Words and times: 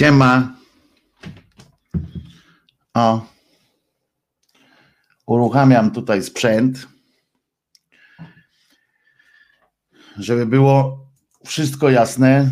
Siema. 0.00 0.56
O. 2.94 3.26
Uruchamiam 5.26 5.90
tutaj 5.90 6.22
sprzęt, 6.22 6.88
żeby 10.18 10.46
było 10.46 11.06
wszystko 11.46 11.90
jasne. 11.90 12.50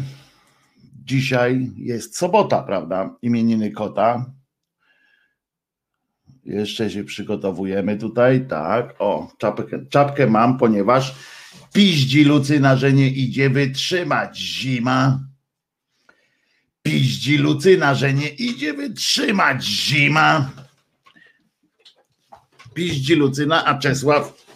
Dzisiaj 1.05 1.71
jest 1.77 2.17
sobota, 2.17 2.63
prawda? 2.63 3.17
Imieniny 3.23 3.71
kota. 3.71 4.33
Jeszcze 6.45 6.91
się 6.91 7.05
przygotowujemy 7.05 7.97
tutaj, 7.97 8.47
tak. 8.47 8.95
O, 8.99 9.33
czapkę, 9.39 9.87
czapkę 9.87 10.27
mam, 10.27 10.59
ponieważ 10.59 11.15
piździ 11.73 12.25
Lucyna, 12.25 12.77
że 12.77 12.93
nie 12.93 13.09
idzie 13.09 13.51
wytrzymać 13.51 14.39
zima 14.39 15.28
piździ 16.89 17.39
Lucyna, 17.39 17.95
że 17.95 18.15
nie 18.15 18.29
idzie 18.29 18.75
wytrzymać 18.75 19.65
zima. 19.65 20.51
Piździ 22.75 23.15
Lucyna, 23.15 23.65
a 23.65 23.79
Czesław 23.79 24.47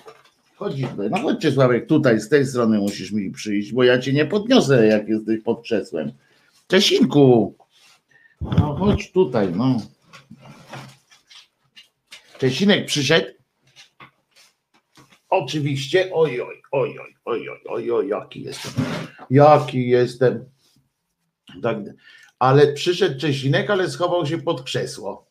chodzi 0.57 0.87
tutaj. 0.87 1.11
No 1.11 1.19
chodź 1.19 1.41
Czesławek, 1.41 1.87
tutaj 1.87 2.21
z 2.21 2.29
tej 2.29 2.47
strony 2.47 2.79
musisz 2.79 3.13
mi 3.13 3.31
przyjść, 3.31 3.73
bo 3.73 3.85
ja 3.85 3.99
cię 3.99 4.13
nie 4.13 4.27
podniosę, 4.27 4.87
jak 4.87 5.09
jesteś 5.09 5.41
pod 5.41 5.63
krzesłem. 5.63 6.13
Czesinku, 6.69 7.57
no 8.41 8.77
chodź 8.77 9.13
tutaj, 9.13 9.49
no. 9.57 9.81
Czesinek 12.39 12.87
przyszedł. 12.87 13.27
Oczywiście, 15.29 16.11
oj, 16.13 16.41
oj, 16.41 16.63
oj, 16.73 16.99
oj, 17.25 17.49
oj, 17.49 17.49
oj, 17.67 17.91
oj, 17.91 18.09
jaki 18.09 18.43
jestem, 18.43 18.73
jaki 19.31 19.89
jestem. 19.89 20.45
Tak, 21.63 21.77
ale 22.43 22.73
przyszedł 22.73 23.21
Czesinek, 23.21 23.71
ale 23.71 23.91
schował 23.91 24.27
się 24.27 24.39
pod 24.39 24.62
krzesło. 24.62 25.31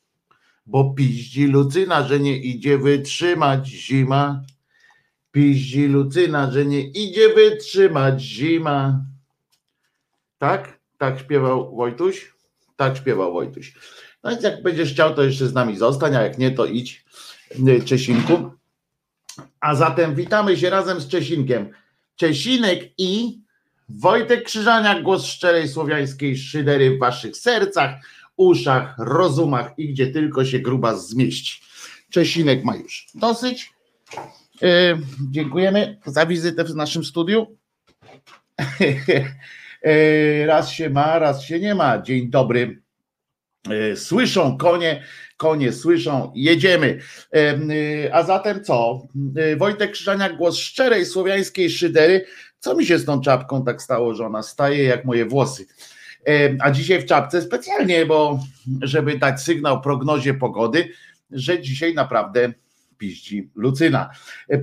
Bo 0.65 0.93
piździ 0.93 1.47
Lucyna, 1.47 2.07
że 2.07 2.19
nie 2.19 2.37
idzie 2.37 2.77
wytrzymać 2.77 3.67
zima. 3.67 4.41
Piździ 5.31 5.87
Lucyna, 5.87 6.51
że 6.51 6.65
nie 6.65 6.81
idzie 6.81 7.33
wytrzymać 7.33 8.21
zima. 8.21 9.05
Tak? 10.37 10.79
Tak 10.97 11.19
śpiewał 11.19 11.75
Wojtuś? 11.75 12.33
Tak 12.75 12.97
śpiewał 12.97 13.33
Wojtuś. 13.33 13.75
No 14.23 14.29
więc 14.29 14.43
jak 14.43 14.63
będziesz 14.63 14.93
chciał, 14.93 15.15
to 15.15 15.23
jeszcze 15.23 15.47
z 15.47 15.53
nami 15.53 15.77
zostań, 15.77 16.15
a 16.15 16.21
jak 16.21 16.37
nie, 16.37 16.51
to 16.51 16.65
idź 16.65 17.05
Czesinku. 17.85 18.51
A 19.59 19.75
zatem 19.75 20.15
witamy 20.15 20.57
się 20.57 20.69
razem 20.69 21.01
z 21.01 21.07
Czesinkiem. 21.07 21.69
Czesinek 22.15 22.89
i 22.97 23.40
Wojtek 23.99 24.43
Krzyżaniak, 24.43 25.03
głos 25.03 25.25
szczerej 25.25 25.67
słowiańskiej 25.67 26.37
szydery 26.37 26.95
w 26.95 26.99
waszych 26.99 27.37
sercach, 27.37 27.95
uszach, 28.37 28.95
rozumach 28.97 29.71
i 29.77 29.93
gdzie 29.93 30.07
tylko 30.07 30.45
się 30.45 30.59
gruba 30.59 30.95
zmieści. 30.95 31.61
Czesinek 32.09 32.63
ma 32.63 32.75
już 32.75 33.07
dosyć. 33.15 33.73
Yy, 34.61 34.69
dziękujemy 35.31 35.97
za 36.05 36.25
wizytę 36.25 36.63
w 36.63 36.75
naszym 36.75 37.03
studiu. 37.03 37.57
yy, 39.83 40.45
raz 40.51 40.71
się 40.71 40.89
ma, 40.89 41.19
raz 41.19 41.43
się 41.43 41.59
nie 41.59 41.75
ma. 41.75 42.01
Dzień 42.01 42.29
dobry. 42.29 42.81
Yy, 43.69 43.97
słyszą 43.97 44.57
konie, 44.57 45.03
konie 45.37 45.73
słyszą, 45.73 46.31
jedziemy. 46.35 46.99
A 48.11 48.23
zatem 48.23 48.63
co? 48.63 49.07
Wojtek 49.57 49.91
Krzyżaniak, 49.91 50.37
głos 50.37 50.57
szczerej 50.57 51.05
słowiańskiej 51.05 51.69
szydery. 51.69 52.25
Co 52.61 52.75
mi 52.75 52.85
się 52.85 52.99
z 52.99 53.05
tą 53.05 53.21
czapką 53.21 53.65
tak 53.65 53.81
stało, 53.81 54.13
że 54.13 54.25
ona 54.25 54.43
staje 54.43 54.83
jak 54.83 55.05
moje 55.05 55.25
włosy? 55.25 55.65
A 56.59 56.71
dzisiaj 56.71 57.01
w 57.01 57.05
czapce 57.05 57.41
specjalnie, 57.41 58.05
bo 58.05 58.39
żeby 58.81 59.17
dać 59.17 59.41
sygnał 59.41 59.81
prognozie 59.81 60.33
pogody, 60.33 60.89
że 61.31 61.61
dzisiaj 61.61 61.93
naprawdę 61.93 62.53
piździ 62.97 63.49
Lucyna. 63.55 64.09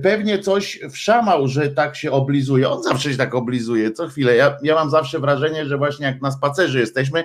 Pewnie 0.03 0.39
coś 0.39 0.79
wszamał, 0.91 1.47
że 1.47 1.69
tak 1.69 1.95
się 1.95 2.11
oblizuje. 2.11 2.69
On 2.69 2.83
zawsze 2.83 3.11
się 3.11 3.17
tak 3.17 3.35
oblizuje, 3.35 3.91
co 3.91 4.07
chwilę. 4.07 4.35
Ja, 4.35 4.57
ja 4.63 4.75
mam 4.75 4.89
zawsze 4.89 5.19
wrażenie, 5.19 5.65
że 5.65 5.77
właśnie 5.77 6.05
jak 6.05 6.21
na 6.21 6.31
spacerze 6.31 6.79
jesteśmy 6.79 7.23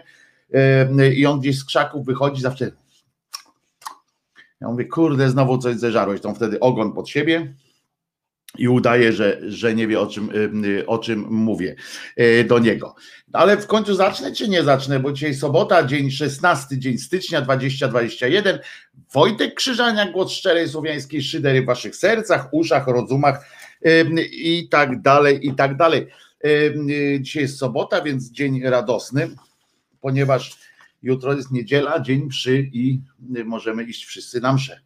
i 1.14 1.26
on 1.26 1.40
gdzieś 1.40 1.58
z 1.58 1.64
krzaków 1.64 2.06
wychodzi, 2.06 2.42
zawsze 2.42 2.70
ja 4.60 4.68
mówię, 4.68 4.84
kurde, 4.84 5.30
znowu 5.30 5.58
coś 5.58 5.76
zeżarłeś, 5.76 6.20
tą 6.20 6.34
wtedy 6.34 6.60
ogon 6.60 6.92
pod 6.92 7.08
siebie 7.08 7.54
i 8.58 8.68
udaje, 8.68 9.12
że, 9.12 9.40
że 9.48 9.74
nie 9.74 9.86
wie 9.86 10.00
o 10.00 10.06
czym, 10.06 10.30
o 10.86 10.98
czym 10.98 11.26
mówię 11.30 11.76
do 12.48 12.58
niego. 12.58 12.94
Ale 13.32 13.56
w 13.56 13.66
końcu 13.66 13.94
zacznę 13.94 14.32
czy 14.32 14.48
nie 14.48 14.62
zacznę, 14.62 15.00
bo 15.00 15.12
dzisiaj 15.12 15.34
sobota, 15.34 15.86
dzień 15.86 16.10
16, 16.10 16.78
dzień 16.78 16.98
stycznia 16.98 17.40
2021. 17.40 18.58
Wojtek 19.12 19.54
Krzyżania, 19.54 20.12
głos 20.12 20.32
szczerej 20.32 20.68
słowiańskiej 20.68 21.22
szydery 21.22 21.62
w 21.62 21.66
waszych 21.66 21.96
sercach, 21.96 22.48
uszach, 22.52 22.86
rozumach 22.86 23.46
i 24.32 24.68
tak 24.70 25.02
dalej, 25.02 25.46
i 25.46 25.54
tak 25.54 25.76
dalej. 25.76 26.06
Dzisiaj 27.20 27.42
jest 27.42 27.58
sobota, 27.58 28.02
więc 28.02 28.30
dzień 28.30 28.62
radosny, 28.62 29.30
ponieważ 30.00 30.58
jutro 31.02 31.34
jest 31.34 31.50
niedziela, 31.50 32.00
dzień 32.00 32.24
mszy 32.24 32.68
i 32.72 33.00
możemy 33.44 33.84
iść 33.84 34.04
wszyscy 34.04 34.40
na 34.40 34.52
mszę. 34.52 34.80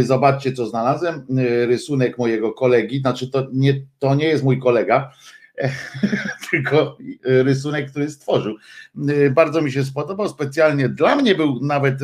Zobaczcie, 0.00 0.52
co 0.52 0.66
znalazłem. 0.66 1.26
Rysunek 1.66 2.18
mojego 2.18 2.52
kolegi, 2.52 3.00
znaczy 3.00 3.30
to 3.30 3.46
nie, 3.52 3.82
to 3.98 4.14
nie 4.14 4.26
jest 4.26 4.44
mój 4.44 4.58
kolega, 4.58 5.12
tylko 6.50 6.98
rysunek, 7.22 7.90
który 7.90 8.10
stworzył. 8.10 8.56
Bardzo 9.30 9.62
mi 9.62 9.72
się 9.72 9.84
spodobał, 9.84 10.28
specjalnie 10.28 10.88
dla 10.88 11.16
mnie 11.16 11.34
był 11.34 11.60
nawet 11.62 11.98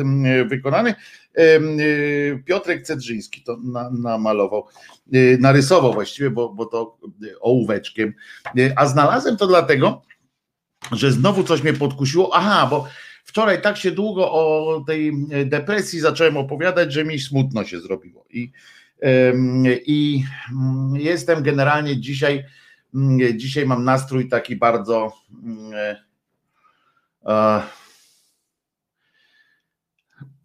wykonany. 0.47 0.95
Piotrek 2.45 2.83
Cedrzyński 2.83 3.43
to 3.43 3.57
namalował, 3.91 4.65
narysował 5.39 5.93
właściwie, 5.93 6.29
bo, 6.29 6.49
bo 6.49 6.65
to 6.65 6.97
ołóweczkiem. 7.41 8.13
A 8.75 8.85
znalazłem 8.85 9.37
to 9.37 9.47
dlatego, 9.47 10.01
że 10.91 11.11
znowu 11.11 11.43
coś 11.43 11.63
mnie 11.63 11.73
podkusiło. 11.73 12.31
Aha, 12.33 12.67
bo 12.69 12.87
wczoraj 13.25 13.61
tak 13.61 13.77
się 13.77 13.91
długo 13.91 14.31
o 14.31 14.83
tej 14.87 15.13
depresji 15.45 15.99
zacząłem 15.99 16.37
opowiadać, 16.37 16.93
że 16.93 17.05
mi 17.05 17.19
smutno 17.19 17.63
się 17.63 17.79
zrobiło. 17.79 18.25
I, 18.29 18.51
i 19.85 20.23
jestem 20.93 21.43
generalnie 21.43 21.99
dzisiaj, 22.01 22.45
dzisiaj 23.35 23.65
mam 23.65 23.83
nastrój 23.83 24.29
taki 24.29 24.55
bardzo. 24.55 25.13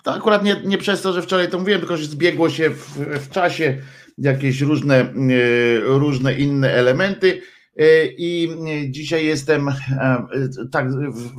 To 0.02 0.14
akurat 0.14 0.44
nie, 0.44 0.60
nie 0.64 0.78
przez 0.78 1.02
to, 1.02 1.12
że 1.12 1.22
wczoraj 1.22 1.50
to 1.50 1.58
mówiłem, 1.58 1.81
tylko 1.81 1.96
że 1.96 2.04
zbiegło 2.04 2.50
się 2.50 2.70
w, 2.70 2.99
w 2.99 3.31
czasie 3.31 3.78
jakieś 4.19 4.60
różne, 4.60 5.12
różne 5.82 6.34
inne 6.34 6.72
elementy 6.72 7.43
i 8.18 8.48
dzisiaj 8.88 9.24
jestem 9.24 9.68
tak 10.72 10.90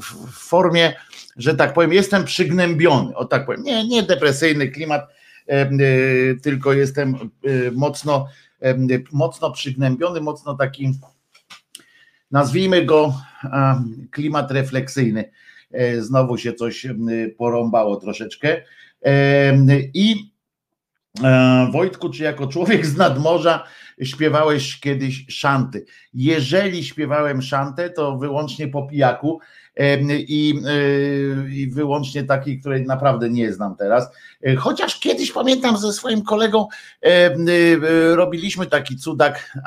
w 0.02 0.32
formie, 0.32 0.94
że 1.38 1.56
tak 1.56 1.74
powiem, 1.74 1.94
jestem 1.94 2.24
przygnębiony, 2.24 3.16
o 3.16 3.26
tak 3.26 3.46
powiem, 3.46 3.64
nie, 3.64 3.88
nie 3.88 4.04
depresyjny 4.04 4.68
klimat, 4.68 5.08
tylko 6.44 6.74
jestem 6.74 7.16
mocno, 7.74 8.28
mocno 9.12 9.52
przygnębiony, 9.52 10.22
mocno 10.22 10.56
taki, 10.56 10.94
nazwijmy 12.32 12.86
go 12.86 13.14
klimat 14.12 14.52
refleksyjny. 14.52 15.32
Znowu 16.00 16.38
się 16.38 16.54
coś 16.54 16.88
porąbało 17.38 17.96
troszeczkę. 17.96 18.62
I 19.94 20.31
Wojtku, 21.72 22.10
czy 22.10 22.24
jako 22.24 22.48
człowiek 22.48 22.86
z 22.86 22.98
nadmorza 22.98 23.64
śpiewałeś 24.04 24.80
kiedyś 24.80 25.26
szanty? 25.30 25.86
Jeżeli 26.14 26.84
śpiewałem 26.84 27.42
szantę, 27.42 27.90
to 27.90 28.18
wyłącznie 28.18 28.68
po 28.68 28.88
pijaku 28.88 29.40
i, 30.10 30.62
i 31.50 31.68
wyłącznie 31.68 32.24
takiej, 32.24 32.60
której 32.60 32.86
naprawdę 32.86 33.30
nie 33.30 33.54
znam 33.54 33.76
teraz. 33.76 34.10
Chociaż 34.58 35.00
kiedyś 35.00 35.32
pamiętam 35.32 35.78
ze 35.78 35.94
swoim 35.94 36.24
kolegą 36.24 36.68
robiliśmy 38.14 38.66
taki 38.66 38.98
cudak. 38.98 39.58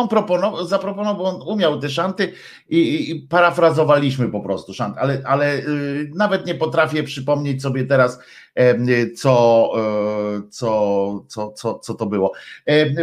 On 0.00 0.08
proponował, 0.08 0.66
zaproponował, 0.66 1.16
bo 1.16 1.24
on 1.24 1.54
umiał 1.54 1.80
te 1.80 1.90
szanty 1.90 2.32
i, 2.68 3.10
i 3.10 3.20
parafrazowaliśmy 3.20 4.28
po 4.28 4.40
prostu 4.40 4.74
szant, 4.74 4.98
ale, 4.98 5.22
ale 5.24 5.56
y, 5.56 6.10
nawet 6.14 6.46
nie 6.46 6.54
potrafię 6.54 7.02
przypomnieć 7.02 7.62
sobie 7.62 7.84
teraz, 7.84 8.18
co, 9.16 9.72
y, 10.36 10.48
co, 10.48 11.24
co, 11.28 11.52
co, 11.52 11.78
co 11.78 11.94
to 11.94 12.06
było. 12.06 12.32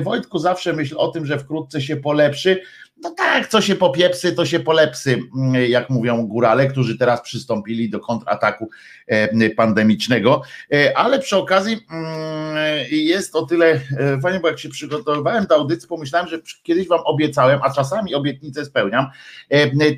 Wojtku, 0.04 0.40
zawsze 0.40 0.74
myśl 0.74 0.96
o 0.98 1.08
tym, 1.08 1.26
że 1.26 1.40
wkrótce 1.40 1.82
się 1.82 1.98
polepszy. 1.98 2.62
No 3.04 3.12
tak, 3.12 3.48
co 3.48 3.62
się 3.62 3.76
popiepsy, 3.76 4.32
to 4.32 4.46
się 4.46 4.60
polepsy, 4.60 5.20
mm, 5.36 5.70
jak 5.70 5.90
mówią 5.90 6.28
górale, 6.28 6.68
którzy 6.68 6.98
teraz 6.98 7.22
przystąpili 7.22 7.90
do 7.90 8.00
kontrataku 8.00 8.70
e, 9.08 9.50
pandemicznego. 9.50 10.42
E, 10.74 10.98
ale 10.98 11.20
przy 11.20 11.38
okazji 11.38 11.86
mm, 11.92 12.56
jest 12.92 13.36
o 13.36 13.46
tyle 13.46 13.66
e, 13.66 13.80
fajnie, 14.22 14.40
bo 14.40 14.48
jak 14.48 14.60
się 14.60 14.70
przygotowywałem 14.70 15.46
do 15.46 15.56
audycji, 15.56 15.88
pomyślałem, 15.88 16.28
że 16.28 16.40
kiedyś 16.64 16.88
wam 16.88 17.00
obiecałem, 17.06 17.60
a 17.64 17.74
czasami 17.74 18.16
obietnicę 18.16 18.66
spełniam. 18.66 19.06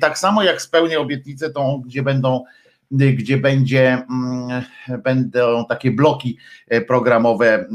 Tak 0.00 0.18
samo 0.18 0.42
jak 0.42 0.62
spełnię 0.62 1.00
obietnicę 1.00 1.50
tą, 1.50 1.82
gdzie 1.86 2.02
będą 2.02 2.44
gdzie 2.90 3.36
będzie, 3.36 3.98
mm, 4.10 4.62
będą 5.02 5.64
takie 5.64 5.90
bloki 5.90 6.38
programowe, 6.86 7.68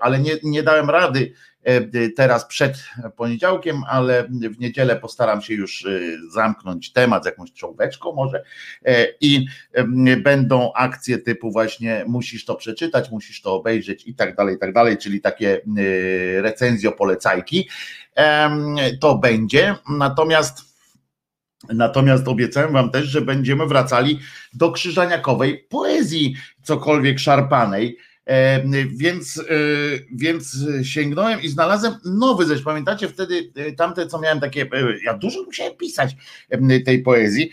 ale 0.00 0.20
nie, 0.20 0.32
nie 0.42 0.62
dałem 0.62 0.90
rady 0.90 1.32
E, 1.49 1.49
teraz 2.16 2.46
przed 2.46 2.84
poniedziałkiem, 3.16 3.82
ale 3.88 4.28
w 4.28 4.58
niedzielę 4.58 4.96
postaram 4.96 5.42
się 5.42 5.54
już 5.54 5.86
e, 5.86 6.00
zamknąć 6.32 6.92
temat 6.92 7.22
z 7.22 7.26
jakąś 7.26 7.52
czołóweczką 7.52 8.12
może 8.12 8.44
e, 8.84 9.06
i 9.20 9.46
będą 10.22 10.72
akcje 10.72 11.18
typu 11.18 11.52
właśnie 11.52 12.04
musisz 12.08 12.44
to 12.44 12.54
przeczytać, 12.54 13.10
musisz 13.10 13.42
to 13.42 13.54
obejrzeć 13.54 14.06
i 14.06 14.14
tak 14.14 14.36
dalej, 14.36 14.56
i 14.56 14.58
tak 14.58 14.72
dalej, 14.72 14.98
czyli 14.98 15.20
takie 15.20 15.60
recenzjo 16.40 16.92
polecajki. 16.92 17.68
To 19.00 19.18
będzie, 19.18 19.74
natomiast 19.98 20.70
Natomiast 21.68 22.28
obiecałem 22.28 22.72
Wam 22.72 22.90
też, 22.90 23.06
że 23.06 23.20
będziemy 23.20 23.66
wracali 23.66 24.18
do 24.52 24.72
krzyżaniakowej 24.72 25.58
poezji, 25.58 26.34
cokolwiek 26.62 27.18
szarpanej. 27.18 27.98
E, 28.30 28.62
więc, 28.86 29.38
e, 29.38 29.42
więc 30.12 30.56
sięgnąłem 30.82 31.42
i 31.42 31.48
znalazłem 31.48 31.94
nowy 32.04 32.46
zresztą. 32.46 32.64
Pamiętacie 32.64 33.08
wtedy 33.08 33.52
e, 33.54 33.72
tamte, 33.72 34.06
co 34.06 34.20
miałem 34.20 34.40
takie, 34.40 34.70
ja 35.04 35.14
dużo 35.14 35.42
musiałem 35.42 35.76
pisać 35.76 36.16
tej 36.84 37.02
poezji. 37.02 37.50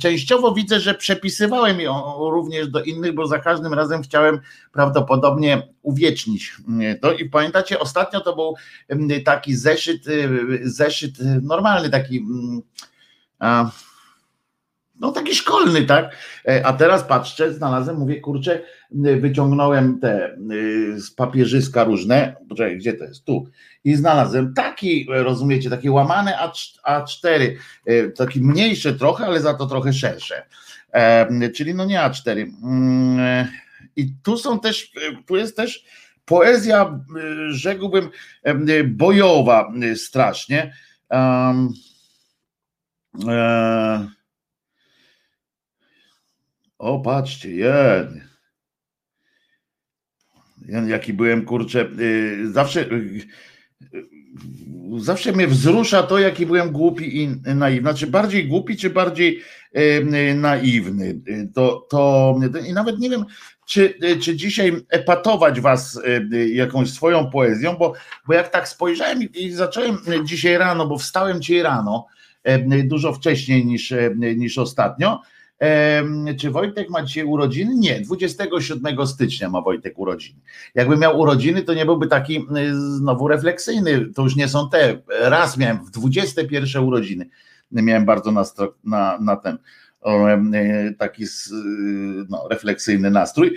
Częściowo 0.00 0.54
widzę, 0.54 0.80
że 0.80 0.94
przepisywałem 0.94 1.80
ją 1.80 2.14
również 2.30 2.68
do 2.68 2.82
innych, 2.82 3.14
bo 3.14 3.26
za 3.26 3.38
każdym 3.38 3.74
razem 3.74 4.02
chciałem 4.02 4.40
prawdopodobnie 4.72 5.62
uwiecznić 5.82 6.56
to. 7.00 7.12
I 7.12 7.30
pamiętacie, 7.30 7.78
ostatnio 7.78 8.20
to 8.20 8.36
był 8.36 8.54
taki 9.24 9.56
zeszyt, 9.56 10.04
zeszyt 10.62 11.14
normalny, 11.42 11.90
taki 11.90 12.26
no 15.00 15.12
taki 15.12 15.34
szkolny, 15.34 15.84
tak? 15.84 16.16
E, 16.48 16.66
a 16.66 16.72
teraz 16.72 17.04
patrzcie, 17.04 17.52
znalazłem, 17.52 17.96
mówię, 17.96 18.20
kurczę, 18.20 18.62
wyciągnąłem 19.20 20.00
te 20.00 20.36
z 20.96 21.10
papierzyska 21.10 21.84
różne, 21.84 22.36
poczekaj, 22.48 22.78
gdzie 22.78 22.92
to 22.92 23.04
jest? 23.04 23.24
Tu. 23.24 23.48
I 23.84 23.94
znalazłem 23.94 24.54
taki, 24.54 25.06
rozumiecie, 25.08 25.70
takie 25.70 25.92
łamane 25.92 26.38
A4, 26.86 27.56
e, 27.86 28.08
taki 28.08 28.40
mniejsze 28.40 28.94
trochę, 28.94 29.26
ale 29.26 29.40
za 29.40 29.54
to 29.54 29.66
trochę 29.66 29.92
szersze. 29.92 30.46
E, 30.92 31.50
czyli 31.50 31.74
no 31.74 31.84
nie 31.84 31.98
A4. 31.98 32.46
Mm, 32.62 33.46
I 33.96 34.14
tu 34.22 34.38
są 34.38 34.60
też, 34.60 34.92
tu 35.26 35.36
jest 35.36 35.56
też 35.56 35.84
poezja, 36.24 37.00
rzekłbym, 37.48 38.10
bojowa 38.84 39.72
strasznie. 39.94 40.74
Um, 41.10 41.72
o, 46.78 47.00
patrzcie, 47.00 47.50
jeden. 47.50 48.20
Jaki 50.86 51.12
byłem, 51.12 51.44
kurczę, 51.44 51.88
y, 52.00 52.52
zawsze 52.52 52.80
y, 52.80 53.26
zawsze 54.98 55.32
mnie 55.32 55.46
wzrusza 55.46 56.02
to, 56.02 56.18
jaki 56.18 56.46
byłem 56.46 56.72
głupi 56.72 57.22
i 57.22 57.28
naiwny. 57.54 57.90
Znaczy 57.90 58.06
bardziej 58.06 58.48
głupi, 58.48 58.76
czy 58.76 58.90
bardziej 58.90 59.42
y, 59.76 60.34
naiwny. 60.34 61.20
To, 61.54 61.86
to 61.90 62.34
i 62.68 62.72
nawet 62.72 62.98
nie 62.98 63.10
wiem, 63.10 63.24
czy, 63.66 63.98
czy 64.22 64.36
dzisiaj 64.36 64.72
epatować 64.88 65.60
was 65.60 66.00
jakąś 66.52 66.90
swoją 66.90 67.30
poezją, 67.30 67.76
bo, 67.76 67.92
bo 68.26 68.34
jak 68.34 68.48
tak 68.48 68.68
spojrzałem 68.68 69.22
i 69.22 69.50
zacząłem 69.50 69.98
dzisiaj 70.24 70.58
rano, 70.58 70.86
bo 70.86 70.98
wstałem 70.98 71.40
dzisiaj 71.40 71.62
rano, 71.62 72.06
dużo 72.84 73.12
wcześniej 73.12 73.66
niż, 73.66 73.94
niż 74.16 74.58
ostatnio, 74.58 75.22
czy 76.40 76.50
Wojtek 76.50 76.90
ma 76.90 77.02
dzisiaj 77.02 77.24
urodziny? 77.24 77.74
Nie, 77.74 78.00
27 78.00 79.06
stycznia 79.06 79.48
ma 79.48 79.60
Wojtek 79.60 79.98
urodziny. 79.98 80.40
Jakby 80.74 80.96
miał 80.96 81.20
urodziny, 81.20 81.62
to 81.62 81.74
nie 81.74 81.86
byłby 81.86 82.06
taki 82.06 82.46
znowu 82.72 83.28
refleksyjny. 83.28 84.06
To 84.14 84.22
już 84.22 84.36
nie 84.36 84.48
są 84.48 84.70
te. 84.70 84.98
Raz 85.20 85.56
miałem 85.56 85.84
w 85.84 85.90
21 85.90 86.84
urodziny. 86.84 87.28
Miałem 87.70 88.04
bardzo 88.04 88.32
na, 88.32 88.44
na, 88.84 89.18
na 89.20 89.36
ten 89.36 89.58
taki 90.98 91.24
no, 92.28 92.48
refleksyjny 92.50 93.10
nastrój. 93.10 93.56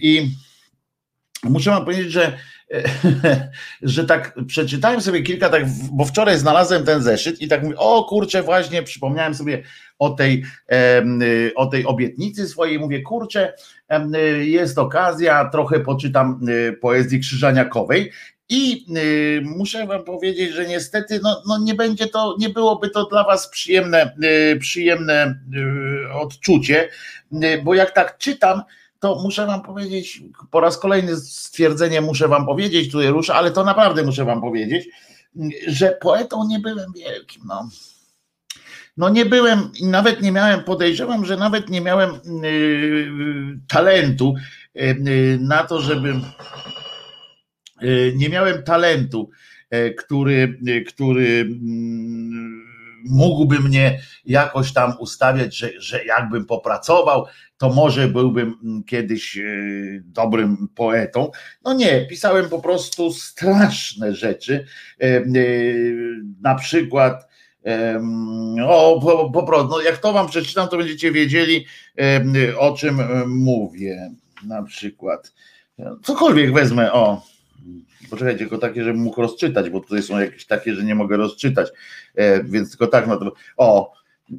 I 0.00 0.30
muszę 1.44 1.70
wam 1.70 1.84
powiedzieć, 1.84 2.12
że 2.12 2.38
że 3.82 4.04
tak 4.04 4.34
przeczytałem 4.46 5.00
sobie 5.00 5.22
kilka, 5.22 5.48
tak, 5.48 5.64
bo 5.92 6.04
wczoraj 6.04 6.38
znalazłem 6.38 6.84
ten 6.84 7.02
zeszyt 7.02 7.40
i 7.40 7.48
tak 7.48 7.62
mówię, 7.62 7.76
o 7.76 8.04
kurczę, 8.04 8.42
właśnie 8.42 8.82
przypomniałem 8.82 9.34
sobie 9.34 9.62
o 10.00 10.10
tej, 10.10 10.44
o 11.56 11.66
tej 11.66 11.86
obietnicy 11.86 12.48
swojej, 12.48 12.78
mówię, 12.78 13.02
kurczę, 13.02 13.52
jest 14.40 14.78
okazja, 14.78 15.48
trochę 15.52 15.80
poczytam 15.80 16.40
y, 16.48 16.72
poezji 16.72 17.20
krzyżaniakowej 17.20 18.12
i 18.48 18.86
y, 18.96 19.42
muszę 19.44 19.86
wam 19.86 20.04
powiedzieć, 20.04 20.52
że 20.52 20.66
niestety 20.66 21.20
no, 21.22 21.42
no 21.48 21.58
nie 21.58 21.74
będzie 21.74 22.06
to, 22.06 22.36
nie 22.38 22.48
byłoby 22.48 22.90
to 22.90 23.04
dla 23.04 23.24
was 23.24 23.48
przyjemne, 23.48 24.14
y, 24.52 24.58
przyjemne 24.58 25.40
odczucie, 26.14 26.88
bo 27.64 27.74
jak 27.74 27.90
tak 27.90 28.18
czytam, 28.18 28.62
to 29.00 29.20
muszę 29.22 29.46
wam 29.46 29.62
powiedzieć, 29.62 30.22
po 30.50 30.60
raz 30.60 30.78
kolejny 30.78 31.16
stwierdzenie 31.16 32.00
muszę 32.00 32.28
wam 32.28 32.46
powiedzieć, 32.46 32.92
tutaj 32.92 33.08
ruszę, 33.08 33.34
ale 33.34 33.50
to 33.50 33.64
naprawdę 33.64 34.04
muszę 34.04 34.24
wam 34.24 34.40
powiedzieć, 34.40 34.88
że 35.66 35.98
poetą 36.00 36.46
nie 36.48 36.58
byłem 36.58 36.92
wielkim. 36.92 37.42
No. 37.46 37.68
No 39.00 39.08
nie 39.08 39.26
byłem, 39.26 39.70
nawet 39.82 40.22
nie 40.22 40.32
miałem, 40.32 40.64
podejrzewam, 40.64 41.24
że 41.24 41.36
nawet 41.36 41.70
nie 41.70 41.80
miałem 41.80 42.10
yy, 42.42 43.60
talentu 43.68 44.34
yy, 44.74 45.38
na 45.40 45.64
to, 45.64 45.80
żeby 45.80 46.14
nie 48.14 48.28
miałem 48.28 48.62
talentu, 48.62 49.30
y, 49.74 49.94
który, 49.94 50.58
y, 50.68 50.84
który 50.84 51.40
mm, 51.40 52.64
mógłby 53.04 53.60
mnie 53.60 54.00
jakoś 54.24 54.72
tam 54.72 54.92
ustawiać, 54.98 55.56
że, 55.56 55.70
że 55.78 56.04
jakbym 56.04 56.46
popracował, 56.46 57.26
to 57.56 57.70
może 57.70 58.08
byłbym 58.08 58.54
mm, 58.64 58.84
kiedyś 58.84 59.38
dobrym 60.04 60.68
poetą. 60.74 61.30
No 61.64 61.74
nie, 61.74 62.06
pisałem 62.06 62.48
po 62.48 62.58
prostu 62.58 63.12
straszne 63.12 64.14
rzeczy. 64.14 64.66
Na 66.40 66.54
przykład 66.54 67.29
o, 68.66 69.00
po, 69.02 69.30
po 69.30 69.42
prostu, 69.42 69.68
no 69.68 69.80
jak 69.80 69.98
to 69.98 70.12
wam 70.12 70.28
przeczytam, 70.28 70.68
to 70.68 70.76
będziecie 70.76 71.12
wiedzieli, 71.12 71.66
o 72.58 72.74
czym 72.74 73.00
mówię. 73.26 74.10
Na 74.46 74.62
przykład. 74.62 75.32
Cokolwiek 76.02 76.52
wezmę, 76.52 76.92
o. 76.92 77.22
Poczekajcie, 78.10 78.38
tylko 78.38 78.58
takie, 78.58 78.84
żebym 78.84 79.02
mógł 79.02 79.22
rozczytać, 79.22 79.70
bo 79.70 79.80
tutaj 79.80 80.02
są 80.02 80.18
jakieś 80.18 80.46
takie, 80.46 80.74
że 80.74 80.84
nie 80.84 80.94
mogę 80.94 81.16
rozczytać. 81.16 81.68
Więc 82.44 82.70
tylko 82.70 82.86
tak, 82.86 83.06
no 83.06 83.16
to. 83.16 83.32
O, 83.56 83.92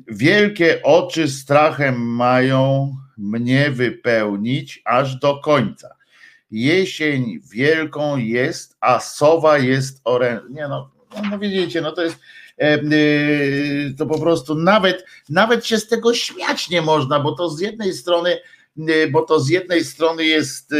wielkie 0.07 0.83
oczy 0.83 1.27
strachem 1.27 1.95
mają 1.95 2.91
mnie 3.17 3.71
wypełnić 3.71 4.81
aż 4.85 5.15
do 5.15 5.39
końca. 5.39 5.89
Jesień 6.51 7.39
wielką 7.51 8.17
jest, 8.17 8.77
a 8.79 8.99
sowa 8.99 9.57
jest 9.57 10.01
orężna. 10.03 10.49
Nie 10.49 10.67
no, 10.67 10.91
no 11.31 11.39
widzicie, 11.39 11.81
no 11.81 11.91
to 11.91 12.03
jest 12.03 12.15
e, 12.15 12.19
e, 12.19 12.40
to 13.97 14.05
po 14.05 14.19
prostu 14.19 14.55
nawet, 14.55 15.05
nawet 15.29 15.65
się 15.65 15.77
z 15.77 15.87
tego 15.87 16.13
śmiać 16.13 16.69
nie 16.69 16.81
można, 16.81 17.19
bo 17.19 17.31
to 17.31 17.49
z 17.49 17.59
jednej 17.59 17.93
strony, 17.93 18.37
e, 18.77 19.07
bo 19.07 19.21
to 19.21 19.39
z 19.39 19.49
jednej 19.49 19.83
strony 19.83 20.25
jest 20.25 20.73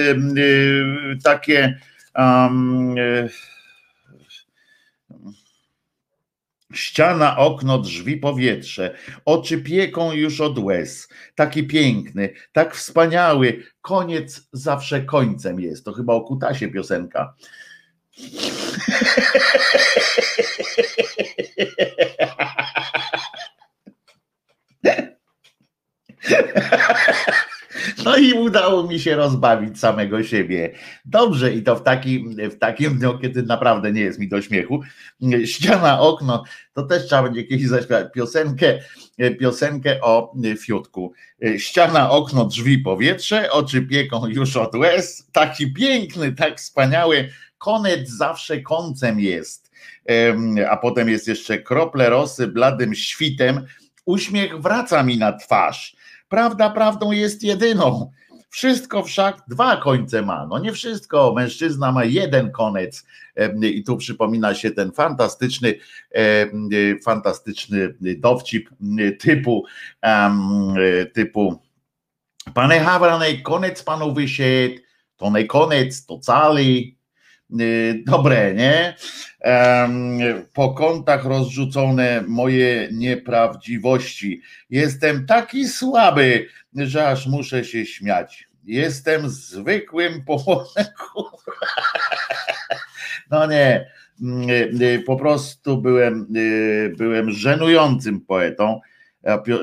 takie 1.24 1.80
um, 2.16 2.96
Ściana, 6.74 7.38
okno, 7.38 7.78
drzwi, 7.78 8.18
powietrze, 8.18 8.96
oczy 9.26 9.58
pieką 9.58 10.12
już 10.12 10.42
od 10.42 10.60
łez. 10.60 11.10
Taki 11.36 11.68
piękny, 11.68 12.34
tak 12.52 12.76
wspaniały, 12.76 13.64
koniec 13.82 14.48
zawsze 14.54 15.02
końcem 15.02 15.60
jest. 15.60 15.86
To 15.86 15.94
chyba 15.94 16.14
o 16.14 16.22
kutasie 16.22 16.68
piosenka. 16.68 17.34
No 28.06 28.18
i 28.18 28.34
udało 28.34 28.88
mi 28.88 29.00
się 29.00 29.16
rozbawić 29.16 29.80
samego 29.80 30.24
siebie. 30.24 30.74
Dobrze 31.06 31.54
i 31.54 31.64
to 31.64 31.76
w 31.76 31.84
takim, 31.84 32.36
w 32.50 32.60
takim 32.60 32.98
dniu, 32.98 33.20
kiedy 33.20 33.44
naprawdę 33.44 33.92
nie 33.92 34.02
jest 34.02 34.20
mi 34.20 34.28
do 34.28 34.42
śmiechu. 34.42 34.82
Ściana, 35.46 36.00
okno, 36.00 36.44
to 36.74 36.84
też 36.84 37.06
trzeba 37.06 37.24
będzie 37.24 37.44
kiedyś 37.44 37.68
zaśpiewać 37.68 38.08
piosenkę, 38.14 38.80
piosenkę 39.40 40.02
o 40.02 40.34
fiutku. 40.60 41.14
Ściana, 41.58 42.12
okno, 42.12 42.46
drzwi, 42.46 42.78
powietrze, 42.78 43.52
oczy 43.52 43.82
pieką 43.82 44.28
już 44.28 44.58
od 44.58 44.76
łez. 44.76 45.28
Taki 45.32 45.74
piękny, 45.74 46.32
tak 46.32 46.58
wspaniały, 46.58 47.30
konet 47.62 48.10
zawsze 48.10 48.62
końcem 48.62 49.20
jest. 49.20 49.72
A 50.70 50.78
potem 50.78 51.10
jest 51.10 51.28
jeszcze 51.28 51.58
krople 51.58 52.10
rosy 52.10 52.48
bladym 52.48 52.96
świtem. 52.96 53.66
Uśmiech 54.06 54.62
wraca 54.62 55.04
mi 55.04 55.18
na 55.18 55.34
twarz 55.34 55.96
Prawda 56.30 56.70
prawdą 56.70 57.12
jest 57.12 57.44
jedyną. 57.44 58.12
Wszystko 58.50 59.04
wszak 59.04 59.42
dwa 59.48 59.78
końce 59.78 60.22
ma. 60.22 60.46
No 60.46 60.60
nie 60.60 60.74
wszystko. 60.74 61.34
Mężczyzna 61.36 61.92
ma 61.92 62.04
jeden 62.04 62.52
koniec. 62.52 63.06
I 63.62 63.84
tu 63.84 63.98
przypomina 63.98 64.56
się 64.56 64.72
ten 64.72 64.92
fantastyczny, 64.92 65.76
fantastyczny 67.04 67.96
dowcip 68.00 68.70
typu, 69.20 69.66
typu 71.14 71.62
Pane 72.54 72.80
Hawranej, 72.80 73.44
koniec 73.44 73.84
panu 73.84 74.14
wysiedł, 74.14 74.82
to 75.18 75.30
nie 75.32 75.46
koniec, 75.46 76.06
to 76.06 76.20
cały. 76.20 76.96
Dobre, 78.06 78.54
nie? 78.56 78.96
Po 80.54 80.74
kątach 80.74 81.26
rozrzucone 81.26 82.24
moje 82.28 82.90
nieprawdziwości. 82.92 84.42
Jestem 84.70 85.26
taki 85.26 85.68
słaby, 85.68 86.48
że 86.76 87.08
aż 87.08 87.28
muszę 87.28 87.64
się 87.64 87.86
śmiać. 87.86 88.48
Jestem 88.64 89.30
zwykłym 89.30 90.26
pochodem. 90.26 90.86
No 93.32 93.46
nie, 93.46 93.88
po 95.06 95.16
prostu 95.16 95.82
byłem, 95.82 96.28
byłem 96.98 97.32
żenującym 97.32 98.22
poetą. 98.22 98.82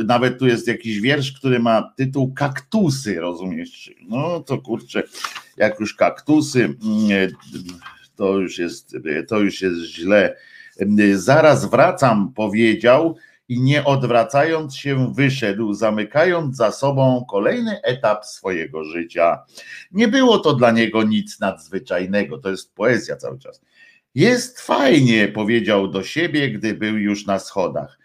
Nawet 0.07 0.38
tu 0.38 0.47
jest 0.47 0.69
jakiś 0.69 1.00
wiersz, 1.00 1.33
który 1.33 1.59
ma 1.59 1.93
tytuł 1.97 2.35
Kaktusy, 2.35 3.21
rozumiesz? 3.21 3.91
No 4.09 4.41
to 4.41 4.59
kurczę, 4.59 5.03
jak 5.57 5.81
już 5.81 5.95
kaktusy 5.95 6.77
to 8.17 8.38
już 8.38 8.59
jest, 8.59 8.97
to 9.29 9.41
już 9.41 9.62
jest 9.62 9.81
źle. 9.81 10.37
Zaraz 11.15 11.71
wracam, 11.71 12.33
powiedział 12.33 13.17
i 13.49 13.61
nie 13.61 13.85
odwracając 13.85 14.77
się 14.77 15.15
wyszedł, 15.15 15.75
zamykając 15.75 16.57
za 16.57 16.73
sobą 16.73 17.25
kolejny 17.31 17.83
etap 17.83 18.25
swojego 18.25 18.85
życia. 18.85 19.38
Nie 19.93 20.09
było 20.09 20.38
to 20.38 20.55
dla 20.55 20.71
niego 20.71 21.03
nic 21.03 21.41
nadzwyczajnego, 21.41 22.38
to 22.38 22.50
jest 22.50 22.75
poezja 22.75 23.17
cały 23.17 23.38
czas. 23.38 23.62
Jest 24.15 24.61
fajnie, 24.61 25.29
powiedział 25.29 25.88
do 25.88 26.03
siebie, 26.03 26.50
gdy 26.50 26.75
był 26.75 26.99
już 26.99 27.27
na 27.27 27.38
schodach. 27.38 27.99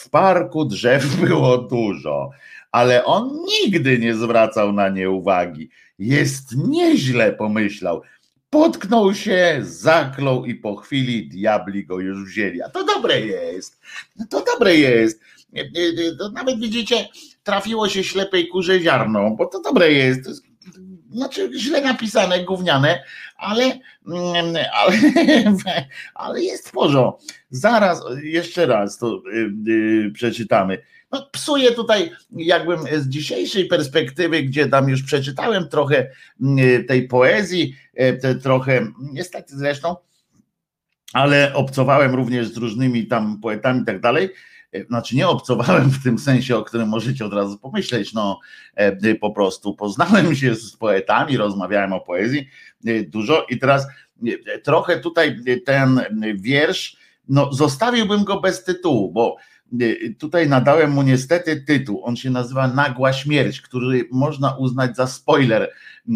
W 0.00 0.10
parku 0.10 0.64
drzew 0.64 1.16
było 1.26 1.58
dużo, 1.58 2.30
ale 2.72 3.04
on 3.04 3.38
nigdy 3.46 3.98
nie 3.98 4.14
zwracał 4.14 4.72
na 4.72 4.88
nie 4.88 5.10
uwagi. 5.10 5.70
Jest 5.98 6.56
nieźle, 6.56 7.32
pomyślał 7.32 8.02
potknął 8.50 9.14
się, 9.14 9.58
zaklął 9.62 10.44
i 10.44 10.54
po 10.54 10.76
chwili 10.76 11.28
diabli 11.28 11.86
go 11.86 12.00
już 12.00 12.24
wzięli. 12.24 12.62
A 12.62 12.68
to 12.68 12.84
dobre 12.84 13.20
jest. 13.20 13.80
To 14.30 14.44
dobre 14.44 14.76
jest. 14.76 15.20
Nawet 16.32 16.60
widzicie, 16.60 17.08
trafiło 17.42 17.88
się 17.88 18.04
ślepej 18.04 18.48
kurze 18.48 18.80
ziarno, 18.80 19.30
bo 19.30 19.46
to 19.46 19.60
dobre 19.60 19.92
jest 19.92 20.50
znaczy 21.12 21.50
źle 21.56 21.80
napisane, 21.80 22.44
gówniane, 22.44 23.02
ale, 23.40 23.64
mm, 24.06 24.56
ale, 24.74 24.96
ale 26.14 26.42
jest 26.42 26.68
w 26.68 26.72
porządku. 26.72 27.22
Zaraz, 27.50 28.02
jeszcze 28.22 28.66
raz 28.66 28.98
to 28.98 29.22
yy, 29.64 30.10
przeczytamy 30.10 30.78
no, 31.12 31.28
psuje 31.32 31.72
tutaj, 31.72 32.10
jakbym 32.30 32.80
z 32.98 33.08
dzisiejszej 33.08 33.66
perspektywy, 33.66 34.42
gdzie 34.42 34.66
tam 34.66 34.88
już 34.88 35.02
przeczytałem 35.02 35.68
trochę 35.68 36.10
mm, 36.40 36.84
tej 36.84 37.08
poezji, 37.08 37.74
e, 37.94 38.34
trochę, 38.34 38.86
niestety 39.12 39.56
zresztą, 39.56 39.96
ale 41.12 41.54
obcowałem 41.54 42.14
również 42.14 42.48
z 42.48 42.56
różnymi 42.56 43.06
tam 43.06 43.40
poetami 43.40 43.82
i 43.82 43.84
tak 43.84 44.00
dalej. 44.00 44.30
E, 44.72 44.84
znaczy 44.84 45.16
nie 45.16 45.28
obcowałem 45.28 45.90
w 45.90 46.02
tym 46.02 46.18
sensie, 46.18 46.56
o 46.56 46.64
którym 46.64 46.88
możecie 46.88 47.24
od 47.24 47.34
razu 47.34 47.58
pomyśleć, 47.58 48.12
no 48.12 48.40
e, 48.74 49.14
po 49.14 49.30
prostu 49.30 49.74
poznałem 49.74 50.34
się 50.34 50.54
z 50.54 50.76
poetami, 50.76 51.36
rozmawiałem 51.36 51.92
o 51.92 52.00
poezji 52.00 52.48
dużo. 53.08 53.46
I 53.50 53.58
teraz 53.58 53.86
trochę 54.62 55.00
tutaj 55.00 55.40
ten 55.66 56.00
wiersz, 56.34 56.96
no 57.28 57.52
zostawiłbym 57.52 58.24
go 58.24 58.40
bez 58.40 58.64
tytułu, 58.64 59.12
bo 59.12 59.36
Y, 59.59 59.59
tutaj 60.18 60.48
nadałem 60.48 60.90
mu 60.90 61.02
niestety 61.02 61.60
tytuł. 61.60 62.04
On 62.04 62.16
się 62.16 62.30
nazywa 62.30 62.68
Nagła 62.68 63.12
Śmierć, 63.12 63.60
który 63.60 64.08
można 64.10 64.56
uznać 64.56 64.96
za 64.96 65.06
spoiler 65.06 65.70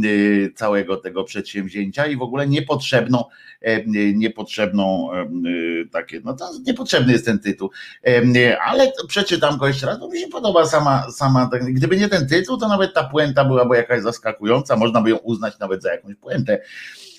y, 0.05 0.53
całego 0.55 0.97
tego 0.97 1.25
przedsięwzięcia 1.25 2.07
i 2.07 2.17
w 2.17 2.23
ogóle 2.23 2.49
niepotrzebną, 2.49 3.25
e, 3.63 3.77
y, 3.77 4.13
niepotrzebną 4.17 5.13
e, 5.13 5.27
takie, 5.93 6.21
no 6.25 6.35
to 6.35 6.51
niepotrzebny 6.67 7.13
jest 7.13 7.25
ten 7.25 7.39
tytuł, 7.39 7.71
e, 8.07 8.63
ale 8.63 8.93
przeczytam 9.09 9.59
go 9.59 9.67
jeszcze 9.67 9.87
raz, 9.87 9.99
bo 9.99 10.09
mi 10.09 10.21
się 10.21 10.29
podoba 10.29 10.67
sama, 10.67 11.11
sama 11.11 11.51
gdyby 11.63 11.97
nie 11.97 12.09
ten 12.09 12.29
tytuł, 12.29 12.57
to 12.57 12.69
nawet 12.69 12.95
ta 12.95 13.05
puenta 13.05 13.45
byłaby 13.45 13.77
jakaś 13.77 14.03
zaskakująca, 14.03 14.77
można 14.77 15.03
by 15.03 15.11
ją 15.11 15.17
uznać 15.17 15.59
nawet 15.59 15.83
za 15.83 15.93
jakąś 15.93 16.15
puentę 16.15 16.61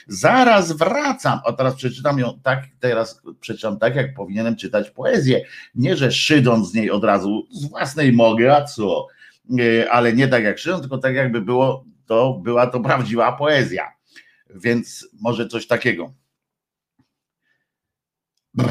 Zaraz 0.07 0.71
wracam. 0.71 1.39
O 1.43 1.53
teraz 1.53 1.75
przeczytam 1.75 2.19
ją 2.19 2.39
tak, 2.43 2.63
teraz 2.79 3.21
przeczytam 3.39 3.79
tak, 3.79 3.95
jak 3.95 4.13
powinienem 4.13 4.55
czytać 4.55 4.89
poezję. 4.89 5.45
Nie, 5.75 5.97
że 5.97 6.11
szydząc 6.11 6.71
z 6.71 6.73
niej 6.73 6.91
od 6.91 7.03
razu 7.03 7.47
z 7.51 7.65
własnej 7.65 8.13
mogę, 8.13 8.55
a 8.57 8.63
co? 8.63 9.07
E, 9.59 9.91
ale 9.91 10.13
nie 10.13 10.27
tak 10.27 10.43
jak 10.43 10.59
szydząc, 10.59 10.81
tylko 10.81 10.97
tak 10.97 11.15
jakby 11.15 11.41
było, 11.41 11.85
to 12.05 12.33
była 12.43 12.67
to 12.67 12.79
prawdziwa 12.79 13.31
poezja. 13.31 13.91
Więc 14.55 15.07
może 15.21 15.47
coś 15.47 15.67
takiego. 15.67 16.13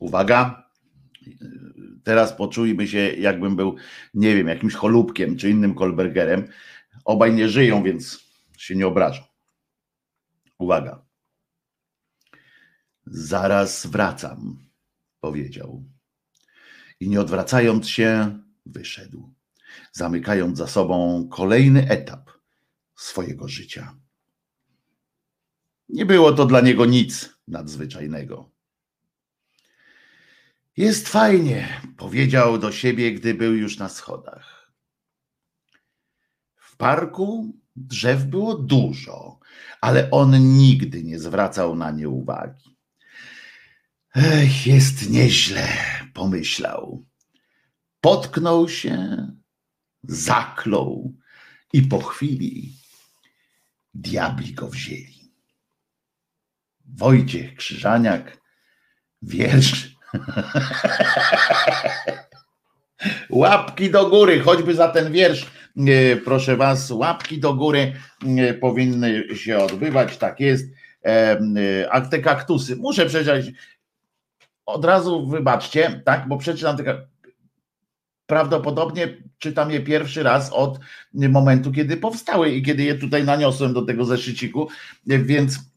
Uwaga, 0.00 0.61
Teraz 2.04 2.32
poczujmy 2.32 2.88
się, 2.88 2.98
jakbym 2.98 3.56
był, 3.56 3.76
nie 4.14 4.34
wiem, 4.34 4.48
jakimś 4.48 4.74
cholubkiem 4.74 5.36
czy 5.36 5.50
innym 5.50 5.74
Kolbergerem. 5.74 6.48
Obaj 7.04 7.34
nie 7.34 7.48
żyją, 7.48 7.82
więc 7.82 8.24
się 8.58 8.76
nie 8.76 8.86
obrażą. 8.86 9.22
Uwaga. 10.58 11.04
Zaraz 13.06 13.86
wracam, 13.86 14.58
powiedział. 15.20 15.84
I 17.00 17.08
nie 17.08 17.20
odwracając 17.20 17.88
się, 17.88 18.38
wyszedł, 18.66 19.34
zamykając 19.92 20.58
za 20.58 20.66
sobą 20.66 21.28
kolejny 21.28 21.88
etap 21.88 22.30
swojego 22.96 23.48
życia. 23.48 23.96
Nie 25.88 26.06
było 26.06 26.32
to 26.32 26.46
dla 26.46 26.60
niego 26.60 26.86
nic 26.86 27.36
nadzwyczajnego. 27.48 28.51
Jest 30.76 31.08
fajnie, 31.08 31.80
powiedział 31.96 32.58
do 32.58 32.72
siebie, 32.72 33.12
gdy 33.12 33.34
był 33.34 33.54
już 33.54 33.78
na 33.78 33.88
schodach. 33.88 34.72
W 36.56 36.76
parku 36.76 37.56
drzew 37.76 38.24
było 38.24 38.54
dużo, 38.54 39.38
ale 39.80 40.10
on 40.10 40.56
nigdy 40.56 41.04
nie 41.04 41.18
zwracał 41.18 41.76
na 41.76 41.90
nie 41.90 42.08
uwagi. 42.08 42.76
Ech, 44.16 44.66
jest 44.66 45.10
nieźle, 45.10 45.68
pomyślał. 46.14 47.06
Potknął 48.00 48.68
się, 48.68 49.26
zaklął 50.02 51.16
i 51.72 51.82
po 51.82 52.00
chwili 52.00 52.76
diabli 53.94 54.54
go 54.54 54.68
wzięli. 54.68 55.32
Wojciech 56.84 57.54
Krzyżaniak, 57.54 58.40
wiersz 59.22 59.91
Łapki 63.30 63.90
do 63.90 64.10
góry, 64.10 64.40
choćby 64.40 64.74
za 64.74 64.88
ten 64.88 65.12
wiersz, 65.12 65.46
proszę 66.24 66.56
Was, 66.56 66.90
łapki 66.90 67.40
do 67.40 67.54
góry 67.54 67.92
powinny 68.60 69.36
się 69.36 69.58
odbywać, 69.58 70.16
tak 70.16 70.40
jest. 70.40 70.66
A 71.90 72.00
te 72.00 72.18
kaktusy, 72.18 72.76
muszę 72.76 73.06
przeczytać, 73.06 73.46
od 74.66 74.84
razu 74.84 75.26
wybaczcie, 75.26 76.02
tak, 76.04 76.28
bo 76.28 76.38
przeczytam 76.38 76.76
te 76.76 77.06
prawdopodobnie 78.26 79.16
czytam 79.38 79.70
je 79.70 79.80
pierwszy 79.80 80.22
raz 80.22 80.52
od 80.52 80.78
momentu, 81.14 81.72
kiedy 81.72 81.96
powstały 81.96 82.50
i 82.50 82.62
kiedy 82.62 82.82
je 82.82 82.94
tutaj 82.94 83.24
naniosłem 83.24 83.72
do 83.72 83.82
tego 83.82 84.04
zeszyciku, 84.04 84.68
więc 85.06 85.71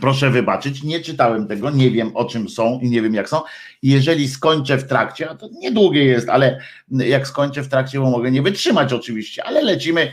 Proszę 0.00 0.30
wybaczyć, 0.30 0.82
nie 0.82 1.00
czytałem 1.00 1.48
tego, 1.48 1.70
nie 1.70 1.90
wiem 1.90 2.16
o 2.16 2.24
czym 2.24 2.48
są 2.48 2.80
i 2.80 2.90
nie 2.90 3.02
wiem 3.02 3.14
jak 3.14 3.28
są. 3.28 3.40
Jeżeli 3.82 4.28
skończę 4.28 4.78
w 4.78 4.88
trakcie, 4.88 5.30
a 5.30 5.34
to 5.34 5.48
niedługie 5.52 6.04
jest, 6.04 6.28
ale 6.28 6.60
jak 6.88 7.26
skończę 7.26 7.62
w 7.62 7.68
trakcie, 7.68 8.00
bo 8.00 8.10
mogę 8.10 8.30
nie 8.30 8.42
wytrzymać 8.42 8.92
oczywiście, 8.92 9.44
ale 9.44 9.62
lecimy. 9.62 10.12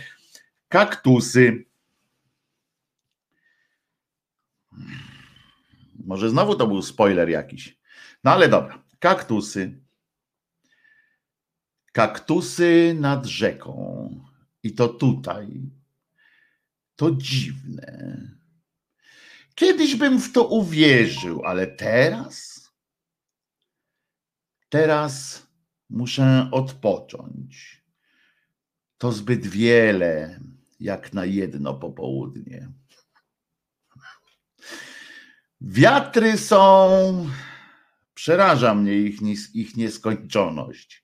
Kaktusy. 0.68 1.66
Może 6.06 6.30
znowu 6.30 6.56
to 6.56 6.68
był 6.68 6.82
spoiler 6.82 7.30
jakiś. 7.30 7.78
No 8.24 8.32
ale 8.32 8.50
dobra. 8.50 8.84
Kaktusy. 9.00 9.80
Kaktusy 11.92 12.96
nad 13.00 13.26
rzeką. 13.26 14.10
I 14.64 14.72
to 14.72 14.88
tutaj. 14.88 15.48
To 16.96 17.12
dziwne. 17.12 18.41
Kiedyś 19.56 19.96
bym 19.96 20.20
w 20.20 20.32
to 20.32 20.48
uwierzył, 20.48 21.46
ale 21.46 21.68
teraz? 21.68 22.62
Teraz 24.70 25.48
muszę 25.90 26.50
odpocząć. 26.52 27.82
To 28.98 29.12
zbyt 29.12 29.48
wiele, 29.48 30.40
jak 30.80 31.14
na 31.14 31.26
jedno 31.26 31.74
popołudnie. 31.74 32.70
Wiatry 35.62 36.38
są. 36.38 37.30
Przeraża 38.14 38.76
mnie 38.76 38.94
ich, 38.94 39.22
ich 39.56 39.78
nieskończoność. 39.78 41.04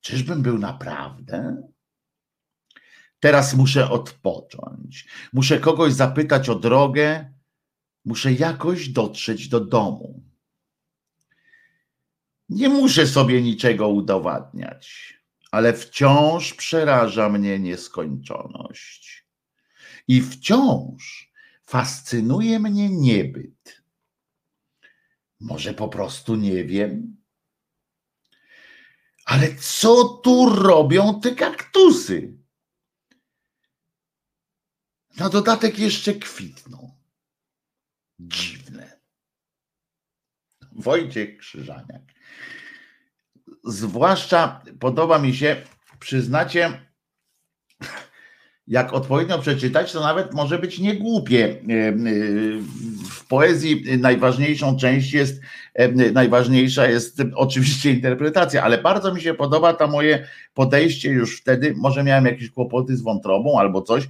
Czyżbym 0.00 0.42
był 0.42 0.58
naprawdę? 0.58 1.62
Teraz 3.20 3.54
muszę 3.54 3.90
odpocząć. 3.90 5.08
Muszę 5.32 5.60
kogoś 5.60 5.92
zapytać 5.92 6.48
o 6.48 6.54
drogę. 6.54 7.33
Muszę 8.04 8.32
jakoś 8.32 8.88
dotrzeć 8.88 9.48
do 9.48 9.60
domu. 9.60 10.22
Nie 12.48 12.68
muszę 12.68 13.06
sobie 13.06 13.42
niczego 13.42 13.88
udowadniać, 13.88 15.14
ale 15.50 15.72
wciąż 15.72 16.54
przeraża 16.54 17.28
mnie 17.28 17.58
nieskończoność. 17.58 19.26
I 20.08 20.22
wciąż 20.22 21.32
fascynuje 21.66 22.58
mnie 22.60 22.90
niebyt. 22.90 23.82
Może 25.40 25.74
po 25.74 25.88
prostu 25.88 26.36
nie 26.36 26.64
wiem. 26.64 27.16
Ale 29.24 29.54
co 29.54 30.04
tu 30.04 30.48
robią 30.50 31.20
te 31.20 31.34
kaktusy? 31.34 32.38
Na 35.16 35.28
dodatek 35.28 35.78
jeszcze 35.78 36.14
kwitną. 36.14 36.93
Dziwne. 38.18 38.92
Wojciech 40.72 41.38
Krzyżaniak. 41.38 42.02
Zwłaszcza 43.64 44.62
podoba 44.80 45.18
mi 45.18 45.34
się, 45.34 45.56
przyznacie, 45.98 46.80
jak 48.66 48.92
odpowiednio 48.92 49.38
przeczytać, 49.38 49.92
to 49.92 50.00
nawet 50.00 50.34
może 50.34 50.58
być 50.58 50.78
niegłupie. 50.78 51.56
W 53.10 53.26
poezji 53.28 53.98
najważniejszą 53.98 54.76
część 54.76 55.12
jest, 55.12 55.40
najważniejsza 56.12 56.86
jest 56.86 57.22
oczywiście 57.34 57.90
interpretacja, 57.90 58.62
ale 58.62 58.78
bardzo 58.78 59.14
mi 59.14 59.20
się 59.20 59.34
podoba 59.34 59.74
to 59.74 59.88
moje 59.88 60.28
podejście 60.54 61.10
już 61.10 61.40
wtedy, 61.40 61.74
może 61.76 62.04
miałem 62.04 62.26
jakieś 62.26 62.50
kłopoty 62.50 62.96
z 62.96 63.02
wątrobą 63.02 63.60
albo 63.60 63.82
coś, 63.82 64.08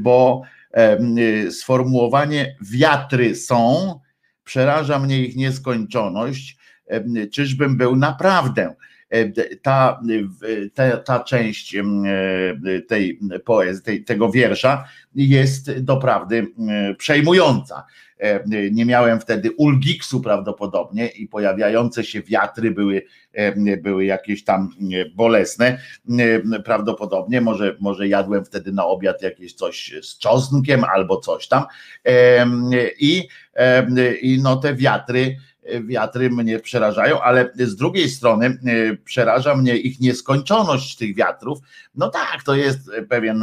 bo 0.00 0.42
sformułowanie 1.50 2.56
wiatry 2.60 3.34
są, 3.34 3.94
przeraża 4.44 4.98
mnie 4.98 5.24
ich 5.24 5.36
nieskończoność, 5.36 6.56
czyżbym 7.32 7.76
był 7.76 7.96
naprawdę 7.96 8.74
ta, 9.62 10.00
ta, 10.74 10.96
ta 10.96 11.20
część 11.20 11.76
tej 12.88 13.20
poezji, 13.44 13.84
tej, 13.84 14.04
tego 14.04 14.30
wiersza 14.30 14.84
jest 15.14 15.80
doprawdy 15.80 16.46
przejmująca. 16.98 17.84
Nie 18.72 18.84
miałem 18.84 19.20
wtedy 19.20 19.50
ulgiksu 19.56 20.20
prawdopodobnie 20.20 21.06
i 21.06 21.28
pojawiające 21.28 22.04
się 22.04 22.22
wiatry 22.22 22.70
były, 22.70 23.02
były 23.82 24.04
jakieś 24.04 24.44
tam 24.44 24.70
bolesne. 25.14 25.78
Prawdopodobnie 26.64 27.40
może, 27.40 27.76
może 27.80 28.08
jadłem 28.08 28.44
wtedy 28.44 28.72
na 28.72 28.86
obiad 28.86 29.22
jakieś 29.22 29.54
coś 29.54 29.94
z 30.02 30.18
czosnkiem 30.18 30.84
albo 30.84 31.16
coś 31.16 31.48
tam. 31.48 31.64
I, 33.00 33.28
i 34.22 34.40
no 34.42 34.56
te 34.56 34.74
wiatry 34.74 35.36
wiatry 35.80 36.30
mnie 36.30 36.58
przerażają, 36.58 37.20
ale 37.20 37.50
z 37.58 37.76
drugiej 37.76 38.08
strony 38.08 38.46
e, 38.46 38.96
przeraża 38.96 39.56
mnie 39.56 39.76
ich 39.76 40.00
nieskończoność 40.00 40.96
tych 40.96 41.14
wiatrów. 41.14 41.58
No 41.94 42.08
tak, 42.08 42.42
to 42.42 42.54
jest 42.54 42.90
pewien, 43.08 43.42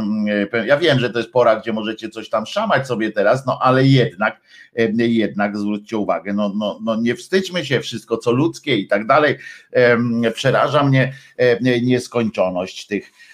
e, 0.52 0.66
ja 0.66 0.76
wiem, 0.76 1.00
że 1.00 1.10
to 1.10 1.18
jest 1.18 1.30
pora, 1.30 1.60
gdzie 1.60 1.72
możecie 1.72 2.08
coś 2.08 2.28
tam 2.28 2.46
szamać 2.46 2.86
sobie 2.86 3.12
teraz, 3.12 3.46
no 3.46 3.58
ale 3.62 3.86
jednak, 3.86 4.40
e, 4.76 5.06
jednak 5.06 5.58
zwróćcie 5.58 5.96
uwagę, 5.96 6.32
no, 6.32 6.52
no, 6.56 6.78
no 6.82 6.96
nie 6.96 7.14
wstydźmy 7.14 7.64
się, 7.64 7.80
wszystko 7.80 8.16
co 8.16 8.32
ludzkie 8.32 8.76
i 8.76 8.86
tak 8.86 9.06
dalej. 9.06 9.36
Przeraża 10.34 10.84
mnie 10.84 11.12
nieskończoność 11.82 12.86
tych 12.86 13.12
E, 13.12 13.29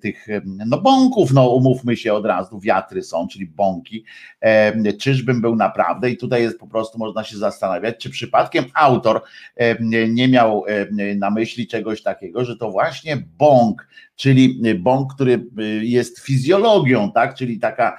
tych 0.00 0.26
no 0.66 0.80
bąków, 0.80 1.32
no 1.32 1.48
umówmy 1.48 1.96
się 1.96 2.14
od 2.14 2.26
razu, 2.26 2.60
wiatry 2.60 3.02
są, 3.02 3.28
czyli 3.28 3.46
bąki, 3.46 4.04
e, 4.40 4.92
czyżbym 4.92 5.40
był 5.40 5.56
naprawdę? 5.56 6.10
I 6.10 6.16
tutaj 6.16 6.42
jest 6.42 6.58
po 6.58 6.66
prostu 6.66 6.98
można 6.98 7.24
się 7.24 7.36
zastanawiać, 7.36 7.96
czy 7.98 8.10
przypadkiem 8.10 8.64
autor 8.74 9.22
nie 10.08 10.28
miał 10.28 10.64
na 11.16 11.30
myśli 11.30 11.66
czegoś 11.66 12.02
takiego, 12.02 12.44
że 12.44 12.56
to 12.56 12.70
właśnie 12.70 13.16
bąk, 13.38 13.88
czyli 14.16 14.74
bąk, 14.74 15.14
który 15.14 15.46
jest 15.82 16.18
fizjologią, 16.18 17.12
tak, 17.12 17.34
czyli 17.34 17.58
taka, 17.58 17.98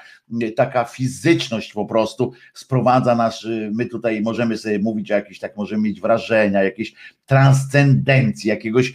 taka 0.55 0.85
fizyczność 0.85 1.73
po 1.73 1.85
prostu 1.85 2.31
sprowadza 2.53 3.15
nas, 3.15 3.45
my 3.71 3.85
tutaj 3.85 4.21
możemy 4.21 4.57
sobie 4.57 4.79
mówić 4.79 5.11
o 5.11 5.15
jakichś, 5.15 5.39
tak 5.39 5.57
możemy 5.57 5.81
mieć 5.83 6.01
wrażenia, 6.01 6.63
jakiejś 6.63 6.93
transcendencji, 7.25 8.49
jakiegoś 8.49 8.93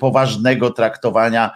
poważnego 0.00 0.70
traktowania 0.70 1.50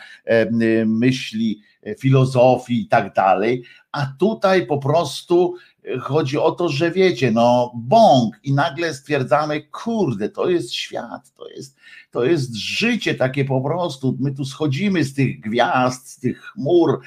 myśli, 0.86 1.60
filozofii 1.98 2.80
i 2.82 2.88
tak 2.88 3.14
dalej, 3.14 3.62
a 3.92 4.06
tutaj 4.18 4.66
po 4.66 4.78
prostu 4.78 5.54
chodzi 6.00 6.38
o 6.38 6.50
to, 6.50 6.68
że 6.68 6.90
wiecie, 6.90 7.30
no 7.30 7.72
bąk 7.74 8.36
i 8.42 8.52
nagle 8.52 8.94
stwierdzamy, 8.94 9.62
kurde, 9.62 10.28
to 10.28 10.50
jest 10.50 10.74
świat, 10.74 11.32
to 11.36 11.48
jest, 11.48 11.76
to 12.10 12.24
jest 12.24 12.54
życie 12.54 13.14
takie 13.14 13.44
po 13.44 13.60
prostu, 13.60 14.16
my 14.20 14.34
tu 14.34 14.44
schodzimy 14.44 15.04
z 15.04 15.14
tych 15.14 15.40
gwiazd, 15.40 16.08
z 16.08 16.18
tych 16.18 16.42
chmur, 16.42 17.00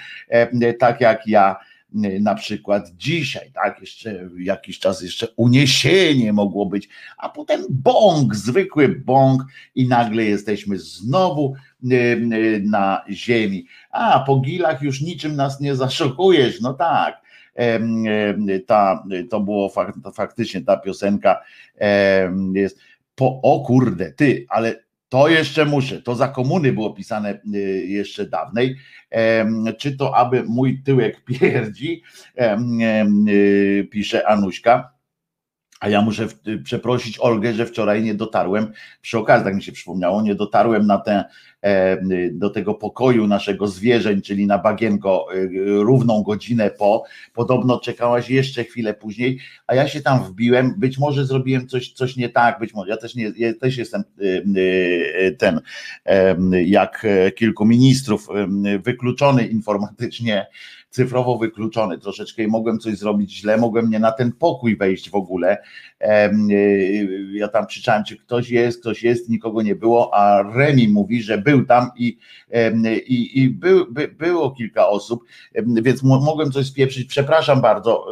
tak 0.79 1.01
jak 1.01 1.27
ja 1.27 1.55
na 2.21 2.35
przykład 2.35 2.91
dzisiaj, 2.97 3.51
tak, 3.53 3.81
jeszcze 3.81 4.29
jakiś 4.39 4.79
czas 4.79 5.01
jeszcze 5.01 5.27
uniesienie 5.35 6.33
mogło 6.33 6.65
być, 6.65 6.89
a 7.17 7.29
potem 7.29 7.61
bąk, 7.69 8.35
zwykły 8.35 8.89
bąk 8.89 9.43
i 9.75 9.87
nagle 9.87 10.23
jesteśmy 10.23 10.79
znowu 10.79 11.53
na 12.63 13.01
ziemi. 13.09 13.65
A 13.91 14.19
po 14.19 14.39
gilach 14.39 14.81
już 14.81 15.01
niczym 15.01 15.35
nas 15.35 15.59
nie 15.59 15.75
zaszokujesz, 15.75 16.61
no 16.61 16.73
tak, 16.73 17.21
ta, 18.67 19.03
to 19.29 19.39
było 19.39 19.73
faktycznie 20.13 20.61
ta 20.61 20.77
piosenka 20.77 21.41
jest 22.53 22.79
po, 23.15 23.41
o 23.41 23.59
kurde, 23.59 24.11
ty, 24.11 24.45
ale 24.49 24.75
to 25.09 25.27
jeszcze 25.29 25.65
muszę, 25.65 26.01
to 26.01 26.15
za 26.15 26.27
komuny 26.27 26.73
było 26.73 26.93
pisane 26.93 27.39
y, 27.55 27.85
jeszcze 27.87 28.25
dawnej, 28.25 28.75
czy 29.77 29.97
to 29.97 30.17
aby 30.17 30.43
mój 30.43 30.83
tyłek 30.83 31.23
pierdzi, 31.25 32.03
y, 33.29 33.87
pisze 33.91 34.27
Anuśka, 34.27 34.98
a 35.79 35.89
ja 35.89 36.01
muszę 36.01 36.27
przeprosić 36.63 37.19
Olgę, 37.19 37.53
że 37.53 37.65
wczoraj 37.65 38.03
nie 38.03 38.13
dotarłem, 38.13 38.71
przy 39.01 39.17
okazji 39.17 39.45
tak 39.45 39.55
mi 39.55 39.63
się 39.63 39.71
przypomniało, 39.71 40.21
nie 40.21 40.35
dotarłem 40.35 40.87
na 40.87 40.97
tę 40.97 41.23
E, 41.61 41.97
do 42.31 42.49
tego 42.49 42.73
pokoju 42.73 43.27
naszego 43.27 43.67
zwierzeń, 43.67 44.21
czyli 44.21 44.47
na 44.47 44.57
bagienko 44.57 45.27
e, 45.33 45.37
równą 45.65 46.23
godzinę 46.23 46.69
po. 46.69 47.03
Podobno 47.33 47.79
czekałaś 47.79 48.29
jeszcze 48.29 48.63
chwilę 48.63 48.93
później, 48.93 49.39
a 49.67 49.75
ja 49.75 49.87
się 49.87 50.01
tam 50.01 50.23
wbiłem. 50.23 50.73
Być 50.77 50.97
może 50.97 51.25
zrobiłem 51.25 51.67
coś, 51.67 51.91
coś 51.91 52.15
nie 52.15 52.29
tak, 52.29 52.59
być 52.59 52.73
może 52.73 52.89
ja 52.89 52.97
też, 52.97 53.15
nie, 53.15 53.31
ja 53.37 53.53
też 53.53 53.77
jestem 53.77 54.03
e, 54.21 55.31
ten, 55.31 55.61
jak 56.65 57.05
kilku 57.35 57.65
ministrów, 57.65 58.27
wykluczony 58.83 59.47
informatycznie 59.47 60.47
cyfrowo 60.89 61.37
wykluczony 61.37 61.97
troszeczkę 61.97 62.43
i 62.43 62.47
mogłem 62.47 62.79
coś 62.79 62.97
zrobić 62.97 63.33
źle, 63.37 63.57
mogłem 63.57 63.89
nie 63.89 63.99
na 63.99 64.11
ten 64.11 64.31
pokój 64.31 64.77
wejść 64.77 65.09
w 65.09 65.15
ogóle. 65.15 65.57
Ja 67.31 67.47
tam 67.47 67.65
krzyczałem, 67.65 68.03
czy 68.03 68.17
ktoś 68.17 68.49
jest, 68.49 68.81
ktoś 68.81 69.03
jest, 69.03 69.29
nikogo 69.29 69.61
nie 69.61 69.75
było, 69.75 70.13
a 70.13 70.43
Remi 70.53 70.87
mówi, 70.87 71.23
że 71.23 71.37
był 71.37 71.65
tam 71.65 71.89
i, 71.97 72.17
i, 73.07 73.39
i 73.41 73.49
był, 73.49 73.91
by, 73.91 74.07
było 74.07 74.51
kilka 74.51 74.87
osób, 74.87 75.23
więc 75.83 76.03
mogłem 76.03 76.51
coś 76.51 76.65
spieprzyć. 76.65 77.07
Przepraszam 77.07 77.61
bardzo, 77.61 78.07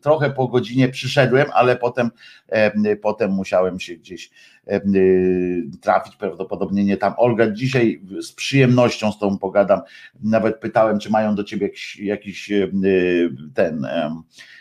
trochę 0.00 0.30
po 0.30 0.48
godzinie 0.48 0.88
przyszedłem, 0.88 1.46
ale 1.54 1.76
potem, 1.76 2.10
potem 3.02 3.30
musiałem 3.30 3.80
się 3.80 3.94
gdzieś 3.94 4.30
trafić, 5.80 6.16
prawdopodobnie 6.16 6.84
nie 6.84 6.96
tam. 6.96 7.14
Olga, 7.16 7.50
dzisiaj 7.50 8.00
z 8.20 8.32
przyjemnością 8.32 9.12
z 9.12 9.18
tą 9.18 9.38
pogadam. 9.38 9.80
Nawet 10.22 10.60
pytałem, 10.60 10.98
czy 10.98 11.10
mają 11.10 11.34
do 11.34 11.44
ciebie 11.44 11.66
jakiś, 11.66 11.98
jakiś 11.98 12.52
ten 13.54 13.86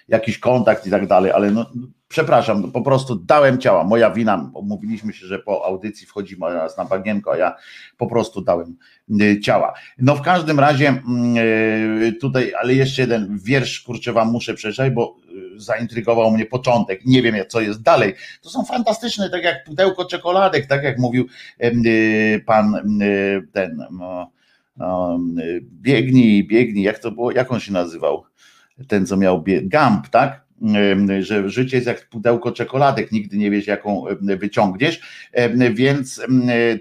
jakiś 0.08 0.40
kontakt 0.40 0.88
i 0.88 0.92
tak 0.92 1.08
dalej, 1.08 1.32
ale 1.32 1.52
no, 1.52 1.66
przepraszam, 2.08 2.72
po 2.72 2.82
prostu 2.82 3.16
dałem 3.16 3.58
ciała, 3.58 3.84
moja 3.84 4.12
wina, 4.12 4.52
mówiliśmy 4.64 5.14
się, 5.14 5.28
że 5.28 5.40
po 5.40 5.66
audycji 5.66 6.08
wchodzimy 6.08 6.54
raz 6.54 6.78
na 6.78 6.86
bagienko, 6.86 7.32
a 7.32 7.38
ja 7.38 7.56
po 7.98 8.08
prostu 8.08 8.42
dałem 8.42 8.78
y, 9.22 9.40
ciała. 9.40 9.74
No 9.98 10.16
w 10.16 10.22
każdym 10.22 10.60
razie 10.60 10.88
mm, 10.88 11.38
y, 11.38 12.14
tutaj, 12.22 12.54
ale 12.62 12.74
jeszcze 12.74 13.02
jeden 13.02 13.40
wiersz, 13.44 13.82
kurczę 13.82 14.14
wam 14.14 14.32
muszę 14.32 14.54
przeczytać, 14.54 14.94
bo 14.94 15.16
y, 15.56 15.60
zaintrygował 15.60 16.32
mnie 16.32 16.46
początek, 16.46 17.06
nie 17.06 17.22
wiem 17.22 17.36
co 17.48 17.62
jest 17.62 17.82
dalej. 17.82 18.14
To 18.42 18.50
są 18.50 18.64
fantastyczne, 18.66 19.30
tak 19.30 19.44
jak 19.44 19.64
pudełko 19.64 20.06
czekoladek, 20.06 20.68
tak 20.68 20.84
jak 20.84 21.00
mówił 21.00 21.26
pan 22.46 22.74
ten, 23.54 23.86
no, 23.92 24.32
no, 24.78 25.20
biegnij, 25.62 26.48
biegnij, 26.48 26.84
jak 26.84 27.00
to 27.00 27.12
było, 27.12 27.32
jak 27.32 27.52
on 27.52 27.60
się 27.60 27.74
nazywał? 27.74 28.24
Ten 28.88 29.06
co 29.06 29.18
miał 29.18 29.44
Gamp, 29.64 30.10
tak? 30.10 30.46
że 31.20 31.50
życie 31.50 31.78
jest 31.78 31.88
jak 31.88 32.10
pudełko 32.10 32.52
czekoladek, 32.52 33.12
nigdy 33.12 33.38
nie 33.38 33.52
wiesz, 33.52 33.68
jaką 33.68 34.04
wyciągniesz, 34.22 35.02
więc 35.74 36.22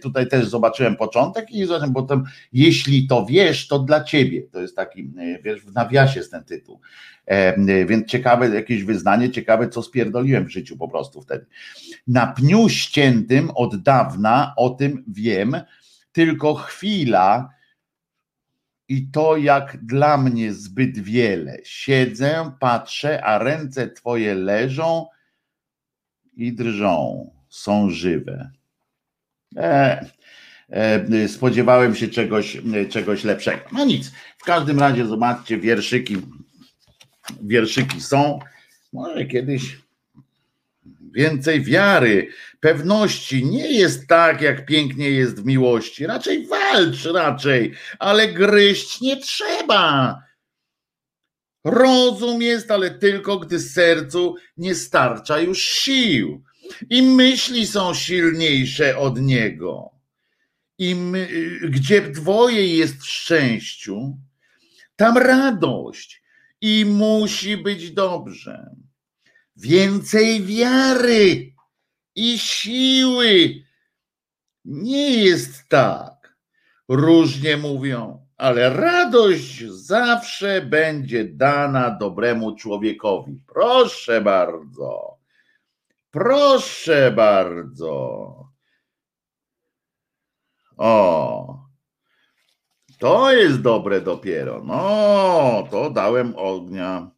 tutaj 0.02 0.28
też 0.28 0.46
zobaczyłem 0.46 0.96
początek 0.96 1.50
i 1.50 1.64
zobaczyłem 1.64 1.94
potem, 1.94 2.24
jeśli 2.52 3.06
to 3.06 3.26
wiesz, 3.26 3.68
to 3.68 3.78
dla 3.78 4.04
ciebie, 4.04 4.42
to 4.42 4.60
jest 4.60 4.76
taki, 4.76 5.10
wiesz, 5.44 5.60
w 5.60 5.74
nawiasie 5.74 6.20
jest 6.20 6.30
ten 6.30 6.44
tytuł, 6.44 6.80
więc 7.86 8.06
ciekawe 8.06 8.48
jakieś 8.54 8.82
wyznanie, 8.82 9.30
ciekawe 9.30 9.68
co 9.68 9.82
spierdoliłem 9.82 10.44
w 10.44 10.52
życiu 10.52 10.76
po 10.76 10.88
prostu 10.88 11.20
wtedy. 11.20 11.46
Na 12.06 12.26
pniu 12.26 12.68
ściętym 12.68 13.50
od 13.54 13.82
dawna 13.82 14.52
o 14.56 14.70
tym 14.70 15.04
wiem, 15.08 15.56
tylko 16.12 16.54
chwila, 16.54 17.48
i 18.88 19.06
to 19.10 19.36
jak 19.36 19.84
dla 19.84 20.16
mnie 20.16 20.52
zbyt 20.52 20.98
wiele. 20.98 21.58
Siedzę, 21.64 22.52
patrzę, 22.60 23.24
a 23.24 23.38
ręce 23.38 23.88
twoje 23.88 24.34
leżą 24.34 25.06
i 26.36 26.52
drżą, 26.52 27.30
są 27.48 27.90
żywe. 27.90 28.50
E, 29.56 30.06
e, 30.70 31.28
spodziewałem 31.28 31.94
się 31.94 32.08
czegoś, 32.08 32.58
czegoś 32.90 33.24
lepszego. 33.24 33.62
No 33.72 33.84
nic, 33.84 34.12
w 34.38 34.44
każdym 34.44 34.80
razie 34.80 35.06
zobaczcie, 35.06 35.58
wierszyki, 35.58 36.16
wierszyki 37.42 38.00
są. 38.00 38.38
Może 38.92 39.24
kiedyś 39.24 39.83
więcej 41.14 41.62
wiary, 41.62 42.28
pewności. 42.60 43.44
Nie 43.44 43.72
jest 43.72 44.08
tak, 44.08 44.40
jak 44.40 44.66
pięknie 44.66 45.10
jest 45.10 45.42
w 45.42 45.44
miłości. 45.44 46.06
Raczej 46.06 46.46
walcz, 46.46 47.04
raczej, 47.04 47.72
ale 47.98 48.28
gryźć 48.28 49.00
nie 49.00 49.16
trzeba. 49.16 50.18
Rozum 51.64 52.42
jest, 52.42 52.70
ale 52.70 52.90
tylko 52.90 53.38
gdy 53.38 53.60
sercu 53.60 54.34
nie 54.56 54.74
starcza 54.74 55.40
już 55.40 55.62
sił. 55.62 56.42
I 56.90 57.02
myśli 57.02 57.66
są 57.66 57.94
silniejsze 57.94 58.98
od 58.98 59.20
niego. 59.20 59.90
I 60.78 60.94
my, 60.94 61.28
gdzie 61.68 62.00
dwoje 62.00 62.76
jest 62.76 63.02
w 63.02 63.06
szczęściu, 63.06 64.18
tam 64.96 65.18
radość. 65.18 66.22
I 66.60 66.84
musi 66.84 67.56
być 67.56 67.90
dobrze 67.90 68.70
więcej 69.56 70.42
wiary 70.44 71.52
i 72.14 72.38
siły. 72.38 73.54
Nie 74.64 75.24
jest 75.24 75.68
tak. 75.68 76.36
Różnie 76.88 77.56
mówią, 77.56 78.26
ale 78.36 78.70
radość 78.70 79.64
zawsze 79.68 80.62
będzie 80.62 81.24
dana 81.24 81.90
dobremu 81.90 82.56
człowiekowi. 82.56 83.40
Proszę 83.46 84.20
bardzo. 84.20 85.18
Proszę 86.10 87.12
bardzo. 87.12 88.34
O. 90.76 91.64
To 92.98 93.32
jest 93.32 93.60
dobre 93.60 94.00
dopiero. 94.00 94.62
No, 94.64 95.68
to 95.70 95.90
dałem 95.90 96.34
ognia. 96.36 97.10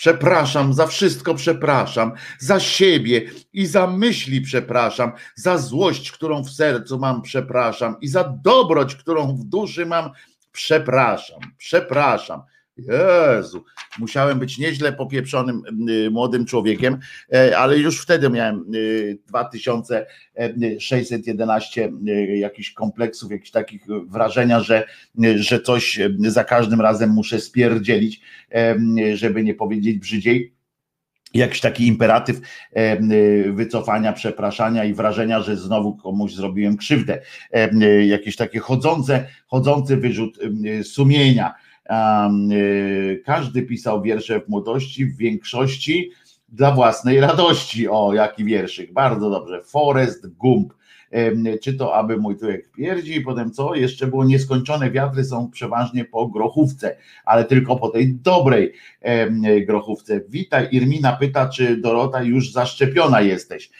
Przepraszam, 0.00 0.74
za 0.74 0.86
wszystko 0.86 1.34
przepraszam, 1.34 2.12
za 2.38 2.60
siebie 2.60 3.30
i 3.52 3.66
za 3.66 3.86
myśli 3.86 4.40
przepraszam, 4.40 5.12
za 5.34 5.58
złość, 5.58 6.12
którą 6.12 6.42
w 6.42 6.50
sercu 6.50 6.98
mam, 6.98 7.22
przepraszam 7.22 7.96
i 8.00 8.08
za 8.08 8.24
dobroć, 8.44 8.96
którą 8.96 9.36
w 9.36 9.44
duszy 9.44 9.86
mam, 9.86 10.10
przepraszam, 10.52 11.40
przepraszam. 11.58 12.42
Jezu, 12.88 13.64
musiałem 13.98 14.38
być 14.38 14.58
nieźle 14.58 14.92
popieprzonym 14.92 15.62
y, 15.88 16.10
młodym 16.10 16.46
człowiekiem, 16.46 16.98
e, 17.32 17.58
ale 17.58 17.78
już 17.78 18.02
wtedy 18.02 18.30
miałem 18.30 18.64
2611 19.28 21.84
y, 21.84 21.90
y, 22.10 22.36
jakichś 22.36 22.72
kompleksów, 22.72 23.32
jakichś 23.32 23.50
takich 23.50 23.82
wrażenia, 24.06 24.60
że, 24.60 24.86
że 25.36 25.60
coś 25.60 26.00
za 26.18 26.44
każdym 26.44 26.80
razem 26.80 27.10
muszę 27.10 27.40
spierdzielić, 27.40 28.20
żeby 29.14 29.44
nie 29.44 29.54
powiedzieć 29.54 29.98
brzydziej 29.98 30.54
jakiś 31.34 31.60
taki 31.60 31.86
imperatyw 31.86 32.40
wycofania, 33.52 34.12
przepraszania 34.12 34.84
i 34.84 34.94
wrażenia, 34.94 35.42
że 35.42 35.56
znowu 35.56 35.96
komuś 35.96 36.34
zrobiłem 36.34 36.76
krzywdę. 36.76 37.20
Jakieś 38.06 38.36
takie 38.36 38.58
chodzące, 38.58 39.26
chodzący 39.46 39.96
wyrzut 39.96 40.38
sumienia. 40.82 41.54
Y, 42.52 43.22
każdy 43.26 43.62
pisał 43.62 44.02
wiersze 44.02 44.40
w 44.40 44.48
młodości, 44.48 45.06
w 45.06 45.16
większości 45.16 46.10
dla 46.48 46.70
własnej 46.74 47.20
radości. 47.20 47.88
O, 47.88 48.12
jaki 48.14 48.44
wierszyk, 48.44 48.92
bardzo 48.92 49.30
dobrze. 49.30 49.62
Forest 49.62 50.26
Gump 50.26 50.74
czy 51.62 51.74
to 51.74 51.94
aby 51.94 52.16
mój 52.16 52.36
tyłek 52.36 52.70
pierdzi 52.70 53.16
i 53.16 53.20
potem 53.20 53.50
co? 53.50 53.74
Jeszcze 53.74 54.06
było 54.06 54.24
nieskończone 54.24 54.90
wiatry 54.90 55.24
są 55.24 55.50
przeważnie 55.50 56.04
po 56.04 56.28
grochówce, 56.28 56.96
ale 57.24 57.44
tylko 57.44 57.76
po 57.76 57.88
tej 57.88 58.14
dobrej 58.14 58.72
grochówce. 59.66 60.20
Witaj, 60.28 60.68
Irmina 60.72 61.12
pyta, 61.12 61.48
czy 61.48 61.76
Dorota 61.76 62.22
już 62.22 62.52
zaszczepiona 62.52 63.20
jesteś. 63.20 63.70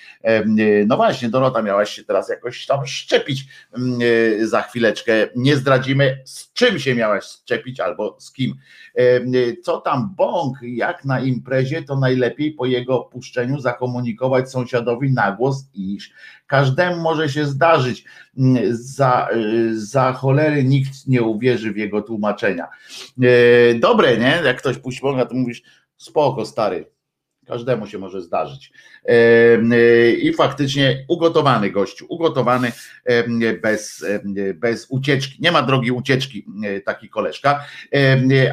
No 0.87 0.97
właśnie, 0.97 1.29
Dorota 1.29 1.63
miałaś 1.63 1.91
się 1.91 2.05
teraz 2.05 2.29
jakoś 2.29 2.67
tam 2.67 2.87
szczepić 2.87 3.45
za 4.41 4.63
chwileczkę. 4.63 5.13
Nie 5.37 5.57
zdradzimy, 5.57 6.23
z 6.25 6.53
czym 6.53 6.79
się 6.79 6.95
miałaś 6.95 7.25
szczepić 7.25 7.81
albo 7.81 8.17
z 8.21 8.33
kim. 8.33 8.55
Co 9.63 9.81
tam 9.81 10.15
bąk, 10.17 10.59
jak 10.63 11.05
na 11.05 11.21
imprezie, 11.21 11.83
to 11.83 11.97
najlepiej 11.97 12.53
po 12.53 12.67
jego 12.67 13.01
puszczeniu 13.01 13.61
zakomunikować 13.61 14.51
sąsiadowi 14.51 15.13
na 15.13 15.33
głos, 15.33 15.65
iż 15.75 16.13
Każdemu 16.51 17.03
może 17.03 17.29
się 17.29 17.45
zdarzyć. 17.45 18.05
Za, 18.71 19.29
za 19.73 20.13
cholery 20.13 20.65
nikt 20.65 21.07
nie 21.07 21.23
uwierzy 21.23 21.73
w 21.73 21.77
jego 21.77 22.03
tłumaczenia. 22.03 22.69
E, 23.23 23.75
dobre, 23.75 24.19
nie? 24.19 24.41
Jak 24.45 24.59
ktoś 24.59 24.79
puści 24.79 25.01
to 25.27 25.35
mówisz, 25.35 25.63
spoko, 25.97 26.47
stary. 26.47 26.91
Każdemu 27.47 27.87
się 27.87 27.99
może 27.99 28.23
zdarzyć. 28.23 28.73
E, 29.05 30.11
I 30.11 30.35
faktycznie 30.35 31.05
ugotowany 31.09 31.71
gościu, 31.71 32.07
ugotowany 32.09 32.73
bez, 33.63 34.05
bez 34.55 34.87
ucieczki. 34.91 35.43
Nie 35.43 35.53
ma 35.53 35.63
drogi 35.63 35.93
ucieczki 35.93 36.47
taki 36.85 37.09
koleżka. 37.09 37.65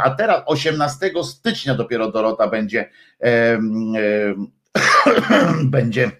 A 0.03 0.09
teraz 0.09 0.43
18 0.45 1.11
stycznia 1.23 1.75
dopiero 1.75 2.11
Dorota 2.11 2.47
będzie 2.47 2.89
będzie 5.63 6.11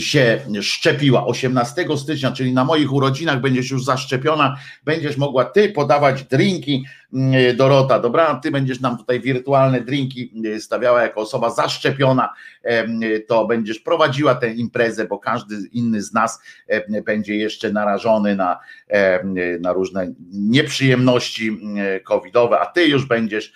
się 0.00 0.40
szczepiła. 0.60 1.26
18 1.26 1.84
stycznia, 1.96 2.32
czyli 2.32 2.52
na 2.52 2.64
moich 2.64 2.92
urodzinach 2.92 3.40
będziesz 3.40 3.70
już 3.70 3.84
zaszczepiona, 3.84 4.56
będziesz 4.84 5.16
mogła 5.16 5.44
ty 5.44 5.68
podawać 5.68 6.24
drinki, 6.24 6.84
mm, 7.12 7.56
Dorota, 7.56 7.98
dobra, 7.98 8.34
ty 8.34 8.50
będziesz 8.50 8.80
nam 8.80 8.98
tutaj 8.98 9.20
wirtualne 9.20 9.80
drinki 9.80 10.32
stawiała 10.58 11.02
jako 11.02 11.20
osoba 11.20 11.50
zaszczepiona, 11.50 12.32
to 13.28 13.46
będziesz 13.46 13.78
prowadziła 13.78 14.34
tę 14.34 14.52
imprezę, 14.52 15.04
bo 15.04 15.18
każdy 15.18 15.56
inny 15.72 16.02
z 16.02 16.12
nas 16.12 16.40
będzie 17.04 17.36
jeszcze 17.36 17.72
narażony 17.72 18.36
na, 18.36 18.58
na 19.60 19.72
różne 19.72 20.12
nieprzyjemności 20.32 21.60
covidowe, 22.04 22.60
a 22.60 22.66
ty 22.66 22.86
już 22.86 23.06
będziesz 23.06 23.52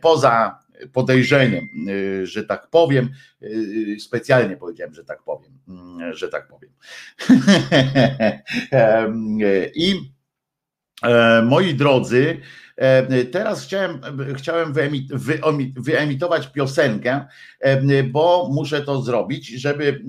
poza 0.00 0.59
podejrzeniem, 0.92 1.64
y, 1.88 2.26
że 2.26 2.44
tak 2.44 2.70
powiem, 2.70 3.08
y, 3.42 3.96
specjalnie 4.00 4.56
powiedziałem, 4.56 4.94
że 4.94 5.04
tak 5.04 5.22
powiem, 5.22 5.52
y, 6.10 6.16
że 6.16 6.28
tak 6.28 6.48
powiem. 6.48 6.70
I 9.74 9.94
e, 11.02 11.42
moi 11.42 11.74
drodzy, 11.74 12.40
e, 12.76 13.24
Teraz 13.24 13.64
chciałem, 13.64 14.00
chciałem 14.36 14.72
wyemitować 15.76 16.46
piosenkę, 16.46 17.26
e, 17.60 18.02
bo 18.02 18.48
muszę 18.52 18.82
to 18.82 19.02
zrobić, 19.02 19.48
żeby 19.48 20.04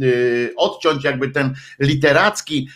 odciąć 0.57 1.03
jakby 1.03 1.29
ten 1.29 1.53
literacki, 1.79 2.69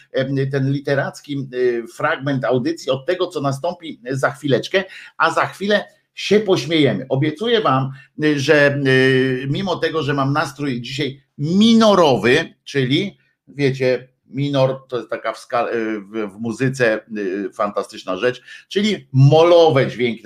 ten 0.52 0.72
literacki 0.72 1.50
fragment 1.96 2.46
audycji 2.46 2.92
od 2.92 3.06
tego, 3.06 3.28
co 3.28 3.42
nastąpi 3.42 4.02
za 4.12 4.32
chwileczkę, 4.32 4.84
a 5.18 5.32
za 5.32 5.46
chwilę 5.46 5.86
się 6.16 6.40
pośmiejemy. 6.40 7.06
Obiecuję 7.10 7.62
Wam, 7.62 7.92
y, 8.24 8.40
że 8.40 8.80
y, 8.88 9.48
mimo 9.50 9.76
tego, 9.76 10.04
że 10.04 10.14
mam 10.14 10.34
nastrój 10.34 10.82
dzisiaj 10.82 11.22
minorowy, 11.38 12.54
czyli 12.64 13.18
wiecie, 13.48 14.08
minor 14.28 14.88
to 14.88 14.98
jest 14.98 15.10
taka 15.10 15.34
w, 15.34 15.48
y, 15.74 16.28
w, 16.28 16.40
muzyce 16.40 17.06
fantastyczna 17.54 18.18
rzecz, 18.18 18.42
czyli 18.68 19.08
molowe 19.14 19.88
dźwięki, 19.88 20.24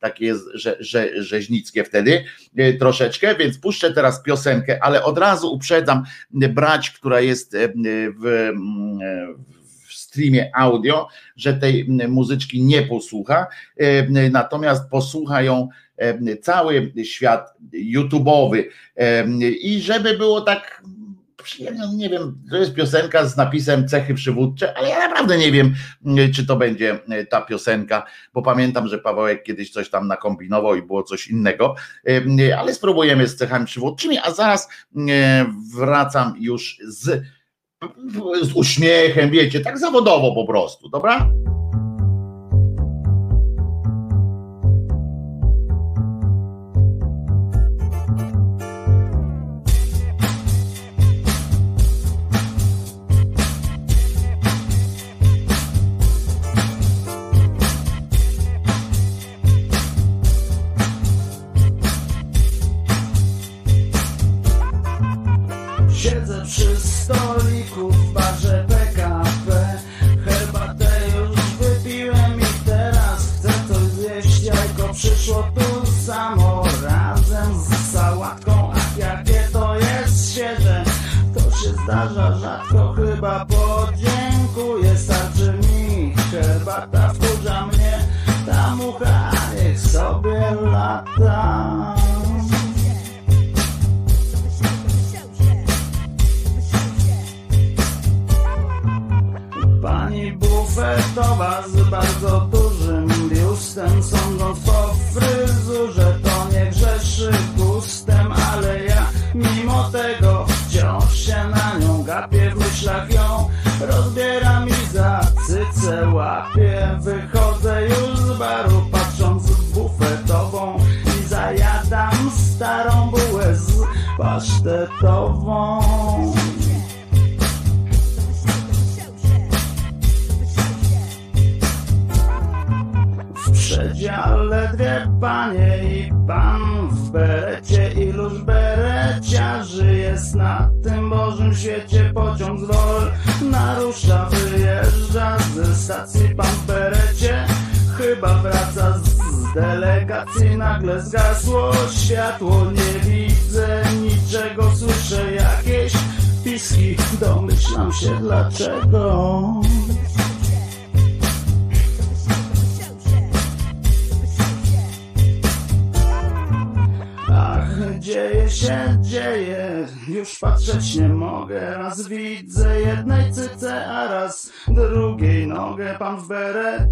takie 0.00 0.24
jest 0.24 0.44
że, 0.54 0.76
że, 0.80 1.22
rzeźnickie 1.22 1.84
wtedy 1.84 2.24
troszeczkę, 2.78 3.34
więc 3.36 3.58
puszczę 3.58 3.92
teraz 3.92 4.22
piosenkę, 4.22 4.84
ale 4.84 5.04
od 5.04 5.18
razu 5.18 5.52
uprzedzam 5.52 6.04
brać, 6.30 6.90
która 6.90 7.20
jest 7.20 7.56
w, 8.20 8.50
w 9.61 9.61
streamie 10.12 10.50
audio, 10.54 11.08
że 11.36 11.54
tej 11.54 11.86
muzyczki 12.08 12.62
nie 12.62 12.82
posłucha, 12.82 13.46
e, 13.76 14.30
natomiast 14.30 14.90
posłucha 14.90 15.42
ją 15.42 15.68
e, 15.96 16.36
cały 16.36 16.92
świat 17.04 17.54
YouTube'owy. 17.94 18.64
E, 18.96 19.26
I 19.50 19.80
żeby 19.80 20.18
było 20.18 20.40
tak 20.40 20.82
nie 21.94 22.08
wiem, 22.08 22.38
to 22.50 22.56
jest 22.56 22.74
piosenka 22.74 23.26
z 23.26 23.36
napisem 23.36 23.88
cechy 23.88 24.14
przywódcze, 24.14 24.76
ale 24.76 24.88
ja 24.88 25.08
naprawdę 25.08 25.38
nie 25.38 25.52
wiem, 25.52 25.74
czy 26.34 26.46
to 26.46 26.56
będzie 26.56 26.98
ta 27.30 27.40
piosenka, 27.40 28.06
bo 28.34 28.42
pamiętam, 28.42 28.88
że 28.88 28.98
Pawełek 28.98 29.42
kiedyś 29.42 29.70
coś 29.70 29.90
tam 29.90 30.08
nakombinował 30.08 30.74
i 30.74 30.82
było 30.82 31.02
coś 31.02 31.28
innego, 31.28 31.74
ale 32.58 32.74
spróbujemy 32.74 33.28
z 33.28 33.36
cechami 33.36 33.66
przywódczymi, 33.66 34.18
a 34.22 34.30
zaraz 34.30 34.68
wracam 35.74 36.34
już 36.38 36.78
z 36.88 37.22
z 38.42 38.52
uśmiechem, 38.54 39.30
wiecie, 39.30 39.60
tak 39.60 39.78
zawodowo 39.78 40.34
po 40.34 40.46
prostu, 40.46 40.88
dobra? 40.88 41.30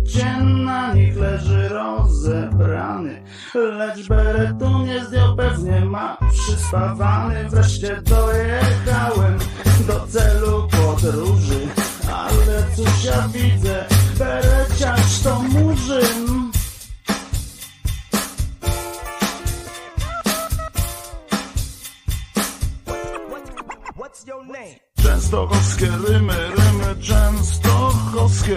Cien 0.08 0.64
na 0.64 0.94
nich 0.94 1.16
leży 1.16 1.68
rozebrany. 1.68 3.22
Lecz 3.54 4.08
beretu 4.08 4.78
nie 4.78 5.04
zdjął, 5.04 5.36
pewnie 5.36 5.80
ma 5.80 6.16
przyspawany 6.32 7.48
Wreszcie 7.48 8.02
dojechałem 8.02 9.38
do 9.86 10.06
celu 10.06 10.68
podróży. 10.68 11.68
Ale 12.12 12.64
cóż 12.76 13.04
ja 13.04 13.28
widzę, 13.28 13.84
bereciarz 14.18 15.20
to 15.22 15.42
murzyn. 15.42 16.50
Częstochowskie 25.02 25.86
rymy, 25.86 26.34
rymy 26.56 27.02
częstochowskie. 27.02 28.56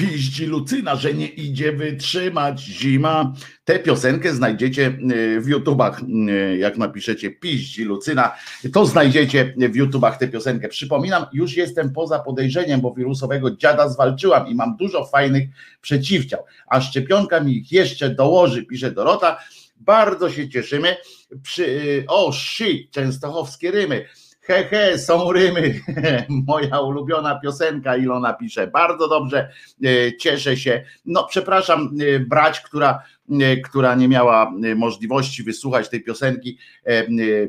piździ 0.00 0.46
Lucyna, 0.46 0.96
że 0.96 1.14
nie 1.14 1.26
idzie 1.26 1.72
wytrzymać 1.72 2.60
zima. 2.60 3.32
Tę 3.64 3.78
piosenkę 3.78 4.34
znajdziecie 4.34 4.86
e, 4.86 5.40
w 5.40 5.48
YouTubach, 5.48 6.00
e, 6.28 6.56
jak 6.56 6.78
napiszecie 6.78 7.30
piździ 7.30 7.84
Lucyna, 7.84 8.36
to 8.72 8.86
znajdziecie 8.86 9.54
w 9.56 9.76
YouTubach 9.76 10.18
tę 10.18 10.28
piosenkę. 10.28 10.68
Przypominam, 10.68 11.26
już 11.32 11.56
jestem 11.56 11.92
poza 11.92 12.18
podejrzeniem, 12.18 12.80
bo 12.80 12.94
wirusowego 12.94 13.50
dziada 13.50 13.88
zwalczyłam 13.88 14.48
i 14.48 14.54
mam 14.54 14.76
dużo 14.76 15.04
fajnych 15.04 15.48
przeciwciał, 15.80 16.44
a 16.66 16.80
szczepionka 16.80 17.40
mi 17.40 17.56
ich 17.56 17.72
jeszcze 17.72 18.10
dołoży, 18.10 18.62
pisze 18.62 18.90
Dorota. 18.90 19.38
Bardzo 19.76 20.30
się 20.30 20.48
cieszymy. 20.48 20.96
Przy, 21.42 21.66
e, 21.66 22.06
o, 22.06 22.32
shit, 22.32 22.90
częstochowskie 22.90 23.70
rymy 23.70 24.06
He, 24.40 24.64
he, 24.64 24.98
są 24.98 25.32
rymy. 25.32 25.80
Moja 26.46 26.80
ulubiona 26.80 27.40
piosenka, 27.40 27.96
Ilona 27.96 28.32
pisze. 28.32 28.66
Bardzo 28.66 29.08
dobrze, 29.08 29.50
e, 29.84 30.16
cieszę 30.16 30.56
się. 30.56 30.84
No, 31.04 31.24
przepraszam, 31.24 31.90
e, 32.16 32.20
brać, 32.20 32.60
która, 32.60 33.02
e, 33.40 33.56
która 33.56 33.94
nie 33.94 34.08
miała 34.08 34.52
możliwości 34.76 35.42
wysłuchać 35.42 35.88
tej 35.88 36.02
piosenki, 36.02 36.58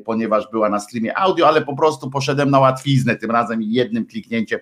ponieważ 0.06 0.52
była 0.52 0.70
na 0.70 0.80
streamie 0.80 1.18
audio, 1.18 1.48
ale 1.48 1.62
po 1.62 1.76
prostu 1.76 2.10
poszedłem 2.10 2.50
na 2.50 2.60
łatwiznę 2.60 3.16
tym 3.16 3.32
razem 3.32 3.62
jednym 3.62 4.06
kliknięciem 4.06 4.60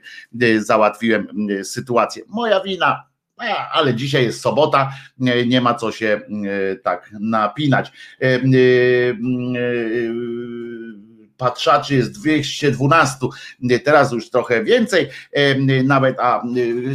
załatwiłem 0.57 1.27
sytuację. 1.63 2.23
Moja 2.27 2.61
wina, 2.61 3.03
ale 3.73 3.95
dzisiaj 3.95 4.23
jest 4.23 4.41
sobota, 4.41 4.91
nie 5.47 5.61
ma 5.61 5.73
co 5.73 5.91
się 5.91 6.21
tak 6.83 7.11
napinać 7.19 7.91
patrzaczy 11.39 11.95
jest 11.95 12.11
212, 12.11 13.17
teraz 13.83 14.11
już 14.11 14.29
trochę 14.29 14.63
więcej 14.63 15.09
nawet, 15.83 16.19
a 16.19 16.43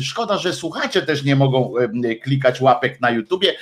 szkoda, 0.01 0.39
że 0.39 0.53
słuchacze 0.53 1.03
też 1.03 1.25
nie 1.25 1.37
mogą 1.37 1.75
klikać 2.23 2.61
łapek 2.61 3.01
na 3.01 3.11
YouTubie, 3.11 3.55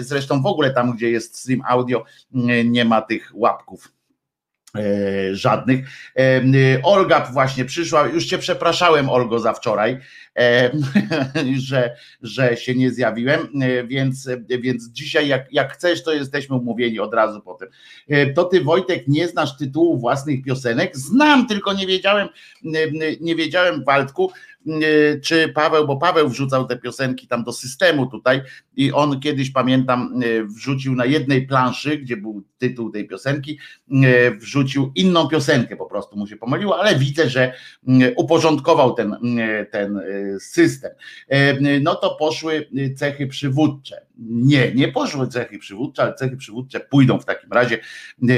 zresztą 0.00 0.42
w 0.42 0.46
ogóle 0.46 0.70
tam, 0.70 0.96
gdzie 0.96 1.10
jest 1.10 1.38
stream 1.38 1.62
audio, 1.68 2.04
nie 2.64 2.84
ma 2.84 3.02
tych 3.02 3.30
łapków 3.34 3.99
żadnych. 5.32 5.88
E, 6.18 6.42
Olga 6.82 7.30
właśnie 7.32 7.64
przyszła, 7.64 8.06
już 8.06 8.26
cię 8.26 8.38
przepraszałem 8.38 9.10
Olgo 9.10 9.38
za 9.38 9.52
wczoraj, 9.52 9.98
e, 10.38 10.70
że, 11.68 11.96
że 12.22 12.56
się 12.56 12.74
nie 12.74 12.90
zjawiłem, 12.90 13.40
więc, 13.86 14.28
więc 14.48 14.88
dzisiaj 14.88 15.28
jak, 15.28 15.52
jak 15.52 15.72
chcesz, 15.72 16.02
to 16.02 16.12
jesteśmy 16.12 16.56
umówieni 16.56 17.00
od 17.00 17.14
razu 17.14 17.40
potem. 17.40 17.68
To 18.34 18.44
ty 18.44 18.60
Wojtek 18.60 19.08
nie 19.08 19.28
znasz 19.28 19.56
tytułu 19.56 19.98
własnych 19.98 20.42
piosenek? 20.42 20.96
Znam, 20.96 21.46
tylko 21.46 21.72
nie 21.72 21.86
wiedziałem, 21.86 22.28
nie 23.20 23.36
wiedziałem 23.36 23.84
Waldku, 23.84 24.30
E, 24.30 24.49
czy 25.22 25.48
Paweł, 25.48 25.86
bo 25.86 25.96
Paweł 25.96 26.28
wrzucał 26.28 26.66
te 26.66 26.76
piosenki 26.76 27.26
tam 27.26 27.44
do 27.44 27.52
systemu 27.52 28.06
tutaj 28.06 28.42
i 28.76 28.92
on 28.92 29.20
kiedyś 29.20 29.50
pamiętam 29.50 30.22
e, 30.22 30.44
wrzucił 30.44 30.94
na 30.94 31.04
jednej 31.04 31.46
planszy, 31.46 31.98
gdzie 31.98 32.16
był 32.16 32.42
tytuł 32.58 32.90
tej 32.90 33.08
piosenki, 33.08 33.58
e, 33.92 34.30
wrzucił 34.30 34.92
inną 34.94 35.28
piosenkę, 35.28 35.76
po 35.76 35.86
prostu 35.86 36.16
mu 36.16 36.26
się 36.26 36.36
pomyliło, 36.36 36.80
ale 36.80 36.98
widzę, 36.98 37.28
że 37.28 37.52
uporządkował 38.16 38.94
ten, 38.94 39.16
ten 39.70 40.00
system. 40.40 40.90
No 41.80 41.94
to 41.94 42.16
poszły 42.16 42.68
cechy 42.96 43.26
przywódcze. 43.26 44.06
Nie, 44.18 44.74
nie 44.74 44.88
poszły 44.88 45.28
cechy 45.28 45.58
przywódcze, 45.58 46.02
ale 46.02 46.14
cechy 46.14 46.36
przywódcze 46.36 46.80
pójdą 46.80 47.18
w 47.18 47.24
takim 47.24 47.52
razie. 47.52 47.78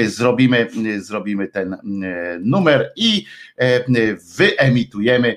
Zrobimy, 0.07 0.69
zrobimy 0.99 1.49
ten 1.49 1.77
numer 2.41 2.93
i 2.97 3.25
wyemitujemy 4.37 5.37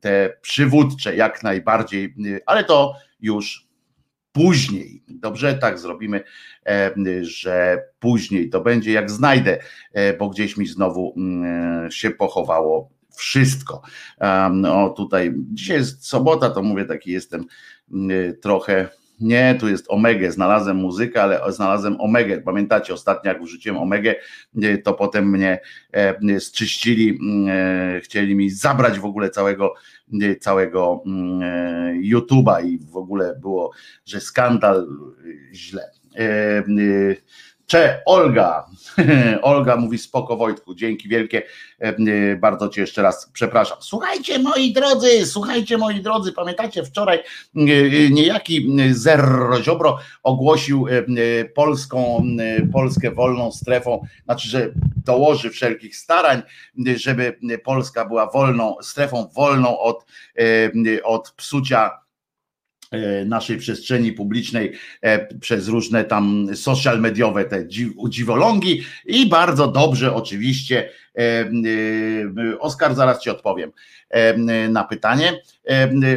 te 0.00 0.38
przywódcze 0.40 1.16
jak 1.16 1.42
najbardziej, 1.42 2.04
e, 2.04 2.40
ale 2.46 2.64
to 2.64 2.94
już 3.20 3.68
później. 4.32 5.02
Dobrze, 5.08 5.54
tak 5.54 5.78
zrobimy, 5.78 6.24
e, 6.66 6.94
że 7.20 7.82
później 7.98 8.50
to 8.50 8.60
będzie 8.60 8.92
jak 8.92 9.10
znajdę, 9.10 9.58
bo 10.18 10.28
gdzieś 10.28 10.56
mi 10.56 10.66
znowu 10.66 11.14
mm, 11.16 11.90
się 11.90 12.10
pochowało 12.10 12.90
wszystko. 13.16 13.82
No 14.52 14.90
tutaj 14.90 15.34
dzisiaj 15.36 15.76
jest 15.76 16.06
sobota, 16.06 16.50
to 16.50 16.62
mówię 16.62 16.84
taki 16.84 17.10
jestem 17.10 17.44
mm, 17.92 18.36
trochę 18.40 18.88
nie, 19.20 19.56
tu 19.60 19.68
jest 19.68 19.86
Omega. 19.88 20.30
Znalazłem 20.30 20.76
muzykę, 20.76 21.22
ale 21.22 21.52
znalazłem 21.52 22.00
Omegę. 22.00 22.40
Pamiętacie, 22.40 22.94
ostatnio 22.94 23.32
jak 23.32 23.42
wrzuciłem 23.42 23.78
Omegę, 23.78 24.14
e, 24.62 24.78
to 24.78 24.94
potem 24.94 25.30
mnie 25.30 25.60
e, 25.92 26.40
zczyścili, 26.40 27.18
mm, 27.20 27.48
e, 27.96 28.00
chcieli 28.00 28.34
mi 28.34 28.50
zabrać 28.50 28.98
w 28.98 29.04
ogóle 29.04 29.30
całego, 29.30 29.74
całego 30.40 31.02
mm, 31.06 32.02
YouTube'a 32.02 32.66
i 32.66 32.78
w 32.78 32.96
ogóle 32.96 33.38
było, 33.40 33.70
że 34.04 34.20
skandal 34.20 34.86
źle. 35.52 35.90
Cze, 37.68 38.02
Olga. 38.06 38.66
Olga 39.42 39.76
mówi 39.76 39.98
spoko 39.98 40.36
Wojtku, 40.36 40.74
dzięki 40.74 41.08
wielkie. 41.08 41.42
E, 41.78 42.36
bardzo 42.36 42.68
cię 42.68 42.80
jeszcze 42.80 43.02
raz 43.02 43.30
przepraszam. 43.32 43.78
Słuchajcie 43.80 44.38
moi 44.38 44.72
drodzy, 44.72 45.26
słuchajcie 45.26 45.78
moi 45.78 46.00
drodzy, 46.00 46.32
pamiętacie 46.32 46.84
wczoraj 46.84 47.18
e, 47.18 48.10
niejaki 48.10 48.76
Zerro 48.90 49.62
Ziobro 49.62 49.98
ogłosił 50.22 50.86
e, 50.88 51.44
polską, 51.44 52.26
Polskę 52.72 53.10
wolną 53.10 53.52
strefą, 53.52 54.02
znaczy, 54.24 54.48
że 54.48 54.70
dołoży 55.04 55.50
wszelkich 55.50 55.96
starań, 55.96 56.42
żeby 56.96 57.38
Polska 57.64 58.04
była 58.04 58.30
wolną, 58.30 58.76
strefą 58.82 59.28
wolną 59.34 59.78
od, 59.78 60.06
od 61.04 61.30
psucia 61.30 61.90
E, 61.90 62.07
naszej 63.26 63.56
przestrzeni 63.56 64.12
publicznej 64.12 64.72
e, 65.02 65.34
przez 65.34 65.68
różne 65.68 66.04
tam 66.04 66.48
social 66.54 67.00
mediowe 67.00 67.44
te 67.44 67.66
dziwolągi 68.08 68.82
i 69.06 69.26
bardzo 69.26 69.68
dobrze 69.68 70.14
oczywiście 70.14 70.88
E, 70.88 71.07
e, 71.07 71.07
Oskar, 72.58 72.94
zaraz 72.94 73.20
Ci 73.20 73.30
odpowiem 73.30 73.72
e, 74.10 74.38
na 74.68 74.84
pytanie. 74.84 75.42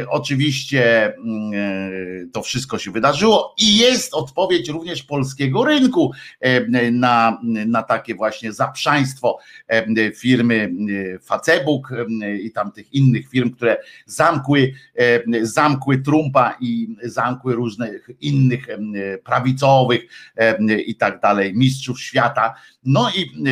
Oczywiście 0.08 1.14
to 2.32 2.42
wszystko 2.42 2.78
się 2.78 2.90
wydarzyło 2.90 3.54
i 3.58 3.78
jest 3.78 4.14
odpowiedź 4.14 4.68
również 4.68 5.02
polskiego 5.02 5.64
rynku 5.64 6.12
na, 6.92 7.40
na 7.66 7.82
takie 7.82 8.14
właśnie 8.14 8.52
zaprzaństwo 8.52 9.38
firmy 10.16 10.72
Facebook 11.24 11.92
i 12.42 12.52
tamtych 12.52 12.94
innych 12.94 13.28
firm, 13.28 13.50
które 13.50 13.76
zamkły, 14.06 14.72
zamkły 15.42 15.98
Trumpa 15.98 16.56
i 16.60 16.96
zamkły 17.02 17.54
różnych 17.54 18.10
innych 18.20 18.66
prawicowych 19.24 20.02
i 20.86 20.96
tak 20.96 21.20
dalej, 21.20 21.54
mistrzów 21.54 22.00
świata. 22.00 22.54
No 22.84 23.10
i 23.10 23.44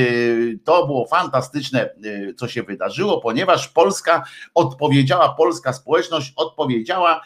to 0.65 0.87
było 0.87 1.07
fantastyczne 1.07 1.40
fantastyczne, 1.41 1.91
y, 2.05 2.35
co 2.35 2.49
się 2.49 2.63
wydarzyło, 2.63 3.21
ponieważ 3.21 3.69
Polska 3.69 4.25
odpowiedziała, 4.55 5.29
polska 5.29 5.73
społeczność 5.73 6.33
odpowiedziała 6.37 7.23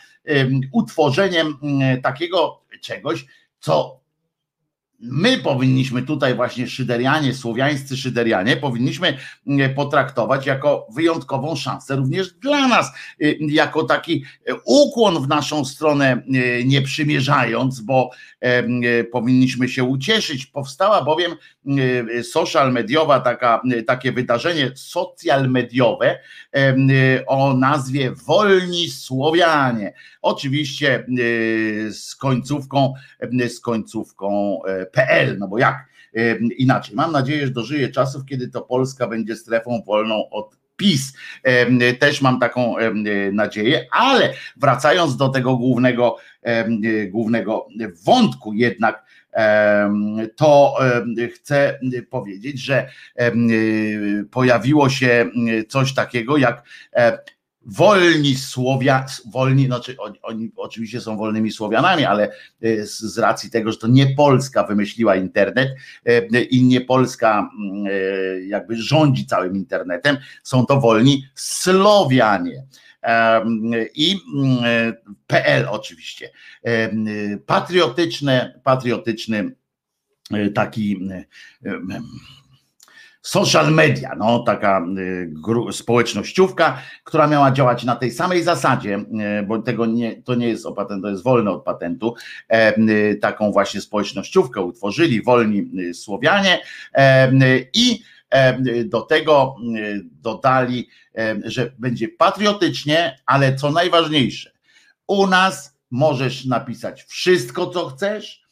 utworzeniem 0.73 1.59
y, 1.97 2.03
takiego 2.03 2.61
czegoś, 2.81 3.27
co 3.61 4.01
my 5.05 5.39
powinniśmy 5.39 6.03
tutaj 6.03 6.35
właśnie 6.35 6.67
szyderianie, 6.67 7.35
słowiańscy 7.35 7.97
szyderianie, 7.97 8.57
powinniśmy 8.57 9.17
mm, 9.47 9.75
potraktować 9.75 10.47
jako 10.47 10.87
wyjątkową 10.95 11.57
szansę 11.57 11.97
również 11.97 12.33
dla 12.33 12.69
nas, 12.69 12.93
y, 13.23 13.39
jako 13.41 13.85
taki 13.85 14.25
e, 14.47 14.55
ukłon 14.65 15.23
w 15.23 15.29
naszą 15.29 15.65
stronę 15.65 16.13
e, 16.13 16.65
nie 16.65 16.83
przymierzając, 16.83 17.81
bo 17.81 18.11
e, 18.41 19.05
powinniśmy 19.05 19.69
się 19.69 19.85
ucieszyć. 19.85 20.47
Powstała 20.47 21.05
bowiem 21.05 21.33
social 22.23 22.73
mediowa, 22.73 23.21
taka, 23.21 23.63
takie 23.87 24.13
wydarzenie 24.13 24.71
social 24.75 25.51
mediowe 25.51 26.19
o 27.27 27.55
nazwie 27.55 28.13
Wolni 28.27 28.91
Słowianie. 28.91 29.93
Oczywiście 30.23 31.07
z 31.91 32.17
końcówką, 32.17 32.95
z 33.49 33.61
końcówką 33.61 34.59
PL, 34.95 35.39
no 35.39 35.49
bo 35.49 35.59
jak 35.59 35.85
inaczej. 36.57 36.95
Mam 36.97 37.13
nadzieję, 37.13 37.47
że 37.47 37.53
dożyje 37.53 37.89
czasów, 37.89 38.25
kiedy 38.27 38.49
to 38.49 38.63
Polska 38.63 39.07
będzie 39.07 39.37
strefą 39.37 39.83
wolną 39.87 40.31
od 40.31 40.57
PiS. 40.77 41.13
Też 41.99 42.23
mam 42.23 42.41
taką 42.41 42.75
nadzieję, 43.33 43.87
ale 43.91 44.35
wracając 44.57 45.17
do 45.17 45.29
tego 45.29 45.57
głównego, 45.57 46.17
głównego 47.11 47.67
wątku 48.05 48.53
jednak, 48.53 49.05
to 50.37 50.75
chcę 51.35 51.79
powiedzieć, 52.11 52.61
że 52.61 52.89
pojawiło 54.31 54.89
się 54.89 55.31
coś 55.69 55.95
takiego 55.95 56.37
jak 56.37 56.63
wolni 57.67 58.35
Słowia, 58.35 59.07
wolni, 59.27 59.67
znaczy 59.67 59.97
oni, 59.99 60.19
oni, 60.23 60.51
oczywiście 60.57 61.01
są 61.01 61.17
wolnymi 61.17 61.53
Słowianami, 61.53 62.05
ale 62.05 62.33
e, 62.63 62.87
z, 62.87 62.99
z, 62.99 63.19
racji 63.19 63.51
tego, 63.51 63.73
że 63.73 63.79
to 63.79 63.87
nie 63.87 64.07
Polska 64.07 64.65
wymyśliła 64.67 65.17
internet 65.17 65.69
e, 66.05 66.43
i 66.43 66.65
nie 66.65 66.81
Polska 66.81 67.51
mm, 67.61 67.87
e, 67.87 67.91
jakby 68.47 68.77
rządzi 68.77 69.27
całym 69.27 69.57
internetem, 69.57 70.17
są 70.43 70.67
to 70.67 70.81
wolni 70.81 71.25
Słowianie. 71.35 72.65
i 73.95 74.21
PL 75.27 75.67
oczywiście. 75.71 76.31
Patriotyczne, 77.47 78.61
patriotyczny 78.65 79.53
taki 80.55 81.09
social 83.25 83.73
media, 83.73 84.15
no 84.19 84.39
taka 84.39 84.87
y, 85.69 85.73
społecznościówka, 85.73 86.79
która 87.05 87.27
miała 87.27 87.51
działać 87.51 87.85
na 87.85 87.97
tej 87.97 88.11
samej 88.11 88.43
zasadzie, 88.43 88.99
y, 89.41 89.47
bo 89.47 89.63
tego 89.63 89.87
nie, 89.87 90.23
to 90.23 90.35
nie 90.35 90.49
jest 90.49 90.67
opatent, 90.67 91.03
to 91.03 91.11
jest 91.11 91.23
wolne 91.23 91.51
od 91.51 91.65
patentu, 91.65 92.15
e, 92.49 92.79
y, 92.79 93.19
taką 93.23 93.53
właśnie 93.53 93.81
społecznościówkę 93.81 94.61
utworzyli 94.61 95.23
wolni 95.23 95.71
Słowianie 95.95 96.61
e, 96.95 97.31
i 97.75 98.03
e, 98.31 98.85
do 98.85 99.01
tego 99.01 99.57
dodali, 100.03 100.89
że 101.45 101.73
będzie 101.79 102.09
patriotycznie, 102.09 103.19
ale 103.27 103.55
co 103.55 103.71
najważniejsze, 103.71 104.51
u 105.07 105.27
nas 105.27 105.79
możesz 105.91 106.45
napisać 106.45 107.05
wszystko, 107.05 107.67
co 107.67 107.89
chcesz, 107.89 108.44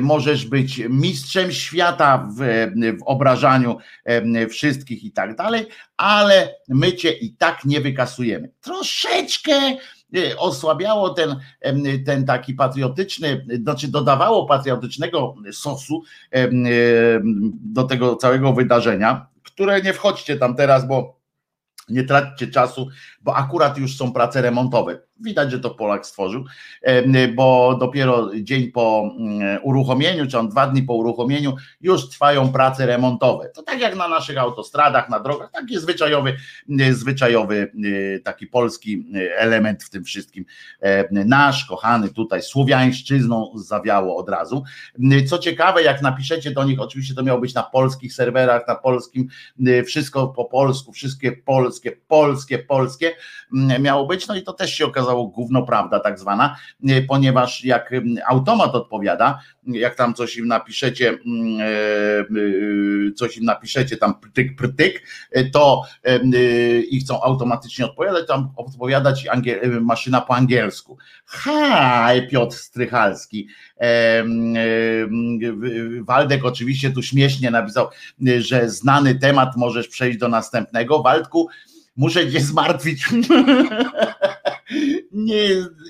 możesz 0.00 0.46
być 0.46 0.82
mistrzem 0.88 1.52
świata 1.52 2.28
w, 2.38 2.70
w 3.00 3.02
obrażaniu 3.04 3.78
wszystkich 4.50 5.04
i 5.04 5.12
tak 5.12 5.36
dalej, 5.36 5.66
ale 5.96 6.54
my 6.68 6.92
cię 6.92 7.12
i 7.12 7.32
tak 7.32 7.64
nie 7.64 7.80
wykasujemy. 7.80 8.50
Troszeczkę 8.60 9.52
e, 9.52 10.38
osłabiało 10.38 11.10
ten, 11.10 11.36
ten 12.06 12.24
taki 12.24 12.54
patriotyczny, 12.54 13.46
znaczy 13.62 13.88
dodawało 13.88 14.46
patriotycznego 14.46 15.34
sosu 15.52 16.02
do 17.64 17.84
tego 17.84 18.16
całego 18.16 18.52
wydarzenia, 18.52 19.26
które 19.42 19.82
nie 19.82 19.92
wchodźcie 19.92 20.36
tam 20.36 20.56
teraz, 20.56 20.88
bo 20.88 21.24
nie 21.88 22.04
traćcie 22.04 22.46
czasu, 22.46 22.88
bo 23.20 23.36
akurat 23.36 23.78
już 23.78 23.96
są 23.96 24.12
prace 24.12 24.42
remontowe. 24.42 25.00
Widać, 25.20 25.50
że 25.50 25.60
to 25.60 25.70
Polak 25.70 26.06
stworzył, 26.06 26.44
bo 27.34 27.76
dopiero 27.80 28.30
dzień 28.40 28.72
po 28.72 29.10
mm, 29.18 29.58
uruchomieniu, 29.62 30.26
czy 30.26 30.38
on 30.38 30.48
dwa 30.48 30.66
dni 30.66 30.82
po 30.82 30.94
uruchomieniu, 30.94 31.56
już 31.80 32.08
trwają 32.08 32.52
prace 32.52 32.86
remontowe. 32.86 33.48
To 33.48 33.62
tak 33.62 33.80
jak 33.80 33.96
na 33.96 34.08
naszych 34.08 34.38
autostradach, 34.38 35.08
na 35.08 35.20
drogach, 35.20 35.50
taki 35.50 35.78
zwyczajowy, 35.78 36.36
zwyczajowy 36.90 37.72
taki 38.24 38.46
polski 38.46 39.06
element 39.36 39.84
w 39.84 39.90
tym 39.90 40.04
wszystkim. 40.04 40.44
Nasz, 41.10 41.64
kochany 41.64 42.08
tutaj 42.08 42.42
słowiańszczyzną 42.42 43.52
zawiało 43.54 44.16
od 44.16 44.28
razu. 44.28 44.62
Co 45.26 45.38
ciekawe, 45.38 45.82
jak 45.82 46.02
napiszecie 46.02 46.50
do 46.50 46.64
nich, 46.64 46.80
oczywiście 46.80 47.14
to 47.14 47.22
miało 47.22 47.40
być 47.40 47.54
na 47.54 47.62
polskich 47.62 48.14
serwerach, 48.14 48.68
na 48.68 48.74
polskim, 48.74 49.28
wszystko 49.86 50.28
po 50.28 50.44
polsku, 50.44 50.92
wszystkie 50.92 51.32
polskie, 51.32 51.92
polskie, 52.08 52.58
polskie 52.58 53.12
miało 53.80 54.06
być, 54.06 54.26
no 54.26 54.36
i 54.36 54.42
to 54.42 54.52
też 54.52 54.74
się 54.74 54.84
okazało, 54.86 55.03
okazało 55.04 55.26
gówno 55.26 55.62
prawda 55.62 56.00
tak 56.00 56.18
zwana, 56.18 56.56
e, 56.88 57.02
ponieważ 57.02 57.64
jak 57.64 57.90
automat 58.26 58.74
odpowiada, 58.74 59.38
jak 59.66 59.94
tam 59.94 60.14
coś 60.14 60.36
im 60.36 60.46
napiszecie, 60.46 61.10
e, 61.10 61.14
e, 61.14 63.12
coś 63.12 63.36
im 63.36 63.44
napiszecie 63.44 63.96
tam 63.96 64.20
prytyk, 64.20 64.56
prytyk, 64.56 65.02
to 65.52 65.82
i 66.90 67.00
chcą 67.00 67.22
automatycznie 67.22 67.84
odpowiadać, 67.84 68.26
tam 68.26 68.50
odpowiadać 68.56 69.26
maszyna 69.80 70.20
po 70.20 70.34
angielsku. 70.34 70.98
Haj, 71.26 72.28
Piotr 72.28 72.56
Strychalski. 72.56 73.48
Waldek 76.02 76.44
oczywiście 76.44 76.90
tu 76.90 77.02
śmiesznie 77.02 77.50
napisał, 77.50 77.88
że 78.38 78.70
znany 78.70 79.14
temat 79.14 79.56
możesz 79.56 79.88
przejść 79.88 80.18
do 80.18 80.28
następnego. 80.28 81.02
Waldku, 81.02 81.48
muszę 81.96 82.32
cię 82.32 82.40
zmartwić. 82.40 83.04
nie, 85.24 85.48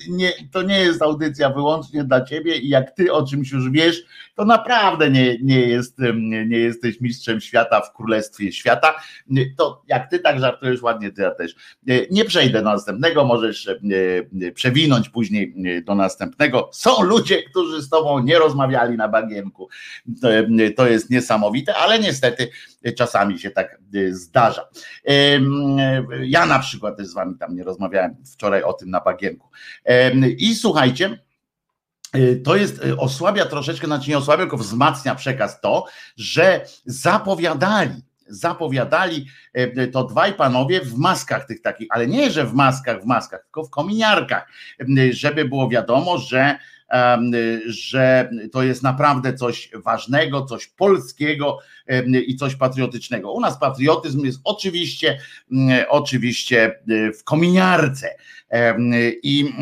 nie, 0.09 0.32
to 0.53 0.62
nie 0.62 0.78
jest 0.80 1.03
audycja 1.03 1.51
wyłącznie 1.51 2.05
dla 2.05 2.24
ciebie 2.24 2.57
i 2.57 2.68
jak 2.68 2.91
ty 2.91 3.12
o 3.12 3.26
czymś 3.26 3.53
już 3.53 3.70
wiesz, 3.70 4.03
to 4.35 4.45
naprawdę 4.45 5.11
nie, 5.11 5.39
nie, 5.43 5.61
jest, 5.61 5.99
nie 6.47 6.59
jesteś 6.59 7.01
mistrzem 7.01 7.41
świata 7.41 7.80
w 7.80 7.93
królestwie 7.93 8.53
świata. 8.53 8.95
To 9.57 9.82
jak 9.89 10.11
ty 10.11 10.18
tak 10.18 10.41
żartujesz 10.41 10.82
ładnie, 10.82 11.12
to 11.12 11.22
ja 11.22 11.30
też. 11.30 11.55
Nie 12.11 12.24
przejdę 12.24 12.62
do 12.62 12.70
następnego, 12.70 13.24
możesz 13.24 13.70
przewinąć 14.55 15.09
później 15.09 15.55
do 15.87 15.95
następnego. 15.95 16.70
Są 16.72 17.03
ludzie, 17.03 17.43
którzy 17.43 17.82
z 17.82 17.89
tobą 17.89 18.18
nie 18.18 18.39
rozmawiali 18.39 18.97
na 18.97 19.09
bagienku. 19.09 19.68
To 20.76 20.87
jest 20.87 21.11
niesamowite, 21.11 21.74
ale 21.74 21.99
niestety 21.99 22.49
czasami 22.93 23.39
się 23.39 23.51
tak 23.51 23.78
zdarza. 24.11 24.68
Ja 26.20 26.47
na 26.47 26.59
przykład 26.59 26.97
też 26.97 27.07
z 27.07 27.14
wami 27.14 27.39
tam 27.39 27.57
nie 27.57 27.64
rozmawiałem 27.64 28.16
wczoraj 28.32 28.62
o 28.62 28.72
tym 28.72 28.91
na 28.91 29.01
bagienku. 29.01 29.49
I 30.39 30.55
słuchajcie, 30.55 31.18
y, 32.16 32.41
to 32.45 32.57
jest, 32.57 32.85
y, 32.85 32.97
osłabia 32.97 33.47
troszeczkę, 33.47 33.87
znaczy 33.87 34.11
nie 34.11 34.18
osłabia, 34.18 34.43
tylko 34.43 34.57
wzmacnia 34.57 35.14
przekaz 35.14 35.61
to, 35.61 35.87
że 36.16 36.66
zapowiadali, 36.87 38.03
zapowiadali 38.26 39.26
y, 39.59 39.89
to 39.93 40.05
dwaj 40.05 40.35
panowie 40.35 40.80
w 40.80 40.95
maskach 40.95 41.47
tych 41.47 41.62
takich, 41.62 41.89
ale 41.91 42.07
nie, 42.07 42.30
że 42.30 42.47
w 42.47 42.55
maskach, 42.55 43.03
w 43.03 43.07
maskach, 43.07 43.43
tylko 43.43 43.64
w 43.64 43.70
kominiarkach, 43.70 44.49
żeby 45.11 45.45
było 45.45 45.68
wiadomo, 45.68 46.18
że 46.18 46.59
że 47.66 48.30
to 48.53 48.62
jest 48.62 48.82
naprawdę 48.82 49.35
coś 49.35 49.70
ważnego, 49.85 50.45
coś 50.45 50.66
polskiego 50.66 51.59
i 52.26 52.37
coś 52.37 52.57
patriotycznego. 52.57 53.32
U 53.32 53.41
nas 53.41 53.59
patriotyzm 53.59 54.24
jest 54.24 54.41
oczywiście, 54.45 55.18
oczywiście 55.89 56.80
w 57.18 57.24
kominiarce. 57.24 58.09
I, 59.23 59.55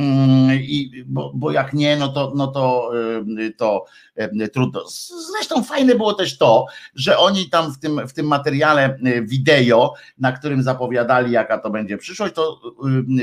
i 0.59 1.05
bo, 1.07 1.33
bo, 1.35 1.51
jak 1.51 1.73
nie, 1.73 1.97
no 1.97 2.09
to, 2.09 2.33
no 2.37 2.47
to, 2.47 2.91
to 3.57 3.85
trudno. 4.53 4.85
Zresztą 5.33 5.65
fajne 5.65 5.95
było 5.95 6.15
też 6.15 6.39
to, 6.39 6.67
że 6.95 7.19
oni 7.19 7.51
tam 7.51 7.73
w 7.73 7.79
tym, 7.79 8.09
w 8.09 8.13
tym 8.13 8.27
materiale 8.27 8.99
wideo, 9.23 9.95
na 10.19 10.33
którym 10.33 10.63
zapowiadali, 10.63 11.33
jaka 11.33 11.59
to 11.59 11.71
będzie 11.71 11.99
przyszłość, 11.99 12.35
to 12.35 12.61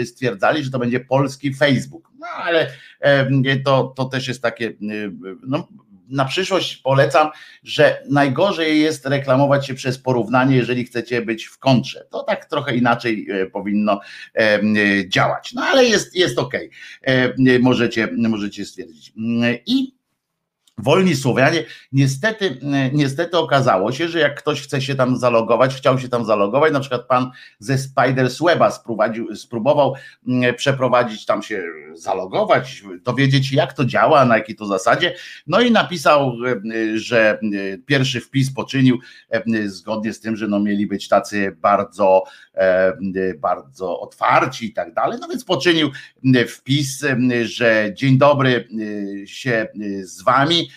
stwierdzali, 0.06 0.64
że 0.64 0.72
to 0.72 0.80
będzie 0.80 1.00
polski 1.00 1.54
Facebook. 1.54 2.12
No 2.20 2.28
ale 2.28 2.68
to, 3.66 3.94
to 3.98 4.06
też 4.06 4.28
jest 4.28 4.42
takie, 4.42 4.74
no, 5.48 5.68
na 6.10 6.26
przyszłość 6.26 6.78
polecam, 6.78 7.30
że 7.64 8.04
najgorzej 8.10 8.82
jest 8.82 9.06
reklamować 9.06 9.68
się 9.68 9.74
przez 9.74 10.00
porównanie, 10.00 10.56
jeżeli 10.56 10.86
chcecie 10.86 11.22
być 11.22 11.46
w 11.46 11.58
kontrze. 11.58 12.06
To 12.12 12.24
tak 12.24 12.46
trochę 12.46 12.76
inaczej 12.76 13.28
e, 13.30 13.46
powinno 13.46 14.00
działać. 15.08 15.54
No 15.54 15.62
ale 15.64 15.86
jest, 15.86 16.16
jest 16.16 16.40
ok. 16.40 16.54
Możecie, 17.60 18.08
możecie 18.18 18.66
stwierdzić. 18.66 19.14
I 19.66 19.99
Wolni 20.84 21.16
Słowianie, 21.16 21.66
niestety, 21.92 22.60
niestety 22.94 23.38
okazało 23.38 23.92
się, 23.92 24.08
że 24.08 24.20
jak 24.20 24.40
ktoś 24.40 24.62
chce 24.62 24.82
się 24.82 24.96
tam 24.96 25.18
zalogować, 25.18 25.76
chciał 25.76 26.00
się 26.00 26.10
tam 26.10 26.26
zalogować, 26.26 26.74
na 26.74 26.80
przykład 26.80 27.08
pan 27.08 27.32
ze 27.60 27.78
Spiders 27.78 28.40
Weba 28.42 28.72
spróbował 29.36 29.96
mm, 30.28 30.56
przeprowadzić 30.56 31.26
tam 31.26 31.44
się, 31.44 31.64
zalogować, 31.94 32.84
dowiedzieć 33.04 33.52
jak 33.52 33.74
to 33.74 33.86
działa, 33.86 34.26
na 34.26 34.38
jakiej 34.38 34.56
to 34.56 34.66
zasadzie, 34.66 35.16
no 35.48 35.62
i 35.62 35.72
napisał, 35.72 36.36
że 36.96 37.40
pierwszy 37.86 38.22
wpis 38.22 38.54
poczynił 38.54 39.00
zgodnie 39.66 40.14
z 40.14 40.20
tym, 40.20 40.36
że 40.36 40.48
no 40.48 40.60
mieli 40.60 40.88
być 40.88 41.08
tacy 41.08 41.58
bardzo, 41.62 42.24
bardzo 43.38 44.00
otwarci 44.00 44.66
i 44.66 44.74
tak 44.74 44.94
dalej, 44.94 45.20
no 45.22 45.28
więc 45.28 45.46
poczynił 45.46 45.90
wpis, 46.48 47.06
że 47.44 47.92
dzień 47.94 48.18
dobry 48.18 48.68
się 49.26 49.68
z 50.02 50.24
wami, 50.24 50.70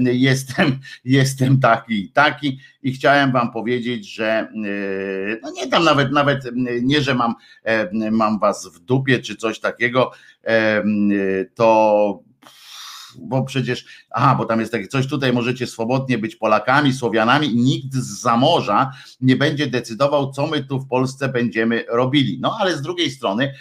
jestem, 0.00 0.78
jestem 1.04 1.60
taki 1.60 2.04
i 2.04 2.10
taki. 2.10 2.58
I 2.82 2.92
chciałem 2.92 3.32
wam 3.32 3.52
powiedzieć, 3.52 4.14
że 4.14 4.26
e, 4.26 4.50
no 5.42 5.50
nie 5.50 5.68
tam 5.68 5.84
nawet, 5.84 6.12
nawet 6.12 6.44
nie, 6.82 7.00
że 7.00 7.14
mam, 7.14 7.34
mam 8.10 8.38
was 8.38 8.66
w 8.66 8.78
dupie 8.78 9.18
czy 9.18 9.36
coś 9.36 9.60
takiego, 9.60 10.10
to 11.54 12.27
bo 13.20 13.44
przecież, 13.44 13.84
aha, 14.10 14.34
bo 14.38 14.44
tam 14.44 14.60
jest 14.60 14.72
takie 14.72 14.88
coś, 14.88 15.06
tutaj 15.06 15.32
możecie 15.32 15.66
swobodnie 15.66 16.18
być 16.18 16.36
Polakami, 16.36 16.92
Słowianami 16.92 17.54
nikt 17.54 17.94
z 17.94 18.20
zamorza 18.20 18.92
nie 19.20 19.36
będzie 19.36 19.66
decydował, 19.66 20.32
co 20.32 20.46
my 20.46 20.64
tu 20.64 20.80
w 20.80 20.88
Polsce 20.88 21.28
będziemy 21.28 21.84
robili. 21.88 22.38
No 22.40 22.56
ale 22.60 22.76
z 22.76 22.82
drugiej 22.82 23.10
strony 23.10 23.54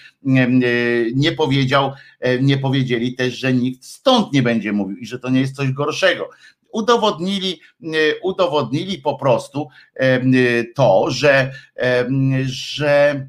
nie 1.16 1.32
powiedział, 1.32 1.91
e, 2.20 2.39
nie 2.39 2.58
powiedzieli 2.58 3.16
też, 3.16 3.38
że 3.38 3.53
nikt 3.53 3.86
stąd 3.86 4.34
nie 4.34 4.43
będzie 4.43 4.74
mówił 4.74 4.97
i 4.97 5.05
że 5.05 5.20
to 5.20 5.30
nie 5.30 5.39
jest 5.39 5.55
coś 5.55 5.72
gorszego 5.72 6.30
udowodnili, 6.72 7.62
e, 7.84 7.88
udowodnili 8.24 8.97
po 8.97 9.16
prostu 9.16 9.68
to, 10.76 11.12
że, 11.12 11.51
że 12.45 13.28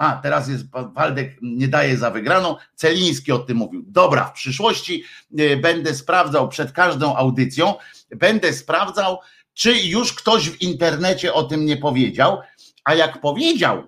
a 0.00 0.20
teraz 0.22 0.48
jest 0.48 0.64
Waldek 0.94 1.36
nie 1.42 1.68
daje 1.68 1.96
za 1.96 2.10
wygraną. 2.10 2.56
Celiński 2.74 3.32
o 3.32 3.38
tym 3.38 3.56
mówił. 3.56 3.84
Dobra, 3.86 4.24
w 4.24 4.32
przyszłości 4.32 5.04
e, 5.38 5.56
będę 5.56 5.94
sprawdzał 5.94 6.48
przed 6.48 6.72
każdą 6.72 7.16
audycją, 7.16 7.74
będę 8.16 8.52
sprawdzał, 8.52 9.18
czy 9.54 9.72
już 9.72 10.12
ktoś 10.12 10.50
w 10.50 10.62
internecie 10.62 11.34
o 11.34 11.42
tym 11.42 11.66
nie 11.66 11.76
powiedział, 11.76 12.38
a 12.84 12.94
jak 12.94 13.20
powiedział, 13.20 13.82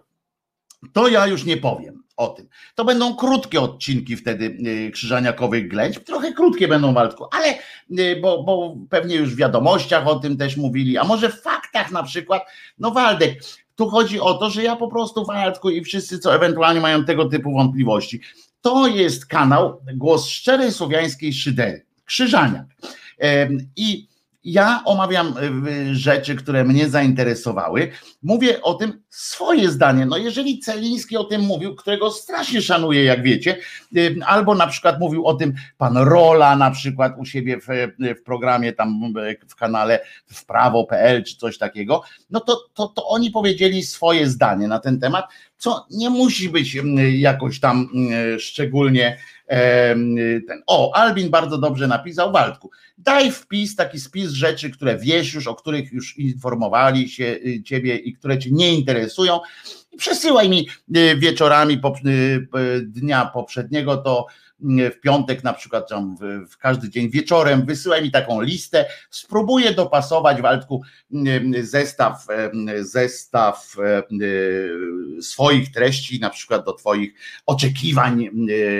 to 0.92 1.08
ja 1.08 1.26
już 1.26 1.44
nie 1.44 1.56
powiem 1.56 2.02
o 2.16 2.28
tym. 2.28 2.48
To 2.74 2.84
będą 2.84 3.16
krótkie 3.16 3.60
odcinki 3.60 4.16
wtedy 4.16 4.44
y, 4.66 4.90
krzyżaniakowych 4.90 5.68
ględźb, 5.68 6.04
trochę 6.04 6.32
krótkie 6.32 6.68
będą 6.68 6.94
Waldku, 6.94 7.26
ale 7.32 7.58
y, 7.98 8.20
bo, 8.20 8.42
bo 8.42 8.76
pewnie 8.90 9.16
już 9.16 9.34
w 9.34 9.36
wiadomościach 9.36 10.06
o 10.06 10.14
tym 10.14 10.36
też 10.36 10.56
mówili, 10.56 10.98
a 10.98 11.04
może 11.04 11.28
w 11.30 11.42
faktach 11.42 11.90
na 11.90 12.02
przykład. 12.02 12.42
No 12.78 12.90
Waldek, 12.90 13.40
tu 13.76 13.88
chodzi 13.88 14.20
o 14.20 14.34
to, 14.34 14.50
że 14.50 14.62
ja 14.62 14.76
po 14.76 14.88
prostu 14.88 15.24
Waldku 15.24 15.70
i 15.70 15.84
wszyscy, 15.84 16.18
co 16.18 16.34
ewentualnie 16.34 16.80
mają 16.80 17.04
tego 17.04 17.28
typu 17.28 17.52
wątpliwości, 17.52 18.20
to 18.60 18.86
jest 18.86 19.26
kanał 19.26 19.80
Głos 19.94 20.26
Szczerej 20.26 20.72
Słowiańskiej 20.72 21.32
Szydery, 21.32 21.86
Krzyżaniak. 22.04 22.66
I 23.76 24.08
ja 24.44 24.82
omawiam 24.84 25.34
y, 25.66 25.94
rzeczy, 25.94 26.36
które 26.36 26.64
mnie 26.64 26.88
zainteresowały. 26.88 27.90
Mówię 28.22 28.62
o 28.62 28.74
tym 28.74 29.02
swoje 29.08 29.70
zdanie. 29.70 30.06
No 30.06 30.16
jeżeli 30.16 30.58
Celiński 30.58 31.16
o 31.16 31.24
tym 31.24 31.40
mówił, 31.40 31.74
którego 31.74 32.10
strasznie 32.10 32.62
szanuję, 32.62 33.04
jak 33.04 33.22
wiecie, 33.22 33.56
y, 33.96 34.16
albo 34.26 34.54
na 34.54 34.66
przykład 34.66 35.00
mówił 35.00 35.26
o 35.26 35.34
tym 35.34 35.54
pan 35.78 35.96
Rola 35.96 36.56
na 36.56 36.70
przykład 36.70 37.12
u 37.18 37.24
siebie 37.24 37.60
w, 37.60 37.66
w 37.98 38.22
programie 38.22 38.72
tam 38.72 39.14
w 39.48 39.54
kanale 39.54 40.00
w 40.26 40.46
prawo.pl 40.46 41.24
czy 41.24 41.36
coś 41.36 41.58
takiego, 41.58 42.02
no 42.30 42.40
to, 42.40 42.60
to, 42.74 42.88
to 42.88 43.08
oni 43.08 43.30
powiedzieli 43.30 43.82
swoje 43.82 44.26
zdanie 44.26 44.68
na 44.68 44.78
ten 44.78 45.00
temat, 45.00 45.24
co 45.62 45.86
nie 45.90 46.10
musi 46.10 46.48
być 46.48 46.76
y, 46.76 47.10
jakoś 47.10 47.60
tam 47.60 47.88
szczególnie 48.38 49.18
ten. 50.48 50.62
O, 50.66 50.94
Albin 50.94 51.30
bardzo 51.30 51.58
dobrze 51.58 51.88
napisał, 51.88 52.32
Waldku, 52.32 52.70
daj 52.98 53.32
wpis, 53.32 53.76
taki 53.76 54.00
spis 54.00 54.30
rzeczy, 54.30 54.70
które 54.70 54.98
wiesz 54.98 55.34
już, 55.34 55.46
o 55.46 55.54
których 55.54 55.92
już 55.92 56.18
informowali 56.18 57.08
się 57.08 57.24
y, 57.24 57.62
ciebie 57.62 57.96
i 57.96 58.12
które 58.12 58.38
cię 58.38 58.50
nie 58.50 58.74
interesują. 58.74 59.40
I 59.92 59.96
przesyłaj 59.96 60.48
mi 60.48 60.68
y, 60.96 61.16
wieczorami 61.16 61.80
y, 62.06 62.80
dnia 62.82 63.26
poprzedniego 63.26 63.96
to 63.96 64.26
w 64.94 65.00
piątek 65.00 65.44
na 65.44 65.52
przykład 65.52 65.88
tam 65.88 66.16
w, 66.16 66.50
w, 66.50 66.58
każdy 66.58 66.90
dzień 66.90 67.10
wieczorem 67.10 67.66
wysyłaj 67.66 68.02
mi 68.02 68.10
taką 68.10 68.40
listę, 68.40 68.86
spróbuję 69.10 69.74
dopasować 69.74 70.42
Waldku 70.42 70.82
zestaw, 71.60 72.26
zestaw 72.80 73.76
swoich 75.20 75.72
treści 75.72 76.20
na 76.20 76.30
przykład 76.30 76.64
do 76.64 76.72
twoich 76.72 77.14
oczekiwań 77.46 78.28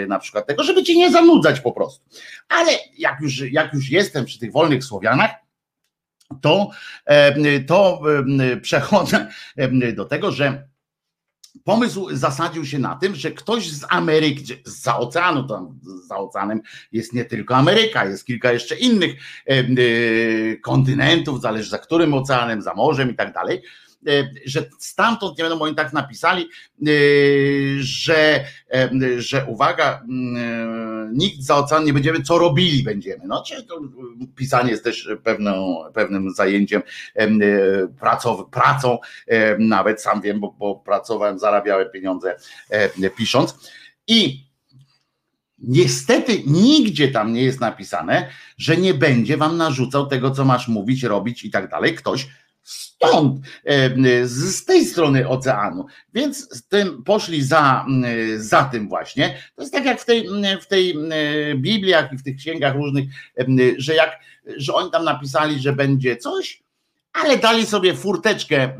na 0.09 0.19
przykład 0.19 0.47
tego, 0.47 0.65
żeby 0.65 0.83
cię 0.83 0.97
nie 0.97 1.11
zanudzać 1.11 1.61
po 1.61 1.73
prostu. 1.73 2.05
Ale 2.49 2.73
jak 2.99 3.21
już, 3.21 3.39
jak 3.39 3.75
już 3.75 3.91
jestem 3.91 4.25
przy 4.25 4.39
tych 4.39 4.53
wolnych 4.53 4.85
Słowianach, 4.85 5.31
to, 6.41 6.71
to 7.67 8.03
przechodzę 8.63 9.29
do 9.95 10.05
tego, 10.05 10.33
że 10.33 10.72
pomysł 11.65 12.09
zasadził 12.13 12.67
się 12.67 12.79
na 12.79 12.95
tym, 12.95 13.15
że 13.15 13.31
ktoś 13.31 13.71
z 13.71 13.85
Ameryki, 13.89 14.45
za 14.65 14.97
oceanu, 14.97 15.45
tam 15.45 15.79
za 16.07 16.17
oceanem 16.17 16.61
jest 16.93 17.13
nie 17.13 17.25
tylko 17.25 17.57
Ameryka, 17.57 18.05
jest 18.05 18.27
kilka 18.27 18.53
jeszcze 18.53 18.77
innych 18.77 19.15
e, 19.47 19.65
kontynentów, 20.57 21.41
zależy 21.41 21.71
za 21.71 21.79
którym 21.79 22.15
oceanem, 22.15 22.63
za 22.63 22.75
morzem 22.75 23.11
i 23.11 23.15
tak 23.15 23.35
dalej 23.35 23.63
że 24.47 24.65
stamtąd, 24.79 25.39
nie 25.39 25.45
będą 25.45 25.61
oni 25.61 25.75
tak 25.75 25.93
napisali, 25.93 26.43
e, 26.43 26.87
że, 27.79 28.45
e, 28.75 28.91
że 29.19 29.47
uwaga, 29.49 30.03
nikt 31.13 31.43
za 31.43 31.57
ocean 31.57 31.85
nie 31.85 31.93
będziemy, 31.93 32.23
co 32.23 32.39
robili 32.39 32.83
będziemy. 32.83 33.25
No, 33.27 33.45
to 33.69 33.81
pisanie 34.37 34.71
jest 34.71 34.85
też 34.85 35.09
pewną, 35.25 35.79
pewnym 35.95 36.31
zajęciem, 36.31 36.83
pracą, 38.01 38.45
pracą, 38.45 38.99
nawet 39.59 40.03
sam 40.03 40.21
wiem, 40.21 40.41
bo, 40.41 40.55
bo 40.59 40.75
pracowałem, 40.75 41.39
zarabiałem 41.39 41.91
pieniądze 41.91 42.37
pisząc. 43.17 43.71
I 44.07 44.53
Niestety 45.63 46.43
nigdzie 46.47 47.09
tam 47.09 47.33
nie 47.33 47.43
jest 47.43 47.61
napisane, 47.61 48.29
że 48.59 48.77
nie 48.77 48.95
będzie 48.95 49.37
wam 49.37 49.57
narzucał 49.57 50.07
tego, 50.07 50.31
co 50.31 50.45
masz 50.45 50.69
mówić, 50.69 51.03
robić 51.03 51.45
i 51.45 51.51
tak 51.51 51.71
dalej. 51.71 51.95
Ktoś 51.95 52.29
stąd, 52.63 53.41
z 54.25 54.65
tej 54.65 54.85
strony 54.85 55.29
oceanu. 55.29 55.87
Więc 56.15 56.57
z 56.57 56.69
tym 56.69 57.03
poszli 57.05 57.43
za, 57.43 57.87
za 58.37 58.65
tym 58.65 58.89
właśnie. 58.89 59.39
To 59.55 59.63
jest 59.63 59.75
tak 59.75 59.85
jak 59.85 60.01
w 60.01 60.05
tej, 60.05 60.29
w 60.63 60.67
tej 60.67 60.95
Bibliach 61.57 62.13
i 62.13 62.17
w 62.17 62.23
tych 62.23 62.37
księgach 62.37 62.75
różnych, 62.75 63.05
że 63.77 63.95
jak, 63.95 64.21
że 64.57 64.75
oni 64.75 64.91
tam 64.91 65.05
napisali, 65.05 65.61
że 65.61 65.73
będzie 65.73 66.17
coś, 66.17 66.63
ale 67.13 67.39
dali 67.39 67.67
sobie 67.67 67.95
furteczkę, 67.95 68.79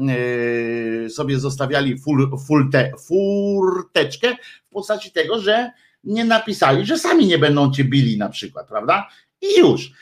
sobie 1.09 1.39
zostawiali 1.39 1.99
fur, 1.99 2.31
furte, 2.47 2.93
furteczkę 3.07 4.37
w 4.67 4.69
postaci 4.71 5.13
tego, 5.13 5.41
że 5.41 5.71
nie 6.05 6.25
napisali, 6.25 6.87
że 6.87 6.99
sami 6.99 7.27
nie 7.27 7.39
będą 7.39 7.73
cię 7.73 7.85
bili 7.85 8.19
na 8.19 8.29
przykład, 8.29 8.69
prawda? 8.69 9.09
I 9.41 9.59
już. 9.59 9.93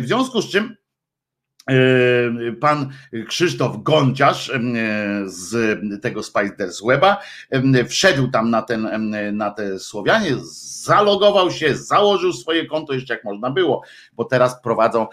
W 0.00 0.06
związku 0.06 0.42
z 0.42 0.50
czym 0.50 0.76
E, 0.76 0.85
pan 2.60 2.90
Krzysztof 3.28 3.82
Gąciarz 3.82 4.50
e, 4.50 4.60
z 5.24 5.80
tego 6.02 6.22
Spiders 6.22 6.82
Weba 6.86 7.20
e, 7.50 7.84
wszedł 7.84 8.28
tam 8.28 8.50
na, 8.50 8.62
ten, 8.62 8.88
na 9.32 9.50
te 9.50 9.78
Słowianie, 9.78 10.30
zalogował 10.84 11.50
się, 11.50 11.76
założył 11.76 12.32
swoje 12.32 12.66
konto 12.66 12.92
jeszcze 12.92 13.14
jak 13.14 13.24
można 13.24 13.50
było, 13.50 13.82
bo 14.12 14.24
teraz 14.24 14.62
prowadzą 14.62 15.06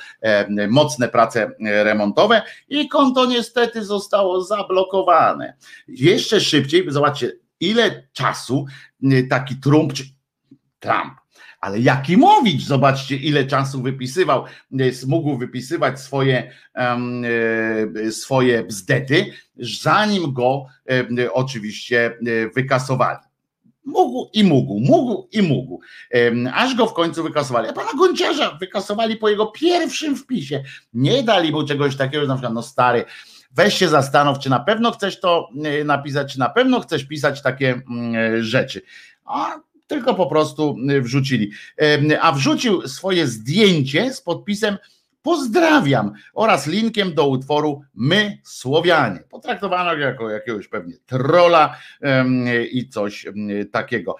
mocne 0.69 1.07
prace 1.09 1.51
remontowe 1.59 2.41
i 2.69 2.87
konto 2.87 3.25
niestety 3.25 3.85
zostało 3.85 4.41
zablokowane. 4.41 5.53
Jeszcze 5.87 6.41
szybciej, 6.41 6.85
zobaczcie, 6.87 7.31
ile 7.59 8.07
czasu 8.13 8.65
taki 9.29 9.55
Trump, 9.55 9.93
czy 9.93 10.03
Trump, 10.79 11.22
ale 11.63 11.79
Jakimowicz, 11.79 12.63
zobaczcie, 12.63 13.15
ile 13.15 13.45
czasu 13.45 13.81
wypisywał, 13.81 14.45
e, 14.45 15.07
mógł 15.07 15.37
wypisywać 15.37 15.99
swoje, 15.99 16.51
e, 16.75 18.11
swoje 18.11 18.63
bzdety, 18.63 19.33
zanim 19.57 20.33
go 20.33 20.65
e, 21.19 21.33
oczywiście 21.33 22.17
wykasowali. 22.55 23.19
Mógł 23.85 24.29
i 24.33 24.43
mógł, 24.43 24.79
mógł 24.79 25.27
i 25.31 25.41
mógł. 25.41 25.81
Aż 26.53 26.75
go 26.75 26.85
w 26.87 26.93
końcu 26.93 27.23
wykasowali. 27.23 27.69
A 27.69 27.73
pana 27.73 27.89
Gonciarza 27.97 28.57
wykasowali 28.59 29.17
po 29.17 29.29
jego 29.29 29.45
pierwszym 29.45 30.15
wpisie. 30.15 30.63
Nie 30.93 31.23
dali 31.23 31.51
mu 31.51 31.65
czegoś 31.65 31.95
takiego, 31.95 32.23
że 32.23 32.27
na 32.27 32.35
przykład, 32.35 32.53
no 32.53 32.61
stary, 32.61 33.05
weź 33.51 33.73
się 33.73 33.87
zastanów, 33.87 34.39
czy 34.39 34.49
na 34.49 34.59
pewno 34.59 34.91
chcesz 34.91 35.19
to 35.19 35.49
napisać, 35.85 36.33
czy 36.33 36.39
na 36.39 36.49
pewno 36.49 36.79
chcesz 36.79 37.03
pisać 37.03 37.41
takie 37.41 37.81
mm, 37.89 38.43
rzeczy. 38.43 38.81
A 39.25 39.59
tylko 39.93 40.15
po 40.15 40.25
prostu 40.25 40.75
y, 40.91 41.01
wrzucili. 41.01 41.51
A 42.21 42.31
wrzucił 42.31 42.87
swoje 42.87 43.27
zdjęcie 43.27 44.13
z 44.13 44.21
podpisem 44.21 44.77
Pozdrawiam 45.21 46.11
oraz 46.33 46.67
linkiem 46.67 47.13
do 47.13 47.27
utworu 47.27 47.81
My 47.95 48.37
Słowianie. 48.43 49.19
Potraktowano 49.31 49.97
jako 49.97 50.29
jakiegoś 50.29 50.67
pewnie 50.67 50.93
trola 51.05 51.77
i 52.71 52.89
coś 52.89 53.25
takiego. 53.71 54.15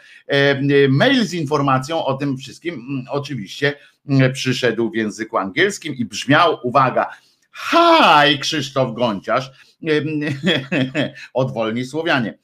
Mail 0.90 1.26
z 1.26 1.34
informacją 1.34 2.06
o 2.06 2.14
tym 2.14 2.38
wszystkim 2.38 2.74
mm, 2.74 3.06
oczywiście 3.10 3.74
mm, 4.10 4.34
przyszedł 4.34 4.92
w 4.92 4.96
języku 4.96 5.38
angielskim 5.38 5.96
i 5.96 6.06
brzmiał, 6.06 6.60
uwaga, 6.64 7.10
Hi 7.70 8.40
Krzysztof 8.40 8.96
Gonciarz, 8.96 9.52
odwolni 11.34 11.86
Słowianie. 11.86 12.38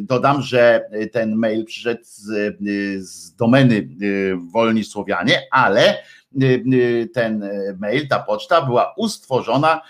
Dodam, 0.00 0.42
że 0.42 0.90
ten 1.12 1.36
mail 1.36 1.64
przyszedł 1.64 2.00
z, 2.04 2.56
z 2.98 3.36
domeny 3.36 3.76
e, 3.76 4.50
Wolni 4.52 4.84
Słowianie, 4.84 5.42
ale 5.50 5.98
e, 5.98 5.98
ten 7.14 7.48
mail, 7.78 8.08
ta 8.08 8.18
poczta 8.18 8.62
była 8.62 8.94
ustworzona, 8.96 9.80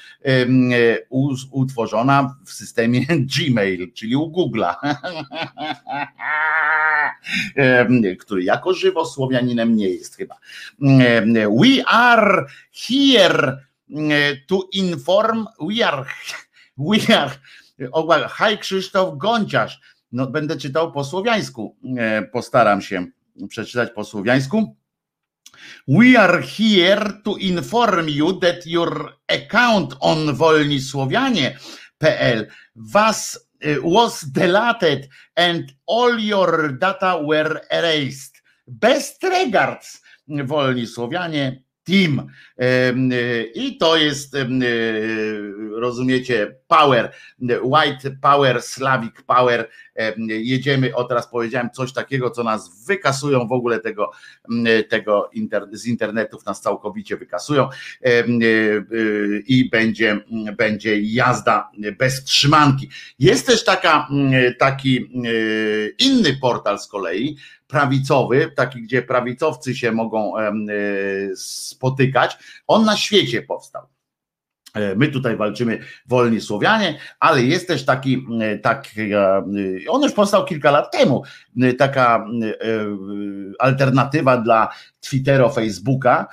utworzona 1.51 2.37
w 2.45 2.53
systemie 2.53 3.01
Gmail, 3.37 3.93
czyli 3.93 4.17
u 4.17 4.33
Google'a, 4.33 4.75
który 8.21 8.45
jako 8.45 8.75
żywo 8.75 9.07
Słowianinem 9.07 9.77
nie 9.77 9.89
jest 9.89 10.17
chyba. 10.17 10.37
We 11.61 11.87
are 11.87 12.47
here 12.89 13.67
to 14.47 14.69
inform, 14.73 15.47
we 15.61 15.87
are, 15.87 16.05
we 16.79 17.17
are 17.17 17.31
Haj 18.29 18.59
Krzysztof 18.59 19.19
Gąciarz. 19.19 19.81
No, 20.13 20.27
będę 20.27 20.57
czytał 20.57 20.93
po 20.93 21.05
słowiańsku. 21.05 21.77
E, 21.99 22.23
postaram 22.23 22.83
się 22.83 23.07
przeczytać 23.49 23.91
po 23.95 24.05
słowiańsku. 24.05 24.77
We 25.89 26.21
are 26.21 26.43
here 26.43 27.13
to 27.25 27.37
inform 27.37 28.09
you 28.09 28.41
that 28.41 28.67
your 28.67 29.13
account 29.29 29.97
on 30.01 30.35
wolnisłowianie.pl 30.35 32.47
was 32.77 33.49
e, 33.61 33.81
was 33.81 34.31
deleted 34.31 35.09
and 35.35 35.75
all 35.87 36.21
your 36.21 36.79
data 36.79 37.23
were 37.23 37.61
erased. 37.71 38.43
Best 38.67 39.23
regards, 39.23 40.03
Wolni 40.29 40.87
Słowianie, 40.87 41.63
Team. 41.87 42.27
I 43.55 43.77
to 43.79 43.97
jest, 43.97 44.37
rozumiecie, 45.73 46.57
power, 46.69 47.13
white 47.63 48.11
power, 48.23 48.63
Slavic 48.63 49.23
power 49.27 49.69
jedziemy, 50.29 50.95
o 50.95 51.05
teraz 51.05 51.29
powiedziałem 51.31 51.71
coś 51.71 51.93
takiego, 51.93 52.31
co 52.31 52.45
nas 52.45 52.87
wykasują 52.87 53.49
w 53.49 53.53
ogóle 53.53 53.81
tego, 53.81 54.11
tego 54.89 55.31
z 55.73 55.87
internetów, 55.87 56.47
nas 56.47 56.61
całkowicie 56.61 57.17
wykasują 57.17 57.69
i 59.47 59.69
będzie, 59.71 60.21
będzie 60.57 61.01
jazda 61.01 61.71
bez 61.99 62.25
trzymanki. 62.25 62.91
Jest 63.19 63.47
też 63.47 63.65
taka, 63.65 64.09
taki 64.59 65.11
inny 65.99 66.37
portal 66.41 66.79
z 66.79 66.89
kolei, 66.89 67.37
prawicowy, 67.67 68.53
taki, 68.57 68.83
gdzie 68.83 69.03
prawicowcy 69.03 69.75
się 69.75 69.93
mogą 69.93 70.33
spotykać, 71.37 72.39
on 72.67 72.85
na 72.85 72.97
świecie 72.97 73.43
powstał. 73.43 73.87
E, 74.77 74.95
my 74.97 75.09
tutaj 75.09 75.37
walczymy 75.37 75.79
wolni 76.07 76.41
Słowianie, 76.41 76.99
ale 77.21 77.43
jest 77.43 77.69
też 77.69 77.85
taki, 77.85 78.27
e, 78.41 78.59
taki 78.59 79.13
e, 79.13 79.43
on 79.89 80.03
już 80.03 80.13
powstał 80.13 80.45
kilka 80.45 80.71
lat 80.71 80.93
temu, 80.93 81.23
taka 81.79 82.27
alternatywa 83.59 84.37
dla 84.37 84.69
Twittera, 85.07 85.49
Facebooka, 85.49 86.27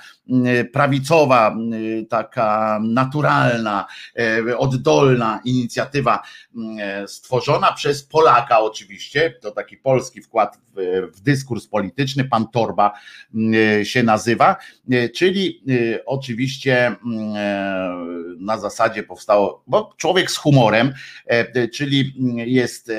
prawicowa, 0.72 1.56
taka 2.08 2.80
naturalna, 2.82 3.86
oddolna 4.58 5.40
inicjatywa 5.44 6.22
stworzona 7.06 7.72
przez 7.72 8.04
Polaka 8.04 8.60
oczywiście, 8.60 9.34
to 9.40 9.50
taki 9.50 9.76
polski 9.76 10.22
wkład 10.22 10.58
w, 10.76 11.08
w 11.16 11.20
dyskurs 11.20 11.66
polityczny, 11.66 12.24
pan 12.24 12.48
Torba 12.48 12.92
się 13.82 14.02
nazywa, 14.02 14.56
czyli 15.14 15.62
oczywiście 16.06 16.96
na 18.38 18.58
zasadzie 18.58 19.02
powstało, 19.02 19.62
bo 19.66 19.94
człowiek 19.96 20.30
z 20.30 20.36
humorem, 20.36 20.94
czyli 21.72 22.14
jest, 22.46 22.92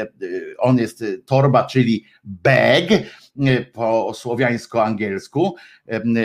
on 0.58 0.78
jest 0.78 1.04
Torba, 1.26 1.64
czyli 1.64 2.06
bag, 2.24 2.84
po 3.74 4.14
słowiańsko-angielsku, 4.14 5.56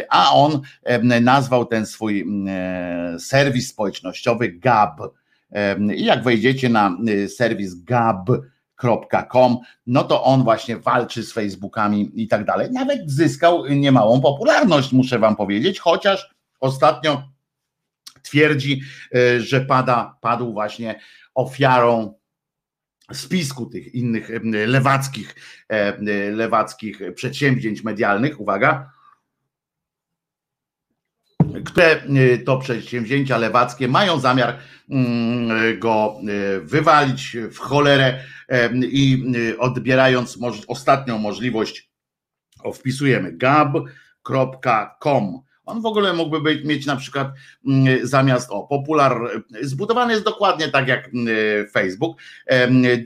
a 0.09 0.33
on 0.33 0.61
nazwał 1.21 1.67
ten 1.67 1.87
swój 1.87 2.27
serwis 3.19 3.69
społecznościowy 3.69 4.49
Gab. 4.49 5.01
I 5.95 6.05
jak 6.05 6.23
wejdziecie 6.23 6.69
na 6.69 6.99
serwis 7.37 7.75
gab.com, 7.75 9.59
no 9.87 10.05
to 10.05 10.25
on 10.25 10.45
właśnie 10.45 10.77
walczy 10.77 11.23
z 11.23 11.33
Facebookami 11.33 12.11
i 12.15 12.29
tak 12.29 12.45
dalej. 12.45 12.69
Nawet 12.71 13.11
zyskał 13.11 13.67
niemałą 13.67 14.21
popularność, 14.21 14.93
muszę 14.93 15.19
wam 15.19 15.37
powiedzieć, 15.37 15.81
chociaż 15.81 16.35
ostatnio 16.61 17.23
twierdzi, 18.23 18.83
e, 19.15 19.41
że 19.41 19.61
pada, 19.61 20.17
padł 20.21 20.53
właśnie 20.53 21.01
ofiarą 21.35 22.15
spisku 23.13 23.67
tych 23.67 23.95
innych 23.95 24.31
lewackich, 24.67 25.35
lewackich 26.33 27.01
przedsięwzięć 27.15 27.85
medialnych, 27.85 28.41
uwaga, 28.41 28.93
które 31.65 32.03
to 32.45 32.59
przedsięwzięcia 32.59 33.39
lewackie 33.39 33.89
mają 33.89 34.21
zamiar 34.21 34.59
mm, 34.91 35.79
go 35.79 36.17
wywalić 36.63 37.37
w 37.51 37.59
cholerę 37.59 38.25
i 38.83 39.25
odbierając 39.59 40.39
ostatnią 40.69 41.19
możliwość, 41.19 41.91
wpisujemy 42.75 43.33
gab.com 43.33 43.83
on 45.67 45.81
w 45.81 45.87
ogóle 45.87 46.13
mógłby 46.13 46.41
być, 46.41 46.65
mieć 46.65 46.87
na 46.87 46.97
przykład 46.97 47.29
mm, 47.67 48.07
zamiast 48.07 48.51
o 48.51 48.63
popular, 48.63 49.21
zbudowany 49.63 50.13
jest 50.13 50.25
dokładnie 50.25 50.69
tak 50.69 50.89
jak 50.89 51.09
mm, 51.15 51.29
Facebook. 51.69 52.19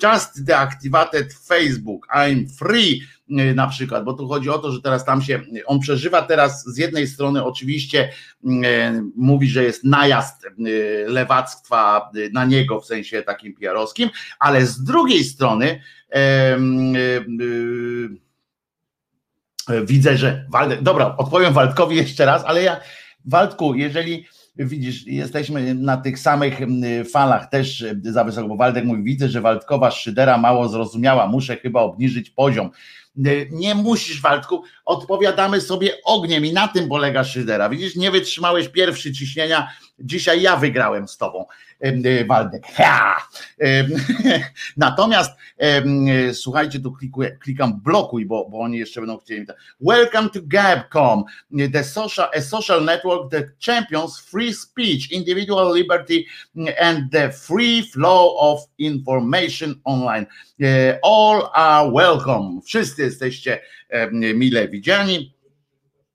Just 0.02 0.44
deactivated 0.44 1.34
Facebook, 1.34 2.06
I'm 2.16 2.44
free 2.58 3.00
mm, 3.30 3.56
na 3.56 3.66
przykład, 3.66 4.04
bo 4.04 4.12
tu 4.12 4.28
chodzi 4.28 4.50
o 4.50 4.58
to, 4.58 4.72
że 4.72 4.82
teraz 4.82 5.04
tam 5.04 5.22
się, 5.22 5.40
on 5.66 5.80
przeżywa 5.80 6.22
teraz 6.22 6.64
z 6.64 6.78
jednej 6.78 7.06
strony 7.06 7.44
oczywiście 7.44 8.12
mówi, 9.16 9.48
że 9.48 9.64
jest 9.64 9.84
najazd 9.84 10.46
lewactwa 11.06 12.10
na 12.32 12.44
niego 12.44 12.80
w 12.80 12.86
sensie 12.86 13.22
takim 13.22 13.54
PR-owskim, 13.54 14.10
ale 14.38 14.66
z 14.66 14.84
drugiej 14.84 15.24
strony 15.24 15.80
widzę, 19.84 20.16
że 20.16 20.46
Waldek, 20.50 20.82
dobra, 20.82 21.16
odpowiem 21.18 21.52
Waldkowi 21.52 21.96
jeszcze 21.96 22.24
raz, 22.24 22.44
ale 22.44 22.62
ja, 22.62 22.80
Waldku, 23.24 23.74
jeżeli 23.74 24.26
widzisz, 24.56 25.06
jesteśmy 25.06 25.74
na 25.74 25.96
tych 25.96 26.18
samych 26.18 26.58
falach 27.12 27.50
też 27.50 27.82
e, 27.82 27.94
za 28.02 28.24
wysoko, 28.24 28.48
bo 28.48 28.56
Waldek 28.56 28.84
mówi, 28.84 29.02
widzę, 29.02 29.28
że 29.28 29.40
Waldkowa 29.40 29.90
Szydera 29.90 30.38
mało 30.38 30.68
zrozumiała, 30.68 31.26
muszę 31.26 31.56
chyba 31.56 31.80
obniżyć 31.80 32.30
poziom. 32.30 32.70
E, 33.16 33.20
nie 33.50 33.74
musisz, 33.74 34.22
Waldku, 34.22 34.62
odpowiadamy 34.84 35.60
sobie 35.60 35.90
ogniem 36.04 36.46
i 36.46 36.52
na 36.52 36.68
tym 36.68 36.88
polega 36.88 37.24
Szydera. 37.24 37.68
Widzisz, 37.68 37.96
nie 37.96 38.10
wytrzymałeś 38.10 38.68
pierwszy 38.68 39.12
ciśnienia, 39.12 39.70
dzisiaj 39.98 40.42
ja 40.42 40.56
wygrałem 40.56 41.08
z 41.08 41.16
tobą. 41.16 41.44
E, 41.84 42.24
Waldek. 42.24 42.66
Natomiast 44.76 45.30
słuchajcie, 46.32 46.80
tu 46.80 46.92
klikuję, 46.92 47.30
klikam 47.30 47.80
blokuj, 47.80 48.26
bo, 48.26 48.48
bo 48.50 48.60
oni 48.60 48.78
jeszcze 48.78 49.00
będą 49.00 49.18
chcieli. 49.18 49.46
Welcome 49.80 50.30
to 50.30 50.40
Gab.com, 50.42 51.24
the 51.72 51.84
social, 51.84 52.28
a 52.36 52.40
social 52.40 52.84
network 52.84 53.30
that 53.30 53.44
champions 53.58 54.18
free 54.18 54.54
speech, 54.54 55.12
individual 55.12 55.74
liberty 55.74 56.26
and 56.80 57.10
the 57.12 57.32
free 57.32 57.82
flow 57.82 58.36
of 58.38 58.60
information 58.78 59.74
online. 59.84 60.26
E, 60.60 60.98
all 61.02 61.50
are 61.54 61.90
welcome. 61.90 62.60
Wszyscy 62.64 63.02
jesteście 63.02 63.60
mile 64.34 64.68
widziani. 64.68 65.33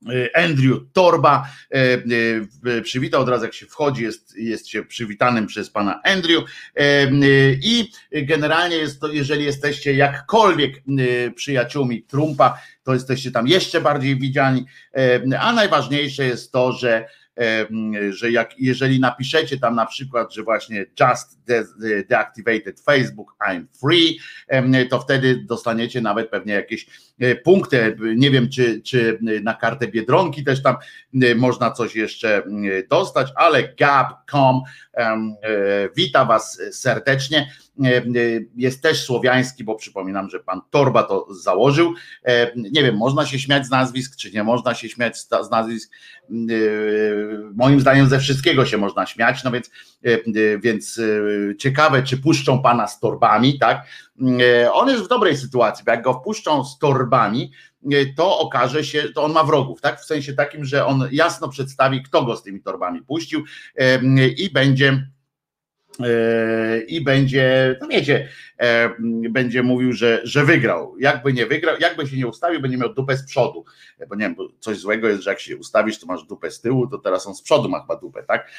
E, 0.08 0.38
Andrew 0.38 0.80
Torba 0.94 1.50
e, 1.72 1.78
e, 2.78 2.82
przywitał 2.82 3.22
od 3.22 3.30
razu 3.30 3.44
jak 3.44 3.54
się 3.54 3.66
wchodzi, 3.66 4.04
jest, 4.04 4.38
jest 4.38 4.68
się 4.68 4.86
przywitanym 4.86 5.48
przez 5.48 5.70
pana 5.70 6.02
Andrew. 6.04 6.44
I 7.64 7.92
generalnie 8.12 8.76
jest 8.76 9.02
to, 9.02 9.08
jeżeli 9.08 9.46
jesteście 9.46 9.94
jakkolwiek 9.94 10.84
przyjaciółmi 11.36 12.04
Trumpa, 12.04 12.62
to 12.84 12.94
jesteście 12.94 13.32
tam 13.32 13.48
jeszcze 13.48 13.82
bardziej 13.82 14.20
widziani, 14.20 14.66
a 15.40 15.54
najważniejsze 15.54 16.26
jest 16.26 16.52
to, 16.52 16.72
że 16.72 17.08
że 18.10 18.32
jak, 18.32 18.60
jeżeli 18.60 19.00
napiszecie 19.00 19.58
tam 19.58 19.76
na 19.76 19.86
przykład, 19.86 20.34
że 20.34 20.44
właśnie 20.44 20.86
just 21.00 21.40
deactivated 22.10 22.80
Facebook, 22.80 23.36
I'm 23.50 23.66
free, 23.82 24.20
to 24.90 25.00
wtedy 25.00 25.44
dostaniecie 25.46 26.02
nawet 26.02 26.30
pewnie 26.30 26.54
jakieś 26.54 26.88
e, 27.20 27.36
punkty. 27.36 27.98
Nie 28.16 28.32
wiem, 28.32 28.50
czy, 28.50 28.82
czy 28.82 29.20
na 29.44 29.54
kartę 29.54 29.88
Biedronki 29.88 30.44
też 30.44 30.64
tam 30.64 30.76
e, 31.22 31.36
można 31.36 31.72
coś 31.72 31.96
jeszcze 31.96 32.44
dostać, 32.90 33.28
ale 33.36 33.74
gap.com 33.80 34.62
e, 34.94 35.18
wita 35.96 36.26
Was 36.26 36.62
serdecznie. 36.72 37.50
Jest 38.56 38.84
też 38.84 39.04
słowiański, 39.04 39.64
bo 39.64 39.76
przypominam, 39.76 40.30
że 40.30 40.40
pan 40.40 40.62
Torba 40.70 41.04
to 41.04 41.28
założył. 41.34 41.94
Nie 42.56 42.84
wiem, 42.84 42.98
można 42.98 43.26
się 43.26 43.40
śmiać 43.40 43.66
z 43.66 43.70
nazwisk, 43.70 44.16
czy 44.16 44.32
nie 44.32 44.44
można 44.44 44.74
się 44.74 44.90
śmiać 44.90 45.20
z 45.20 45.50
nazwisk. 45.52 45.92
Moim 47.54 47.82
zdaniem 47.82 48.08
ze 48.08 48.20
wszystkiego 48.20 48.66
się 48.66 48.78
można 48.78 49.06
śmiać, 49.06 49.44
no 49.44 49.52
więc, 49.52 49.72
więc 50.64 51.02
ciekawe, 51.60 52.04
czy 52.04 52.18
puszczą 52.18 52.62
pana 52.62 52.88
z 52.88 53.00
torbami, 53.00 53.60
tak? 53.60 53.86
On 54.74 54.90
jest 54.90 55.04
w 55.04 55.08
dobrej 55.08 55.38
sytuacji, 55.38 55.86
bo 55.86 55.92
jak 55.92 56.04
go 56.04 56.14
wpuszczą 56.14 56.66
z 56.66 56.80
torbami, 56.80 57.52
to 58.18 58.40
okaże 58.40 58.84
się, 58.84 59.04
to 59.16 59.24
on 59.24 59.32
ma 59.32 59.44
wrogów, 59.44 59.82
tak? 59.82 60.02
W 60.02 60.06
sensie 60.06 60.34
takim, 60.34 60.66
że 60.66 60.86
on 60.86 61.08
jasno 61.12 61.50
przedstawi, 61.50 62.04
kto 62.04 62.26
go 62.26 62.36
z 62.36 62.44
tymi 62.44 62.62
torbami 62.62 63.02
puścił 63.02 63.44
i 64.38 64.50
będzie 64.54 65.08
i 66.88 67.02
będzie, 67.02 67.76
no 67.82 67.88
wiecie, 67.88 68.28
będzie 69.30 69.64
mówił, 69.64 69.94
że, 69.94 70.22
że 70.24 70.46
wygrał. 70.46 70.96
Jakby 71.00 71.34
nie 71.34 71.46
wygrał, 71.46 71.76
jakby 71.80 72.08
się 72.08 72.18
nie 72.18 72.28
ustawił, 72.28 72.62
będzie 72.62 72.78
miał 72.78 72.94
dupę 72.94 73.18
z 73.18 73.26
przodu. 73.26 73.66
Bo 74.10 74.16
nie 74.16 74.22
wiem, 74.22 74.36
bo 74.36 74.48
coś 74.60 74.78
złego 74.78 75.08
jest, 75.08 75.22
że 75.22 75.30
jak 75.30 75.40
się 75.40 75.58
ustawisz, 75.58 76.00
to 76.00 76.06
masz 76.06 76.24
dupę 76.24 76.52
z 76.52 76.62
tyłu, 76.62 76.88
to 76.88 76.98
teraz 76.98 77.28
on 77.28 77.36
z 77.36 77.42
przodu 77.42 77.70
ma 77.70 77.82
chyba 77.82 77.96
dupę, 77.96 78.24
tak? 78.24 78.52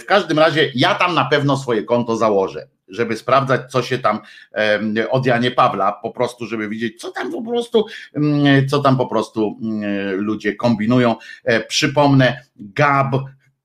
W 0.00 0.04
każdym 0.04 0.38
razie 0.38 0.70
ja 0.74 0.94
tam 0.94 1.14
na 1.14 1.24
pewno 1.24 1.56
swoje 1.56 1.82
konto 1.82 2.16
założę 2.16 2.68
żeby 2.92 3.16
sprawdzać, 3.16 3.70
co 3.70 3.82
się 3.82 3.98
tam 3.98 4.20
od 5.10 5.26
Janie 5.26 5.50
Pawla, 5.50 5.92
po 5.92 6.10
prostu, 6.10 6.46
żeby 6.46 6.68
widzieć, 6.68 7.00
co 7.00 7.10
tam 7.10 7.32
po 7.32 7.42
prostu, 7.42 7.86
co 8.70 8.78
tam 8.78 8.96
po 8.96 9.06
prostu 9.06 9.58
ludzie 10.16 10.54
kombinują. 10.54 11.16
E, 11.44 11.60
przypomnę, 11.60 12.44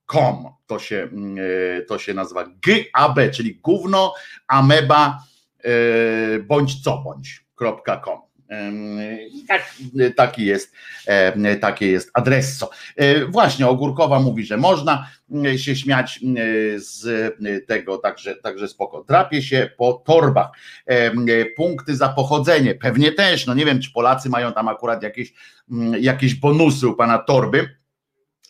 gab.com 0.08 0.52
to 0.66 0.78
się, 0.78 0.96
mm, 0.96 1.36
e, 1.78 1.82
to 1.82 1.98
się 1.98 2.14
nazywa 2.14 2.44
GAB, 2.44 3.30
czyli 3.34 3.54
gówno, 3.54 4.14
ameba, 4.48 5.22
e, 5.64 5.70
bądź 6.38 6.82
co 6.82 6.98
bądź.com. 6.98 8.18
I 9.32 9.46
tak, 9.48 9.74
taki 10.16 10.46
jest, 10.46 10.72
takie 11.60 11.86
jest 11.86 12.10
adresso. 12.14 12.70
Właśnie 13.28 13.66
Ogórkowa 13.66 14.20
mówi, 14.20 14.44
że 14.44 14.56
można 14.56 15.08
się 15.56 15.76
śmiać 15.76 16.20
z 16.76 17.36
tego, 17.66 17.98
także, 17.98 18.36
także 18.36 18.68
spoko. 18.68 19.04
Drapie 19.08 19.42
się 19.42 19.70
po 19.76 19.92
torbach. 19.92 20.50
Punkty 21.56 21.96
za 21.96 22.08
pochodzenie, 22.08 22.74
pewnie 22.74 23.12
też, 23.12 23.46
no 23.46 23.54
nie 23.54 23.64
wiem, 23.64 23.80
czy 23.80 23.92
Polacy 23.92 24.28
mają 24.28 24.52
tam 24.52 24.68
akurat 24.68 25.02
jakieś, 25.02 25.32
jakieś 26.00 26.34
bonusy 26.34 26.88
u 26.88 26.94
pana 26.94 27.18
torby, 27.18 27.77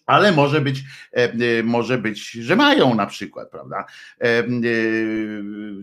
ale 0.09 0.33
może 0.33 0.61
być, 0.61 0.85
e, 1.13 1.33
e, 1.33 1.63
może 1.63 1.99
być, 1.99 2.31
że 2.31 2.57
mają 2.57 2.95
na 2.95 3.07
przykład, 3.07 3.51
prawda? 3.51 3.85
E, 4.21 4.45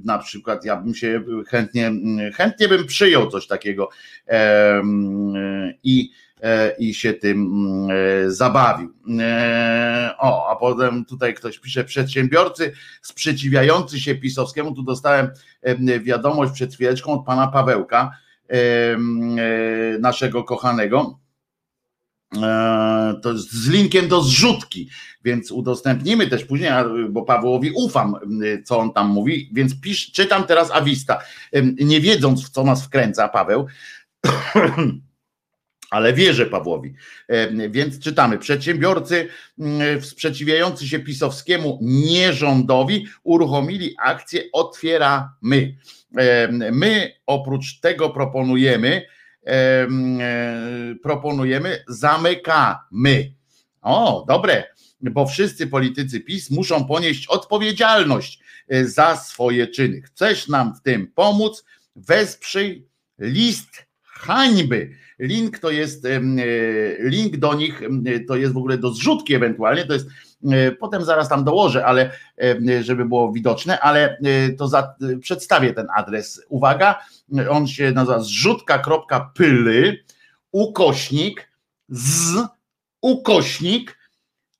na 0.04 0.18
przykład 0.18 0.66
ja 0.66 0.76
bym 0.76 0.96
się 0.96 1.24
chętnie, 1.48 1.92
chętnie 2.34 2.68
bym 2.68 2.86
przyjął 2.86 3.32
coś 3.32 3.48
takiego 3.48 3.90
i, 5.84 6.12
i 6.80 6.94
się 6.94 7.14
tym 7.14 7.68
zabawił. 8.28 8.94
O, 10.18 10.50
a 10.50 10.56
potem 10.56 11.06
tutaj 11.06 11.34
ktoś 11.34 11.60
pisze, 11.60 11.84
przedsiębiorcy 11.84 12.72
sprzeciwiający 13.02 14.00
się 14.00 14.16
pisowskiemu, 14.16 14.76
tu 14.76 14.84
dostałem 14.84 15.30
wiadomość 16.02 16.52
przed 16.54 16.74
chwileczką 16.74 17.12
od 17.12 17.26
pana 17.26 17.48
Pawełka, 17.48 18.12
naszego 20.00 20.44
kochanego, 20.44 21.20
to 23.22 23.38
z 23.38 23.68
linkiem 23.68 24.08
do 24.08 24.22
zrzutki, 24.22 24.90
więc 25.24 25.52
udostępnimy 25.52 26.28
też 26.28 26.46
później, 26.46 26.72
bo 27.10 27.22
Pawłowi 27.22 27.72
ufam, 27.72 28.16
co 28.66 28.80
on 28.80 28.94
tam 28.94 29.08
mówi, 29.08 29.50
więc 29.54 29.82
pisz, 29.82 30.12
czytam 30.12 30.44
teraz 30.44 30.72
Awista, 30.72 31.20
nie 31.78 32.02
wiedząc 32.02 32.46
w 32.46 32.50
co 32.50 32.64
nas 32.64 32.86
wkręca 32.86 33.28
Paweł, 33.28 33.66
ale 35.92 36.14
wierzę 36.14 36.46
Pawłowi. 36.46 36.94
Więc 37.70 38.00
czytamy. 38.00 38.38
Przedsiębiorcy 38.38 39.28
sprzeciwiający 40.02 40.88
się 40.88 41.00
pisowskiemu 41.00 41.80
nierządowi 41.82 43.08
uruchomili 43.24 43.96
akcję 44.04 44.44
Otwieramy. 44.54 45.76
My 46.72 47.12
oprócz 47.26 47.80
tego 47.80 48.10
proponujemy, 48.10 49.02
E, 49.02 49.25
proponujemy, 51.04 51.84
zamykamy. 51.88 53.34
O, 53.82 54.26
dobre, 54.28 54.64
bo 55.02 55.26
wszyscy 55.26 55.68
politycy 55.68 56.20
PiS 56.20 56.52
muszą 56.52 56.86
ponieść 56.86 57.28
odpowiedzialność 57.28 58.40
e, 58.68 58.86
za 58.86 59.16
swoje 59.16 59.68
czyny. 59.68 60.02
Chcesz 60.02 60.48
nam 60.48 60.76
w 60.76 60.82
tym 60.82 61.12
pomóc? 61.16 61.66
Wesprzyj 61.96 62.88
list 63.20 63.86
hańby. 64.04 64.92
Link 65.20 65.60
to 65.60 65.72
jest, 65.72 66.06
e, 66.06 66.22
link 67.00 67.38
do 67.38 67.54
nich 67.54 67.82
to 68.28 68.36
jest 68.36 68.54
w 68.54 68.58
ogóle 68.58 68.78
do 68.78 68.92
zrzutki 68.92 69.36
ewentualnie, 69.36 69.86
to 69.86 69.94
jest 69.94 70.08
E, 70.08 70.35
potem 70.80 71.04
zaraz 71.04 71.30
tam 71.30 71.44
dołożę, 71.44 71.86
ale 71.86 72.12
e, 72.42 72.84
żeby 72.84 73.06
było 73.06 73.32
widoczne, 73.32 73.80
ale 73.80 74.18
e, 74.18 74.50
to 74.50 74.68
za, 74.68 74.96
przedstawię 75.22 75.74
ten 75.74 75.88
adres. 75.96 76.42
Uwaga, 76.50 77.00
on 77.50 77.68
się 77.68 77.92
nazywa 77.92 78.20
zrzutka.pyly 78.20 80.04
ukośnik 80.52 81.52
z 81.90 82.48
ukośnik 83.02 83.98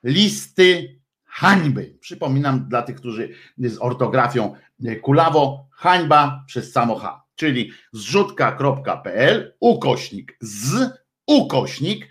listy 0.04 1.00
hańby. 1.26 1.98
Przypominam 2.00 2.68
dla 2.70 2.82
tych, 2.82 2.96
którzy 2.96 3.30
z 3.58 3.78
ortografią 3.80 4.56
kulawo, 5.02 5.68
hańba 5.72 6.44
przez 6.48 6.72
samo 6.72 6.96
H, 6.96 7.24
czyli 7.36 7.72
zrzutka.pl 7.94 9.56
ukośnik 9.60 10.38
z 10.42 10.90
ukośnik 11.28 12.10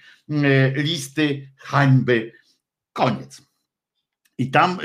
listy 0.74 1.50
hańby. 1.58 2.32
Koniec. 2.92 3.53
I 4.38 4.50
tam, 4.50 4.78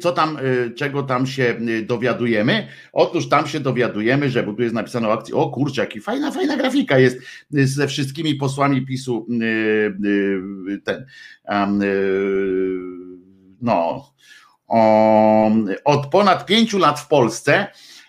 co 0.00 0.12
tam, 0.12 0.38
y, 0.38 0.72
czego 0.76 1.02
tam 1.02 1.26
się 1.26 1.56
y, 1.68 1.82
dowiadujemy? 1.82 2.68
Otóż 2.92 3.28
tam 3.28 3.46
się 3.46 3.60
dowiadujemy, 3.60 4.30
że, 4.30 4.42
bo 4.42 4.52
tu 4.52 4.62
jest 4.62 4.74
napisane 4.74 5.08
o 5.08 5.12
akcji, 5.12 5.34
o 5.34 5.50
kurczę, 5.50 5.80
jaki 5.80 6.00
fajna, 6.00 6.30
fajna 6.30 6.56
grafika 6.56 6.98
jest 6.98 7.18
y, 7.54 7.66
ze 7.66 7.88
wszystkimi 7.88 8.34
posłami 8.34 8.86
PiSu, 8.86 9.26
ten, 10.84 11.06
no, 13.60 14.06
od 15.84 16.06
ponad 16.06 16.46
pięciu 16.46 16.78
lat 16.78 17.00
w 17.00 17.08
Polsce 17.08 17.66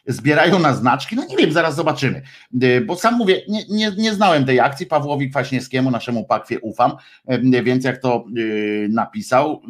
zbierają 0.07 0.59
na 0.59 0.73
znaczki. 0.73 1.15
No 1.15 1.25
nie 1.25 1.37
wiem, 1.37 1.51
zaraz 1.51 1.75
zobaczymy. 1.75 2.21
Y, 2.63 2.81
bo 2.81 2.95
sam 2.95 3.17
mówię, 3.17 3.41
nie, 3.47 3.63
nie, 3.69 3.91
nie 3.97 4.13
znałem 4.13 4.45
tej 4.45 4.59
akcji. 4.59 4.85
Pawłowi 4.85 5.29
Kwaśniewskiemu, 5.29 5.91
naszemu 5.91 6.25
pakwie 6.25 6.59
ufam, 6.59 6.91
y, 7.31 7.63
więc 7.63 7.85
jak 7.85 7.97
to 7.97 8.25
y, 8.37 8.87
napisał, 8.91 9.61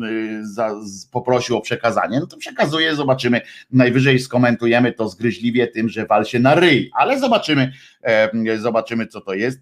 poprosił 1.12 1.58
o 1.58 1.62
przekazanie, 1.62 2.20
no 2.20 2.28
to 2.28 2.38
przekazuję, 2.38 2.96
zobaczymy. 2.96 3.42
Najwyżej 3.72 4.20
skomentujemy 4.20 4.94
to 4.94 5.10
zgryźliwie 5.10 5.68
tym, 5.68 5.90
że 5.90 6.06
wal 6.06 6.26
się 6.26 6.40
na 6.40 6.56
ryj, 6.56 6.92
ale 6.96 7.20
zobaczymy, 7.20 7.72
zobaczymy 8.58 9.08
co 9.08 9.22
to 9.22 9.34
jest. 9.34 9.60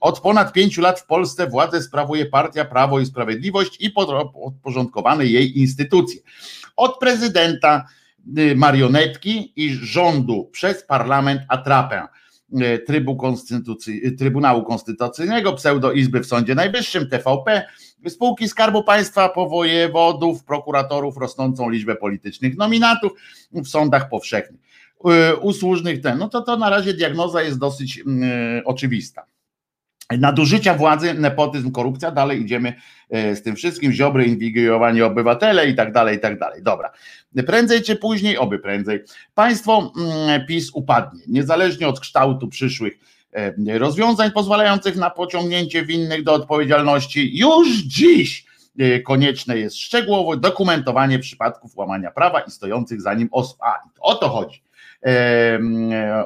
Od 0.00 0.20
ponad 0.20 0.52
pięciu 0.52 0.80
lat 0.80 1.00
w 1.00 1.06
Polsce 1.06 1.46
władzę 1.46 1.82
sprawuje 1.82 2.26
partia 2.26 2.64
Prawo 2.64 3.00
i 3.00 3.06
Sprawiedliwość 3.06 3.76
i 3.80 3.90
podporządkowane 3.90 5.26
jej 5.26 5.58
instytucje. 5.58 6.20
Od 6.76 6.98
prezydenta 6.98 7.86
marionetki 8.56 9.52
i 9.56 9.74
rządu 9.74 10.48
przez 10.52 10.84
parlament 10.84 11.40
atrapę. 11.48 12.02
Y, 12.52 12.78
Trybu 12.86 13.16
Konstytucji, 13.16 14.06
y, 14.06 14.12
Trybunału 14.12 14.62
Konstytucyjnego, 14.62 15.52
pseudo-izby 15.52 16.20
w 16.20 16.26
Sądzie 16.26 16.54
Najwyższym, 16.54 17.08
TVP, 17.08 17.66
spółki 18.08 18.48
Skarbu 18.48 18.84
Państwa, 18.84 19.28
powojewodów, 19.28 20.44
prokuratorów, 20.44 21.16
rosnącą 21.16 21.70
liczbę 21.70 21.96
politycznych 21.96 22.56
nominatów 22.56 23.12
w 23.52 23.68
sądach 23.68 24.08
powszechnych, 24.08 24.60
usłużnych 25.40 26.00
ten. 26.00 26.18
No 26.18 26.28
to 26.28 26.42
to 26.42 26.56
na 26.56 26.70
razie 26.70 26.94
diagnoza 26.94 27.42
jest 27.42 27.58
dosyć 27.58 28.04
oczywista 28.64 29.26
nadużycia 30.10 30.74
władzy, 30.74 31.14
nepotyzm, 31.14 31.70
korupcja, 31.70 32.10
dalej 32.10 32.42
idziemy 32.42 32.74
e, 33.10 33.36
z 33.36 33.42
tym 33.42 33.56
wszystkim, 33.56 33.92
ziobry, 33.92 34.24
inwigilowanie 34.24 35.06
obywatele 35.06 35.68
i 35.68 35.74
tak 35.74 35.92
dalej, 35.92 36.16
i 36.16 36.20
tak 36.20 36.38
dalej. 36.38 36.62
Dobra. 36.62 36.92
Prędzej 37.46 37.82
czy 37.82 37.96
później, 37.96 38.38
oby 38.38 38.58
prędzej, 38.58 39.00
państwo 39.34 39.92
mm, 39.98 40.46
PiS 40.46 40.70
upadnie, 40.74 41.22
niezależnie 41.28 41.88
od 41.88 42.00
kształtu 42.00 42.48
przyszłych 42.48 42.98
e, 43.32 43.78
rozwiązań 43.78 44.30
pozwalających 44.30 44.96
na 44.96 45.10
pociągnięcie 45.10 45.84
winnych 45.84 46.22
do 46.22 46.34
odpowiedzialności. 46.34 47.38
Już 47.38 47.68
dziś 47.68 48.46
e, 48.78 49.00
konieczne 49.00 49.58
jest 49.58 49.76
szczegółowe 49.76 50.40
dokumentowanie 50.40 51.18
przypadków 51.18 51.76
łamania 51.76 52.10
prawa 52.10 52.40
i 52.40 52.50
stojących 52.50 53.00
za 53.00 53.14
nim 53.14 53.28
osób. 53.32 53.58
A, 53.62 53.78
o 54.00 54.14
to 54.14 54.28
chodzi. 54.28 54.66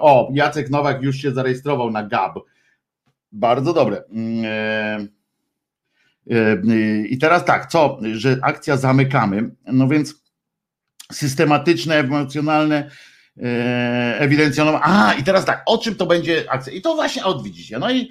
O, 0.01 0.31
Jacek 0.33 0.71
Nowak 0.71 1.03
już 1.03 1.17
się 1.17 1.33
zarejestrował 1.33 1.91
na 1.91 2.03
GAB 2.03 2.39
bardzo 3.33 3.73
dobre. 3.73 4.03
Mm, 4.11 4.45
e, 4.45 4.99
e, 6.31 7.07
I 7.07 7.19
teraz 7.19 7.45
tak, 7.45 7.67
co, 7.67 7.99
że 8.13 8.39
akcja 8.43 8.77
zamykamy, 8.77 9.51
no 9.67 9.89
więc 9.89 10.15
systematyczne, 11.13 11.97
emocjonalne, 11.97 12.91
e, 13.43 14.21
ewidencjonowane. 14.21 14.85
A, 14.85 15.15
i 15.15 15.25
teraz 15.25 15.45
tak, 15.45 15.63
o 15.67 15.79
czym 15.79 15.95
to 15.95 16.07
będzie 16.07 16.45
akcja? 16.51 16.73
I 16.73 16.81
to 16.81 16.95
właśnie 16.95 17.25
odwidzicie. 17.25 17.79
No 17.79 17.91
i, 17.91 18.11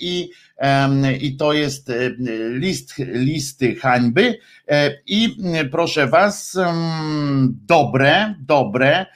i, 0.00 0.30
i 1.20 1.36
to 1.36 1.52
jest 1.52 1.92
list, 2.50 2.94
listy 2.98 3.74
hańby. 3.74 4.38
I 5.06 5.36
proszę 5.70 6.06
Was, 6.06 6.56
mm, 6.56 7.58
dobre, 7.66 8.34
dobre 8.40 9.06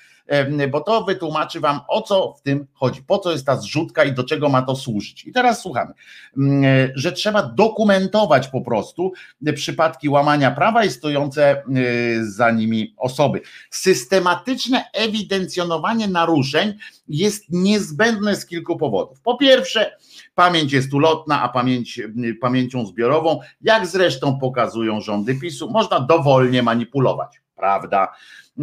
bo 0.71 0.81
to 0.81 1.05
wytłumaczy 1.05 1.61
wam 1.61 1.81
o 1.89 2.03
co 2.03 2.35
w 2.39 2.43
tym 2.43 2.67
chodzi, 2.73 3.03
po 3.03 3.19
co 3.19 3.33
jest 3.33 3.47
ta 3.47 3.57
zrzutka 3.57 4.05
i 4.05 4.13
do 4.13 4.25
czego 4.25 4.49
ma 4.49 4.63
to 4.63 4.77
służyć. 4.77 5.25
I 5.25 5.33
teraz 5.33 5.63
słuchamy, 5.63 5.95
mm, 6.37 6.93
że 6.95 7.13
trzeba 7.13 7.43
dokumentować 7.43 8.49
po 8.49 8.61
prostu 8.61 9.13
przypadki 9.55 10.09
łamania 10.09 10.51
prawa 10.51 10.85
i 10.85 10.91
stojące 10.91 11.63
y, 11.77 12.33
za 12.33 12.51
nimi 12.51 12.95
osoby. 12.97 13.41
Systematyczne 13.71 14.85
ewidencjonowanie 14.93 16.09
naruszeń 16.09 16.75
jest 17.09 17.45
niezbędne 17.51 18.37
z 18.37 18.47
kilku 18.47 18.77
powodów. 18.77 19.21
Po 19.21 19.37
pierwsze, 19.37 19.97
pamięć 20.35 20.73
jest 20.73 20.95
ulotna, 20.95 21.43
a 21.43 21.49
pamięć, 21.49 22.01
pamięcią 22.41 22.87
zbiorową, 22.87 23.41
jak 23.61 23.87
zresztą 23.87 24.39
pokazują 24.39 25.01
rządy 25.01 25.35
PiSu, 25.35 25.71
można 25.71 26.01
dowolnie 26.01 26.63
manipulować, 26.63 27.41
prawda? 27.57 28.13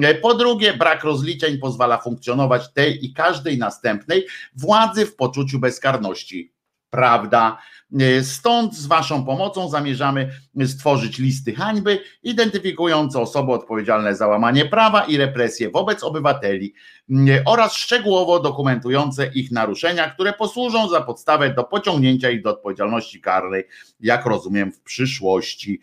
E, 0.03 0.15
po 0.15 0.33
drugie, 0.33 0.73
brak 0.73 1.03
rozliczeń 1.03 1.57
pozwala 1.57 1.97
funkcjonować 1.97 2.73
tej 2.73 3.05
i 3.05 3.13
każdej 3.13 3.57
następnej 3.57 4.27
władzy 4.55 5.05
w 5.05 5.15
poczuciu 5.15 5.59
bezkarności. 5.59 6.53
prawda. 6.89 7.57
Stąd 8.23 8.75
z 8.75 8.88
Waszą 8.88 9.25
pomocą 9.25 9.69
zamierzamy 9.69 10.29
stworzyć 10.65 11.17
listy 11.17 11.55
hańby 11.55 11.99
identyfikujące 12.23 13.19
osoby 13.19 13.51
odpowiedzialne 13.51 14.15
za 14.15 14.27
łamanie 14.27 14.65
prawa 14.65 15.03
i 15.03 15.17
represje 15.17 15.69
wobec 15.69 16.03
obywateli 16.03 16.73
oraz 17.45 17.73
szczegółowo 17.73 18.39
dokumentujące 18.39 19.31
ich 19.33 19.51
naruszenia, 19.51 20.09
które 20.09 20.33
posłużą 20.33 20.89
za 20.89 21.01
podstawę 21.01 21.53
do 21.53 21.63
pociągnięcia 21.63 22.29
ich 22.29 22.43
do 22.43 22.49
odpowiedzialności 22.49 23.21
karnej, 23.21 23.63
jak 23.99 24.25
rozumiem, 24.25 24.71
w 24.71 24.81
przyszłości. 24.81 25.81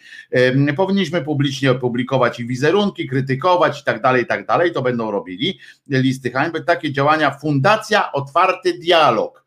Powinniśmy 0.76 1.22
publicznie 1.22 1.70
opublikować 1.70 2.40
ich 2.40 2.46
wizerunki, 2.46 3.09
krytykować 3.09 3.80
i 3.80 3.84
tak 3.84 4.02
dalej, 4.02 4.22
i 4.22 4.26
tak 4.26 4.46
dalej. 4.46 4.72
To 4.72 4.82
będą 4.82 5.11
robili 5.11 5.59
listy 5.88 6.30
hańby. 6.30 6.61
Takie 6.61 6.92
działania 6.92 7.30
Fundacja 7.30 8.12
Otwarty 8.12 8.78
Dialog 8.78 9.43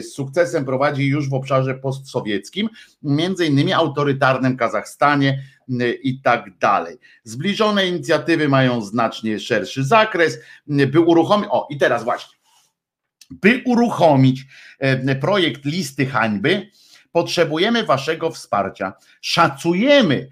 z 0.00 0.12
sukcesem 0.12 0.64
prowadzi 0.64 1.06
już 1.06 1.28
w 1.28 1.34
obszarze 1.34 1.74
postsowieckim, 1.74 2.68
między 3.02 3.46
innymi 3.46 3.72
autorytarnym 3.72 4.56
Kazachstanie 4.56 5.42
i 6.02 6.20
tak 6.20 6.58
dalej. 6.58 6.98
Zbliżone 7.24 7.88
inicjatywy 7.88 8.48
mają 8.48 8.80
znacznie 8.80 9.40
szerszy 9.40 9.84
zakres, 9.84 10.38
by 10.66 11.00
uruchomić, 11.00 11.48
o 11.50 11.66
i 11.70 11.76
teraz 11.76 12.04
właśnie, 12.04 12.38
by 13.30 13.62
uruchomić 13.66 14.46
projekt 15.20 15.64
listy 15.64 16.06
hańby, 16.06 16.70
potrzebujemy 17.12 17.84
waszego 17.84 18.30
wsparcia. 18.30 18.92
Szacujemy, 19.20 20.28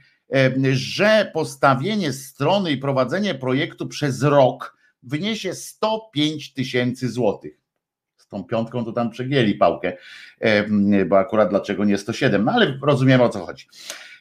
że 0.72 1.30
postawienie 1.34 2.12
strony 2.12 2.70
i 2.70 2.78
prowadzenie 2.78 3.34
projektu 3.34 3.88
przez 3.88 4.22
rok 4.22 4.76
wyniesie 5.02 5.54
105 5.54 6.54
tysięcy 6.54 7.10
złotych 7.10 7.65
z 8.26 8.28
tą 8.28 8.44
piątką 8.44 8.84
to 8.84 8.92
tam 8.92 9.10
przegięli 9.10 9.54
pałkę, 9.54 9.92
bo 11.06 11.18
akurat 11.18 11.50
dlaczego 11.50 11.84
nie 11.84 11.98
107, 11.98 12.44
no 12.44 12.52
ale 12.52 12.78
rozumiemy 12.82 13.24
o 13.24 13.28
co 13.28 13.46
chodzi. 13.46 13.66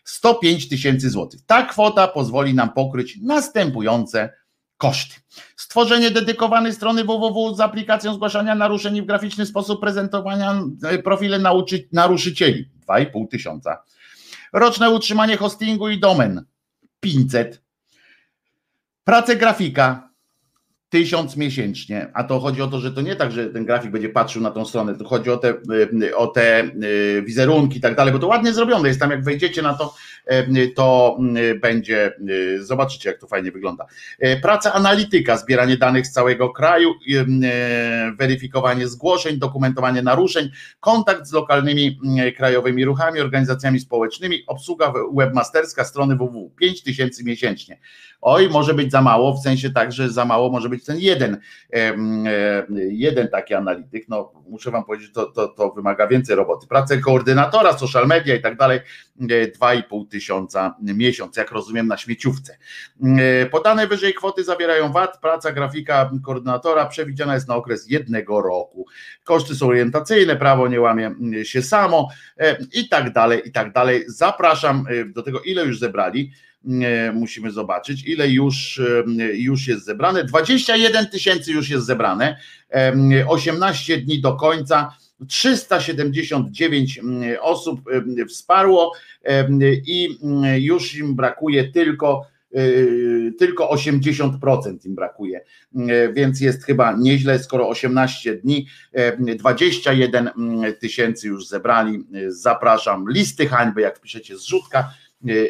105 0.04 0.70
tysięcy 0.70 1.10
złotych. 1.10 1.40
Ta 1.46 1.64
kwota 1.64 2.08
pozwoli 2.08 2.54
nam 2.54 2.74
pokryć 2.74 3.18
następujące 3.22 4.30
koszty. 4.78 5.16
Stworzenie 5.56 6.12
dedykowanej 6.12 6.74
strony 6.74 7.04
www 7.04 7.56
z 7.56 7.60
aplikacją 7.60 8.14
zgłaszania 8.14 8.56
naruszeń 8.56 9.02
w 9.02 9.06
graficzny 9.06 9.46
sposób 9.46 9.82
prezentowania 9.82 10.62
e, 10.84 10.98
profile 10.98 11.40
nauczy, 11.40 11.88
naruszycieli 11.92 12.70
2,5 12.88 13.28
tysiąca. 13.28 13.84
Roczne 14.54 14.90
utrzymanie 14.90 15.38
hostingu 15.38 15.90
i 15.90 16.00
domen 16.00 16.46
500. 17.00 17.62
Pracę 19.04 19.36
grafika 19.36 20.10
tysiąc 20.96 21.38
miesięcznie, 21.38 22.08
a 22.14 22.24
to 22.24 22.40
chodzi 22.40 22.62
o 22.62 22.68
to, 22.68 22.80
że 22.80 22.92
to 22.92 23.02
nie 23.02 23.16
tak, 23.16 23.32
że 23.32 23.46
ten 23.50 23.66
grafik 23.66 23.92
będzie 23.92 24.10
patrzył 24.10 24.42
na 24.42 24.52
tą 24.52 24.66
stronę, 24.66 24.96
to 24.96 25.06
chodzi 25.06 25.30
o 25.30 25.38
te, 25.38 25.54
y, 26.04 26.16
o 26.16 26.28
te 26.28 26.64
y, 26.64 27.22
wizerunki 27.26 27.78
i 27.78 27.82
tak 27.82 27.96
dalej, 27.96 28.14
bo 28.14 28.20
to 28.20 28.28
ładnie 28.28 28.54
zrobione 28.54 28.88
jest 28.88 29.00
tam, 29.00 29.12
jak 29.12 29.24
wejdziecie 29.24 29.62
na 29.62 29.74
to, 29.74 29.96
to 30.76 31.18
będzie, 31.62 32.14
zobaczycie 32.60 33.10
jak 33.10 33.20
to 33.20 33.28
fajnie 33.28 33.52
wygląda. 33.52 33.86
Praca 34.42 34.74
analityka, 34.74 35.38
zbieranie 35.38 35.78
danych 35.78 36.08
z 36.08 36.12
całego 36.12 36.50
kraju, 36.50 36.94
weryfikowanie 38.18 38.88
zgłoszeń, 38.88 39.38
dokumentowanie 39.38 40.02
naruszeń, 40.02 40.50
kontakt 40.80 41.26
z 41.28 41.34
lokalnymi 41.34 42.00
krajowymi 42.38 42.86
ruchami, 42.86 43.20
organizacjami 43.20 43.80
społecznymi, 43.80 44.44
obsługa 44.48 44.94
webmasterska 45.16 45.84
strony 45.84 46.16
www, 46.16 46.52
5000 46.60 47.24
miesięcznie. 47.24 47.80
Oj, 48.22 48.50
może 48.50 48.74
być 48.74 48.92
za 48.92 49.02
mało, 49.02 49.34
w 49.34 49.44
sensie 49.44 49.70
tak, 49.70 49.92
że 49.92 50.10
za 50.10 50.26
mało 50.26 50.50
może 50.50 50.70
być 50.70 50.86
ten 50.86 51.00
jeden, 51.00 51.38
jeden 52.76 53.28
taki 53.28 53.54
analityk. 53.54 54.10
No, 54.10 54.32
muszę 54.50 54.72
Wam 54.72 54.86
powiedzieć, 54.86 55.12
to, 55.14 55.26
to, 55.26 55.48
to 55.48 55.72
wymaga 55.72 56.08
więcej 56.08 56.36
roboty. 56.36 56.68
Pracę 56.68 56.98
koordynatora, 56.98 57.78
social 57.78 58.08
media 58.08 58.36
i 58.36 58.42
tak 58.42 58.58
dalej, 58.58 58.80
2,5 59.22 60.04
e, 60.04 60.06
tysiąca 60.10 60.76
miesiąc, 60.82 61.38
jak 61.38 61.52
rozumiem, 61.52 61.88
na 61.88 61.98
śmieciówce. 61.98 62.58
E, 63.04 63.46
podane 63.46 63.88
wyżej 63.88 64.14
kwoty 64.14 64.44
zawierają 64.44 64.92
VAT, 64.92 65.20
praca 65.22 65.52
grafika 65.52 66.12
koordynatora 66.26 66.86
przewidziana 66.86 67.34
jest 67.34 67.48
na 67.48 67.56
okres 67.56 67.90
jednego 67.90 68.42
roku. 68.42 68.86
Koszty 69.24 69.56
są 69.56 69.68
orientacyjne, 69.68 70.36
prawo 70.36 70.68
nie 70.68 70.82
łamie 70.82 71.16
się 71.44 71.62
samo 71.62 72.10
e, 72.38 72.58
i 72.74 72.90
tak 72.90 73.14
dalej, 73.14 73.42
i 73.46 73.52
tak 73.52 73.74
dalej. 73.74 74.04
Zapraszam 74.08 74.86
do 75.06 75.24
tego, 75.24 75.42
ile 75.42 75.66
już 75.66 75.80
zebrali 75.80 76.32
musimy 77.14 77.52
zobaczyć, 77.52 78.08
ile 78.08 78.30
już, 78.30 78.82
już 79.34 79.68
jest 79.68 79.86
zebrane. 79.86 80.24
21 80.24 81.08
tysięcy 81.08 81.52
już 81.52 81.70
jest 81.70 81.86
zebrane, 81.86 82.38
18 83.28 83.98
dni 83.98 84.22
do 84.22 84.36
końca. 84.36 84.98
379 85.28 87.00
osób 87.42 87.82
wsparło 88.30 88.94
i 89.88 90.18
już 90.58 90.96
im 90.96 91.16
brakuje 91.16 91.72
tylko 91.72 92.36
tylko 93.40 93.74
80% 93.74 94.86
im 94.86 94.96
brakuje, 94.96 95.42
więc 96.14 96.42
jest 96.42 96.64
chyba 96.64 96.96
nieźle, 97.00 97.40
skoro 97.40 97.70
18 97.70 98.36
dni, 98.36 98.68
21 99.18 100.30
tysięcy 100.80 101.28
już 101.28 101.48
zebrali. 101.48 102.04
Zapraszam. 102.28 103.06
Listy 103.10 103.48
hańby, 103.48 103.82
jak 103.82 104.02
piszecie 104.02 104.38
zrzutka, 104.38 104.94
E, 105.05 105.05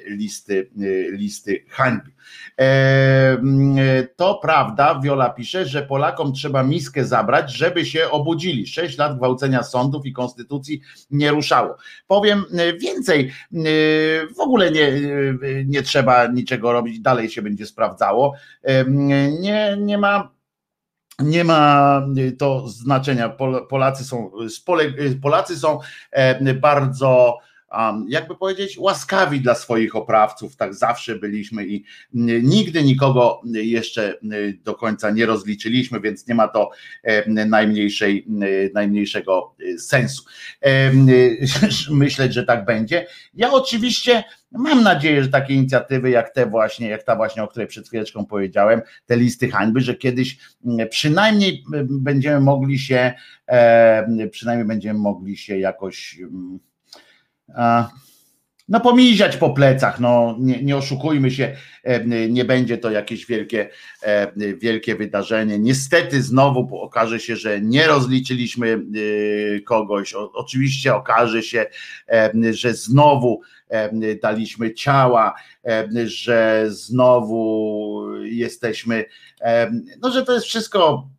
listy, 0.05 0.71
e, 0.78 1.11
listy 1.11 1.65
hańby. 1.69 2.11
E, 2.59 3.38
to 4.15 4.39
prawda, 4.41 4.99
Wiola 5.03 5.30
pisze, 5.30 5.65
że 5.65 5.82
Polakom 5.82 6.34
trzeba 6.34 6.63
miskę 6.63 7.05
zabrać, 7.05 7.53
żeby 7.53 7.86
się 7.86 8.09
obudzili. 8.09 8.67
Sześć 8.67 8.97
lat 8.97 9.17
gwałcenia 9.17 9.63
sądów 9.63 10.05
i 10.05 10.13
konstytucji 10.13 10.82
nie 11.11 11.32
ruszało. 11.32 11.78
Powiem 12.07 12.43
więcej, 12.82 13.32
w 14.36 14.39
ogóle 14.39 14.71
nie, 14.71 14.91
nie 15.65 15.84
trzeba 15.84 16.28
niczego 16.28 16.71
robić, 16.71 16.99
dalej 16.99 17.30
się 17.30 17.41
będzie 17.41 17.65
sprawdzało. 17.65 18.34
Nie, 19.39 19.78
nie 19.78 19.97
ma 19.97 20.36
nie 21.19 21.43
ma 21.43 22.01
to 22.38 22.67
znaczenia. 22.67 23.30
Polacy 23.69 24.03
są, 24.03 24.32
Polacy 25.21 25.57
są 25.57 25.80
bardzo 26.55 27.38
jakby 28.07 28.36
powiedzieć, 28.36 28.78
łaskawi 28.78 29.41
dla 29.41 29.55
swoich 29.55 29.95
oprawców, 29.95 30.55
tak 30.55 30.73
zawsze 30.73 31.15
byliśmy 31.15 31.67
i 31.67 31.84
nigdy 32.43 32.84
nikogo 32.84 33.41
jeszcze 33.53 34.17
do 34.63 34.76
końca 34.76 35.11
nie 35.11 35.26
rozliczyliśmy, 35.26 35.99
więc 35.99 36.28
nie 36.28 36.36
ma 36.36 36.47
to 36.47 36.69
najmniejszej, 37.28 38.28
najmniejszego 38.73 39.55
sensu. 39.80 40.23
Myśleć, 41.91 42.34
że 42.34 42.43
tak 42.43 42.65
będzie. 42.65 43.07
Ja 43.34 43.51
oczywiście 43.51 44.23
Mam 44.57 44.84
nadzieję, 44.84 45.23
że 45.23 45.30
takie 45.30 45.53
inicjatywy 45.53 46.09
jak 46.09 46.30
te 46.30 46.45
właśnie, 46.45 46.89
jak 46.89 47.03
ta 47.03 47.15
właśnie, 47.15 47.43
o 47.43 47.47
której 47.47 47.67
przed 47.67 47.88
chwileczką 47.88 48.26
powiedziałem, 48.26 48.82
te 49.05 49.17
listy 49.17 49.49
hańby, 49.49 49.82
że 49.82 49.95
kiedyś 49.95 50.38
przynajmniej 50.89 51.63
będziemy 51.89 52.39
mogli 52.39 52.80
się, 52.80 53.13
przynajmniej 54.32 54.67
będziemy 54.67 54.99
mogli 54.99 55.38
się 55.38 55.59
jakoś 55.59 56.19
no 58.70 58.80
pomiziać 58.80 59.38
po 59.38 59.50
plecach, 59.50 60.00
no 60.00 60.36
nie, 60.39 60.64
nie, 60.64 60.78
oszukujmy 60.78 61.32
się, 61.32 61.56
e, 61.84 62.06
nie 62.30 62.46
będzie 62.46 62.78
to 62.78 62.91
jakieś 62.91 63.26
wielkie, 63.26 63.70
e, 64.04 64.32
wielkie 64.58 64.96
wydarzenie. 64.96 65.60
Niestety 65.60 66.22
znowu 66.22 66.82
okaże 66.82 67.20
się, 67.20 67.36
że 67.36 67.62
nie 67.62 67.88
rozliczyliśmy 67.88 68.72
e, 68.74 69.60
kogoś. 69.60 70.14
oczywiście 70.14 70.96
okaże 70.96 71.43
się, 71.43 71.66
że 72.52 72.74
znowu 72.74 73.41
daliśmy 74.22 74.74
ciała, 74.74 75.34
że 76.06 76.66
znowu 76.68 78.02
jesteśmy, 78.24 79.06
no 80.02 80.12
że 80.12 80.26
to 80.26 80.34
jest 80.34 80.46
wszystko 80.46 81.10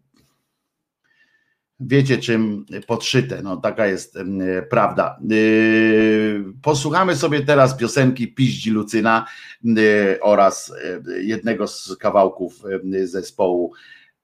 wiecie 1.80 2.18
czym 2.18 2.64
podszyte, 2.86 3.42
no 3.42 3.56
taka 3.56 3.86
jest 3.86 4.18
prawda. 4.70 5.18
Y, 5.32 6.44
posłuchamy 6.62 7.16
sobie 7.16 7.40
teraz 7.40 7.76
piosenki 7.76 8.28
Piździ 8.28 8.70
Lucyna 8.70 9.26
y, 9.64 10.18
oraz 10.22 10.72
y, 11.08 11.22
jednego 11.24 11.68
z 11.68 11.96
kawałków 11.96 12.62
zespołu 13.04 13.72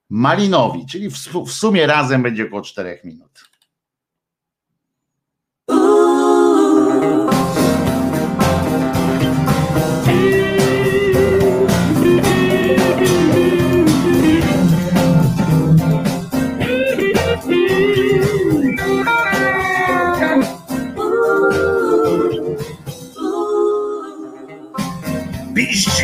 Malinowi, 0.09 0.85
czyli 0.85 1.09
w 1.45 1.51
sumie 1.51 1.87
razem 1.87 2.23
będzie 2.23 2.45
około 2.45 2.61
4 2.61 2.99
minut. 3.03 3.52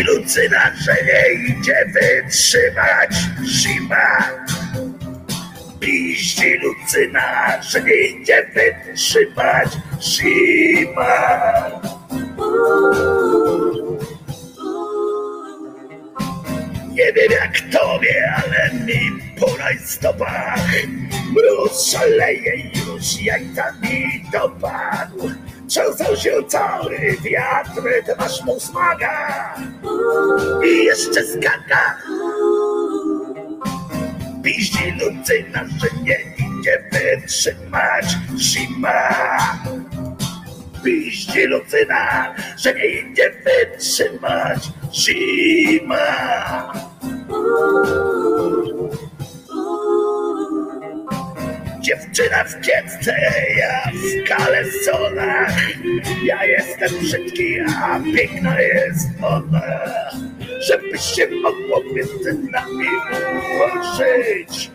Lucyna, 0.04 0.72
że 0.86 0.96
nie 1.06 1.54
idzie 1.54 1.86
wytrzymać 1.94 3.16
zima. 3.46 4.30
Piździ 5.80 6.54
Lucyna, 6.58 7.62
że 7.62 7.82
nie 7.82 8.08
idzie 8.08 8.46
wytrzymać 8.54 9.68
zima. 10.02 11.40
Nie 16.92 17.14
wiem 17.14 17.32
jak 17.32 17.60
tobie, 17.60 18.34
ale 18.36 18.74
mi 18.74 19.20
po 19.40 19.58
rajstopach 19.58 20.60
Mróz 21.32 21.92
szaleje 21.92 22.56
już, 22.58 23.22
jajca 23.22 23.72
mi 23.82 24.24
dopadł 24.32 25.30
Trzęsał 25.70 26.16
się 26.16 26.32
cały 26.48 26.98
wiatr, 27.24 27.82
ty 28.06 28.16
masz 28.20 28.44
mu 28.44 28.60
smaga 28.60 29.56
I 30.66 30.86
jeszcze 30.86 31.24
skaka 31.24 31.98
Piździ 34.44 34.92
Lucyna, 34.92 35.66
że 35.82 35.88
nie 36.04 36.18
idzie 36.60 36.84
wytrzymać 36.92 38.06
zima 38.38 39.10
Piździ 40.84 41.46
Lucyna, 41.46 42.36
że 42.58 42.74
nie 42.74 42.86
idzie 42.86 43.32
wytrzymać 43.46 44.60
zima 44.94 46.00
Dziewczyna 51.90 52.44
w 52.44 52.62
kiecce, 52.62 53.16
ja 53.58 53.92
w 53.92 54.28
kalesonach. 54.28 55.54
Ja 56.24 56.46
jestem 56.46 57.00
brzydki, 57.00 57.60
a 57.60 58.00
piękna 58.16 58.62
jest 58.62 59.08
ona. 59.22 59.62
Żeby 60.68 60.98
się 60.98 61.28
mogło 61.42 61.84
między 61.94 62.34
nami 62.34 62.88
ułożyć 63.42 64.72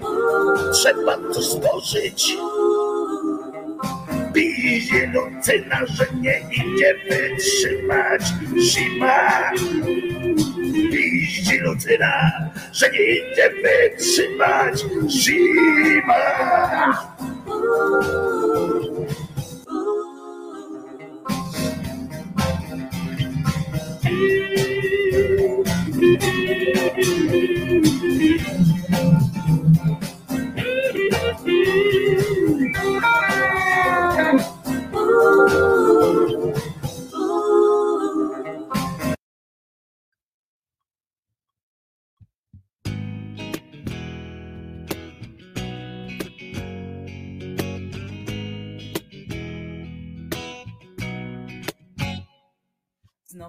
Trzeba 0.72 1.16
to 1.16 1.42
stworzyć 1.42 2.36
Piździ 4.34 5.06
Lucyna, 5.06 5.86
że 5.86 6.06
nie 6.20 6.40
idzie 6.50 6.94
wytrzymać. 7.10 8.22
Zima 8.58 9.50
Piździ 11.44 11.58
Lucyna, 11.58 12.32
że 12.72 12.90
nie 12.90 12.98
idzie 12.98 13.50
wytrzymać 13.50 14.84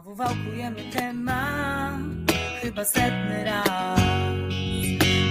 Znowu 0.05 0.23
wałkujemy 0.23 0.83
temat, 0.93 1.99
chyba 2.61 2.85
setny 2.85 3.43
raz. 3.43 3.99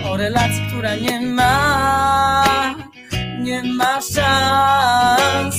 O 0.07 0.17
relacji, 0.17 0.63
która 0.69 0.95
nie 0.95 1.21
ma, 1.21 2.45
nie 3.39 3.63
ma 3.63 4.01
szans. 4.01 5.57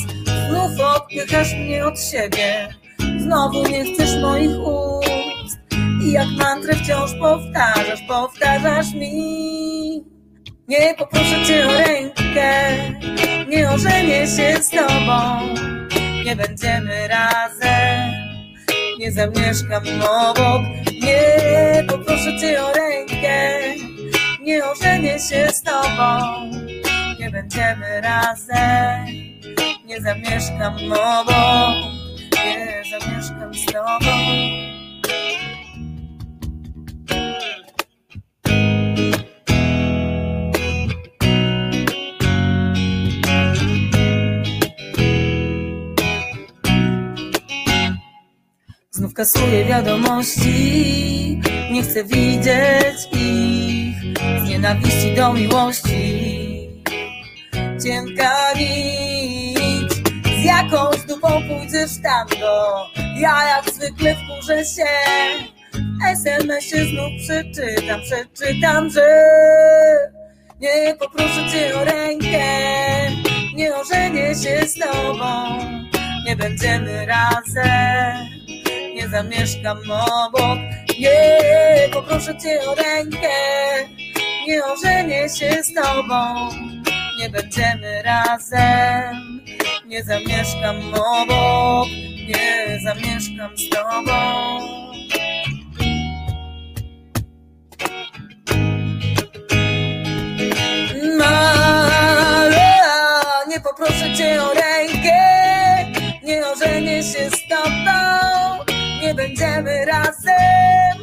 Znów 0.50 0.80
odpychasz 0.96 1.54
mnie 1.54 1.86
od 1.86 2.00
siebie, 2.00 2.76
znowu 3.20 3.68
nie 3.68 3.86
chcesz 3.86 4.22
moich 4.22 4.60
ust. 4.60 5.58
I 6.04 6.12
jak 6.12 6.28
mantrę 6.38 6.76
wciąż 6.76 7.12
powtarzasz, 7.20 8.02
powtarzasz 8.08 8.94
mi. 8.94 10.04
Nie 10.68 10.96
poproszę 10.98 11.46
cię 11.48 11.68
o 11.68 11.72
rękę, 11.72 12.78
nie 13.48 13.70
ożenię 13.70 14.28
się 14.28 14.64
z 14.64 14.70
tobą, 14.70 15.40
nie 16.26 16.36
będziemy 16.36 17.08
razem 17.08 18.25
nie 19.00 19.12
zamieszkam 19.12 19.84
obok. 20.02 20.62
Nie 21.02 21.84
poproszę 21.88 22.38
cię 22.40 22.64
o 22.64 22.74
rękę, 22.74 23.62
nie 24.42 24.66
ożenię 24.66 25.20
się 25.20 25.50
z 25.52 25.62
tobą. 25.62 26.20
Nie 27.20 27.32
będziemy 27.32 28.02
razem, 28.02 29.06
nie 29.86 30.02
zamieszkam 30.02 30.76
obok. 30.92 31.76
Nie 32.46 32.84
zamieszkam 33.00 33.54
z 33.54 33.66
tobą. 33.66 34.65
Kasuję 49.16 49.66
wiadomości, 49.66 51.42
nie 51.72 51.84
chcę 51.84 52.04
widzieć 52.04 52.98
ich 53.12 53.96
z 54.46 54.50
nienawiści 54.50 55.16
do 55.16 55.34
miłości. 55.34 56.70
Cienka 57.84 58.54
nić, 58.56 59.94
z 60.42 60.44
jakąś 60.46 61.06
dupą 61.08 61.28
pójdziesz 61.28 62.02
tam 62.04 62.28
do. 62.40 62.86
Ja 63.20 63.48
jak 63.48 63.74
zwykle 63.74 64.16
wkurzę 64.16 64.66
się, 64.66 64.92
SMS-ie 66.12 66.86
znów 66.86 67.12
przeczytam, 67.24 68.02
przeczytam, 68.02 68.90
że 68.90 69.08
nie 70.60 70.96
poproszę 71.00 71.50
cię 71.52 71.76
o 71.76 71.86
rękę, 71.86 72.44
nie 73.56 73.76
ożenię 73.76 74.36
się 74.36 74.68
z 74.68 74.74
tobą, 74.74 75.60
nie 76.26 76.36
będziemy 76.36 77.06
razem 77.06 78.35
nie 78.96 79.10
zamieszkam 79.10 79.78
obok. 80.26 80.60
Nie, 81.00 81.90
poproszę 81.94 82.38
cię 82.38 82.60
o 82.68 82.76
rękę, 82.76 83.30
nie 84.48 84.66
ożenię 84.66 85.30
się 85.30 85.64
z 85.64 85.74
tobą. 85.74 86.50
Nie 87.20 87.30
będziemy 87.30 88.02
razem, 88.04 89.42
nie 89.88 90.04
zamieszkam 90.04 90.94
obok, 90.94 91.88
nie 92.28 92.80
zamieszkam 92.84 93.58
z 93.58 93.70
tobą. 93.70 94.60
Nie 103.48 103.62
poproszę 103.62 104.16
cię 104.18 104.44
o 104.44 104.54
rękę, 104.54 105.20
nie 106.24 106.48
ożenię 106.48 107.04
się 107.04 107.30
z 107.30 107.50
tobą 107.50 108.75
nie 109.06 109.14
będziemy 109.14 109.86
razem, 109.86 110.98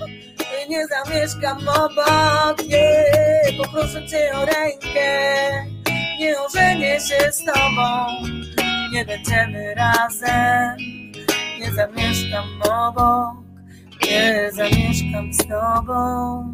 nie 0.69 0.87
zamieszkam 0.87 1.59
obok, 1.69 2.69
nie 2.69 3.59
poproszę 3.59 4.07
cię 4.07 4.33
o 4.35 4.45
rękę, 4.45 5.09
nie 6.21 6.41
ożenię 6.41 7.01
się 7.01 7.33
z 7.33 7.45
tobą, 7.45 8.07
nie 8.93 9.05
będziemy 9.05 9.75
razem, 9.75 10.77
nie 11.61 11.73
zamieszkam 11.75 12.63
obok, 12.63 13.37
nie 14.11 14.51
zamieszkam 14.53 15.33
z 15.33 15.39
tobą, 15.39 16.45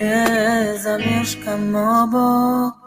nie 0.00 0.78
zamieszkam 0.78 1.76
obok. 1.76 2.85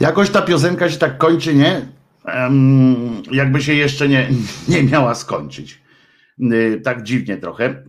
Jakoś 0.00 0.30
ta 0.30 0.42
piosenka 0.42 0.90
się 0.90 0.98
tak 0.98 1.18
kończy, 1.18 1.54
nie? 1.54 1.86
Em, 2.24 3.22
jakby 3.32 3.62
się 3.62 3.74
jeszcze 3.74 4.08
nie, 4.08 4.28
nie 4.68 4.82
miała 4.82 5.14
skończyć. 5.14 5.80
Y, 6.52 6.80
Tak 6.84 7.02
dziwnie 7.02 7.36
trochę. 7.36 7.82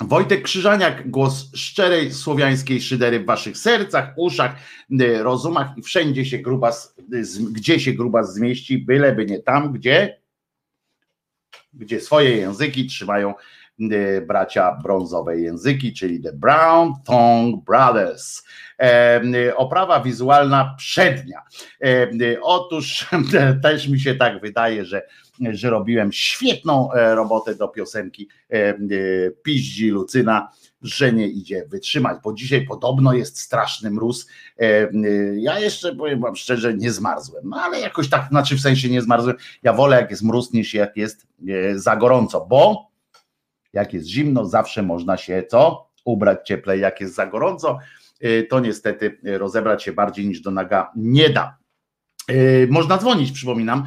Wojtek 0.00 0.42
Krzyżaniak, 0.42 1.10
głos 1.10 1.50
szczerej 1.54 2.12
słowiańskiej 2.12 2.80
szydery 2.82 3.20
w 3.20 3.26
waszych 3.26 3.58
sercach, 3.58 4.12
uszach, 4.16 4.54
y, 5.00 5.22
rozumach 5.22 5.68
i 5.76 5.82
wszędzie 5.82 6.24
się 6.24 6.38
grubas, 6.38 6.94
z- 7.22 7.38
gdzie 7.52 7.80
się 7.80 7.92
grubas 7.92 8.34
zmieści, 8.34 8.78
byleby 8.78 9.26
nie 9.26 9.38
tam, 9.38 9.72
gdzie, 9.72 10.18
gdzie 11.74 12.00
swoje 12.00 12.36
języki 12.36 12.86
trzymają 12.86 13.34
bracia 14.26 14.78
brązowe 14.82 15.40
języki, 15.40 15.92
czyli 15.92 16.22
The 16.22 16.32
Brown 16.32 16.92
Tongue 17.04 17.62
Brothers. 17.66 18.42
Oprawa 19.56 20.00
wizualna 20.00 20.74
przednia. 20.78 21.42
Otóż 22.42 23.06
też 23.62 23.88
mi 23.88 24.00
się 24.00 24.14
tak 24.14 24.40
wydaje, 24.40 24.84
że, 24.84 25.02
że 25.50 25.70
robiłem 25.70 26.12
świetną 26.12 26.92
e, 26.92 27.14
robotę 27.14 27.54
do 27.54 27.68
piosenki 27.68 28.28
Piździ 29.42 29.88
Lucyna 29.88 30.50
że 30.82 31.12
nie 31.12 31.28
idzie 31.28 31.66
wytrzymać, 31.68 32.18
bo 32.24 32.32
dzisiaj 32.32 32.66
podobno 32.66 33.12
jest 33.12 33.40
straszny 33.40 33.90
mróz. 33.90 34.26
Ja 35.36 35.58
jeszcze 35.58 35.96
powiem 35.96 36.20
wam 36.20 36.36
szczerze, 36.36 36.74
nie 36.74 36.92
zmarzłem, 36.92 37.48
no 37.48 37.56
ale 37.56 37.80
jakoś 37.80 38.08
tak, 38.08 38.28
znaczy 38.28 38.56
w 38.56 38.60
sensie 38.60 38.88
nie 38.90 39.02
zmarzłem. 39.02 39.36
Ja 39.62 39.72
wolę 39.72 40.00
jak 40.00 40.10
jest 40.10 40.22
mróz 40.22 40.52
niż 40.52 40.74
jak 40.74 40.96
jest 40.96 41.26
e, 41.48 41.78
za 41.78 41.96
gorąco, 41.96 42.46
bo 42.46 42.89
jak 43.72 43.94
jest 43.94 44.06
zimno, 44.06 44.44
zawsze 44.44 44.82
można 44.82 45.16
się 45.16 45.42
co? 45.48 45.90
Ubrać 46.04 46.38
cieplej, 46.46 46.80
jak 46.80 47.00
jest 47.00 47.14
za 47.14 47.26
gorąco, 47.26 47.78
e, 48.20 48.42
to 48.42 48.60
niestety 48.60 49.18
rozebrać 49.22 49.82
się 49.82 49.92
bardziej 49.92 50.28
niż 50.28 50.40
do 50.40 50.50
naga 50.50 50.92
nie 50.96 51.30
da. 51.30 51.56
E, 52.28 52.66
można 52.66 52.98
dzwonić, 52.98 53.32
przypominam, 53.32 53.84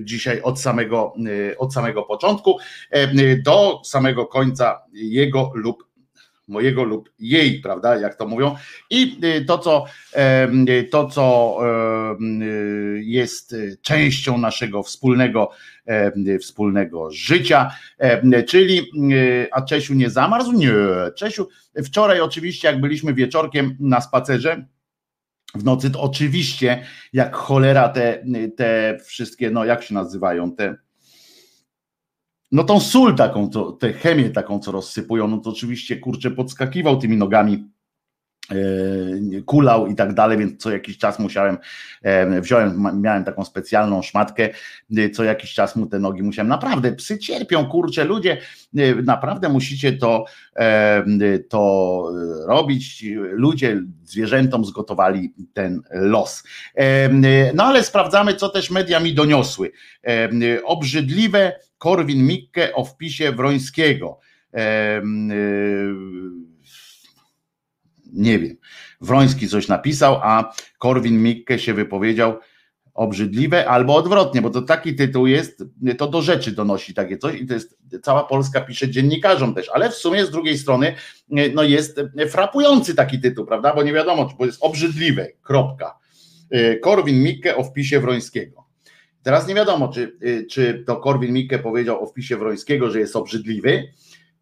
dzisiaj 0.00 0.42
od 0.42 0.60
samego, 0.60 1.14
od 1.58 1.74
samego 1.74 2.02
początku 2.02 2.58
do 3.44 3.80
samego 3.84 4.26
końca 4.26 4.82
jego 4.92 5.52
lub 5.54 5.87
mojego 6.48 6.84
lub 6.84 7.10
jej, 7.18 7.60
prawda, 7.60 7.96
jak 7.96 8.14
to 8.14 8.26
mówią. 8.26 8.56
I 8.90 9.20
to, 9.46 9.58
co, 9.58 9.84
to, 10.90 11.08
co 11.08 11.56
jest 12.94 13.56
częścią 13.82 14.38
naszego 14.38 14.82
wspólnego, 14.82 15.50
wspólnego 16.40 17.10
życia, 17.10 17.70
czyli, 18.46 18.90
a 19.52 19.62
Czesiu 19.62 19.94
nie 19.94 20.10
zamarzł? 20.10 20.52
Nie, 20.52 20.72
Czesiu, 21.16 21.48
wczoraj 21.84 22.20
oczywiście, 22.20 22.68
jak 22.68 22.80
byliśmy 22.80 23.14
wieczorkiem 23.14 23.76
na 23.80 24.00
spacerze, 24.00 24.64
w 25.54 25.64
nocy, 25.64 25.90
to 25.90 26.00
oczywiście 26.00 26.82
jak 27.12 27.36
cholera 27.36 27.88
te, 27.88 28.24
te 28.56 28.98
wszystkie, 29.04 29.50
no 29.50 29.64
jak 29.64 29.82
się 29.82 29.94
nazywają, 29.94 30.52
te 30.52 30.76
no 32.52 32.64
tą 32.64 32.80
sól 32.80 33.14
taką, 33.14 33.50
to, 33.50 33.72
tę 33.72 33.92
chemię 33.92 34.30
taką, 34.30 34.58
co 34.58 34.72
rozsypują, 34.72 35.28
no 35.28 35.38
to 35.38 35.50
oczywiście 35.50 35.96
kurczę 35.96 36.30
podskakiwał 36.30 36.98
tymi 36.98 37.16
nogami 37.16 37.68
kulał 39.46 39.86
i 39.86 39.94
tak 39.94 40.14
dalej, 40.14 40.38
więc 40.38 40.62
co 40.62 40.70
jakiś 40.70 40.98
czas 40.98 41.18
musiałem, 41.18 41.58
e, 42.02 42.40
wziąłem, 42.40 43.00
miałem 43.00 43.24
taką 43.24 43.44
specjalną 43.44 44.02
szmatkę, 44.02 44.48
e, 44.96 45.10
co 45.10 45.24
jakiś 45.24 45.54
czas 45.54 45.76
mu 45.76 45.86
te 45.86 45.98
nogi 45.98 46.22
musiałem, 46.22 46.48
naprawdę 46.48 46.92
psy 46.92 47.18
cierpią, 47.18 47.66
kurczę, 47.66 48.04
ludzie, 48.04 48.38
naprawdę 49.04 49.48
musicie 49.48 49.92
to, 49.92 50.24
to 51.48 52.12
robić, 52.46 53.04
ludzie 53.16 53.82
zwierzętom 54.04 54.64
zgotowali 54.64 55.34
ten 55.52 55.82
los. 55.90 56.44
No 57.54 57.64
ale 57.64 57.82
sprawdzamy, 57.82 58.34
co 58.34 58.48
też 58.48 58.70
media 58.70 59.00
mi 59.00 59.14
doniosły. 59.14 59.72
Obrzydliwe 60.64 61.52
Korwin 61.78 62.26
Mikke 62.26 62.74
o 62.74 62.84
wpisie 62.84 63.32
Wrońskiego 63.32 64.20
nie 68.12 68.38
wiem. 68.38 68.56
Wroński 69.00 69.48
coś 69.48 69.68
napisał, 69.68 70.20
a 70.22 70.54
Korwin 70.78 71.22
Mikke 71.22 71.58
się 71.58 71.74
wypowiedział 71.74 72.38
obrzydliwe, 72.94 73.68
albo 73.68 73.96
odwrotnie, 73.96 74.42
bo 74.42 74.50
to 74.50 74.62
taki 74.62 74.94
tytuł 74.94 75.26
jest, 75.26 75.64
to 75.98 76.08
do 76.08 76.22
rzeczy 76.22 76.52
donosi 76.52 76.94
takie 76.94 77.18
coś 77.18 77.40
i 77.40 77.46
to 77.46 77.54
jest, 77.54 77.78
cała 78.02 78.24
Polska 78.24 78.60
pisze 78.60 78.88
dziennikarzom 78.88 79.54
też, 79.54 79.70
ale 79.74 79.90
w 79.90 79.94
sumie 79.94 80.26
z 80.26 80.30
drugiej 80.30 80.58
strony 80.58 80.94
no 81.54 81.62
jest 81.62 82.00
frapujący 82.30 82.94
taki 82.94 83.20
tytuł, 83.20 83.46
prawda, 83.46 83.74
bo 83.74 83.82
nie 83.82 83.92
wiadomo, 83.92 84.34
bo 84.38 84.46
jest 84.46 84.58
obrzydliwe, 84.60 85.28
kropka. 85.42 85.98
Korwin 86.82 87.22
Mikke 87.22 87.56
o 87.56 87.64
wpisie 87.64 88.00
Wrońskiego. 88.00 88.64
Teraz 89.22 89.48
nie 89.48 89.54
wiadomo, 89.54 89.88
czy, 89.88 90.18
czy 90.50 90.84
to 90.86 90.96
Korwin 90.96 91.32
Mikke 91.32 91.58
powiedział 91.58 92.02
o 92.02 92.06
wpisie 92.06 92.36
Wrońskiego, 92.36 92.90
że 92.90 93.00
jest 93.00 93.16
obrzydliwy, 93.16 93.92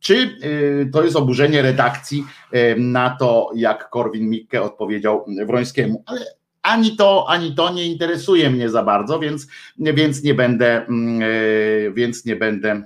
czy 0.00 0.38
y, 0.44 0.90
to 0.92 1.04
jest 1.04 1.16
oburzenie 1.16 1.62
redakcji 1.62 2.24
y, 2.54 2.76
na 2.78 3.16
to, 3.20 3.50
jak 3.56 3.90
Korwin 3.90 4.30
Mikke 4.30 4.62
odpowiedział 4.62 5.24
Wrońskiemu? 5.46 6.02
Ale 6.06 6.26
ani 6.62 6.96
to, 6.96 7.26
ani 7.28 7.54
to 7.54 7.72
nie 7.72 7.86
interesuje 7.86 8.50
mnie 8.50 8.70
za 8.70 8.82
bardzo, 8.82 9.18
więc, 9.18 9.46
więc 9.78 10.22
nie 10.22 10.34
będę, 10.34 10.86
mm, 10.86 11.22
y, 11.22 11.92
więc 11.94 12.24
nie 12.24 12.36
będę 12.36 12.82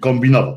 kombinował. 0.00 0.56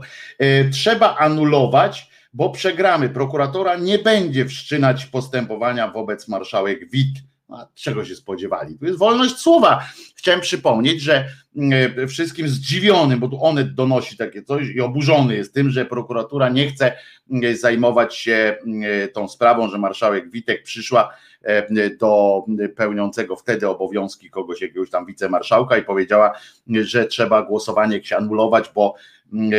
Trzeba 0.72 1.16
anulować, 1.18 2.10
bo 2.34 2.50
przegramy. 2.50 3.10
Prokuratora 3.10 3.76
nie 3.76 4.00
będzie 4.00 4.46
wszczynać 4.46 5.06
postępowania 5.06 5.92
wobec 5.92 6.28
marszałek 6.28 6.92
Wit 6.92 7.27
a 7.50 7.68
czego 7.76 8.06
się 8.06 8.16
spodziewali? 8.16 8.78
Tu 8.80 8.86
jest 8.86 8.98
wolność 8.98 9.38
słowa. 9.38 9.84
Chciałem 10.16 10.42
przypomnieć, 10.42 11.02
że 11.02 11.26
mm, 11.56 12.08
wszystkim 12.08 12.48
zdziwionym, 12.48 13.20
bo 13.20 13.28
tu 13.28 13.44
Onet 13.44 13.74
donosi 13.74 14.18
takie 14.18 14.44
coś 14.44 14.68
i 14.68 14.82
oburzony 14.82 15.36
jest 15.36 15.54
tym, 15.54 15.70
że 15.70 15.86
prokuratura 15.86 16.50
nie 16.50 16.68
chce 16.68 16.94
mm, 17.32 17.58
zajmować 17.58 18.16
się 18.16 18.58
mm, 18.66 19.10
tą 19.14 19.28
sprawą, 19.28 19.70
że 19.70 19.78
marszałek 19.78 20.30
Witek 20.30 20.64
przyszła 20.64 21.14
e, 21.42 21.90
do 21.98 22.44
pełniącego 22.76 23.36
wtedy 23.36 23.70
obowiązki 23.70 24.30
kogoś, 24.30 24.62
jakiegoś 24.62 24.90
tam 24.90 25.06
wicemarszałka 25.06 25.78
i 25.78 25.84
powiedziała, 25.84 26.32
że 26.70 27.06
trzeba 27.06 27.42
głosowanie 27.42 28.02
anulować, 28.18 28.72
bo 28.76 28.96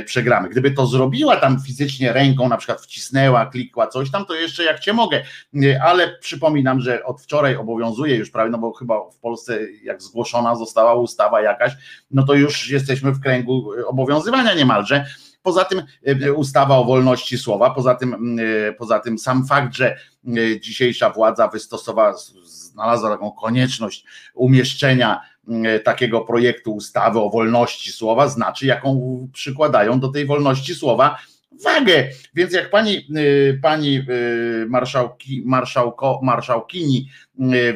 przegramy. 0.07 0.49
Gdyby 0.49 0.71
to 0.71 0.87
zrobiła 0.87 1.37
tam 1.37 1.61
fizycznie 1.61 2.13
ręką, 2.13 2.49
na 2.49 2.57
przykład 2.57 2.81
wcisnęła, 2.81 3.47
klikła 3.47 3.87
coś 3.87 4.11
tam, 4.11 4.27
to 4.27 4.35
jeszcze 4.35 4.65
jak 4.65 4.81
cię 4.81 4.93
mogę, 4.93 5.23
mm, 5.55 5.79
ale 5.83 6.19
przypominam, 6.19 6.81
że 6.81 7.05
od 7.05 7.23
wczoraj 7.23 7.57
obowiązuje 7.57 8.17
już 8.17 8.31
prawie, 8.31 8.51
no 8.51 8.59
bo 8.59 8.73
chyba 8.73 9.11
w 9.11 9.19
Polsce 9.19 9.59
jak 9.83 10.03
zgłoszona 10.03 10.57
została 10.57 10.95
ustawa 10.95 11.43
jakaś, 11.43 11.73
no 12.11 12.23
to 12.23 12.35
już 12.35 12.71
jesteśmy 12.71 13.13
w 13.13 13.21
kręgu 13.21 13.71
obowiązywania 13.87 14.55
niemalże. 14.55 15.07
Poza 15.43 15.65
tym 15.65 15.83
e, 16.07 16.33
ustawa 16.33 16.77
o 16.77 16.85
wolności 16.85 17.39
słowa, 17.39 17.71
poza 17.71 17.95
tym, 17.95 18.15
mm, 18.15 18.47
e, 18.69 18.73
poza 18.73 19.01
tym 19.01 19.19
sam 19.19 19.47
fakt, 19.47 19.75
że 19.75 19.97
dzisiejsza 20.61 21.11
władza 21.11 21.49
wystosowała, 21.49 22.15
znalazła 22.45 23.11
taką 23.11 23.33
konieczność 23.33 24.05
umieszczenia 24.35 25.21
takiego 25.85 26.21
projektu 26.21 26.75
ustawy 26.75 27.21
o 27.21 27.31
wolności 27.31 27.93
słowa 27.93 28.29
znaczy, 28.29 28.67
jaką 28.67 29.29
przykładają 29.33 30.01
do 30.01 30.09
tej 30.09 30.27
wolności 30.27 30.75
słowa 30.75 31.19
wagę. 31.65 32.09
Więc 32.35 32.53
jak 32.53 32.71
pani, 32.71 32.97
e, 32.97 33.55
pani 33.63 33.97
e, 33.97 34.03
marszałki, 34.69 35.43
marszałko, 35.47 36.21
marszałkini 36.23 37.09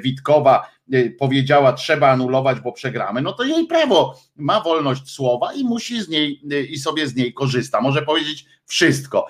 Witkowa 0.03 0.73
powiedziała, 1.18 1.73
trzeba 1.73 2.09
anulować, 2.09 2.61
bo 2.61 2.73
przegramy, 2.73 3.23
no 3.23 3.33
to 3.33 3.45
jej 3.45 3.66
prawo 3.66 4.18
ma 4.37 4.61
wolność 4.61 5.11
słowa 5.11 5.53
i 5.53 5.64
musi 5.64 6.03
z 6.03 6.09
niej 6.09 6.41
i 6.70 6.79
sobie 6.79 7.07
z 7.07 7.16
niej 7.16 7.35
korzysta. 7.35 7.81
Może 7.81 8.03
powiedzieć 8.03 8.47
wszystko, 8.66 9.27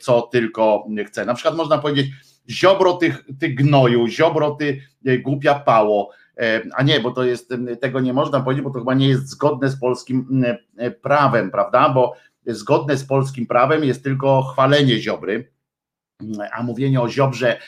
co 0.00 0.22
tylko 0.22 0.86
chce. 1.06 1.24
Na 1.24 1.34
przykład 1.34 1.56
można 1.56 1.78
powiedzieć, 1.78 2.06
ziobro 2.50 2.92
tych, 2.92 3.24
ty 3.40 3.48
gnoju, 3.48 4.08
ziobro 4.08 4.50
ty 4.50 4.80
głupia 5.22 5.54
pało, 5.54 6.10
E, 6.12 6.23
a 6.76 6.82
nie, 6.82 7.00
bo 7.00 7.10
to 7.10 7.24
jest, 7.24 7.54
tego 7.80 8.00
nie 8.00 8.12
można 8.12 8.40
powiedzieć, 8.40 8.64
bo 8.64 8.70
to 8.70 8.78
chyba 8.78 8.94
nie 8.94 9.08
jest 9.08 9.28
zgodne 9.28 9.68
z 9.68 9.80
polskim 9.80 10.44
e, 10.76 10.90
prawem, 10.90 11.50
prawda? 11.50 11.88
Bo 11.88 12.14
zgodne 12.46 12.96
z 12.96 13.04
polskim 13.04 13.46
prawem 13.46 13.84
jest 13.84 14.04
tylko 14.04 14.42
chwalenie 14.42 14.98
Ziobry, 14.98 15.52
a 16.52 16.62
mówienie 16.62 17.00
o 17.00 17.08
Ziobrze, 17.08 17.60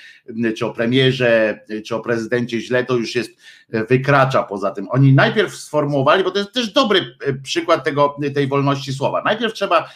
czy 0.56 0.66
o 0.66 0.70
premierze, 0.70 1.60
czy 1.86 1.96
o 1.96 2.00
prezydencie 2.00 2.60
źle, 2.60 2.84
to 2.84 2.96
już 2.96 3.14
jest, 3.14 3.30
e, 3.72 3.84
wykracza 3.84 4.42
poza 4.42 4.70
tym. 4.70 4.88
Oni 4.90 5.12
najpierw 5.12 5.56
sformułowali, 5.56 6.24
bo 6.24 6.30
to 6.30 6.38
jest 6.38 6.52
też 6.52 6.72
dobry 6.72 7.16
przykład 7.42 7.84
tego, 7.84 8.16
tej 8.34 8.46
wolności 8.46 8.92
słowa. 8.92 9.22
Najpierw 9.24 9.54
trzeba 9.54 9.88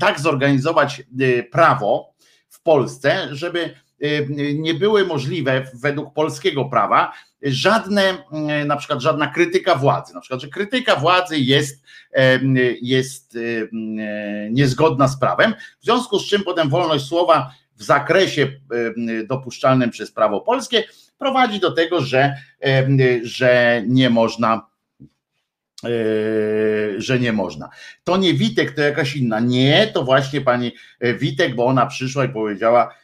tak 0.00 0.20
zorganizować 0.20 1.02
prawo 1.50 2.14
w 2.48 2.62
Polsce, 2.62 3.28
żeby 3.30 3.74
nie 4.54 4.74
były 4.74 5.04
możliwe 5.04 5.66
według 5.74 6.14
polskiego 6.14 6.64
prawa 6.64 7.12
żadne, 7.42 8.02
mm, 8.32 8.68
na 8.68 8.76
przykład 8.76 9.00
żadna 9.00 9.26
krytyka 9.26 9.74
władzy, 9.74 10.14
na 10.14 10.20
przykład, 10.20 10.40
że 10.40 10.48
krytyka 10.48 10.96
władzy 10.96 11.38
jest, 11.38 11.84
jest 12.82 13.38
niezgodna 14.50 15.08
z 15.08 15.18
prawem, 15.18 15.54
w 15.80 15.84
związku 15.84 16.18
z 16.18 16.28
czym 16.28 16.42
potem 16.42 16.68
wolność 16.68 17.04
słowa 17.04 17.50
w 17.76 17.82
zakresie 17.82 18.52
dopuszczalnym 19.26 19.90
przez 19.90 20.12
prawo 20.12 20.40
polskie 20.40 20.84
prowadzi 21.18 21.60
do 21.60 21.72
tego, 21.72 22.00
że, 22.00 22.36
że 23.22 23.82
nie 23.86 24.10
można 24.10 24.66
e, 25.84 25.88
że 27.00 27.18
nie 27.18 27.32
można. 27.32 27.68
To 28.04 28.16
nie 28.16 28.34
Witek, 28.34 28.74
to 28.74 28.82
jakaś 28.82 29.16
inna. 29.16 29.40
Nie, 29.40 29.86
to 29.86 30.02
właśnie 30.04 30.40
pani 30.40 30.72
Witek, 31.00 31.54
bo 31.54 31.66
ona 31.66 31.86
przyszła 31.86 32.24
i 32.24 32.28
powiedziała, 32.28 32.94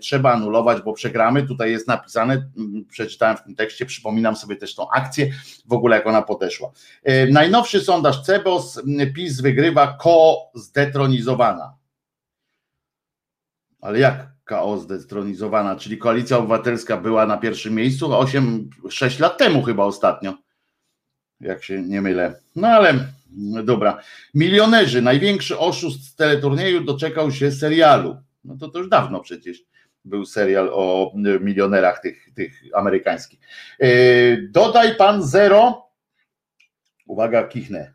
trzeba 0.00 0.32
anulować, 0.32 0.82
bo 0.82 0.92
przegramy. 0.92 1.42
Tutaj 1.42 1.70
jest 1.70 1.88
napisane, 1.88 2.50
przeczytałem 2.88 3.36
w 3.36 3.42
tym 3.42 3.54
tekście, 3.54 3.86
przypominam 3.86 4.36
sobie 4.36 4.56
też 4.56 4.74
tą 4.74 4.90
akcję, 4.90 5.30
w 5.66 5.72
ogóle 5.72 5.96
jak 5.96 6.06
ona 6.06 6.22
podeszła. 6.22 6.70
Najnowszy 7.30 7.80
sondaż 7.80 8.22
CEBOS, 8.22 8.82
PiS 9.14 9.40
wygrywa, 9.40 9.96
ko 10.00 10.36
zdetronizowana. 10.54 11.74
Ale 13.80 13.98
jak 13.98 14.32
KO 14.44 14.78
zdestronizowana, 14.78 15.76
czyli 15.76 15.98
Koalicja 15.98 16.38
Obywatelska 16.38 16.96
była 16.96 17.26
na 17.26 17.36
pierwszym 17.36 17.74
miejscu 17.74 18.16
8, 18.16 18.70
6 18.90 19.18
lat 19.18 19.38
temu 19.38 19.62
chyba 19.62 19.84
ostatnio, 19.84 20.34
jak 21.40 21.64
się 21.64 21.82
nie 21.82 22.02
mylę. 22.02 22.40
No 22.56 22.68
ale 22.68 22.94
dobra. 23.64 24.00
Milionerzy, 24.34 25.02
największy 25.02 25.58
oszust 25.58 26.04
z 26.04 26.14
teleturnieju 26.14 26.84
doczekał 26.84 27.32
się 27.32 27.52
serialu. 27.52 28.16
No 28.44 28.56
to 28.56 28.68
to 28.68 28.78
już 28.78 28.88
dawno 28.88 29.20
przecież 29.20 29.64
był 30.04 30.24
serial 30.24 30.70
o 30.72 31.12
milionerach 31.40 32.00
tych, 32.00 32.34
tych 32.34 32.52
amerykańskich. 32.74 33.40
Yy, 33.78 34.48
dodaj 34.50 34.96
pan 34.96 35.22
zero. 35.22 35.88
Uwaga, 37.06 37.48
kichnę. 37.48 37.92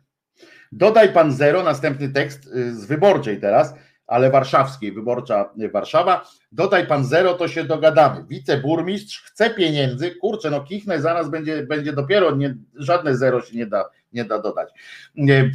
Dodaj 0.72 1.12
pan 1.12 1.32
zero, 1.32 1.62
następny 1.62 2.08
tekst 2.08 2.46
y, 2.46 2.74
z 2.74 2.86
wyborczej 2.86 3.40
teraz 3.40 3.74
ale 4.08 4.30
warszawskiej, 4.30 4.92
wyborcza 4.92 5.50
Warszawa. 5.72 6.24
Dodaj 6.52 6.86
pan 6.86 7.04
zero, 7.04 7.34
to 7.34 7.48
się 7.48 7.64
dogadamy. 7.64 8.24
Wiceburmistrz 8.28 9.22
chce 9.22 9.50
pieniędzy, 9.50 10.10
kurczę, 10.10 10.50
no 10.50 10.60
kichnę, 10.60 11.00
zaraz 11.00 11.30
będzie, 11.30 11.62
będzie 11.62 11.92
dopiero, 11.92 12.36
nie, 12.36 12.56
żadne 12.74 13.16
zero 13.16 13.42
się 13.42 13.56
nie 13.56 13.66
da, 13.66 13.84
nie 14.12 14.24
da 14.24 14.38
dodać. 14.38 14.68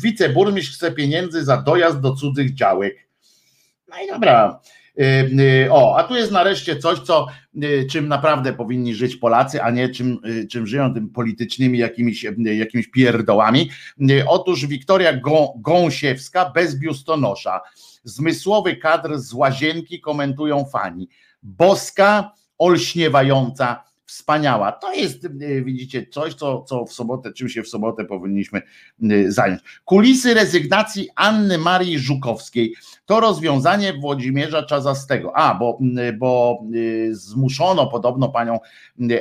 Wiceburmistrz 0.04 0.76
chce 0.76 0.92
pieniędzy 0.92 1.44
za 1.44 1.58
dojazd 1.58 2.00
do 2.00 2.14
cudzych 2.14 2.54
działek. 2.54 2.96
No 3.88 3.96
i 4.04 4.08
dobra. 4.08 4.62
Y, 5.00 5.04
y, 5.66 5.72
o, 5.72 5.98
a 5.98 6.04
tu 6.04 6.16
jest 6.16 6.32
nareszcie 6.32 6.78
coś, 6.78 7.00
co, 7.00 7.28
y, 7.64 7.88
czym 7.90 8.08
naprawdę 8.08 8.54
powinni 8.54 8.96
żyć 8.96 9.16
Polacy, 9.16 9.64
a 9.64 9.72
nie 9.72 9.90
czym, 9.90 10.20
czym 10.52 10.68
żyją 10.68 10.94
tym 10.94 11.10
politycznymi 11.10 11.80
jakimiś, 11.80 12.26
jakimiś 12.38 12.88
pierdołami. 12.88 13.70
Otóż 14.28 14.68
Wiktoria 14.68 15.14
Gąsiewska 15.56 16.50
bez 16.50 16.80
biustonosza 16.80 17.62
Zmysłowy 18.04 18.76
kadr 18.76 19.18
z 19.18 19.34
łazienki 19.34 20.02
komentują 20.02 20.66
fani. 20.66 21.10
Boska, 21.44 22.32
olśniewająca, 22.58 23.84
wspaniała. 24.14 24.72
To 24.72 24.94
jest, 24.94 25.26
y, 25.26 25.64
widzicie, 25.66 26.08
coś, 26.08 26.34
co, 26.34 26.62
co 26.62 26.86
w 26.86 26.94
sobotę, 26.94 27.34
czym 27.34 27.50
się 27.50 27.64
w 27.64 27.68
sobotę 27.68 28.06
powinniśmy 28.06 28.62
y, 29.12 29.32
zająć. 29.32 29.62
Kulisy 29.86 30.34
rezygnacji 30.34 31.10
Anny 31.16 31.58
Marii 31.58 32.00
Żukowskiej 32.00 32.76
to 33.06 33.20
rozwiązanie 33.20 33.94
Włodzimierza 33.94 34.64
Czazastego. 34.64 35.38
A, 35.38 35.56
bo, 35.56 35.80
y, 36.10 36.14
bo 36.14 36.60
zmuszono 37.12 37.88
podobno 37.88 38.30
panią 38.30 38.60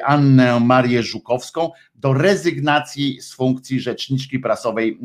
Annę 0.05 0.60
Marię 0.60 1.02
Żukowską 1.02 1.70
do 1.94 2.12
rezygnacji 2.12 3.20
z 3.20 3.35
funkcji 3.35 3.81
rzeczniczki 3.81 4.39
prasowej 4.39 4.98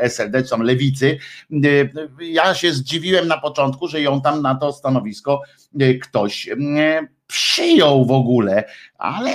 SLD, 0.00 0.42
czy 0.42 0.50
tam 0.50 0.62
lewicy. 0.62 1.18
Ja 2.20 2.54
się 2.54 2.72
zdziwiłem 2.72 3.28
na 3.28 3.38
początku, 3.38 3.88
że 3.88 4.00
ją 4.00 4.20
tam 4.20 4.42
na 4.42 4.54
to 4.54 4.72
stanowisko 4.72 5.42
ktoś 6.02 6.48
przyjął 7.34 8.04
w 8.04 8.10
ogóle, 8.10 8.64
ale, 8.98 9.30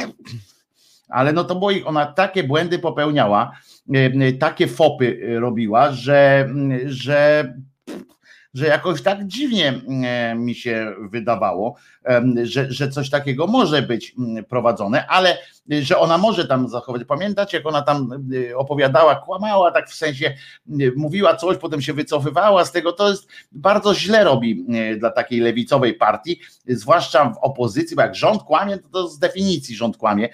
ale 1.09 1.33
no 1.33 1.43
to 1.43 1.55
bo 1.55 1.69
ona 1.85 2.05
takie 2.05 2.43
błędy 2.43 2.79
popełniała, 2.79 3.51
e, 3.93 4.33
takie 4.33 4.67
fopy 4.67 5.19
robiła, 5.39 5.91
że, 5.91 6.49
że 6.85 7.53
że 8.53 8.67
jakoś 8.67 9.01
tak 9.01 9.27
dziwnie 9.27 9.81
e, 10.03 10.35
mi 10.35 10.55
się 10.55 10.95
wydawało, 11.11 11.75
że, 12.43 12.71
że 12.71 12.89
coś 12.89 13.09
takiego 13.09 13.47
może 13.47 13.81
być 13.81 14.15
prowadzone, 14.49 15.07
ale 15.07 15.37
że 15.69 15.97
ona 15.97 16.17
może 16.17 16.47
tam 16.47 16.67
zachować. 16.67 17.05
Pamiętacie, 17.05 17.57
jak 17.57 17.65
ona 17.65 17.81
tam 17.81 18.09
y, 18.33 18.57
opowiadała, 18.57 19.15
kłamała, 19.15 19.71
tak 19.71 19.89
w 19.89 19.93
sensie 19.93 20.33
y, 20.81 20.93
mówiła 20.95 21.35
coś, 21.35 21.57
potem 21.57 21.81
się 21.81 21.93
wycofywała 21.93 22.65
z 22.65 22.71
tego. 22.71 22.91
To 22.91 23.09
jest 23.09 23.27
bardzo 23.51 23.95
źle 23.95 24.23
robi 24.23 24.65
y, 24.93 24.97
dla 24.97 25.11
takiej 25.11 25.39
lewicowej 25.39 25.93
partii, 25.93 26.39
zwłaszcza 26.67 27.29
w 27.29 27.37
opozycji, 27.37 27.95
bo 27.95 28.01
jak 28.01 28.15
rząd 28.15 28.43
kłamie, 28.43 28.77
to, 28.77 28.89
to 28.89 29.07
z 29.07 29.19
definicji 29.19 29.75
rząd 29.75 29.97
kłamie, 29.97 30.29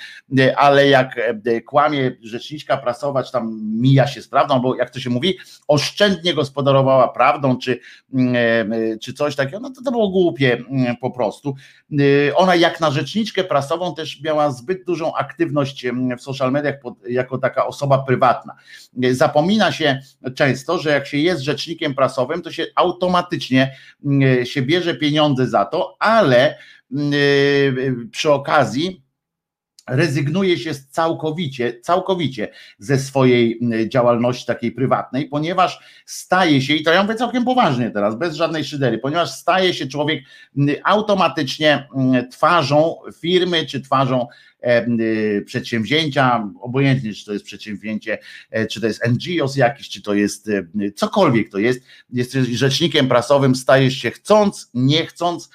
ale 0.56 0.88
jak 0.88 1.20
kłamie 1.66 2.12
rzeczniczka 2.22 2.78
prasować, 2.78 3.32
tam 3.32 3.60
mija 3.64 4.08
się 4.08 4.22
z 4.22 4.28
prawdą, 4.28 4.60
bo 4.60 4.76
jak 4.76 4.90
to 4.90 5.00
się 5.00 5.10
mówi, 5.10 5.38
oszczędnie 5.68 6.34
gospodarowała 6.34 7.08
prawdą, 7.08 7.58
czy, 7.58 7.80
czy 9.02 9.14
coś 9.14 9.36
takiego, 9.36 9.60
no 9.60 9.70
to 9.70 9.82
to 9.82 9.92
było 9.92 10.10
głupie 10.10 10.64
po 11.02 11.12
prostu. 11.12 11.55
Ona 12.36 12.56
jak 12.56 12.80
na 12.80 12.91
rzeczniczkę 12.91 13.44
prasową 13.44 13.95
też 13.95 14.22
miała 14.22 14.52
zbyt 14.52 14.86
dużą 14.86 15.15
aktywność 15.15 15.86
w 16.18 16.22
social 16.22 16.52
mediach 16.52 16.76
jako 17.10 17.38
taka 17.38 17.68
osoba 17.68 17.98
prywatna. 17.98 18.56
Zapomina 19.11 19.72
się 19.72 19.99
często, 20.36 20.77
że 20.77 20.90
jak 20.90 21.07
się 21.07 21.18
jest 21.18 21.41
rzecznikiem 21.41 21.95
prasowym, 21.95 22.41
to 22.41 22.52
się 22.52 22.65
automatycznie 22.76 23.76
się 24.44 24.61
bierze 24.61 24.95
pieniądze 24.95 25.48
za 25.48 25.65
to, 25.65 25.95
ale 25.99 26.57
przy 28.11 28.32
okazji 28.32 29.05
rezygnuje 29.88 30.57
się 30.57 30.72
całkowicie, 30.90 31.80
całkowicie 31.82 32.48
ze 32.80 32.99
swojej 32.99 33.60
działalności 33.88 34.45
takiej 34.45 34.72
prywatnej, 34.72 35.26
ponieważ 35.26 35.80
staje 36.06 36.62
się, 36.62 36.74
i 36.74 36.84
to 36.84 36.91
ja 36.91 37.03
mówię 37.03 37.16
całkiem 37.16 37.45
poważnie 37.45 37.91
teraz, 37.91 38.16
bez 38.16 38.36
żadnej 38.36 38.64
szydery, 38.64 38.98
ponieważ 38.98 39.32
staje 39.32 39.74
się 39.74 39.88
człowiek 39.88 40.24
automatycznie 40.84 41.88
twarzą 42.32 42.95
firmy, 43.22 43.66
czy 43.66 43.82
twarzą 43.82 44.28
Y, 44.99 45.44
przedsięwzięcia, 45.45 46.49
obojętnie 46.62 47.14
czy 47.14 47.26
to 47.26 47.34
jest 47.34 47.45
przedsięwzięcie, 47.45 48.18
e, 48.52 48.68
czy 48.68 48.82
to 48.82 48.88
jest 48.88 49.02
NGOs 49.07 49.56
jakiś, 49.56 49.90
czy 49.90 50.02
to 50.02 50.14
jest 50.14 50.49
e, 50.49 50.91
cokolwiek 50.95 51.49
to 51.49 51.57
jest, 51.57 51.82
jesteś 52.14 52.48
rzecznikiem 52.48 53.07
prasowym, 53.07 53.56
stajesz 53.56 53.94
się 53.94 54.12
chcąc, 54.12 54.70
nie 54.74 55.06
chcąc, 55.06 55.49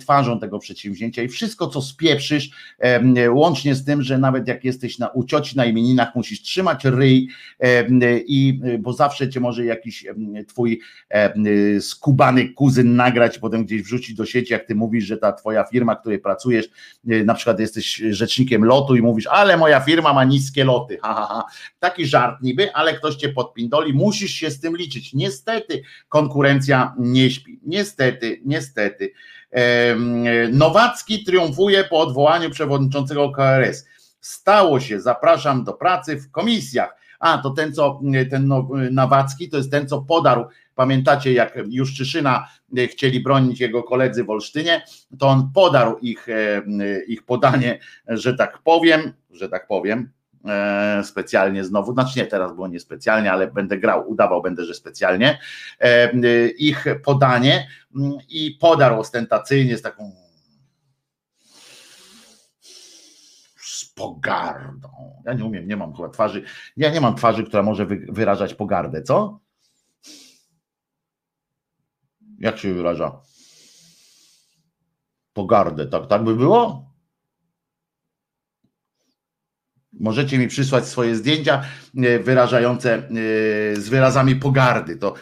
twarzą 0.00 0.40
tego 0.40 0.58
przedsięwzięcia 0.58 1.22
i 1.22 1.28
wszystko, 1.28 1.66
co 1.66 1.82
spieprzysz, 1.82 2.50
łącznie 3.30 3.74
z 3.74 3.84
tym, 3.84 4.02
że 4.02 4.18
nawet 4.18 4.48
jak 4.48 4.64
jesteś 4.64 4.98
na 4.98 5.08
ucioci 5.08 5.56
na 5.56 5.64
imieninach, 5.64 6.14
musisz 6.14 6.42
trzymać 6.42 6.84
ryj, 6.84 7.28
i, 8.26 8.60
bo 8.78 8.92
zawsze 8.92 9.28
cię 9.28 9.40
może 9.40 9.64
jakiś 9.64 10.06
twój 10.48 10.80
skubany 11.80 12.48
kuzyn 12.48 12.96
nagrać, 12.96 13.38
potem 13.38 13.64
gdzieś 13.64 13.82
wrzucić 13.82 14.16
do 14.16 14.26
sieci, 14.26 14.52
jak 14.52 14.66
ty 14.66 14.74
mówisz, 14.74 15.04
że 15.04 15.16
ta 15.16 15.32
twoja 15.32 15.64
firma, 15.64 15.94
w 15.94 16.00
której 16.00 16.18
pracujesz, 16.18 16.68
e, 17.08 17.24
na 17.24 17.34
przykład 17.34 17.60
jesteś 17.60 18.02
rzecznikiem 18.10 18.64
lotu 18.64 18.96
i 18.96 19.02
mówisz, 19.02 19.26
ale 19.26 19.56
moja 19.56 19.80
firma 19.80 20.12
ma 20.12 20.24
niskie 20.24 20.64
loty, 20.64 20.98
ha, 21.02 21.14
ha, 21.14 21.26
ha. 21.26 21.44
taki 21.78 22.06
żart 22.06 22.42
niby, 22.42 22.72
ale 22.74 22.94
ktoś 22.94 23.14
cię 23.14 23.28
podpindoli, 23.28 23.92
musisz 23.92 24.30
się 24.30 24.50
z 24.50 24.60
tym 24.60 24.76
liczyć. 24.76 25.14
Niestety 25.14 25.82
konkurencja 26.08 26.94
nie 26.98 27.30
śpi, 27.30 27.60
niestety, 27.62 28.40
niestety. 28.44 29.12
Nowacki 30.52 31.24
triumfuje 31.24 31.84
po 31.84 32.00
odwołaniu 32.00 32.50
przewodniczącego 32.50 33.30
KRS. 33.30 33.86
Stało 34.20 34.80
się, 34.80 35.00
zapraszam 35.00 35.64
do 35.64 35.72
pracy 35.72 36.16
w 36.16 36.30
komisjach. 36.30 36.96
A, 37.20 37.38
to 37.38 37.50
ten, 37.50 37.72
co 37.72 38.00
ten 38.30 38.52
Nawacki, 38.90 39.48
to 39.48 39.56
jest 39.56 39.70
ten, 39.70 39.88
co 39.88 40.02
podarł. 40.02 40.44
Pamiętacie, 40.74 41.32
jak 41.32 41.58
Juszczyszyna 41.68 42.48
e, 42.78 42.86
chcieli 42.86 43.20
bronić 43.20 43.60
jego 43.60 43.82
koledzy 43.82 44.24
w 44.24 44.30
Olsztynie, 44.30 44.84
to 45.18 45.28
on 45.28 45.50
podarł 45.54 45.98
ich, 45.98 46.26
ich 47.08 47.22
podanie, 47.22 47.78
że 48.08 48.34
tak 48.34 48.58
powiem, 48.58 49.12
że 49.30 49.48
tak 49.48 49.66
powiem, 49.66 50.10
E, 50.12 50.17
specjalnie 51.02 51.64
znowu, 51.64 51.92
znaczy 51.92 52.18
nie 52.18 52.26
teraz 52.26 52.54
było 52.54 52.68
niespecjalnie, 52.68 53.32
ale 53.32 53.50
będę 53.50 53.78
grał, 53.78 54.10
udawał 54.10 54.42
będę, 54.42 54.64
że 54.64 54.74
specjalnie, 54.74 55.38
e, 55.80 56.48
ich 56.48 56.84
podanie 57.04 57.68
mm, 57.96 58.12
i 58.28 58.58
podarł 58.60 59.00
ostentacyjnie 59.00 59.78
z 59.78 59.82
taką 59.82 60.12
z 63.56 63.84
pogardą. 63.84 64.88
Ja 65.24 65.32
nie 65.32 65.44
umiem, 65.44 65.68
nie 65.68 65.76
mam 65.76 65.94
chyba 65.94 66.08
twarzy, 66.08 66.42
ja 66.76 66.90
nie 66.90 67.00
mam 67.00 67.14
twarzy, 67.14 67.44
która 67.44 67.62
może 67.62 67.86
wyrażać 68.08 68.54
pogardę, 68.54 69.02
co? 69.02 69.40
Jak 72.38 72.58
się 72.58 72.74
wyraża? 72.74 73.20
Pogardę, 75.32 75.86
tak, 75.86 76.06
tak 76.06 76.24
by 76.24 76.36
było? 76.36 76.87
Możecie 80.00 80.38
mi 80.38 80.48
przysłać 80.48 80.86
swoje 80.86 81.16
zdjęcia 81.16 81.62
wyrażające 82.20 83.02
z 83.74 83.88
wyrazami 83.88 84.36
pogardy. 84.36 84.96
To 84.96 85.14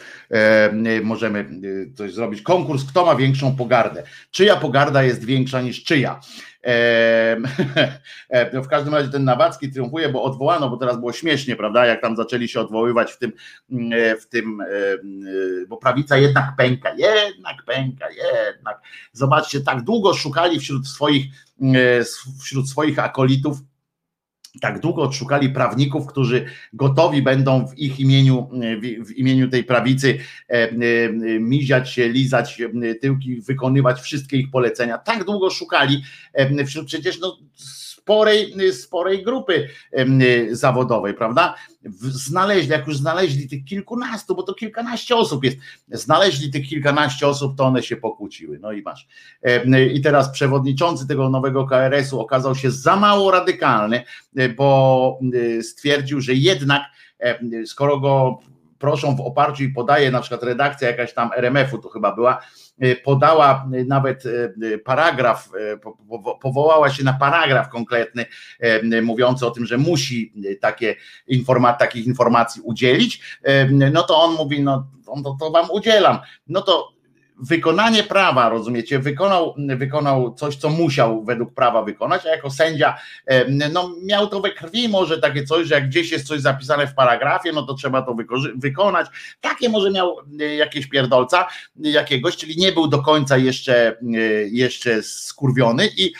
możemy 1.03 1.49
coś 1.95 2.13
zrobić. 2.13 2.41
Konkurs, 2.41 2.83
kto 2.89 3.05
ma 3.05 3.15
większą 3.15 3.55
pogardę. 3.55 4.03
Czyja 4.31 4.55
pogarda 4.55 5.03
jest 5.03 5.25
większa 5.25 5.61
niż 5.61 5.83
czyja? 5.83 6.19
W 8.63 8.67
każdym 8.67 8.93
razie 8.93 9.09
ten 9.09 9.23
Nawacki 9.23 9.71
triumfuje, 9.71 10.09
bo 10.09 10.23
odwołano, 10.23 10.69
bo 10.69 10.77
teraz 10.77 10.97
było 10.97 11.13
śmiesznie, 11.13 11.55
prawda? 11.55 11.85
Jak 11.85 12.01
tam 12.01 12.15
zaczęli 12.15 12.47
się 12.47 12.59
odwoływać 12.59 13.11
w 13.11 13.17
tym, 13.17 13.31
w 14.21 14.27
tym, 14.29 14.63
bo 15.67 15.77
prawica 15.77 16.17
jednak 16.17 16.45
pęka, 16.57 16.89
jednak 16.89 17.63
pęka, 17.65 18.05
jednak. 18.09 18.81
Zobaczcie, 19.11 19.61
tak 19.61 19.81
długo 19.81 20.13
szukali 20.13 20.59
wśród 20.59 20.87
swoich, 20.87 21.25
wśród 22.43 22.69
swoich 22.69 22.99
akolitów 22.99 23.57
tak 24.61 24.79
długo 24.79 25.01
odszukali 25.01 25.49
prawników, 25.49 26.07
którzy 26.07 26.45
gotowi 26.73 27.21
będą 27.21 27.67
w 27.67 27.77
ich 27.77 27.99
imieniu, 27.99 28.49
w 29.05 29.11
imieniu 29.11 29.49
tej 29.49 29.63
prawicy 29.63 30.19
e, 30.49 30.53
e, 30.53 30.69
miziać 31.39 31.89
się, 31.89 32.09
lizać 32.09 32.61
e, 32.61 32.95
tyłki, 32.95 33.41
wykonywać 33.41 34.01
wszystkie 34.01 34.37
ich 34.37 34.51
polecenia. 34.51 34.97
Tak 34.97 35.23
długo 35.23 35.49
szukali 35.49 36.03
wśród 36.65 36.87
przecież 36.87 37.19
no, 37.19 37.37
sporej, 38.07 38.53
sporej 38.71 39.23
grupy 39.23 39.67
zawodowej, 40.51 41.13
prawda? 41.13 41.55
Znaleźli, 41.99 42.71
jak 42.71 42.87
już 42.87 42.97
znaleźli 42.97 43.49
tych 43.49 43.65
kilkunastu, 43.65 44.35
bo 44.35 44.43
to 44.43 44.53
kilkanaście 44.53 45.15
osób 45.15 45.43
jest, 45.43 45.57
znaleźli 45.91 46.51
tych 46.51 46.67
kilkanaście 46.67 47.27
osób, 47.27 47.57
to 47.57 47.65
one 47.65 47.83
się 47.83 47.97
pokłóciły. 47.97 48.59
No 48.59 48.71
i 48.71 48.81
masz. 48.81 49.07
I 49.93 50.01
teraz 50.01 50.29
przewodniczący 50.29 51.07
tego 51.07 51.29
nowego 51.29 51.65
KRS-u 51.65 52.19
okazał 52.19 52.55
się 52.55 52.71
za 52.71 52.95
mało 52.95 53.31
radykalny, 53.31 54.03
bo 54.57 55.19
stwierdził, 55.61 56.21
że 56.21 56.33
jednak 56.33 56.83
skoro 57.65 57.99
go 57.99 58.39
proszą 58.79 59.15
w 59.15 59.21
oparciu 59.21 59.63
i 59.63 59.69
podaje 59.69 60.11
na 60.11 60.21
przykład 60.21 60.43
redakcja 60.43 60.87
jakaś 60.87 61.13
tam 61.13 61.29
RMF-u, 61.35 61.77
to 61.77 61.89
chyba 61.89 62.15
była, 62.15 62.41
podała 63.03 63.69
y, 63.73 63.85
nawet 63.85 64.25
y, 64.25 64.81
paragraf, 64.85 65.49
powołała 66.41 66.89
się 66.89 67.03
na 67.03 67.13
paragraf 67.13 67.69
konkretny, 67.69 68.25
mówiący 69.01 69.45
o 69.45 69.51
tym, 69.51 69.65
że 69.65 69.77
musi 69.77 70.33
takie 70.61 70.95
informa- 71.31 71.77
takich 71.77 72.07
informacji 72.07 72.61
udzielić, 72.61 73.39
no 73.91 74.03
to 74.03 74.21
on 74.21 74.35
mówi, 74.35 74.61
no 74.63 74.87
to, 75.23 75.37
to 75.39 75.51
wam 75.51 75.71
udzielam. 75.71 76.19
No 76.47 76.61
to 76.61 76.96
wykonanie 77.39 78.03
prawa, 78.03 78.49
rozumiecie, 78.49 78.99
wykonał, 78.99 79.55
wykonał 79.57 80.33
coś, 80.33 80.55
co 80.55 80.69
musiał 80.69 81.23
według 81.23 81.53
prawa 81.53 81.83
wykonać, 81.83 82.25
a 82.25 82.29
jako 82.29 82.49
sędzia 82.49 82.97
no, 83.71 83.95
miał 84.03 84.27
to 84.27 84.41
we 84.41 84.51
krwi 84.51 84.89
może 84.89 85.19
takie 85.19 85.43
coś, 85.43 85.67
że 85.67 85.75
jak 85.75 85.87
gdzieś 85.87 86.11
jest 86.11 86.27
coś 86.27 86.41
zapisane 86.41 86.87
w 86.87 86.93
paragrafie, 86.93 87.51
no 87.51 87.63
to 87.63 87.73
trzeba 87.73 88.01
to 88.01 88.15
wykonać. 88.55 89.07
Takie 89.41 89.69
może 89.69 89.91
miał 89.91 90.15
e, 90.39 90.55
jakieś 90.55 90.87
pierdolca 90.87 91.47
jakiegoś, 91.75 92.37
czyli 92.37 92.57
nie 92.57 92.71
był 92.71 92.87
do 92.87 93.01
końca 93.01 93.37
jeszcze, 93.37 93.97
e, 94.01 94.17
jeszcze 94.47 95.03
skurwiony 95.03 95.87
i, 95.97 96.13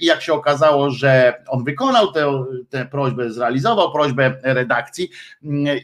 i 0.00 0.06
jak 0.06 0.22
się 0.22 0.32
okazało, 0.32 0.90
że 0.90 1.42
on 1.48 1.64
wykonał 1.64 2.12
tę, 2.12 2.44
tę 2.70 2.86
prośbę, 2.86 3.32
zrealizował 3.32 3.92
prośbę 3.92 4.34
redakcji 4.42 5.10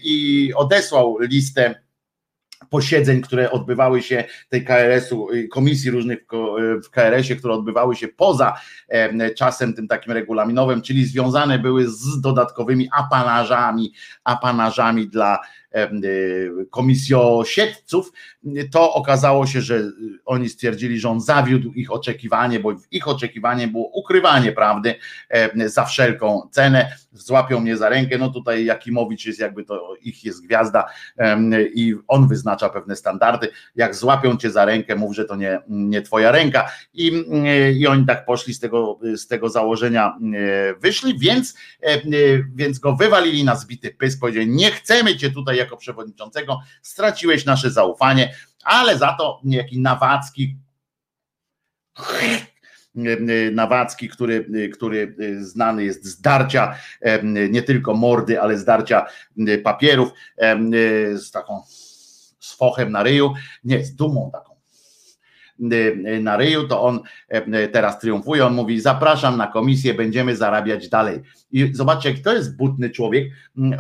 i 0.02 0.52
odesłał 0.56 1.18
listę 1.20 1.88
posiedzeń, 2.70 3.20
które 3.20 3.51
odbywały 3.51 4.02
się 4.02 4.24
tej 4.48 4.64
KRS-u, 4.64 5.32
y, 5.32 5.48
komisji 5.48 5.90
różnych 5.90 6.18
w 6.85 6.90
KRS-ie, 6.90 7.36
które 7.36 7.55
odbywały 7.55 7.97
się 7.97 8.09
poza 8.09 8.60
czasem 9.36 9.74
tym 9.74 9.89
takim 9.89 10.12
regulaminowym, 10.12 10.82
czyli 10.82 11.05
związane 11.05 11.59
były 11.59 11.89
z 11.89 12.20
dodatkowymi 12.20 12.89
apanażami, 12.93 13.93
apanażami 14.24 15.09
dla 15.09 15.39
Y, 15.76 16.66
komisjosiedców, 16.70 18.12
to 18.72 18.94
okazało 18.94 19.47
się, 19.47 19.60
że 19.60 19.82
oni 20.24 20.48
stwierdzili, 20.48 20.98
że 20.98 21.10
on 21.10 21.20
zawiódł 21.20 21.72
ich 21.72 21.93
oczekiwanie, 21.93 22.60
bo 22.60 22.72
ich 22.90 23.09
oczekiwanie 23.09 23.68
było 23.68 23.89
ukrywanie 23.89 24.52
prawdy 24.52 24.94
za 25.66 25.85
wszelką 25.85 26.48
cenę. 26.51 26.97
Złapią 27.12 27.60
mnie 27.60 27.76
za 27.76 27.89
rękę, 27.89 28.18
no 28.18 28.30
tutaj 28.30 28.64
Jakimowicz 28.64 29.26
jest 29.26 29.40
jakby 29.40 29.64
to 29.64 29.94
ich 30.02 30.24
jest 30.24 30.44
gwiazda 30.47 30.85
i 31.74 31.94
on 32.09 32.28
wyznacza 32.28 32.68
pewne 32.68 32.97
standardy. 32.97 33.48
Jak 33.76 33.94
złapią 33.94 34.36
cię 34.36 34.51
za 34.51 34.64
rękę, 34.64 34.97
mów, 34.97 35.16
że 35.16 35.24
to 35.24 35.36
nie, 35.36 35.60
nie 35.68 36.02
twoja 36.02 36.32
ręka. 36.32 36.70
I, 36.94 37.24
I 37.74 37.86
oni 37.86 38.06
tak 38.06 38.24
poszli 38.24 38.55
z 38.55 38.60
tego, 38.60 38.98
z 39.16 39.26
tego 39.26 39.48
założenia, 39.48 40.18
wyszli, 40.80 41.18
więc, 41.18 41.55
więc 42.55 42.78
go 42.78 42.97
wywalili 42.97 43.44
na 43.44 43.56
zbity 43.56 43.90
pysk, 43.90 44.20
powiedzieli, 44.20 44.51
nie 44.51 44.70
chcemy 44.70 45.16
cię 45.16 45.30
tutaj 45.30 45.56
jako 45.56 45.76
przewodniczącego, 45.76 46.60
straciłeś 46.82 47.44
nasze 47.44 47.70
zaufanie, 47.70 48.35
ale 48.64 48.98
za 48.98 49.16
to 49.18 49.40
niejaki 49.44 49.80
Nawacki 49.80 50.56
Nawacki, 53.52 54.08
który, 54.08 54.70
który 54.74 55.16
znany 55.40 55.84
jest 55.84 56.04
z 56.04 56.20
darcia 56.20 56.74
nie 57.50 57.62
tylko 57.62 57.94
mordy, 57.94 58.40
ale 58.40 58.58
z 58.58 58.64
darcia 58.64 59.06
papierów 59.62 60.12
z 61.14 61.30
taką 61.30 61.62
z 62.38 62.54
fochem 62.56 62.92
na 62.92 63.02
ryju, 63.02 63.34
nie, 63.64 63.84
z 63.84 63.94
dumą 63.94 64.30
taką 64.32 64.47
na 66.20 66.36
ryju, 66.36 66.68
to 66.68 66.82
on 66.82 67.01
teraz 67.72 67.98
triumfuje, 67.98 68.47
on 68.47 68.55
mówi 68.55 68.80
zapraszam 68.80 69.36
na 69.36 69.47
komisję, 69.47 69.94
będziemy 69.94 70.36
zarabiać 70.36 70.89
dalej. 70.89 71.20
I 71.52 71.70
zobaczcie, 71.74 72.10
jak 72.10 72.20
to 72.20 72.35
jest 72.35 72.56
butny 72.56 72.90
człowiek, 72.90 73.32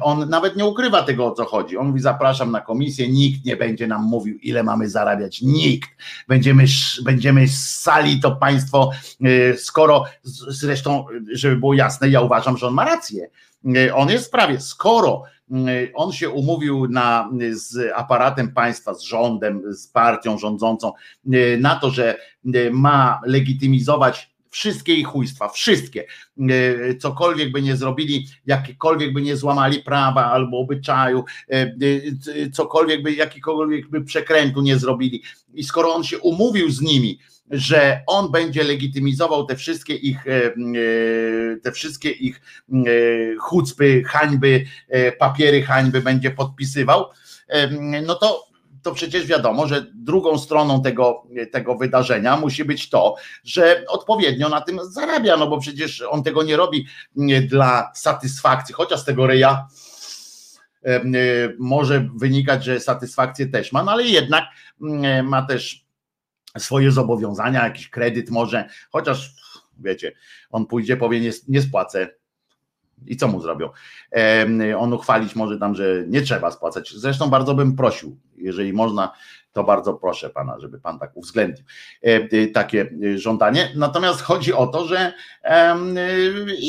on 0.02 0.28
nawet 0.28 0.56
nie 0.56 0.64
ukrywa 0.64 1.02
tego, 1.02 1.26
o 1.26 1.32
co 1.32 1.44
chodzi. 1.44 1.76
On 1.76 1.86
mówi 1.86 2.00
zapraszam 2.00 2.50
na 2.50 2.60
komisję, 2.60 3.08
nikt 3.08 3.44
nie 3.44 3.56
będzie 3.56 3.86
nam 3.86 4.02
mówił, 4.02 4.38
ile 4.42 4.62
mamy 4.62 4.88
zarabiać, 4.88 5.42
nikt. 5.42 5.90
Będziemy, 6.28 6.64
będziemy 7.04 7.48
sali 7.48 8.20
to 8.20 8.36
państwo, 8.36 8.90
y, 9.26 9.56
skoro, 9.58 10.04
zresztą, 10.48 11.04
żeby 11.32 11.56
było 11.56 11.74
jasne, 11.74 12.08
ja 12.08 12.20
uważam, 12.20 12.56
że 12.56 12.66
on 12.66 12.74
ma 12.74 12.84
rację. 12.84 13.28
Y, 13.76 13.94
on 13.94 14.08
jest 14.08 14.26
w 14.26 14.30
prawie, 14.30 14.60
skoro 14.60 15.22
Y, 15.22 15.37
on 15.94 16.12
się 16.12 16.30
umówił 16.30 16.88
na, 16.88 17.30
z 17.50 17.92
aparatem 17.94 18.52
państwa, 18.52 18.94
z 18.94 19.02
rządem, 19.02 19.74
z 19.74 19.88
partią 19.88 20.38
rządzącą 20.38 20.92
y, 21.34 21.58
na 21.60 21.76
to, 21.76 21.90
że 21.90 22.16
y, 22.54 22.70
ma 22.72 23.20
legitymizować 23.26 24.30
wszystkie 24.50 24.94
ich 24.94 25.06
chujstwa, 25.06 25.48
wszystkie, 25.48 26.04
cokolwiek 27.00 27.52
by 27.52 27.62
nie 27.62 27.76
zrobili, 27.76 28.26
jakiekolwiek 28.46 29.12
by 29.12 29.22
nie 29.22 29.36
złamali 29.36 29.82
prawa 29.82 30.24
albo 30.24 30.58
obyczaju, 30.58 31.24
cokolwiek 32.52 33.02
by, 33.02 33.12
jakikolwiek 33.12 33.88
by 33.88 34.04
przekrętu 34.04 34.62
nie 34.62 34.78
zrobili. 34.78 35.22
I 35.54 35.64
skoro 35.64 35.94
on 35.94 36.04
się 36.04 36.18
umówił 36.18 36.70
z 36.70 36.80
nimi, 36.80 37.18
że 37.50 38.00
on 38.06 38.30
będzie 38.30 38.64
legitymizował 38.64 39.46
te 39.46 39.56
wszystkie 39.56 39.94
ich, 39.94 40.26
e, 40.26 40.30
e, 40.46 40.52
te 41.62 41.72
wszystkie 41.72 42.10
ich 42.10 42.40
e, 42.72 42.74
chucpy, 43.38 44.02
hańby, 44.06 44.64
papiery 45.18 45.62
hańby 45.62 46.00
będzie 46.00 46.30
podpisywał, 46.30 47.06
no 48.02 48.14
to 48.14 48.48
to 48.82 48.94
przecież 48.94 49.26
wiadomo, 49.26 49.66
że 49.66 49.86
drugą 49.94 50.38
stroną 50.38 50.82
tego, 50.82 51.22
tego 51.52 51.76
wydarzenia 51.76 52.36
musi 52.36 52.64
być 52.64 52.90
to, 52.90 53.14
że 53.44 53.84
odpowiednio 53.88 54.48
na 54.48 54.60
tym 54.60 54.80
zarabia, 54.90 55.36
no 55.36 55.46
bo 55.46 55.60
przecież 55.60 56.02
on 56.10 56.22
tego 56.22 56.42
nie 56.42 56.56
robi 56.56 56.86
dla 57.46 57.92
satysfakcji, 57.94 58.74
chociaż 58.74 59.00
z 59.00 59.04
tego 59.04 59.26
reja 59.26 59.66
może 61.58 62.08
wynikać, 62.16 62.64
że 62.64 62.80
satysfakcję 62.80 63.46
też 63.46 63.72
ma, 63.72 63.82
no 63.82 63.92
ale 63.92 64.02
jednak 64.02 64.44
ma 65.22 65.42
też 65.42 65.87
swoje 66.58 66.92
zobowiązania, 66.92 67.64
jakiś 67.64 67.90
kredyt 67.90 68.30
może, 68.30 68.68
chociaż 68.90 69.34
wiecie, 69.78 70.12
on 70.50 70.66
pójdzie, 70.66 70.96
powie 70.96 71.20
nie, 71.20 71.30
nie 71.48 71.62
spłacę. 71.62 72.08
I 73.06 73.16
co 73.16 73.28
mu 73.28 73.40
zrobią? 73.40 73.70
On 74.78 74.92
uchwalić 74.92 75.36
może 75.36 75.58
tam, 75.58 75.74
że 75.74 76.04
nie 76.06 76.22
trzeba 76.22 76.50
spłacać. 76.50 76.94
Zresztą 76.96 77.30
bardzo 77.30 77.54
bym 77.54 77.76
prosił, 77.76 78.18
jeżeli 78.36 78.72
można, 78.72 79.12
to 79.52 79.64
bardzo 79.64 79.94
proszę 79.94 80.30
pana, 80.30 80.58
żeby 80.58 80.80
pan 80.80 80.98
tak 80.98 81.16
uwzględnił 81.16 81.64
takie 82.54 82.90
żądanie. 83.16 83.72
Natomiast 83.76 84.20
chodzi 84.20 84.52
o 84.52 84.66
to, 84.66 84.86
że 84.86 85.12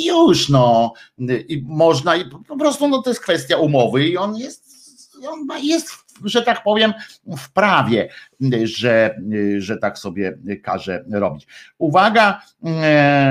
już 0.06 0.50
no, 0.50 0.94
i 1.48 1.64
można 1.68 2.16
i 2.16 2.30
po 2.48 2.58
prostu 2.58 2.88
no, 2.88 3.02
to 3.02 3.10
jest 3.10 3.22
kwestia 3.22 3.58
umowy 3.58 4.08
i 4.08 4.18
on 4.18 4.36
jest, 4.36 4.70
on 5.30 5.48
jest, 5.62 5.90
że 6.24 6.44
tak 6.44 6.64
powiem, 6.64 6.94
w 7.38 7.54
prawie 7.54 8.10
że, 8.64 9.20
że 9.58 9.78
tak 9.78 9.98
sobie 9.98 10.38
każe 10.64 11.06
robić. 11.12 11.48
Uwaga, 11.78 12.42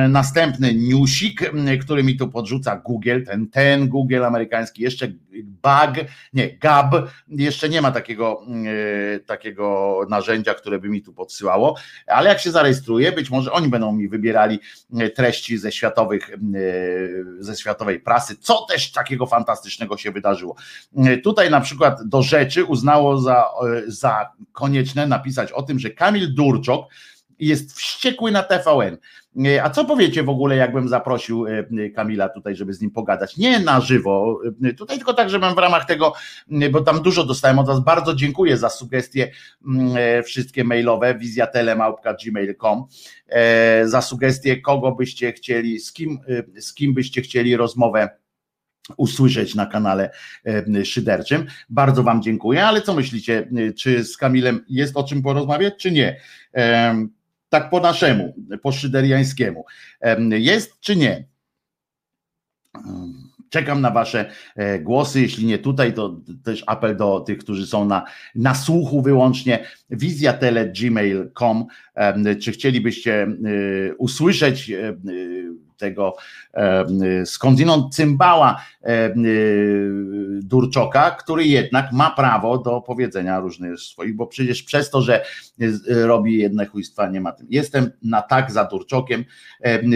następny 0.09 0.75
newsik, 0.75 1.53
który 1.81 2.03
mi 2.03 2.17
tu 2.17 2.29
podrzuca 2.29 2.77
Google, 2.77 3.23
ten, 3.27 3.47
ten 3.47 3.89
Google 3.89 4.25
amerykański, 4.25 4.83
jeszcze 4.83 5.09
bug, 5.43 6.07
nie, 6.33 6.59
Gab, 6.59 6.95
jeszcze 7.29 7.69
nie 7.69 7.83
ma 7.83 7.91
takiego, 7.91 8.43
takiego 9.27 10.01
narzędzia, 10.11 10.55
które 10.55 10.79
by 10.79 10.89
mi 10.89 11.03
tu 11.03 11.13
podsyłało, 11.13 11.77
ale 12.07 12.29
jak 12.29 12.41
się 12.41 12.51
zarejestruję, 12.51 13.13
być 13.13 13.31
może 13.31 13.53
oni 13.53 13.69
będą 13.69 13.93
mi 13.93 14.09
wybierali 14.09 14.59
treści 15.15 15.59
ze 15.59 15.73
światowych, 15.73 16.31
ze 17.39 17.57
światowej 17.57 18.01
prasy, 18.01 18.37
co 18.37 18.67
też 18.67 18.93
takiego 18.93 19.27
fantastycznego 19.27 19.97
się 19.97 20.11
wydarzyło. 20.11 20.57
Tutaj 21.25 21.51
na 21.51 21.61
przykład 21.61 22.09
do 22.09 22.23
rzeczy 22.23 22.65
uznało 22.65 23.19
za, 23.19 23.45
za 23.87 24.33
konieczne 24.53 24.98
napisać 25.07 25.53
o 25.53 25.63
tym, 25.63 25.79
że 25.79 25.91
Kamil 25.91 26.35
Durczok 26.35 26.89
jest 27.39 27.73
wściekły 27.73 28.31
na 28.31 28.43
TVN. 28.43 28.99
A 29.63 29.71
co 29.71 29.85
powiecie 29.85 30.23
w 30.23 30.29
ogóle, 30.29 30.57
jakbym 30.57 30.89
zaprosił 30.89 31.47
e, 31.47 31.91
Kamila 31.91 32.29
tutaj, 32.29 32.57
żeby 32.57 32.75
z 32.75 32.81
nim 32.81 32.91
pogadać? 32.91 33.37
Nie 33.37 33.61
na 33.61 33.81
żywo, 33.81 34.41
e, 34.65 34.75
tutaj 34.75 34.97
tylko 34.97 35.15
tak, 35.15 35.31
żebym 35.31 35.55
w 35.55 35.59
ramach 35.59 35.85
tego, 35.85 36.13
bo 36.71 36.81
tam 36.81 37.03
dużo 37.03 37.25
dostałem 37.25 37.59
od 37.59 37.67
Was, 37.67 37.81
bardzo 37.81 38.15
dziękuję 38.15 38.57
za 38.57 38.71
sugestie 38.71 39.31
e, 39.97 40.23
wszystkie 40.23 40.65
mailowe, 40.65 41.15
wizjatelemałpka.gmail.com 41.15 42.85
za 43.85 44.03
sugestie, 44.03 44.61
kogo 44.61 44.93
byście 44.93 45.33
chcieli, 45.33 45.81
z 45.81 45.93
kim, 45.93 46.19
z 46.61 46.75
kim 46.75 46.95
byście 46.95 47.23
chcieli 47.23 47.57
rozmowę 47.57 48.09
usłyszeć 48.97 49.55
na 49.55 49.67
kanale 49.67 50.11
szyderczym. 50.85 51.47
Bardzo 51.69 52.03
Wam 52.03 52.23
dziękuję, 52.23 52.67
ale 52.67 52.83
co 52.83 52.95
myślicie, 52.95 53.49
czy 53.77 54.05
z 54.05 54.17
Kamilem 54.17 54.65
jest 54.69 54.97
o 54.97 55.05
czym 55.05 55.23
porozmawiać, 55.23 55.75
czy 55.79 55.91
nie? 55.91 56.21
Tak 57.49 57.71
po 57.71 57.81
naszemu, 57.81 58.35
po 58.63 58.73
szyderiańskiemu. 58.73 59.65
Jest 60.31 60.81
czy 60.81 60.97
nie? 60.97 61.25
Czekam 63.51 63.81
na 63.81 63.91
Wasze 63.91 64.31
e, 64.57 64.79
głosy. 64.79 65.21
Jeśli 65.21 65.47
nie 65.47 65.59
tutaj, 65.59 65.95
to 65.95 66.21
też 66.45 66.65
apel 66.67 66.97
do 66.97 67.21
tych, 67.21 67.39
którzy 67.39 67.67
są 67.67 67.85
na, 67.85 68.05
na 68.35 68.55
słuchu 68.55 69.03
wyłącznie. 69.03 69.67
wizjatele.gmail.com. 69.91 71.67
Czy 72.41 72.53
chcielibyście 72.53 73.23
e, 73.23 73.29
usłyszeć 73.95 74.71
e, 74.71 74.97
tego 75.79 76.17
skądinąd 77.25 77.95
cymbała 77.95 78.63
Durczoka, 80.43 81.11
który 81.11 81.47
jednak 81.47 81.93
ma 81.93 82.11
prawo 82.11 82.59
do 82.59 82.81
powiedzenia 82.81 83.41
różnych 83.41 83.81
swoich, 83.81 84.17
bo 84.17 84.27
przecież 84.27 84.63
przez 84.63 84.91
to, 84.91 85.03
że 85.03 85.25
robi 85.87 86.39
jedne 86.39 86.67
chujstwa, 86.67 87.09
nie 87.09 87.21
ma 87.21 87.33
tym. 87.33 87.47
Jestem 87.51 87.91
na 88.03 88.23
tak 88.23 88.53
za 88.53 88.65
Durczokiem. 88.65 89.25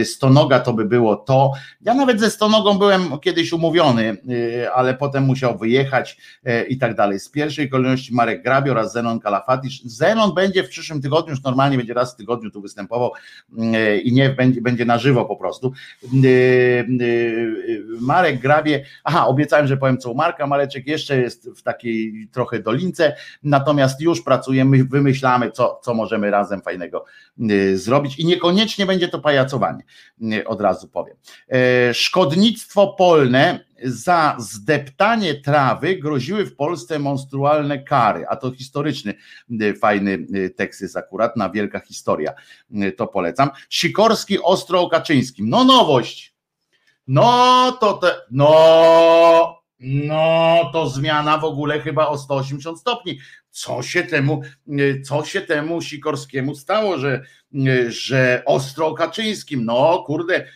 Stonoga 0.05 0.61
to 0.61 0.73
by 0.73 0.85
było 0.85 1.17
to. 1.17 1.53
Ja 1.83 1.95
nawet 1.95 2.21
ze 2.21 2.31
Stonogą 2.31 2.79
byłem 2.79 3.19
kiedyś 3.19 3.53
umówiony, 3.53 4.17
y, 4.31 4.73
ale 4.73 4.95
potem 4.95 5.25
musiał 5.25 5.59
wyjechać 5.59 6.17
e, 6.45 6.65
i 6.65 6.79
tak 6.79 6.95
dalej. 6.95 7.21
Z 7.21 7.31
pierwszej 7.31 7.71
kolejności 7.71 8.15
Marek 8.15 8.43
Grabi 8.43 8.71
oraz 8.71 8.93
Zenon 8.93 9.21
Kalafatycz. 9.21 9.83
Zenon 9.85 10.35
będzie 10.35 10.65
w 10.65 10.69
przyszłym 10.69 11.03
tygodniu, 11.03 11.31
już 11.31 11.43
normalnie 11.43 11.77
będzie 11.77 11.95
raz 11.95 12.15
w 12.15 12.17
tygodniu 12.17 12.51
tu 12.51 12.63
występował 12.63 13.13
y, 13.59 13.99
i 13.99 14.13
nie 14.13 14.31
będzie, 14.31 14.61
będzie 14.61 14.85
na 14.85 14.99
żywo 14.99 15.25
po 15.25 15.37
prostu. 15.37 15.72
Y, 16.25 16.87
Marek 18.01 18.41
Grabie, 18.41 18.85
aha, 19.05 19.27
obiecałem, 19.27 19.67
że 19.67 19.77
powiem 19.77 19.99
co 19.99 20.11
u 20.11 20.15
Marka, 20.15 20.47
Mareczek 20.47 20.87
jeszcze 20.87 21.19
jest 21.21 21.51
w 21.51 21.63
takiej 21.63 22.29
trochę 22.33 22.59
dolince, 22.59 23.17
natomiast 23.43 24.01
już 24.01 24.23
pracujemy, 24.23 24.85
wymyślamy, 24.85 25.51
co, 25.51 25.81
co 25.83 25.95
możemy 25.95 26.31
razem 26.31 26.63
fajnego 26.63 27.05
zrobić. 27.75 28.19
I 28.19 28.27
niekoniecznie 28.27 28.87
będzie 28.87 29.09
to 29.09 29.19
pajacowanie, 29.19 29.83
od 30.47 30.61
razu 30.61 30.89
powiem. 30.89 31.17
Szkodnictwo 31.93 32.95
polne 32.99 33.72
za 33.85 34.37
zdeptanie 34.39 35.35
trawy 35.35 35.97
groziły 35.97 36.47
w 36.47 36.57
Polsce 36.57 36.99
monstrualne 36.99 37.83
kary, 37.83 38.27
a 38.29 38.37
to 38.37 38.53
historyczny, 38.53 39.15
fajny 39.81 40.27
tekst 40.57 40.81
jest 40.81 40.97
akurat, 40.97 41.37
na 41.37 41.51
wielka 41.51 41.81
historia, 41.81 42.33
to 42.97 43.07
polecam. 43.07 43.51
Sikorski 43.69 44.43
ostro 44.43 44.81
o 44.81 44.91
Kaczyńskim, 44.91 45.49
no 45.49 45.65
nowość, 45.65 46.35
no 47.07 47.73
to 47.81 47.93
te, 47.93 48.15
no, 48.31 49.63
no 49.81 50.71
to 50.73 50.89
zmiana 50.89 51.39
w 51.39 51.45
ogóle 51.45 51.81
chyba 51.81 52.09
o 52.09 52.19
180 52.19 52.81
stopni. 52.81 53.19
Co 53.51 53.83
się 53.83 54.03
temu, 54.03 54.43
co 55.05 55.25
się 55.25 55.41
temu 55.41 55.83
Sikorskiemu 55.83 56.55
stało, 56.55 56.99
że, 56.99 57.23
że 57.89 58.43
ostro 58.47 58.87
o 58.87 58.95
Kaczyńskim? 58.95 59.65
No 59.65 60.05
kurde, 60.07 60.47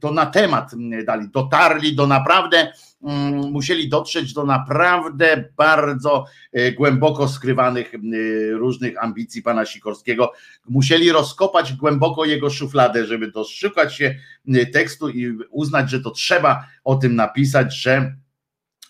to 0.00 0.12
na 0.12 0.26
temat 0.26 0.70
dali, 1.04 1.28
dotarli 1.28 1.94
do 1.94 2.06
naprawdę, 2.06 2.72
mm, 3.02 3.50
musieli 3.50 3.88
dotrzeć 3.88 4.32
do 4.32 4.44
naprawdę 4.44 5.44
bardzo 5.56 6.24
e, 6.52 6.72
głęboko 6.72 7.28
skrywanych 7.28 7.94
e, 7.94 7.98
różnych 8.52 9.02
ambicji 9.02 9.42
pana 9.42 9.66
Sikorskiego. 9.66 10.32
Musieli 10.68 11.12
rozkopać 11.12 11.72
głęboko 11.72 12.24
jego 12.24 12.50
szufladę, 12.50 13.06
żeby 13.06 13.30
doszukać 13.30 13.94
się 13.94 14.14
tekstu 14.72 15.08
i 15.08 15.38
uznać, 15.50 15.90
że 15.90 16.00
to 16.00 16.10
trzeba 16.10 16.66
o 16.84 16.94
tym 16.94 17.16
napisać, 17.16 17.76
że 17.76 18.16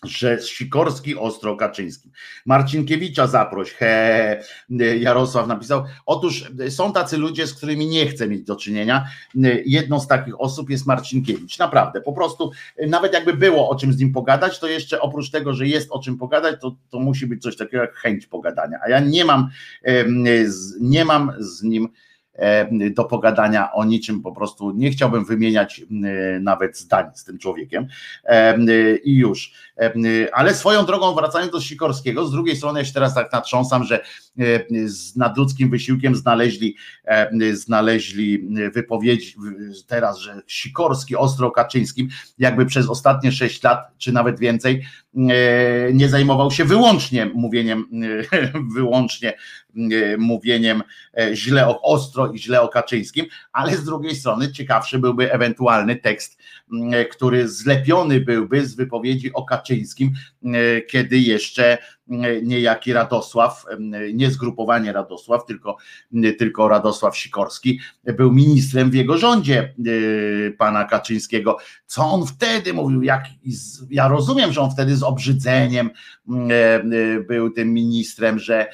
że 0.05 0.41
Sikorski 0.41 1.15
ostro 1.15 1.55
Kaczyńskim. 1.55 2.11
Marcinkiewicza 2.45 3.27
zaproś, 3.27 3.71
he, 3.71 4.43
Jarosław 4.99 5.47
napisał. 5.47 5.83
Otóż 6.05 6.51
są 6.69 6.93
tacy 6.93 7.17
ludzie, 7.17 7.47
z 7.47 7.53
którymi 7.53 7.87
nie 7.87 8.07
chcę 8.07 8.27
mieć 8.27 8.43
do 8.43 8.55
czynienia. 8.55 9.05
Jedną 9.65 9.99
z 9.99 10.07
takich 10.07 10.41
osób 10.41 10.69
jest 10.69 10.85
Marcinkiewicz. 10.85 11.59
Naprawdę, 11.59 12.01
po 12.01 12.13
prostu, 12.13 12.51
nawet 12.87 13.13
jakby 13.13 13.33
było 13.33 13.69
o 13.69 13.75
czym 13.75 13.93
z 13.93 13.99
nim 13.99 14.13
pogadać, 14.13 14.59
to 14.59 14.67
jeszcze 14.67 15.01
oprócz 15.01 15.29
tego, 15.29 15.53
że 15.53 15.67
jest 15.67 15.91
o 15.91 15.99
czym 15.99 16.17
pogadać, 16.17 16.61
to, 16.61 16.75
to 16.89 16.99
musi 16.99 17.27
być 17.27 17.41
coś 17.41 17.57
takiego 17.57 17.83
jak 17.83 17.95
chęć 17.95 18.27
pogadania. 18.27 18.79
A 18.85 18.89
ja 18.89 18.99
nie 18.99 19.25
mam, 19.25 19.49
nie 20.79 21.05
mam 21.05 21.31
z 21.39 21.63
nim 21.63 21.87
E, 21.87 22.04
do 22.91 23.03
pogadania 23.03 23.71
o 23.73 23.85
niczym, 23.85 24.21
po 24.21 24.31
prostu 24.31 24.71
nie 24.71 24.91
chciałbym 24.91 25.25
wymieniać 25.25 25.81
nawet 26.41 26.77
zdań 26.77 27.05
z 27.13 27.23
tym 27.23 27.37
człowiekiem 27.37 27.87
e, 28.23 28.95
i 28.95 29.17
już. 29.17 29.51
E, 29.77 29.93
ale 30.33 30.53
swoją 30.53 30.85
drogą, 30.85 31.15
wracając 31.15 31.51
do 31.51 31.61
Sikorskiego, 31.61 32.25
z 32.25 32.31
drugiej 32.31 32.55
strony 32.55 32.79
ja 32.79 32.85
się 32.85 32.93
teraz 32.93 33.13
tak 33.13 33.31
natrząsam, 33.31 33.83
że 33.83 33.99
z 34.85 35.15
nadludzkim 35.15 35.69
wysiłkiem 35.69 36.15
znaleźli, 36.15 36.75
znaleźli 37.53 38.47
wypowiedzi 38.73 39.35
teraz, 39.87 40.19
że 40.19 40.41
Sikorski 40.47 41.15
ostro 41.15 41.51
Kaczyńskim 41.51 42.07
jakby 42.37 42.65
przez 42.65 42.89
ostatnie 42.89 43.31
sześć 43.31 43.63
lat, 43.63 43.79
czy 43.97 44.11
nawet 44.11 44.39
więcej, 44.39 44.85
nie 45.93 46.09
zajmował 46.09 46.51
się 46.51 46.65
wyłącznie 46.65 47.25
mówieniem, 47.25 47.85
wyłącznie 48.75 49.33
mówieniem 50.17 50.83
źle 51.33 51.67
o 51.67 51.81
ostro 51.81 52.31
i 52.31 52.39
źle 52.39 52.61
o 52.61 52.67
Kaczyńskim, 52.67 53.25
ale 53.51 53.77
z 53.77 53.83
drugiej 53.83 54.15
strony 54.15 54.51
ciekawszy 54.51 54.99
byłby 54.99 55.33
ewentualny 55.33 55.95
tekst, 55.95 56.39
który 57.11 57.47
zlepiony 57.47 58.21
byłby 58.21 58.65
z 58.65 58.75
wypowiedzi 58.75 59.33
o 59.33 59.43
Kaczyńskim, 59.43 60.13
kiedy 60.87 61.17
jeszcze 61.17 61.77
niejaki 62.43 62.93
Radosław, 62.93 63.65
nie 64.13 64.31
zgrupowanie 64.31 64.93
Radosław, 64.93 65.45
tylko, 65.45 65.77
tylko 66.39 66.67
Radosław 66.67 67.17
Sikorski 67.17 67.79
był 68.03 68.31
ministrem 68.31 68.91
w 68.91 68.93
jego 68.93 69.17
rządzie 69.17 69.59
e, 69.59 70.51
pana 70.51 70.85
Kaczyńskiego. 70.85 71.57
Co 71.85 72.03
on 72.05 72.27
wtedy 72.27 72.73
mówił? 72.73 73.03
Jak, 73.03 73.25
ja 73.89 74.07
rozumiem, 74.07 74.53
że 74.53 74.61
on 74.61 74.71
wtedy 74.71 74.95
z 74.95 75.03
obrzydzeniem 75.03 75.89
e, 75.89 76.75
e, 76.75 76.83
był 77.19 77.49
tym 77.49 77.73
ministrem, 77.73 78.39
że, 78.39 78.67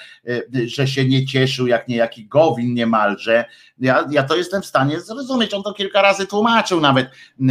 że 0.65 0.87
się 0.87 1.05
nie 1.05 1.25
cieszył 1.25 1.67
jak 1.67 1.87
niejaki 1.87 2.27
Gowin 2.27 2.73
niemalże. 2.73 3.45
Ja, 3.79 4.07
ja 4.11 4.23
to 4.23 4.35
jestem 4.35 4.61
w 4.61 4.65
stanie 4.65 4.99
zrozumieć. 4.99 5.53
On 5.53 5.63
to 5.63 5.73
kilka 5.73 6.01
razy 6.01 6.27
tłumaczył 6.27 6.81
nawet, 6.81 7.07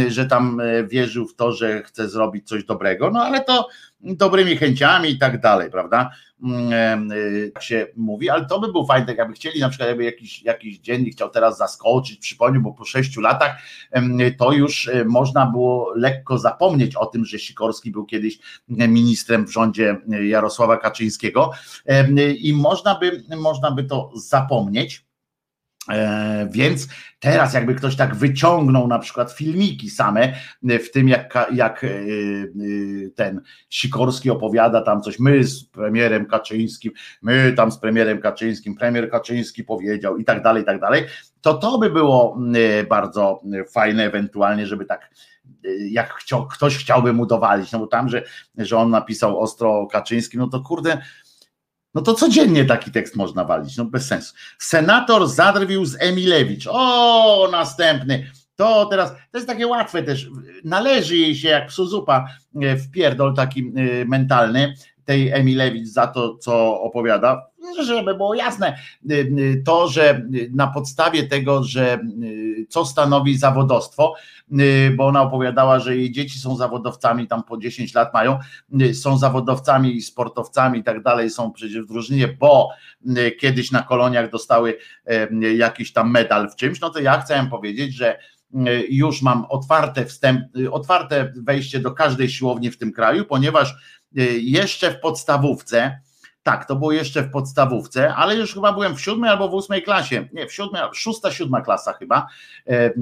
że 0.07 0.25
tam 0.25 0.61
wierzył 0.87 1.27
w 1.27 1.35
to, 1.35 1.51
że 1.51 1.83
chce 1.83 2.09
zrobić 2.09 2.47
coś 2.47 2.63
dobrego, 2.63 3.11
no 3.11 3.23
ale 3.23 3.41
to 3.41 3.67
dobrymi 4.03 4.57
chęciami 4.57 5.09
i 5.09 5.17
tak 5.17 5.41
dalej, 5.41 5.71
prawda? 5.71 6.11
Tak 7.53 7.63
się 7.63 7.87
mówi, 7.95 8.29
ale 8.29 8.45
to 8.45 8.59
by 8.59 8.71
był 8.71 8.85
fajne, 8.85 9.05
tak 9.05 9.17
jakby 9.17 9.33
chcieli 9.33 9.59
na 9.59 9.69
przykład 9.69 9.89
jakby 9.89 10.03
jakiś, 10.03 10.43
jakiś 10.43 10.79
dziennik 10.79 11.13
chciał 11.13 11.29
teraz 11.29 11.57
zaskoczyć, 11.57 12.19
przypomnieć, 12.19 12.63
bo 12.63 12.73
po 12.73 12.85
sześciu 12.85 13.21
latach 13.21 13.57
to 14.37 14.51
już 14.51 14.87
y, 14.87 15.05
można 15.05 15.45
było 15.45 15.93
lekko 15.95 16.37
zapomnieć 16.37 16.95
o 16.95 17.05
tym, 17.05 17.25
że 17.25 17.39
Sikorski 17.39 17.91
był 17.91 18.05
kiedyś 18.05 18.39
ministrem 18.67 19.47
w 19.47 19.51
rządzie 19.51 19.97
Jarosława 20.07 20.77
Kaczyńskiego 20.77 21.51
i 22.37 22.53
można 22.53 22.99
by, 22.99 23.23
można 23.37 23.71
by 23.71 23.83
to 23.83 24.11
zapomnieć 24.15 25.10
E, 25.10 25.10
więc 26.49 26.87
teraz 27.19 27.53
jakby 27.53 27.75
ktoś 27.75 27.95
tak 27.95 28.15
wyciągnął 28.15 28.87
na 28.87 28.99
przykład 28.99 29.31
filmiki 29.31 29.89
same 29.89 30.33
w 30.63 30.91
tym 30.91 31.09
jak, 31.09 31.47
jak 31.53 31.83
e, 31.83 31.87
e, 31.87 31.91
ten 33.15 33.41
Sikorski 33.69 34.29
opowiada 34.29 34.81
tam 34.81 35.01
coś, 35.01 35.19
my 35.19 35.43
z 35.43 35.63
premierem 35.63 36.25
Kaczyńskim, 36.25 36.91
my 37.21 37.53
tam 37.57 37.71
z 37.71 37.77
premierem 37.77 38.21
Kaczyńskim, 38.21 38.75
premier 38.75 39.09
Kaczyński 39.09 39.63
powiedział 39.63 40.17
i 40.17 40.25
tak 40.25 40.43
dalej, 40.43 40.63
i 40.63 40.65
tak 40.65 40.79
dalej, 40.79 41.03
to 41.41 41.53
to 41.53 41.77
by 41.77 41.89
było 41.89 42.37
bardzo 42.89 43.41
fajne 43.73 44.05
ewentualnie, 44.05 44.67
żeby 44.67 44.85
tak 44.85 45.11
jak 45.89 46.13
chciał, 46.13 46.47
ktoś 46.47 46.77
chciałby 46.77 47.13
mu 47.13 47.25
dowalić, 47.25 47.71
no 47.71 47.79
bo 47.79 47.87
tam, 47.87 48.09
że, 48.09 48.23
że 48.57 48.77
on 48.77 48.89
napisał 48.89 49.39
ostro 49.39 49.79
o 49.79 49.87
Kaczyńskim, 49.87 50.39
no 50.39 50.47
to 50.47 50.59
kurde, 50.59 51.01
no 51.93 52.01
to 52.01 52.13
codziennie 52.13 52.65
taki 52.65 52.91
tekst 52.91 53.15
można 53.15 53.45
walić, 53.45 53.77
no 53.77 53.85
bez 53.85 54.07
sensu. 54.07 54.33
Senator 54.59 55.27
zadrwił 55.27 55.85
z 55.85 55.95
Emilewicz. 55.99 56.67
O, 56.69 57.49
następny. 57.51 58.31
To 58.55 58.85
teraz, 58.85 59.11
to 59.11 59.37
jest 59.37 59.47
takie 59.47 59.67
łatwe 59.67 60.03
też. 60.03 60.29
Należy 60.63 61.17
jej 61.17 61.35
się 61.35 61.49
jak 61.49 61.67
psu 61.67 61.85
zupa 61.85 62.27
e, 62.61 62.75
w 62.75 62.91
pierdol 62.91 63.35
taki 63.35 63.59
e, 63.75 64.05
mentalny 64.05 64.73
tej 65.05 65.29
Emilewicz 65.29 65.87
za 65.87 66.07
to, 66.07 66.37
co 66.37 66.81
opowiada 66.81 67.50
żeby 67.85 68.15
było 68.15 68.35
jasne, 68.35 68.77
y, 69.11 69.13
y, 69.13 69.63
to, 69.65 69.87
że 69.87 70.25
na 70.51 70.67
podstawie 70.67 71.23
tego, 71.23 71.63
że 71.63 71.99
y, 72.23 72.65
co 72.69 72.85
stanowi 72.85 73.37
zawodowstwo, 73.37 74.13
bo 74.95 75.07
ona 75.07 75.21
opowiadała, 75.21 75.79
że 75.79 75.97
jej 75.97 76.11
dzieci 76.11 76.39
są 76.39 76.55
zawodowcami, 76.55 77.27
tam 77.27 77.43
po 77.43 77.57
10 77.57 77.93
lat 77.93 78.13
mają, 78.13 78.39
są 78.93 79.17
zawodowcami 79.17 79.95
i 79.95 80.01
sportowcami 80.01 80.79
i 80.79 80.83
tak 80.83 81.03
dalej, 81.03 81.29
są 81.29 81.51
przecież 81.51 81.83
w 81.83 81.87
drużynie, 81.87 82.27
bo 82.27 82.69
kiedyś 83.39 83.71
na 83.71 83.83
koloniach 83.83 84.29
dostały 84.29 84.77
jakiś 85.55 85.93
tam 85.93 86.11
medal 86.11 86.49
w 86.49 86.55
czymś, 86.55 86.81
no 86.81 86.89
to 86.89 86.99
ja 86.99 87.21
chciałem 87.21 87.49
powiedzieć, 87.49 87.93
że 87.93 88.19
już 88.89 89.21
mam 89.21 89.45
otwarte 89.49 90.05
wstęp, 90.05 90.41
otwarte 90.71 91.33
wejście 91.35 91.79
do 91.79 91.91
każdej 91.91 92.29
siłowni 92.29 92.71
w 92.71 92.77
tym 92.77 92.91
kraju, 92.91 93.25
ponieważ 93.25 93.75
jeszcze 94.41 94.91
w 94.91 94.99
podstawówce, 94.99 95.99
tak, 96.43 96.65
to 96.65 96.75
było 96.75 96.91
jeszcze 96.91 97.23
w 97.23 97.31
podstawówce, 97.31 98.15
ale 98.15 98.35
już 98.35 98.53
chyba 98.53 98.73
byłem 98.73 98.95
w 98.95 99.01
siódmej 99.01 99.29
albo 99.29 99.49
w 99.49 99.53
ósmej 99.53 99.83
klasie. 99.83 100.27
Nie, 100.33 100.47
w 100.47 100.53
siódmej, 100.53 100.81
szósta, 100.93 101.31
siódma 101.31 101.61
klasa 101.61 101.93
chyba, 101.93 102.27
e, 102.67 102.71
e, 102.71 102.93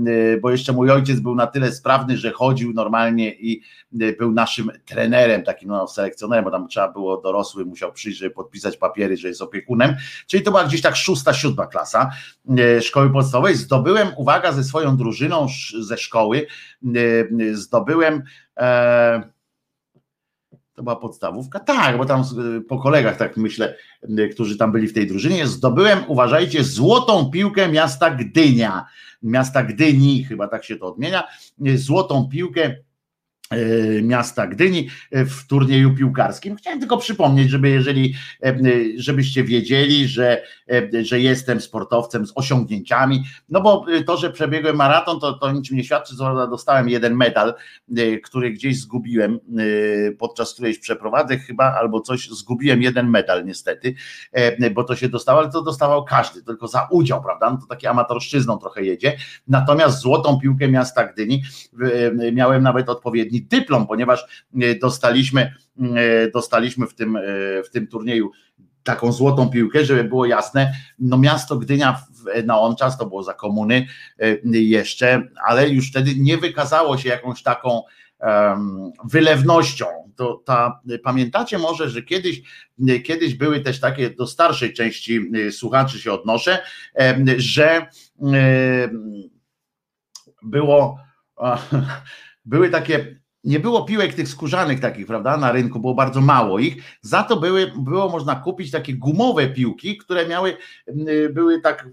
bo 0.41 0.52
jeszcze 0.52 0.74
mój 0.74 0.91
ojciec 0.91 1.20
był 1.20 1.36
na 1.36 1.48
tyle 1.48 1.72
sprawny, 1.72 2.18
że 2.18 2.32
chodził 2.32 2.74
normalnie 2.74 3.34
i 3.34 3.61
e, 4.02 4.14
był 4.14 4.32
naszym 4.32 4.72
trenerem, 4.86 5.44
takim 5.44 5.70
no, 5.70 5.88
selekcjonerem, 5.88 6.45
bo 6.45 6.52
tam 6.52 6.68
trzeba 6.68 6.91
było 6.91 7.22
dorosły, 7.22 7.66
musiał 7.66 7.94
przyjść, 7.94 8.18
żeby 8.18 8.32
podpisać 8.32 8.78
papiery, 8.78 9.18
że 9.18 9.28
jest 9.28 9.41
opiekunem. 9.41 9.95
Czyli 10.28 10.44
to 10.44 10.52
była 10.52 10.64
gdzieś 10.64 10.82
tak 10.82 10.95
szósta, 10.95 11.34
siódma 11.34 11.68
klasa 11.68 12.11
szkoły 12.82 13.10
podstawowej. 13.10 13.56
Zdobyłem, 13.56 14.07
uwaga, 14.18 14.52
ze 14.52 14.64
swoją 14.64 14.98
drużyną 14.98 15.48
ze 15.80 15.98
szkoły, 15.98 16.48
zdobyłem. 17.53 18.24
E, 18.57 19.39
to 20.80 20.84
była 20.84 20.95
podstawówka? 20.95 21.60
Tak, 21.60 21.97
bo 21.97 22.06
tam 22.06 22.23
po 22.68 22.80
kolegach, 22.80 23.18
tak 23.18 23.38
myślę, 23.38 23.76
którzy 24.31 24.57
tam 24.57 24.72
byli 24.72 24.88
w 24.88 24.93
tej 24.93 25.07
drużynie, 25.07 25.47
zdobyłem, 25.47 25.99
uważajcie, 26.07 26.64
złotą 26.64 27.30
piłkę 27.31 27.69
miasta 27.69 28.11
Gdynia. 28.11 28.85
Miasta 29.23 29.64
Gdyni, 29.64 30.23
chyba 30.23 30.47
tak 30.47 30.65
się 30.65 30.76
to 30.76 30.85
odmienia. 30.85 31.23
Złotą 31.76 32.30
piłkę 32.31 32.76
miasta 34.02 34.48
Gdyni 34.48 34.90
e, 35.12 35.26
w 35.26 35.48
turnieju 35.48 35.96
piłkarskim. 35.96 36.56
Chciałem 36.56 36.80
tylko 36.80 36.98
przypomnieć, 36.98 37.50
żeby 37.50 37.70
jeżeli, 37.70 38.14
e, 38.44 38.56
żebyście 38.98 39.44
wiedzieli, 39.44 40.08
że, 40.08 40.44
że 41.02 41.20
jestem 41.20 41.62
sportowcem 41.62 42.28
z 42.28 42.32
osiągnięciami, 42.36 43.24
no 43.50 43.62
bo 43.62 43.86
to, 44.08 44.18
że 44.18 44.30
przebiegłem 44.30 44.76
maraton, 44.76 45.20
to, 45.20 45.34
to 45.34 45.52
niczym 45.52 45.78
nie 45.78 45.84
świadczy, 45.84 46.16
co 46.16 46.48
dostałem 46.48 46.90
jeden 46.90 47.16
medal, 47.16 47.54
który 48.24 48.52
gdzieś 48.52 48.80
zgubiłem 48.80 49.40
podczas 50.20 50.54
którejś 50.54 50.80
przeprowadzek 50.80 51.42
chyba, 51.42 51.74
albo 51.74 52.02
coś, 52.02 52.30
zgubiłem 52.30 52.82
jeden 52.82 53.10
medal 53.10 53.46
niestety, 53.46 53.96
bo 54.74 54.84
to 54.84 54.96
się 54.96 55.10
dostało, 55.10 55.40
ale 55.40 55.52
to 55.52 55.62
dostawał 55.62 56.06
każdy, 56.06 56.44
tylko 56.44 56.68
za 56.68 56.88
udział, 56.92 57.24
prawda, 57.24 57.50
no 57.50 57.58
to 57.58 57.66
takie 57.66 57.90
amatorszczyzną 57.90 58.58
trochę 58.58 58.84
jedzie, 58.84 59.18
natomiast 59.48 60.00
złotą 60.00 60.40
piłkę 60.40 60.68
miasta 60.68 61.04
Gdyni 61.04 61.44
miałem 62.32 62.64
nawet 62.64 62.90
odpowiedni 62.90 63.39
dyplom, 63.41 63.88
ponieważ 63.88 64.45
e, 64.61 64.76
dostaliśmy, 64.76 65.53
e, 65.95 66.32
dostaliśmy 66.32 66.88
w 66.88 66.94
tym, 66.94 67.16
e, 67.16 67.22
w 67.64 67.70
tym 67.72 67.88
turnieju 67.88 68.32
taką 68.84 69.11
złotą 69.11 69.49
piłkę, 69.49 69.86
żeby 69.86 70.03
było 70.03 70.26
jasne, 70.26 70.74
no 70.99 71.18
miasto 71.18 71.57
Gdynia 71.57 72.02
na 72.45 72.60
on 72.60 72.76
czas, 72.76 72.98
to 72.98 73.06
było 73.06 73.24
za 73.24 73.34
komuny 73.34 73.88
jeszcze, 74.44 75.28
ale 75.48 75.70
już 75.70 75.90
wtedy 75.90 76.16
nie 76.16 76.38
wykazało 76.38 76.98
się 76.98 77.10
jakąś 77.10 77.44
taką 77.44 77.82
um, 78.20 78.91
wylewnością. 79.03 79.86
To 80.16 80.41
ta, 80.45 80.82
pamiętacie 81.03 81.57
może, 81.57 81.90
że 81.90 82.02
kiedyś, 82.02 82.41
kiedyś 83.03 83.34
były 83.36 83.60
też 83.60 83.80
takie, 83.80 84.10
do 84.10 84.28
starszej 84.28 84.74
części 84.74 85.32
słuchaczy 85.52 85.99
się 85.99 86.11
odnoszę, 86.11 86.60
że 87.38 87.88
było 90.41 90.99
były 92.45 92.70
takie 92.70 93.19
nie 93.44 93.60
było 93.60 93.86
piłek 93.86 94.14
tych 94.14 94.28
skórzanych 94.28 94.80
takich, 94.80 95.07
prawda, 95.07 95.38
na 95.38 95.52
rynku, 95.52 95.80
było 95.80 95.95
bardzo 95.95 96.22
mało 96.22 96.60
ich, 96.60 96.84
za 97.02 97.24
to 97.24 97.38
były, 97.38 97.72
było 97.78 98.10
można 98.10 98.36
kupić 98.36 98.72
takie 98.72 98.94
gumowe 98.94 99.48
piłki, 99.48 99.98
które 99.98 100.28
miały, 100.28 100.57
były 101.34 101.61
tak 101.61 101.88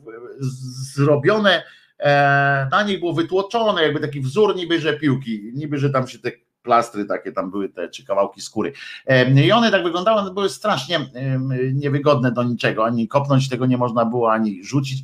zrobione, 0.95 1.63
e, 1.99 2.69
na 2.71 2.83
nich 2.83 3.01
było 3.01 3.13
wytłoczone, 3.13 3.83
jakby 3.83 4.01
taki 4.01 4.21
wzór 4.21 4.57
niby, 4.57 4.81
że 4.81 4.99
piłki, 4.99 5.51
niby, 5.55 5.79
że 5.79 5.91
tam 5.91 6.09
się 6.09 6.19
te 6.19 6.33
plastry 6.67 7.05
takie 7.05 7.33
tam 7.33 7.51
były 7.51 7.69
te, 7.69 7.89
czy 7.89 8.05
kawałki 8.05 8.41
skóry. 8.41 8.73
I 9.45 9.53
one 9.53 9.71
tak 9.71 9.83
wyglądały, 9.83 10.21
one 10.21 10.35
były 10.35 10.49
strasznie 10.49 10.99
niewygodne 11.73 12.33
do 12.33 12.43
niczego, 12.43 12.85
ani 12.85 13.09
kopnąć 13.09 13.49
tego 13.49 13.67
nie 13.67 13.77
można 13.77 14.05
było, 14.05 14.33
ani 14.33 14.65
rzucić. 14.65 15.03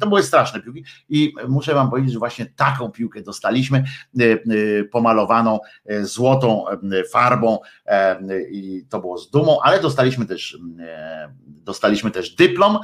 To 0.00 0.06
były 0.06 0.22
straszne 0.22 0.60
piłki 0.60 0.84
i 1.08 1.34
muszę 1.48 1.74
wam 1.74 1.90
powiedzieć, 1.90 2.12
że 2.12 2.18
właśnie 2.18 2.46
taką 2.46 2.90
piłkę 2.90 3.22
dostaliśmy, 3.22 3.84
pomalowaną 4.92 5.60
e, 5.86 6.04
złotą 6.04 6.64
farbą 7.12 7.58
i 8.50 8.86
to 8.88 9.00
było 9.00 9.18
z 9.18 9.30
dumą, 9.30 9.58
ale 9.62 9.80
dostaliśmy 9.80 10.26
też 10.26 10.58
dostaliśmy 11.44 12.10
też 12.10 12.34
dyplom 12.34 12.78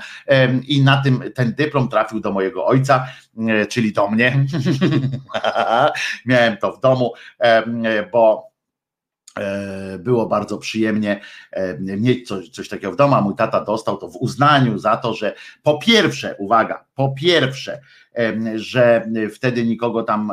i 0.69 0.83
na 0.83 1.03
tym 1.03 1.23
ten 1.35 1.55
dyplom 1.55 1.89
trafił 1.89 2.21
do 2.21 2.33
mojego 2.33 2.67
ojca, 2.67 3.07
czyli 3.69 3.93
do 3.93 4.11
mnie. 4.11 4.45
Miałem 6.27 6.57
to 6.57 6.73
w 6.73 6.81
domu, 6.81 7.13
bo 8.13 8.51
e, 9.39 9.99
było 9.99 10.27
bardzo 10.27 10.59
przyjemnie 10.59 11.21
mieć 11.81 12.29
coś, 12.29 12.49
coś 12.49 12.69
takiego 12.69 12.93
w 12.93 12.97
domu, 12.97 13.23
mój 13.23 13.35
tata 13.35 13.65
dostał 13.65 13.99
to 13.99 14.09
w 14.09 14.17
uznaniu 14.17 14.79
za 14.79 14.97
to, 14.97 15.15
że 15.15 15.35
po 15.63 15.79
pierwsze, 15.79 16.35
uwaga, 16.39 16.85
po 16.95 17.13
pierwsze, 17.13 17.81
że 18.55 19.09
wtedy 19.35 19.65
nikogo 19.65 20.03
tam 20.03 20.33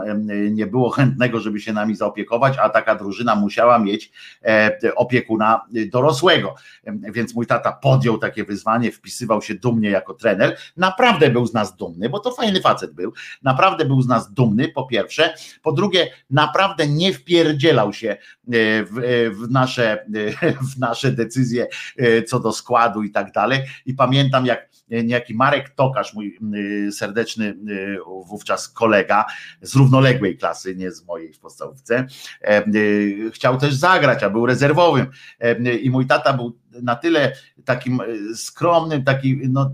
nie 0.51 0.67
było 0.67 0.89
chętnego, 0.89 1.39
żeby 1.39 1.59
się 1.59 1.73
nami 1.73 1.95
zaopiekować, 1.95 2.57
a 2.57 2.69
taka 2.69 2.95
drużyna 2.95 3.35
musiała 3.35 3.79
mieć 3.79 4.11
e, 4.45 4.95
opiekuna 4.95 5.61
dorosłego. 5.91 6.55
Więc 6.85 7.35
mój 7.35 7.47
tata 7.47 7.71
podjął 7.71 8.17
takie 8.17 8.43
wyzwanie, 8.43 8.91
wpisywał 8.91 9.41
się 9.41 9.55
dumnie 9.55 9.89
jako 9.89 10.13
trener. 10.13 10.57
Naprawdę 10.77 11.29
był 11.29 11.45
z 11.45 11.53
nas 11.53 11.75
dumny, 11.75 12.09
bo 12.09 12.19
to 12.19 12.31
fajny 12.31 12.61
facet 12.61 12.93
był. 12.93 13.13
Naprawdę 13.43 13.85
był 13.85 14.01
z 14.01 14.07
nas 14.07 14.33
dumny, 14.33 14.67
po 14.67 14.85
pierwsze. 14.85 15.33
Po 15.61 15.71
drugie, 15.71 16.07
naprawdę 16.29 16.87
nie 16.87 17.13
wpierdzielał 17.13 17.93
się 17.93 18.09
e, 18.09 18.17
w, 18.83 18.97
e, 18.97 19.29
w 19.29 19.51
nasze, 19.51 20.05
w 20.75 20.79
nasze 20.79 21.11
decyzje 21.11 21.67
co 22.27 22.39
do 22.39 22.51
składu 22.51 23.03
i 23.03 23.11
tak 23.11 23.31
dalej. 23.31 23.59
I 23.85 23.93
pamiętam, 23.93 24.45
jak 24.45 24.74
niejaki 24.89 25.35
Marek 25.35 25.69
Tokarz, 25.69 26.13
mój 26.13 26.39
serdeczny 26.91 27.57
wówczas 28.27 28.69
kolega 28.69 29.25
z 29.61 29.75
równoległej 29.75 30.37
klasy, 30.37 30.75
nie 30.75 30.91
z 30.91 31.05
mojej 31.05 31.33
w 31.33 31.39
podstawówce, 31.39 32.07
chciał 33.33 33.57
też 33.57 33.73
zagrać, 33.73 34.23
a 34.23 34.29
był 34.29 34.45
rezerwowym. 34.45 35.07
I 35.81 35.89
mój 35.89 36.07
tata 36.07 36.33
był 36.33 36.57
na 36.81 36.95
tyle 36.95 37.33
takim 37.65 38.01
e, 38.01 38.35
skromnym, 38.35 39.03
taki, 39.03 39.39
no, 39.49 39.71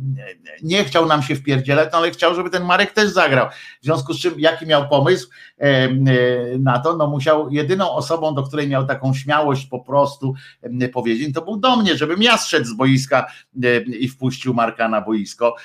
nie 0.64 0.84
chciał 0.84 1.06
nam 1.06 1.24
się 1.24 1.36
wpierdzielać, 1.36 1.90
no, 1.92 1.98
ale 1.98 2.12
chciał, 2.12 2.36
żeby 2.36 2.50
ten 2.50 2.64
Marek 2.64 2.92
też 2.92 3.10
zagrał. 3.10 3.48
W 3.82 3.86
związku 3.86 4.14
z 4.14 4.20
czym, 4.20 4.34
jaki 4.38 4.66
miał 4.66 4.90
pomysł 4.90 5.30
e, 5.60 5.64
e, 5.64 5.90
na 6.60 6.80
to, 6.80 6.98
no 6.98 7.08
musiał, 7.08 7.50
jedyną 7.50 7.92
osobą, 7.92 8.36
do 8.36 8.44
której 8.44 8.68
miał 8.68 8.86
taką 8.86 9.14
śmiałość 9.14 9.66
po 9.66 9.80
prostu 9.80 10.34
powiedzieć, 10.94 11.34
to 11.34 11.42
był 11.42 11.58
do 11.58 11.76
mnie, 11.76 11.98
żebym 11.98 12.22
ja 12.22 12.38
zszedł 12.38 12.66
z 12.66 12.74
boiska 12.74 13.26
i 14.00 14.08
wpuścił 14.08 14.54
Marka 14.54 14.88
na 14.88 15.02
boisko, 15.02 15.56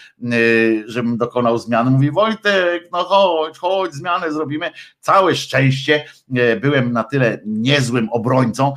żebym 0.86 1.16
dokonał 1.16 1.58
zmiany. 1.58 1.90
Mówi 1.90 2.10
Wojtek, 2.10 2.88
no 2.92 3.04
chodź, 3.04 3.58
chodź, 3.58 3.94
zmianę 3.94 4.32
zrobimy. 4.32 4.70
Całe 5.00 5.34
szczęście 5.34 6.04
byłem 6.60 6.92
na 6.92 7.04
tyle 7.04 7.40
niezłym 7.46 8.08
obrońcą, 8.08 8.74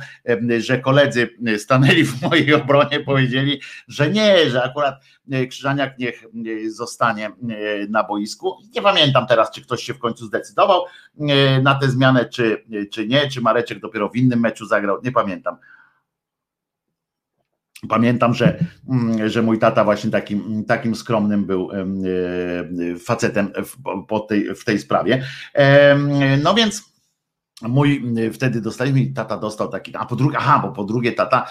że 0.58 0.78
koledzy 0.78 1.28
stanęli 1.58 2.04
w 2.04 2.22
mojej 2.22 2.49
obronie 2.54 3.00
powiedzieli, 3.00 3.60
że 3.88 4.10
nie, 4.10 4.50
że 4.50 4.62
akurat 4.62 4.94
Krzyżaniak 5.48 5.98
niech 5.98 6.24
zostanie 6.66 7.30
na 7.88 8.04
boisku. 8.04 8.56
Nie 8.74 8.82
pamiętam 8.82 9.26
teraz, 9.26 9.50
czy 9.50 9.62
ktoś 9.62 9.82
się 9.82 9.94
w 9.94 9.98
końcu 9.98 10.26
zdecydował 10.26 10.84
na 11.62 11.74
tę 11.74 11.88
zmianę, 11.88 12.24
czy, 12.24 12.64
czy 12.92 13.06
nie, 13.06 13.30
czy 13.30 13.40
Mareczek 13.40 13.80
dopiero 13.80 14.08
w 14.08 14.16
innym 14.16 14.40
meczu 14.40 14.66
zagrał, 14.66 14.98
nie 15.04 15.12
pamiętam. 15.12 15.56
Pamiętam, 17.88 18.34
że, 18.34 18.58
mm, 18.88 19.28
że 19.28 19.42
mój 19.42 19.58
tata 19.58 19.84
właśnie 19.84 20.10
takim, 20.10 20.64
takim 20.64 20.94
skromnym 20.94 21.44
był 21.44 21.70
e, 21.72 22.96
facetem 22.98 23.52
w, 23.64 24.04
po 24.06 24.20
tej, 24.20 24.54
w 24.54 24.64
tej 24.64 24.78
sprawie. 24.78 25.24
No 26.42 26.54
więc 26.54 26.90
mój 27.62 28.04
wtedy 28.32 28.60
dostaliśmy, 28.60 29.06
tata 29.06 29.36
dostał 29.36 29.68
taki, 29.68 29.96
a 29.96 30.04
po 30.04 30.16
drugie, 30.16 30.38
aha, 30.38 30.60
bo 30.62 30.72
po 30.72 30.84
drugie 30.84 31.12
tata 31.12 31.46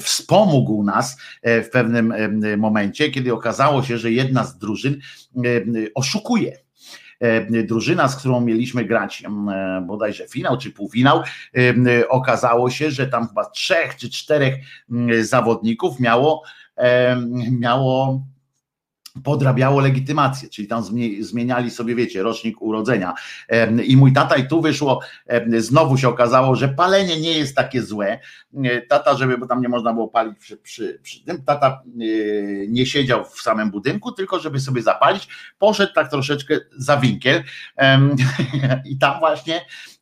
wspomógł 0.00 0.84
nas 0.84 1.16
e, 1.42 1.62
w 1.62 1.70
pewnym 1.70 2.14
momencie, 2.58 3.10
kiedy 3.10 3.34
okazało 3.34 3.82
się, 3.82 3.98
że 3.98 4.12
jedna 4.12 4.44
z 4.44 4.58
drużyn 4.58 5.00
oszukuje. 5.94 6.66
E, 7.20 7.62
drużyna, 7.62 8.08
z 8.08 8.16
którą 8.16 8.40
mieliśmy 8.40 8.84
grać 8.84 9.22
e, 9.24 9.82
bodajże 9.86 10.28
finał 10.28 10.58
czy 10.58 10.70
półfinał, 10.70 11.22
e, 11.56 12.08
okazało 12.08 12.70
się, 12.70 12.90
że 12.90 13.06
tam 13.06 13.28
chyba 13.28 13.44
trzech 13.44 13.96
czy 13.96 14.10
czterech 14.10 14.54
zawodników 15.20 16.00
miało 16.00 16.42
miało 17.50 18.22
podrabiało 19.24 19.80
legitymację, 19.80 20.48
czyli 20.48 20.68
tam 20.68 20.82
zmieniali 21.20 21.70
sobie, 21.70 21.94
wiecie, 21.94 22.22
rocznik 22.22 22.62
urodzenia. 22.62 23.14
I 23.86 23.96
mój 23.96 24.12
tata, 24.12 24.36
i 24.36 24.48
tu 24.48 24.62
wyszło, 24.62 25.00
znowu 25.58 25.98
się 25.98 26.08
okazało, 26.08 26.54
że 26.54 26.68
palenie 26.68 27.20
nie 27.20 27.38
jest 27.38 27.56
takie 27.56 27.82
złe. 27.82 28.18
Tata, 28.88 29.16
żeby, 29.16 29.38
bo 29.38 29.46
tam 29.46 29.60
nie 29.60 29.68
można 29.68 29.92
było 29.92 30.08
palić 30.08 30.38
przy, 30.38 30.56
przy, 30.56 31.00
przy 31.02 31.24
tym, 31.24 31.42
tata 31.42 31.82
nie 32.68 32.86
siedział 32.86 33.24
w 33.24 33.40
samym 33.40 33.70
budynku, 33.70 34.12
tylko 34.12 34.40
żeby 34.40 34.60
sobie 34.60 34.82
zapalić, 34.82 35.28
poszedł 35.58 35.92
tak 35.94 36.10
troszeczkę 36.10 36.58
za 36.76 36.96
winkiel 36.96 37.42
i 38.90 38.98
tam 38.98 39.18
właśnie 39.18 39.60
E, 39.60 39.95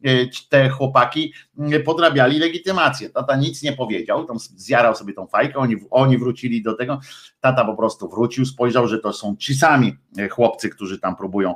te 0.48 0.68
chłopaki 0.68 1.32
e, 1.58 1.80
podrabiali 1.80 2.38
legitymację. 2.38 3.10
Tata 3.10 3.36
nic 3.36 3.62
nie 3.62 3.72
powiedział, 3.72 4.24
tam 4.24 4.38
zjarał 4.38 4.94
sobie 4.94 5.12
tą 5.12 5.26
fajkę, 5.26 5.58
oni, 5.58 5.76
oni 5.90 6.18
wrócili 6.18 6.62
do 6.62 6.74
tego. 6.74 7.00
Tata 7.40 7.64
po 7.64 7.76
prostu 7.76 8.08
wrócił, 8.08 8.46
spojrzał, 8.46 8.88
że 8.88 8.98
to 8.98 9.12
są 9.12 9.36
ci 9.36 9.54
sami 9.54 9.96
e, 10.18 10.28
chłopcy, 10.28 10.68
którzy 10.68 11.00
tam 11.00 11.16
próbują 11.16 11.54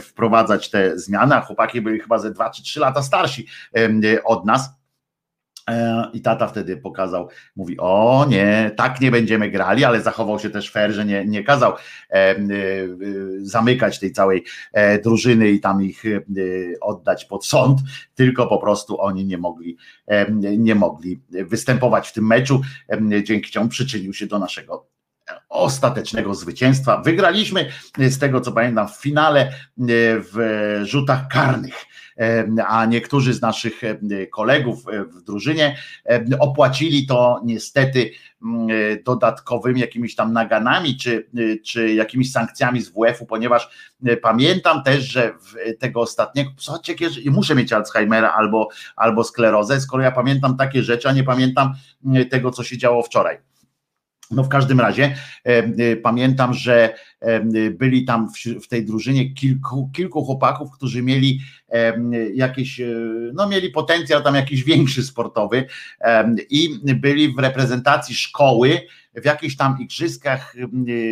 wprowadzać 0.00 0.70
te 0.70 0.98
zmiany, 0.98 1.34
a 1.34 1.40
chłopaki 1.40 1.80
byli 1.80 2.00
chyba 2.00 2.18
ze 2.18 2.30
dwa 2.30 2.50
czy 2.50 2.62
trzy 2.62 2.80
lata 2.80 3.02
starsi 3.02 3.46
od 4.24 4.44
nas 4.44 4.70
E, 4.70 4.79
I 6.12 6.20
tata 6.20 6.46
wtedy 6.46 6.76
pokazał, 6.76 7.28
mówi: 7.56 7.76
O 7.78 8.26
nie, 8.28 8.70
tak 8.76 9.00
nie 9.00 9.10
będziemy 9.10 9.50
grali, 9.50 9.84
ale 9.84 10.02
zachował 10.02 10.38
się 10.38 10.50
też 10.50 10.70
fair, 10.70 10.92
że 10.92 11.04
nie, 11.04 11.24
nie 11.26 11.44
kazał 11.44 11.72
e, 11.72 12.14
e, 12.14 12.36
zamykać 13.40 13.98
tej 13.98 14.12
całej 14.12 14.44
drużyny 15.04 15.50
i 15.50 15.60
tam 15.60 15.82
ich 15.82 16.02
oddać 16.80 17.24
pod 17.24 17.46
sąd, 17.46 17.80
tylko 18.14 18.46
po 18.46 18.58
prostu 18.58 19.00
oni 19.00 19.24
nie 19.24 19.38
mogli, 19.38 19.76
nie 20.58 20.74
mogli 20.74 21.20
występować 21.30 22.08
w 22.08 22.12
tym 22.12 22.26
meczu, 22.26 22.60
dzięki 23.22 23.50
czemu 23.50 23.68
przyczynił 23.68 24.14
się 24.14 24.26
do 24.26 24.38
naszego 24.38 24.86
ostatecznego 25.48 26.34
zwycięstwa. 26.34 27.02
Wygraliśmy 27.02 27.68
z 27.98 28.18
tego 28.18 28.40
co 28.40 28.52
pamiętam 28.52 28.88
w 28.88 28.96
finale 28.96 29.52
w 30.32 30.80
rzutach 30.84 31.28
karnych 31.28 31.74
a 32.66 32.86
niektórzy 32.86 33.34
z 33.34 33.42
naszych 33.42 33.80
kolegów 34.32 34.84
w 35.12 35.22
drużynie 35.22 35.76
opłacili 36.40 37.06
to 37.06 37.40
niestety 37.44 38.10
mm, 38.42 38.68
dodatkowymi 39.04 39.80
jakimiś 39.80 40.14
tam 40.14 40.32
naganami 40.32 40.96
czy, 40.96 41.28
czy 41.64 41.94
jakimiś 41.94 42.32
sankcjami 42.32 42.82
z 42.82 42.88
WF-u, 42.88 43.26
ponieważ 43.26 43.70
pamiętam 44.22 44.82
też, 44.82 45.04
że 45.04 45.32
tego 45.78 46.00
ostatniego, 46.00 46.50
słuchajcie, 46.56 46.94
muszę 47.30 47.54
mieć 47.54 47.72
Alzheimera 47.72 48.32
albo, 48.32 48.68
albo 48.96 49.24
sklerozę, 49.24 49.80
skoro 49.80 50.02
ja 50.02 50.12
pamiętam 50.12 50.56
takie 50.56 50.82
rzeczy, 50.82 51.08
a 51.08 51.12
nie 51.12 51.24
pamiętam 51.24 51.74
tego, 52.30 52.50
co 52.50 52.64
się 52.64 52.78
działo 52.78 53.02
wczoraj. 53.02 53.49
No 54.30 54.44
w 54.44 54.48
każdym 54.48 54.80
razie 54.80 55.04
e, 55.04 55.48
e, 55.48 55.96
pamiętam, 55.96 56.54
że 56.54 56.94
e, 57.20 57.40
byli 57.70 58.04
tam 58.04 58.28
w, 58.28 58.64
w, 58.64 58.68
tej 58.68 58.84
drużynie 58.84 59.34
kilku, 59.34 59.90
kilku 59.94 60.24
chłopaków, 60.24 60.70
którzy 60.70 61.02
mieli 61.02 61.40
jakieś, 62.34 62.80
no 63.32 63.48
mieli 63.48 63.70
potencjał 63.70 64.22
tam 64.22 64.34
jakiś 64.34 64.64
większy 64.64 65.02
sportowy 65.02 65.66
i 66.50 66.80
byli 66.84 67.34
w 67.34 67.38
reprezentacji 67.38 68.14
szkoły 68.14 68.80
w 69.14 69.24
jakichś 69.24 69.56
tam 69.56 69.76
igrzyskach 69.80 70.54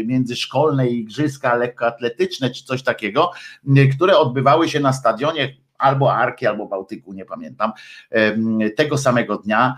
międzyszkolne, 0.04 0.88
igrzyska 0.88 1.54
lekkoatletyczne 1.54 2.50
czy 2.50 2.64
coś 2.64 2.82
takiego, 2.82 3.30
które 3.96 4.18
odbywały 4.18 4.68
się 4.68 4.80
na 4.80 4.92
stadionie 4.92 5.54
albo 5.78 6.14
Arki, 6.14 6.46
albo 6.46 6.66
Bałtyku, 6.66 7.12
nie 7.12 7.24
pamiętam, 7.24 7.72
tego 8.76 8.98
samego 8.98 9.36
dnia 9.36 9.76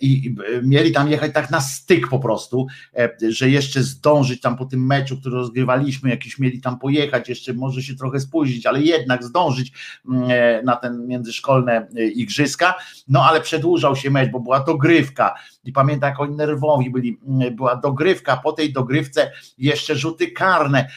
i 0.00 0.34
mieli 0.62 0.92
tam 0.92 1.10
jechać 1.10 1.32
tak 1.34 1.50
na 1.50 1.60
styk 1.60 2.08
po 2.08 2.18
prostu, 2.18 2.66
e, 2.96 3.10
że 3.28 3.50
jeszcze 3.50 3.82
zdążyć 3.82 4.40
tam 4.40 4.56
po 4.56 4.64
tym 4.64 4.86
meczu, 4.86 5.16
który 5.20 5.34
rozgrywaliśmy, 5.34 6.10
jakiś 6.10 6.38
mieli 6.38 6.60
tam 6.60 6.78
pojechać, 6.78 7.28
jeszcze 7.28 7.52
może 7.52 7.82
się 7.82 7.94
trochę 7.96 8.20
spóźnić, 8.20 8.66
ale 8.66 8.82
jednak 8.82 9.24
zdążyć 9.24 9.72
mm, 10.08 10.30
e, 10.30 10.62
na 10.62 10.76
ten 10.76 11.06
międzyszkolne 11.06 11.88
e, 11.96 12.04
igrzyska, 12.04 12.74
no 13.08 13.24
ale 13.24 13.40
przedłużał 13.40 13.96
się 13.96 14.10
mecz, 14.10 14.30
bo 14.30 14.40
była 14.40 14.60
dogrywka. 14.60 15.34
I 15.64 15.72
pamiętam 15.72 16.10
jak 16.10 16.20
oni 16.20 16.36
nerwowi 16.36 16.90
byli, 16.90 17.18
mm, 17.26 17.56
była 17.56 17.76
dogrywka, 17.76 18.36
po 18.36 18.52
tej 18.52 18.72
dogrywce 18.72 19.32
jeszcze 19.58 19.96
rzuty 19.96 20.30
karne, 20.30 20.88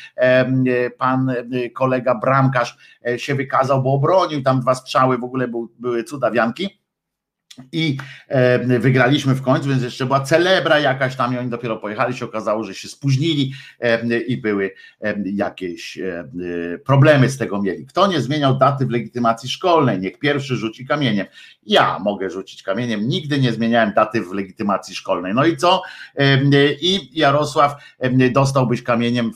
pan 0.98 1.34
kolega 1.74 2.16
bramkarz 2.16 2.78
się 3.18 3.36
wykazał, 3.36 3.84
bo 3.84 3.94
obronił 3.94 4.42
tam 4.42 4.60
dwa 4.62 4.76
strzały, 4.76 5.18
w 5.18 5.24
ogóle 5.24 5.48
były 5.80 6.04
cudawianki, 6.04 6.80
i 7.72 7.98
e, 8.28 8.80
wygraliśmy 8.80 9.36
w 9.36 9.42
końcu, 9.42 9.70
więc 9.70 9.84
jeszcze 9.84 10.06
była 10.06 10.22
celebra 10.22 10.80
jakaś 10.80 11.16
tam 11.16 11.34
i 11.34 11.38
oni 11.38 11.50
dopiero 11.50 11.78
pojechali, 11.78 12.18
się 12.18 12.26
okazało, 12.26 12.64
że 12.64 12.74
się 12.74 12.88
spóźnili 12.88 13.54
e, 13.80 14.20
i 14.20 14.38
były 14.38 14.72
e, 15.02 15.16
jakieś 15.26 16.00
problemy 16.86 17.30
z 17.30 17.38
tego 17.38 17.62
mieli. 17.62 17.86
Kto 17.86 18.08
nie 18.08 18.22
zmieniał 18.22 18.58
daty 18.58 18.86
w 18.86 18.90
legitymacji 18.90 19.50
szkolnej, 19.50 20.00
niech 20.00 20.20
pierwszy 20.20 20.56
rzuci 20.56 20.88
kamieniem. 20.88 21.26
Ja 21.64 22.00
mogę 22.00 22.30
rzucić 22.30 22.64
kamieniem, 22.64 23.08
nigdy 23.08 23.40
nie 23.40 23.54
zmieniałem 23.54 23.94
daty 23.94 24.22
w 24.22 24.32
legitymacji 24.32 24.96
szkolnej. 24.96 25.34
No 25.34 25.46
i 25.46 25.58
co? 25.58 25.82
I 26.82 27.20
Jarosław 27.20 27.76
dostałbyś 28.32 28.84
kamieniem 28.84 29.32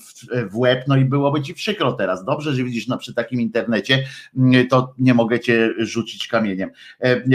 w 0.51 0.57
łeb, 0.57 0.83
no 0.87 0.97
i 0.97 1.05
byłoby 1.05 1.41
ci 1.41 1.53
przykro 1.53 1.93
teraz. 1.93 2.25
Dobrze, 2.25 2.53
że 2.53 2.63
widzisz 2.63 2.87
no, 2.87 2.97
przy 2.97 3.13
takim 3.13 3.41
internecie, 3.41 4.03
to 4.69 4.93
nie 4.99 5.13
mogę 5.13 5.39
cię 5.39 5.69
rzucić 5.77 6.27
kamieniem. 6.27 6.69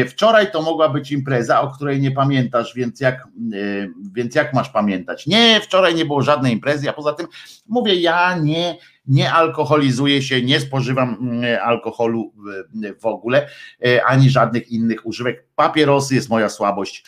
Wczoraj 0.08 0.52
to 0.52 0.62
mogło 0.62 0.75
mogła 0.76 0.88
być 0.88 1.12
impreza, 1.12 1.60
o 1.60 1.70
której 1.70 2.00
nie 2.00 2.10
pamiętasz, 2.10 2.74
więc 2.74 3.00
jak, 3.00 3.14
e, 3.24 3.26
więc 4.12 4.34
jak 4.34 4.54
masz 4.54 4.68
pamiętać? 4.68 5.26
Nie, 5.26 5.60
wczoraj 5.60 5.94
nie 5.94 6.04
było 6.04 6.22
żadnej 6.22 6.52
imprezy, 6.52 6.90
a 6.90 6.92
poza 6.92 7.12
tym 7.12 7.26
mówię, 7.66 7.94
ja 7.94 8.38
nie, 8.38 8.76
nie 9.06 9.32
alkoholizuję 9.32 10.22
się, 10.22 10.42
nie 10.42 10.60
spożywam 10.60 11.16
mm, 11.20 11.58
alkoholu 11.62 12.32
w 13.00 13.06
ogóle, 13.06 13.48
e, 13.86 14.04
ani 14.04 14.30
żadnych 14.30 14.70
innych 14.70 15.06
używek. 15.06 15.46
Papierosy 15.56 16.14
jest 16.14 16.30
moja 16.30 16.48
słabość, 16.48 17.04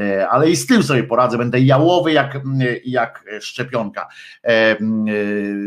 e, 0.00 0.28
ale 0.28 0.50
i 0.50 0.56
z 0.56 0.66
tym 0.66 0.82
sobie 0.82 1.04
poradzę. 1.04 1.38
Będę 1.38 1.60
jałowy 1.60 2.12
jak, 2.12 2.40
jak 2.84 3.24
szczepionka. 3.40 4.08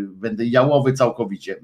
Będę 0.10 0.45
jałowy 0.45 0.94
całkowicie. 0.94 1.56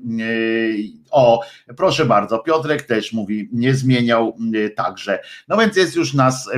O, 1.11 1.41
proszę 1.77 2.05
bardzo, 2.05 2.39
Piotrek 2.39 2.81
też 2.81 3.13
mówi, 3.13 3.49
nie 3.51 3.73
zmieniał 3.73 4.37
także. 4.75 5.19
No 5.47 5.57
więc 5.57 5.77
jest 5.77 5.95
już 5.95 6.13
nas 6.13 6.49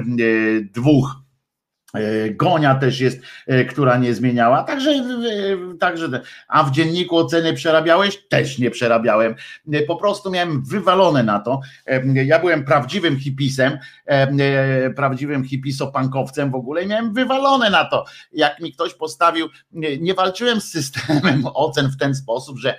dwóch 0.73 1.15
E, 1.15 1.24
Gonia 2.31 2.75
też 2.75 2.99
jest, 2.99 3.19
e, 3.47 3.65
która 3.65 3.97
nie 3.97 4.13
zmieniała. 4.13 4.63
Także, 4.63 4.91
e, 4.91 5.77
także, 5.79 6.21
a 6.47 6.63
w 6.63 6.71
dzienniku 6.71 7.17
oceny 7.17 7.53
przerabiałeś? 7.53 8.27
Też 8.29 8.59
nie 8.59 8.71
przerabiałem. 8.71 9.35
Po 9.87 9.95
prostu 9.95 10.31
miałem 10.31 10.63
wywalone 10.63 11.23
na 11.23 11.39
to. 11.39 11.61
Ja 12.25 12.39
byłem 12.39 12.65
prawdziwym 12.65 13.19
hipisem, 13.19 13.77
prawdziwym 14.95 15.43
hipisopankowcem 15.43 16.51
w 16.51 16.55
ogóle 16.55 16.83
i 16.83 16.87
miałem 16.87 17.13
wywalone 17.13 17.69
na 17.69 17.85
to. 17.85 18.05
Jak 18.31 18.59
mi 18.59 18.73
ktoś 18.73 18.93
postawił, 18.93 19.47
nie 19.99 20.13
walczyłem 20.13 20.61
z 20.61 20.71
systemem 20.71 21.43
ocen 21.53 21.89
w 21.89 21.97
ten 21.97 22.15
sposób, 22.15 22.59
że, 22.59 22.77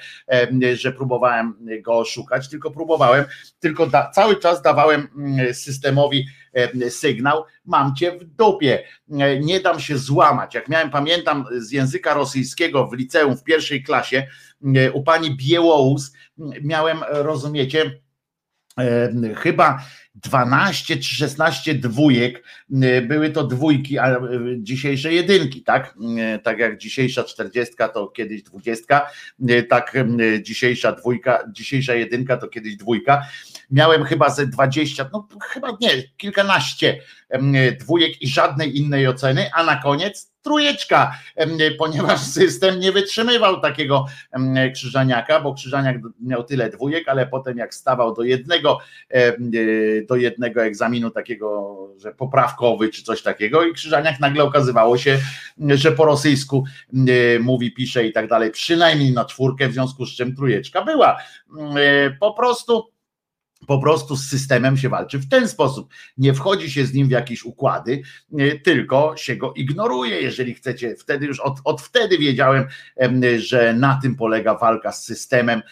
że 0.74 0.92
próbowałem 0.92 1.54
go 1.82 1.98
oszukać, 1.98 2.48
tylko 2.48 2.70
próbowałem, 2.70 3.24
tylko 3.60 3.86
da, 3.86 4.10
cały 4.10 4.36
czas 4.36 4.62
dawałem 4.62 5.08
mm, 5.16 5.54
systemowi 5.54 6.26
E, 6.45 6.45
sygnał, 6.90 7.44
mam 7.64 7.94
cię 7.94 8.12
w 8.12 8.24
dupie, 8.24 8.84
e, 9.10 9.40
nie 9.40 9.60
dam 9.60 9.80
się 9.80 9.98
złamać. 9.98 10.54
Jak 10.54 10.68
miałem, 10.68 10.90
pamiętam 10.90 11.44
z 11.58 11.72
języka 11.72 12.14
rosyjskiego 12.14 12.86
w 12.86 12.92
liceum 12.92 13.36
w 13.36 13.44
pierwszej 13.44 13.82
klasie 13.82 14.26
e, 14.76 14.92
u 14.92 15.02
pani 15.02 15.36
Biełołus, 15.36 16.12
miałem, 16.62 16.98
rozumiecie, 17.08 18.00
chyba 19.36 19.78
12 20.14 20.96
czy 20.96 21.14
16 21.14 21.74
dwójek, 21.74 22.42
były 23.08 23.30
to 23.30 23.46
dwójki, 23.46 23.98
a 23.98 24.20
dzisiejsze 24.58 25.12
jedynki, 25.12 25.62
tak? 25.62 25.94
Tak 26.42 26.58
jak 26.58 26.78
dzisiejsza 26.78 27.24
40 27.24 27.74
to 27.94 28.08
kiedyś 28.08 28.42
20, 28.42 29.06
tak 29.68 29.96
dzisiejsza 30.42 30.92
dwójka, 30.92 31.44
dzisiejsza 31.52 31.94
jedynka 31.94 32.36
to 32.36 32.48
kiedyś 32.48 32.76
dwójka. 32.76 33.22
Miałem 33.70 34.04
chyba 34.04 34.30
ze 34.30 34.46
20, 34.46 35.10
no 35.12 35.28
chyba 35.42 35.68
nie, 35.80 35.90
kilkanaście 36.16 37.00
dwójek 37.80 38.22
i 38.22 38.28
żadnej 38.28 38.78
innej 38.78 39.08
oceny, 39.08 39.50
a 39.54 39.64
na 39.64 39.76
koniec 39.76 40.32
trójeczka, 40.42 41.18
ponieważ 41.78 42.20
system 42.38 42.80
nie 42.80 42.92
wytrzymywał 42.92 43.60
takiego 43.60 44.06
krzyżaniaka, 44.74 45.40
bo 45.40 45.54
krzyżaniak 45.54 45.96
miał 46.20 46.44
tyle 46.44 46.70
dwójek, 46.70 47.08
ale 47.08 47.26
potem 47.26 47.58
jak 47.58 47.74
stawał 47.74 48.14
do 48.14 48.22
jednego, 48.22 48.78
do 50.08 50.16
jednego 50.16 50.64
egzaminu 50.64 51.10
takiego, 51.10 51.76
że 51.98 52.14
poprawkowy 52.14 52.88
czy 52.88 53.02
coś 53.02 53.22
takiego 53.22 53.64
i 53.64 53.72
krzyżaniak 53.72 54.20
nagle 54.20 54.44
okazywało 54.44 54.98
się, 54.98 55.18
że 55.58 55.92
po 55.92 56.04
rosyjsku 56.04 56.64
mówi, 57.40 57.72
pisze 57.72 58.06
i 58.06 58.12
tak 58.12 58.28
dalej, 58.28 58.50
przynajmniej 58.50 59.12
na 59.12 59.24
czwórkę, 59.24 59.68
w 59.68 59.72
związku 59.72 60.06
z 60.06 60.16
czym 60.16 60.36
trójeczka 60.36 60.84
była. 60.84 61.18
Po 62.20 62.32
prostu 62.32 62.95
po 63.66 63.78
prostu 63.78 64.16
z 64.16 64.28
systemem 64.28 64.76
się 64.76 64.88
walczy 64.88 65.18
w 65.18 65.28
ten 65.28 65.48
sposób. 65.48 65.92
Nie 66.18 66.34
wchodzi 66.34 66.70
się 66.70 66.86
z 66.86 66.94
nim 66.94 67.08
w 67.08 67.10
jakieś 67.10 67.44
układy, 67.44 68.02
tylko 68.64 69.14
się 69.16 69.36
go 69.36 69.52
ignoruje, 69.52 70.20
jeżeli 70.20 70.54
chcecie. 70.54 70.94
Wtedy 70.96 71.26
już 71.26 71.40
od, 71.40 71.58
od 71.64 71.80
wtedy 71.80 72.18
wiedziałem, 72.18 72.66
że 73.38 73.74
na 73.74 73.98
tym 74.02 74.16
polega 74.16 74.54
walka 74.58 74.92
z 74.92 75.04
systemem, 75.04 75.62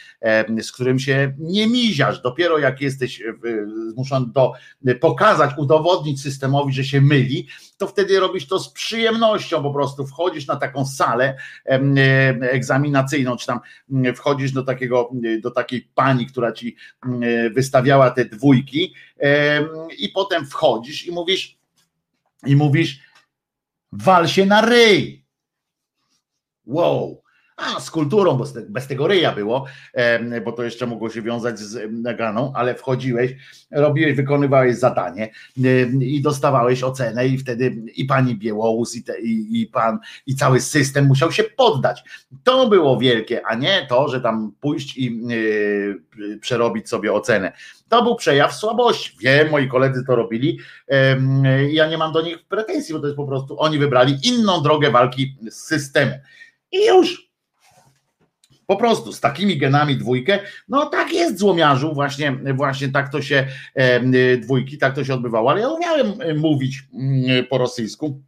z 0.63 0.73
którym 0.73 0.99
się 0.99 1.35
nie 1.39 1.67
miziasz. 1.67 2.23
Dopiero 2.23 2.59
jak 2.59 2.81
jesteś 2.81 3.23
zmuszony 3.89 4.27
do 4.29 4.53
pokazać, 5.01 5.51
udowodnić 5.57 6.23
systemowi, 6.23 6.73
że 6.73 6.85
się 6.85 7.01
myli, 7.01 7.49
to 7.77 7.87
wtedy 7.87 8.21
robisz 8.21 8.47
to 8.47 8.59
z 8.59 8.73
przyjemnością, 8.73 9.63
po 9.63 9.73
prostu 9.73 10.07
wchodzisz 10.07 10.47
na 10.47 10.57
taką 10.57 10.87
salę 10.87 11.37
egzaminacyjną, 12.41 13.37
czy 13.37 13.47
tam 13.47 13.61
wchodzisz 14.17 14.53
do 14.53 14.63
takiego, 14.63 15.11
do 15.43 15.51
takiej 15.51 15.89
pani, 15.95 16.27
która 16.27 16.53
ci 16.53 16.77
wystawiała 17.75 18.11
te 18.11 18.25
dwójki 18.25 18.95
i 19.99 20.09
potem 20.09 20.47
wchodzisz 20.47 21.07
i 21.07 21.13
mówisz 21.13 21.59
i 22.47 22.57
mówisz 22.57 22.99
wal 23.93 24.29
się 24.29 24.47
na 24.47 24.61
ryj. 24.61 25.25
Wow, 26.67 27.23
a 27.57 27.81
z 27.81 27.91
kulturą, 27.91 28.37
bo 28.37 28.45
bez 28.69 28.87
tego 28.87 29.07
ryja 29.07 29.33
było, 29.33 29.67
bo 30.45 30.53
to 30.53 30.63
jeszcze 30.63 30.87
mogło 30.87 31.11
się 31.11 31.23
wiązać 31.23 31.59
z 31.59 31.93
naganą, 31.93 32.53
ale 32.55 32.75
wchodziłeś, 32.75 33.33
robiłeś, 33.71 34.15
wykonywałeś 34.15 34.77
zadanie 34.77 35.31
i 36.01 36.23
dostawałeś 36.23 36.83
ocenę 36.83 37.27
i 37.27 37.39
wtedy 37.39 37.77
i 37.95 38.05
pani 38.05 38.35
Biełołus 38.35 38.97
i, 38.97 39.05
i, 39.23 39.61
i 39.61 39.67
pan 39.67 39.99
i 40.27 40.35
cały 40.35 40.61
system 40.61 41.07
musiał 41.07 41.33
się 41.33 41.45
poddać. 41.45 42.05
To 42.45 42.69
było 42.69 42.99
wielkie, 42.99 43.47
a 43.47 43.55
nie 43.55 43.87
to, 43.89 44.09
że 44.09 44.21
tam 44.21 44.53
pójść 44.61 44.99
i 44.99 45.21
przerobić 46.41 46.89
sobie 46.89 47.13
ocenę. 47.13 47.53
To 47.89 48.03
był 48.03 48.17
przejaw 48.17 48.55
słabości. 48.55 49.17
Wiem, 49.21 49.51
moi 49.51 49.69
koledzy 49.69 50.05
to 50.07 50.17
robili. 50.17 50.59
Ja 51.71 51.89
nie 51.89 51.99
mam 51.99 52.13
do 52.13 52.23
nich 52.23 52.45
pretensji, 52.45 52.95
bo 52.95 53.01
to 53.01 53.07
jest 53.07 53.17
po 53.17 53.27
prostu 53.27 53.61
oni 53.61 53.79
wybrali 53.79 54.19
inną 54.25 54.63
drogę 54.63 54.91
walki 54.91 55.37
z 55.51 55.55
systemem. 55.55 56.19
I 56.73 56.87
już 56.87 57.34
po 58.67 58.77
prostu 58.77 59.13
z 59.13 59.21
takimi 59.21 59.59
genami 59.59 59.97
dwójkę, 59.97 60.39
no 60.69 60.87
tak 60.87 61.13
jest 61.13 61.39
złomiarzu, 61.39 61.95
właśnie, 61.95 62.37
właśnie 62.55 62.89
tak 62.89 63.13
to 63.13 63.23
się 63.23 63.47
dwójki, 64.39 64.79
tak 64.79 64.95
to 64.95 65.05
się 65.05 65.15
odbywało, 65.15 65.51
ale 65.51 65.61
ja 65.61 65.69
umiałem 65.69 66.13
mówić 66.37 66.83
mm, 66.95 67.47
po 67.47 67.59
rosyjsku 67.59 68.23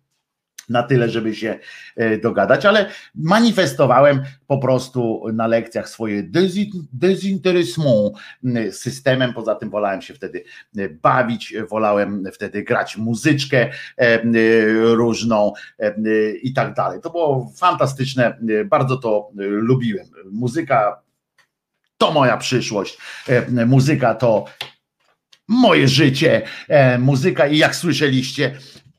na 0.69 0.83
tyle, 0.83 1.09
żeby 1.09 1.35
się 1.35 1.59
e, 1.97 2.19
dogadać, 2.19 2.67
ale 2.67 2.91
manifestowałem 3.15 4.23
po 4.47 4.59
prostu 4.59 5.25
na 5.33 5.47
lekcjach 5.47 5.89
swoje 5.89 6.23
dezinteresment 6.93 8.15
systemem, 8.71 9.33
poza 9.33 9.55
tym 9.55 9.71
wolałem 9.71 10.03
się 10.03 10.15
wtedy 10.15 10.45
e, 10.77 10.89
bawić, 10.89 11.55
wolałem 11.71 12.25
wtedy 12.33 12.63
grać 12.63 12.97
muzyczkę 12.97 13.71
e, 13.97 14.21
różną 14.95 15.53
i 16.43 16.53
tak 16.53 16.75
dalej. 16.75 17.01
To 17.01 17.11
było 17.11 17.53
fantastyczne, 17.57 18.39
bardzo 18.67 18.97
to 18.97 19.31
lubiłem. 19.37 20.07
Muzyka 20.31 21.03
to 21.99 22.13
moja 22.13 22.37
przyszłość, 22.37 22.99
muzyka 23.67 24.15
to 24.15 24.45
moje 25.49 25.89
życie, 25.89 26.43
muzyka 26.99 27.47
i 27.47 27.59
jak 27.59 27.77
słyszeliście, 27.77 28.57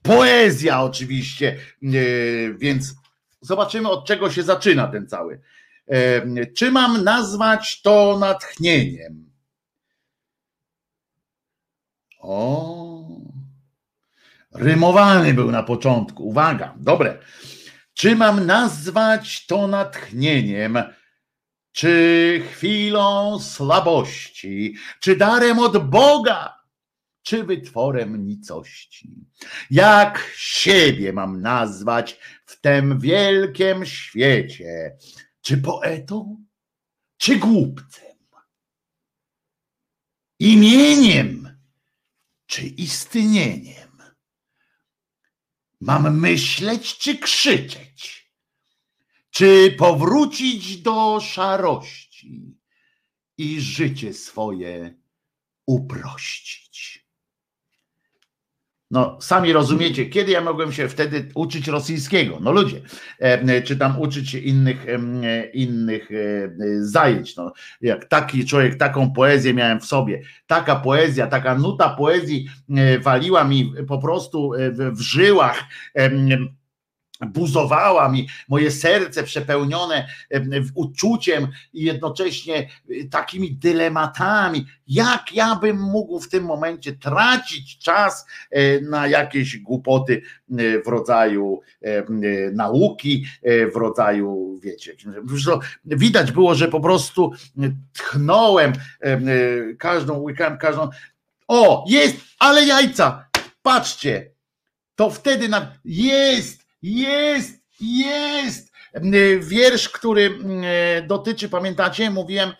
Poezja 0.08 0.82
oczywiście, 0.82 1.58
e, 1.84 1.88
więc 2.58 2.96
zobaczymy 3.42 3.90
od 3.90 4.06
czego 4.06 4.32
się 4.32 4.44
zaczyna 4.44 4.88
ten 4.88 5.08
cały. 5.08 5.42
E, 5.88 6.46
czy 6.46 6.72
mam 6.72 7.04
nazwać 7.04 7.82
to 7.82 8.18
natchnieniem? 8.20 9.32
O, 12.20 13.08
rymowany 14.54 15.34
był 15.34 15.52
na 15.52 15.64
początku. 15.64 16.28
Uwaga, 16.28 16.74
dobre. 16.78 17.18
Czy 17.94 18.16
mam 18.16 18.46
nazwać 18.46 19.46
to 19.46 19.68
natchnieniem? 19.68 20.78
Czy 21.72 22.44
chwilą 22.52 23.40
słabości? 23.40 24.76
Czy 25.00 25.16
darem 25.16 25.60
od 25.60 25.90
Boga? 25.90 26.57
Czy 27.28 27.44
wytworem 27.44 28.26
nicości. 28.26 29.26
Jak 29.72 30.32
siebie 30.36 31.14
mam 31.14 31.41
nazwać 31.41 32.20
w 32.45 32.62
tym 32.62 32.99
wielkim 32.99 33.86
świecie? 33.86 34.98
Czy 35.41 35.58
poetą, 35.58 36.45
czy 37.18 37.36
głupcem? 37.36 38.18
Imieniem, 40.40 41.60
czy 42.45 42.62
istnieniem? 42.68 44.02
Mam 45.82 46.20
myśleć, 46.20 46.98
czy 46.98 47.18
krzyczeć? 47.18 48.32
Czy 49.30 49.76
powrócić 49.80 50.82
do 50.82 51.20
szarości 51.22 52.58
i 53.38 53.62
życie 53.62 54.14
swoje 54.14 55.02
uprościć? 55.66 56.58
No, 58.92 59.18
sami 59.22 59.54
rozumiecie, 59.54 60.06
kiedy 60.06 60.32
ja 60.32 60.42
mogłem 60.42 60.72
się 60.72 60.90
wtedy 60.90 61.30
uczyć 61.36 61.68
rosyjskiego? 61.68 62.38
No 62.42 62.52
ludzie, 62.52 62.82
e, 63.20 63.62
czy 63.62 63.78
tam 63.78 64.00
uczyć 64.00 64.34
innych, 64.34 64.86
innych 65.54 66.10
e, 66.12 66.16
zajęć. 66.80 67.36
No, 67.36 67.54
jak 67.82 68.06
taki 68.06 68.46
człowiek, 68.46 68.76
taką 68.76 69.12
poezję 69.12 69.54
miałem 69.54 69.80
w 69.80 69.86
sobie, 69.86 70.22
taka 70.48 70.76
poezja, 70.76 71.28
taka 71.28 71.56
nuta 71.56 71.90
poezji 71.90 72.48
e, 72.70 73.00
waliła 73.00 73.44
mi 73.44 73.74
po 73.88 73.98
prostu 73.98 74.52
w 74.92 75.02
żyłach 75.02 75.64
buzowała 77.26 78.10
mi 78.10 78.27
moje 78.48 78.72
serce 78.72 79.23
przepełnione 79.23 80.07
uczuciem 80.76 81.48
i 81.73 81.84
jednocześnie 81.84 82.69
y, 82.89 83.10
takimi 83.11 83.52
dylematami, 83.52 84.65
jak 84.88 85.34
ja 85.34 85.56
bym 85.56 85.80
mógł 85.80 86.19
w 86.19 86.30
tym 86.30 86.44
momencie 86.44 86.95
tracić 86.95 87.77
czas 87.77 88.26
e, 88.52 88.81
na 88.81 89.07
jakieś 89.07 89.57
głupoty 89.57 90.22
e, 90.52 90.84
w 90.84 90.88
rodzaju 90.88 91.61
e, 91.81 92.03
nauki, 92.52 93.26
w 93.73 93.76
rodzaju, 93.76 94.60
wiecie, 94.64 94.95
widać 95.85 96.31
było, 96.31 96.56
że 96.56 96.68
po 96.68 96.80
prostu 96.80 97.31
tchnąłem 97.94 98.73
każdą, 99.80 100.19
łykałem 100.19 100.57
każdą, 100.57 100.89
o, 101.48 101.85
jest, 101.88 102.18
ale 102.39 102.65
jajca, 102.65 103.30
patrzcie, 103.61 104.31
to 104.95 105.10
wtedy 105.10 105.49
na, 105.49 105.72
jest, 105.85 106.66
jest, 106.87 107.62
jest! 107.81 108.73
Wiersz, 109.41 109.89
który 109.89 110.39
dotyczy, 111.07 111.49
pamiętacie, 111.49 112.11
mówiłem 112.11 112.53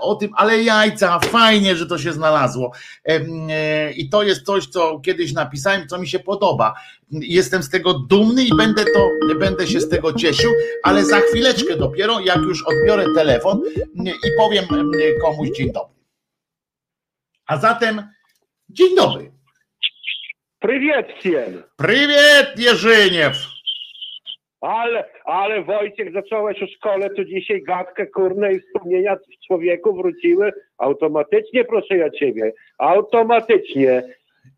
o 0.00 0.14
tym, 0.14 0.30
ale 0.36 0.62
jajca, 0.62 1.18
fajnie, 1.18 1.76
że 1.76 1.86
to 1.86 1.98
się 1.98 2.12
znalazło. 2.12 2.72
I 3.96 4.08
to 4.08 4.22
jest 4.22 4.46
coś, 4.46 4.66
co 4.66 5.00
kiedyś 5.00 5.32
napisałem, 5.32 5.88
co 5.88 5.98
mi 5.98 6.08
się 6.08 6.18
podoba. 6.18 6.74
Jestem 7.10 7.62
z 7.62 7.70
tego 7.70 7.94
dumny 7.94 8.44
i 8.44 8.56
będę 8.56 8.84
to, 8.84 9.08
będę 9.38 9.66
się 9.66 9.80
z 9.80 9.88
tego 9.88 10.12
cieszył, 10.12 10.52
ale 10.82 11.04
za 11.04 11.20
chwileczkę 11.20 11.76
dopiero, 11.76 12.20
jak 12.20 12.38
już 12.38 12.64
odbiorę 12.66 13.04
telefon 13.14 13.62
i 14.04 14.30
powiem 14.38 14.64
komuś 15.22 15.48
dzień 15.56 15.72
dobry. 15.72 15.94
A 17.46 17.56
zatem 17.56 18.08
dzień 18.68 18.96
dobry. 18.96 19.32
Привет 20.60 21.06
всем! 21.18 21.64
Привет, 21.76 22.58
Еженев! 22.58 23.36
Ale, 24.65 25.05
ale 25.25 25.63
Wojciech, 25.63 26.13
zacząłeś 26.13 26.63
o 26.63 26.67
szkole, 26.67 27.09
to 27.09 27.25
dzisiaj 27.25 27.63
gadkę, 27.63 28.07
kurne 28.07 28.53
i 28.53 28.59
wspomnienia 28.59 29.15
w 29.15 29.47
człowieku 29.47 29.95
wróciły 29.95 30.51
automatycznie, 30.77 31.65
proszę 31.65 31.97
ja 31.97 32.09
ciebie, 32.09 32.53
automatycznie. 32.77 34.03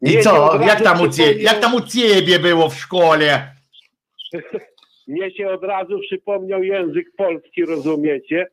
I 0.02 0.06
Mnie 0.06 0.12
się 0.12 0.22
co? 0.22 0.60
Jak 0.68 0.82
tam, 0.82 1.02
u 1.02 1.08
cie, 1.08 1.24
przypomniał- 1.24 1.40
jak 1.44 1.60
tam 1.60 1.76
u 1.76 1.82
ciebie 1.82 2.40
było 2.40 2.70
w 2.70 2.76
szkole? 2.76 3.48
Mnie 5.08 5.32
się 5.32 5.50
od 5.50 5.64
razu 5.64 6.00
przypomniał 6.00 6.64
język 6.64 7.06
polski, 7.18 7.66
rozumiecie? 7.66 8.48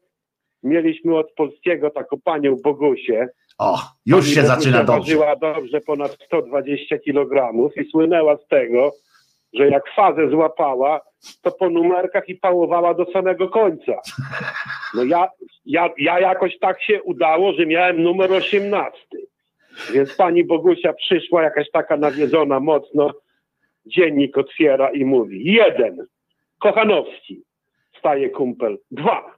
Mieliśmy 0.62 1.16
od 1.16 1.32
polskiego 1.32 1.90
taką 1.90 2.20
panią 2.24 2.56
Bogusię. 2.64 3.28
O, 3.58 3.78
już 4.06 4.20
Pani 4.24 4.34
się 4.34 4.40
Bogusia 4.42 4.56
zaczyna 4.56 4.84
dobrze. 4.84 5.16
Ważyła 5.16 5.36
dobrze 5.36 5.80
ponad 5.80 6.16
120 6.26 6.98
kg 6.98 7.52
i 7.76 7.90
słynęła 7.90 8.36
z 8.36 8.46
tego, 8.48 8.92
że 9.54 9.68
jak 9.68 9.82
fazę 9.96 10.30
złapała, 10.30 11.00
to 11.42 11.50
po 11.52 11.70
numerkach 11.70 12.28
i 12.28 12.34
pałowała 12.34 12.94
do 12.94 13.04
samego 13.12 13.48
końca. 13.48 13.92
No 14.94 15.04
ja, 15.04 15.28
ja, 15.66 15.88
ja 15.98 16.20
jakoś 16.20 16.58
tak 16.58 16.82
się 16.82 17.02
udało, 17.02 17.52
że 17.52 17.66
miałem 17.66 18.02
numer 18.02 18.32
18. 18.32 18.98
Więc 19.94 20.16
pani 20.16 20.44
Bogusia 20.44 20.92
przyszła, 20.92 21.42
jakaś 21.42 21.70
taka 21.70 21.96
nawiedzona 21.96 22.60
mocno, 22.60 23.10
dziennik 23.86 24.38
otwiera 24.38 24.90
i 24.90 25.04
mówi, 25.04 25.52
jeden, 25.52 26.06
Kochanowski, 26.58 27.42
staje 27.98 28.30
kumpel, 28.30 28.78
dwa, 28.90 29.34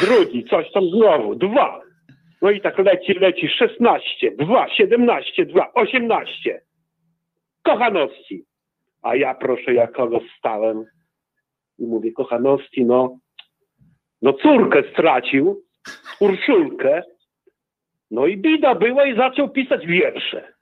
drugi, 0.00 0.44
coś 0.44 0.72
tam 0.72 0.84
znowu, 0.90 1.34
dwa, 1.34 1.80
no 2.42 2.50
i 2.50 2.60
tak 2.60 2.78
leci, 2.78 3.14
leci, 3.14 3.48
16, 3.48 4.30
2, 4.30 4.68
17, 4.68 5.46
2, 5.46 5.72
18, 5.74 6.60
Kochanowski, 7.62 8.44
a 9.04 9.16
ja 9.16 9.34
proszę, 9.34 9.74
jak 9.74 9.92
kogo 9.92 10.20
stałem 10.38 10.84
i 11.78 11.86
mówię, 11.86 12.12
Kochanowski, 12.12 12.84
no, 12.84 13.18
no 14.22 14.32
córkę 14.32 14.82
stracił, 14.92 15.64
Urszulkę, 16.20 17.02
no 18.10 18.26
i 18.26 18.36
bida 18.36 18.74
była 18.74 19.06
i 19.06 19.16
zaczął 19.16 19.48
pisać 19.48 19.86
wiersze. 19.86 20.52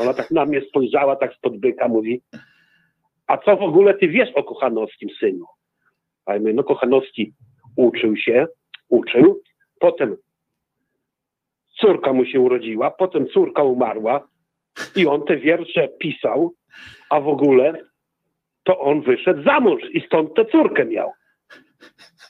Ona 0.00 0.14
tak 0.14 0.30
na 0.30 0.44
mnie 0.44 0.60
spojrzała, 0.60 1.16
tak 1.16 1.34
spod 1.34 1.58
byka, 1.58 1.88
mówi, 1.88 2.22
a 3.26 3.38
co 3.38 3.56
w 3.56 3.62
ogóle 3.62 3.94
ty 3.94 4.08
wiesz 4.08 4.30
o 4.34 4.44
Kochanowskim, 4.44 5.08
synu? 5.20 5.44
A 6.26 6.34
ja 6.34 6.40
mówię, 6.40 6.52
no 6.52 6.64
Kochanowski 6.64 7.32
uczył 7.76 8.16
się, 8.16 8.46
uczył, 8.88 9.40
potem 9.80 10.16
córka 11.80 12.12
mu 12.12 12.24
się 12.24 12.40
urodziła, 12.40 12.90
potem 12.90 13.28
córka 13.28 13.62
umarła 13.62 14.28
i 14.96 15.06
on 15.06 15.24
te 15.24 15.36
wiersze 15.36 15.88
pisał, 15.88 16.54
a 17.10 17.20
w 17.20 17.28
ogóle 17.28 17.82
to 18.64 18.80
on 18.80 19.02
wyszedł 19.02 19.42
za 19.42 19.60
mąż 19.60 19.82
i 19.92 20.00
stąd 20.00 20.34
tę 20.34 20.44
córkę 20.44 20.84
miał. 20.84 21.12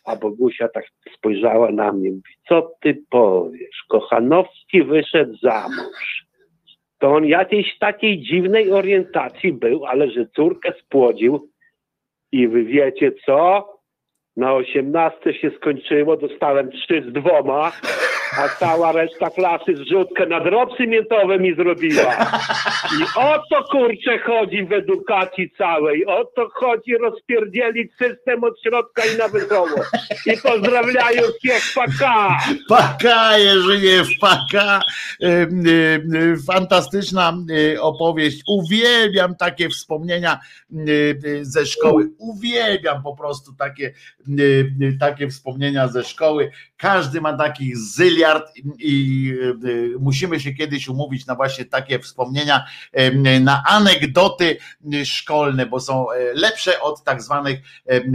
A 0.04 0.16
Bogusia 0.16 0.68
tak 0.68 0.84
spojrzała 1.16 1.70
na 1.70 1.92
mnie, 1.92 2.10
mówi, 2.10 2.32
co 2.48 2.70
ty 2.80 3.02
powiesz, 3.10 3.84
Kochanowski 3.88 4.82
wyszedł 4.84 5.36
za 5.42 5.68
mąż. 5.68 6.28
To 6.98 7.14
on 7.14 7.24
jakiejś 7.26 7.78
takiej 7.78 8.22
dziwnej 8.22 8.72
orientacji 8.72 9.52
był, 9.52 9.86
ale 9.86 10.10
że 10.10 10.26
córkę 10.26 10.72
spłodził 10.84 11.50
i 12.32 12.48
wy 12.48 12.64
wiecie 12.64 13.12
co? 13.26 13.68
Na 14.36 14.54
osiemnastce 14.54 15.34
się 15.34 15.50
skończyło, 15.50 16.16
dostałem 16.16 16.70
trzy 16.70 17.04
z 17.10 17.12
dwoma, 17.12 17.72
a 18.36 18.48
cała 18.48 18.92
reszta 18.92 19.30
klasy 19.30 19.76
zrzutkę 19.76 20.26
na 20.26 20.40
dropsy 20.40 20.86
miętowe 20.86 21.38
mi 21.38 21.54
zrobiła. 21.54 22.14
I 23.00 23.18
o 23.18 23.42
to 23.50 23.64
kurczę 23.70 24.18
chodzi 24.18 24.64
w 24.64 24.72
edukacji 24.72 25.50
całej. 25.58 26.06
O 26.06 26.24
to 26.24 26.48
chodzi 26.54 26.96
rozpierdzielić 26.96 27.92
system 27.92 28.44
od 28.44 28.62
środka 28.62 29.02
i 29.14 29.18
na 29.18 29.28
wesoło. 29.28 29.68
I 30.26 30.36
pozdrawiają 30.42 31.22
wszystkich, 31.22 31.74
paka! 31.74 32.38
Paka, 32.68 33.38
Jerzyjew, 33.38 34.08
paka. 34.20 34.80
Ym, 35.22 35.66
ym, 35.66 36.42
Fantastyczna 36.46 37.32
y, 37.50 37.82
opowieść. 37.82 38.42
Uwielbiam 38.48 39.36
takie 39.36 39.68
wspomnienia 39.68 40.38
ze 41.42 41.66
szkoły. 41.66 42.10
Uwielbiam 42.18 43.02
po 43.02 43.16
prostu 43.16 43.52
takie, 43.58 43.92
takie 45.00 45.28
wspomnienia 45.28 45.88
ze 45.88 46.04
szkoły. 46.04 46.50
Każdy 46.78 47.20
ma 47.20 47.32
takich 47.32 47.76
zyliard 47.76 48.56
i, 48.56 48.62
i 48.78 49.30
y, 49.64 49.98
musimy 50.00 50.40
się 50.40 50.52
kiedyś 50.52 50.88
umówić 50.88 51.26
na 51.26 51.34
właśnie 51.34 51.64
takie 51.64 51.98
wspomnienia, 51.98 52.64
na 53.40 53.62
anegdoty 53.66 54.56
y, 54.94 55.06
szkolne, 55.06 55.66
bo 55.66 55.80
są 55.80 56.12
y, 56.12 56.34
lepsze 56.34 56.80
od 56.80 57.04
tak 57.04 57.22
zwanych 57.22 57.60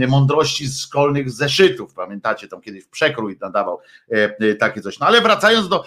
mądrości 0.08 0.68
szkolnych 0.68 1.30
zeszytów. 1.30 1.94
Pamiętacie, 1.94 2.48
tam 2.48 2.60
kiedyś 2.60 2.84
w 2.84 2.88
przekrój 2.88 3.38
nadawał 3.40 3.80
e, 4.12 4.36
e, 4.40 4.54
takie 4.54 4.80
coś. 4.80 4.98
No 4.98 5.06
ale 5.06 5.20
wracając 5.20 5.68
do. 5.68 5.84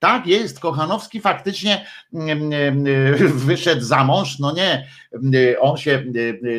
Tak 0.00 0.26
jest, 0.26 0.60
Kochanowski 0.60 1.20
faktycznie 1.20 1.86
mm, 2.14 2.52
mm, 2.52 2.84
wyszedł 3.38 3.82
za 3.82 4.04
mąż, 4.04 4.38
no 4.38 4.52
nie, 4.52 4.86
mm, 5.12 5.32
on 5.60 5.76
się 5.76 6.04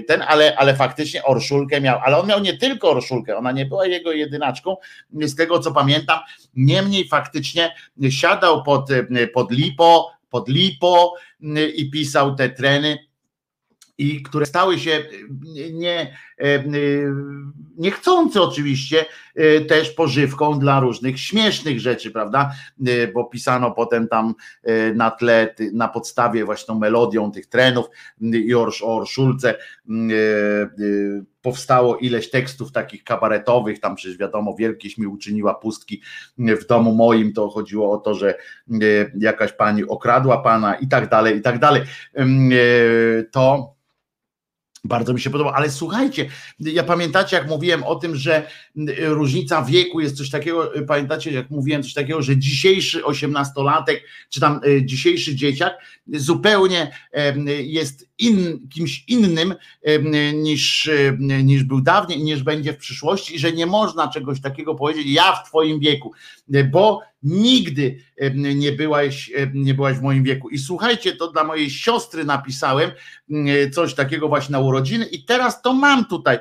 ten, 0.08 0.22
ale, 0.28 0.58
ale 0.58 0.76
faktycznie 0.76 1.24
Orszulkę 1.24 1.82
miał, 1.82 2.00
ale 2.04 2.18
on 2.18 2.28
miał 2.28 2.40
nie 2.40 2.58
tylko 2.58 2.92
Orszulkę, 2.92 3.38
ona 3.38 3.52
nie 3.52 3.66
była 3.66 3.86
jego 3.86 4.12
jedynaczką, 4.12 4.78
z 5.14 5.36
tego 5.36 5.60
co 5.60 5.72
pamiętam, 5.72 6.20
niemniej 6.56 7.08
faktycznie 7.08 7.76
siadał 8.10 8.64
pod, 8.64 8.90
pod 9.34 9.52
lipo, 9.52 10.12
pod 10.30 10.50
lipo 10.50 11.14
i 11.76 11.90
pisał 11.92 12.36
te 12.36 12.50
treny, 12.50 12.98
i 13.98 14.24
które 14.24 14.46
stały 14.46 14.80
się 14.80 15.04
nie, 15.72 16.18
niechcący 17.78 18.42
oczywiście 18.42 19.06
też 19.68 19.90
pożywką 19.90 20.60
dla 20.60 20.80
różnych 20.80 21.20
śmiesznych 21.20 21.80
rzeczy, 21.80 22.12
prawda? 22.12 22.52
Bo 23.14 23.26
pisano 23.26 23.72
potem 23.72 24.08
tam 24.08 24.34
na 24.95 25.12
tle, 25.12 25.56
na 25.74 25.88
podstawie 25.88 26.45
właśnie 26.45 26.76
melodią 26.76 27.32
tych 27.32 27.45
trenów 27.45 27.86
i 28.22 28.53
o 28.56 28.68
Orszulce 28.84 29.56
powstało 31.41 31.98
ileś 31.98 32.30
tekstów 32.30 32.72
takich 32.72 33.03
kabaretowych, 33.03 33.80
tam 33.80 33.95
przecież 33.95 34.18
wiadomo, 34.18 34.56
wielkieś 34.60 34.98
mi 34.98 35.08
uczyniła 35.08 35.53
pustki 35.53 36.02
w 36.38 36.66
domu 36.66 36.95
moim, 36.95 37.34
to 37.34 37.49
chodziło 37.49 37.91
o 37.91 37.98
to, 37.98 38.16
że 38.16 38.36
jakaś 39.20 39.53
pani 39.53 39.84
okradła 39.84 40.38
pana 40.38 40.76
i 40.76 40.88
tak 40.88 41.10
dalej, 41.10 41.38
i 41.38 41.41
tak 41.41 41.60
dalej. 41.60 41.82
To 43.32 43.74
bardzo 44.84 45.14
mi 45.14 45.22
się 45.22 45.30
podoba, 45.30 45.53
ale 45.53 45.70
słuchajcie, 45.70 46.30
ja 46.60 46.84
pamiętacie, 46.84 47.36
jak 47.36 47.48
mówiłem 47.48 47.84
o 47.84 47.95
tym, 47.95 48.16
że 48.16 48.48
różnica 48.99 49.64
wieku 49.64 49.99
jest 49.99 50.18
coś 50.18 50.30
takiego, 50.30 50.72
pamiętacie, 50.88 51.32
jak 51.32 51.49
mówiłem 51.49 51.84
coś 51.84 51.94
takiego, 51.94 52.22
że 52.22 52.38
dzisiejszy 52.38 53.06
osiemnastolatek, 53.06 54.03
czy 54.30 54.40
tam 54.40 54.62
dzisiejszy 54.82 55.36
dzieciak 55.36 55.74
zupełnie 56.08 56.91
jest 57.64 58.10
in, 58.18 58.68
kimś 58.74 59.03
innym 59.08 59.56
niż, 60.34 60.90
niż 61.20 61.64
był 61.64 61.82
dawniej, 61.82 62.24
niż 62.24 62.44
będzie 62.44 62.74
w 62.74 62.78
przyszłości 62.78 63.36
i 63.36 63.40
że 63.40 63.52
nie 63.52 63.66
można 63.66 64.08
czegoś 64.08 64.41
takiego 64.41 64.76
powiedzieć, 64.76 65.08
ja 65.08 65.34
w 65.36 65.48
twoim 65.48 65.80
wieku, 65.80 66.12
bo 66.72 67.02
nigdy 67.23 67.98
nie 68.56 68.72
byłaś, 68.72 69.31
nie 69.53 69.73
byłaś 69.73 69.98
w 69.98 70.02
moim 70.02 70.23
wieku. 70.23 70.49
I 70.49 70.60
słuchajcie, 70.60 71.15
to 71.15 71.31
dla 71.31 71.43
mojej 71.43 71.69
siostry 71.69 72.26
napisałem 72.26 72.91
coś 73.73 73.93
takiego 73.93 74.27
właśnie 74.27 74.53
na 74.53 74.60
urodziny 74.60 75.06
i 75.06 75.26
teraz 75.26 75.61
to 75.61 75.73
mam 75.73 76.06
tutaj, 76.06 76.38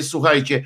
słuchajcie, 0.00 0.64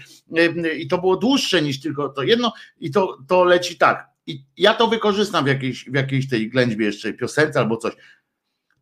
i 0.78 0.88
to 0.88 0.98
było 0.98 1.16
dłuższe 1.16 1.62
niż 1.62 1.80
tylko 1.80 2.08
to 2.08 2.22
jedno 2.22 2.52
i 2.80 2.90
to, 2.90 3.18
to 3.28 3.44
leci 3.44 3.76
tak. 3.76 4.08
I 4.26 4.44
ja 4.56 4.74
to 4.74 4.88
wykorzystam 4.88 5.44
w 5.44 5.48
jakiejś, 5.48 5.84
w 5.90 5.94
jakiejś 5.94 6.28
tej 6.28 6.50
ględźbie 6.50 6.86
jeszcze, 6.86 7.12
piosence 7.12 7.58
albo 7.58 7.76
coś. 7.76 7.94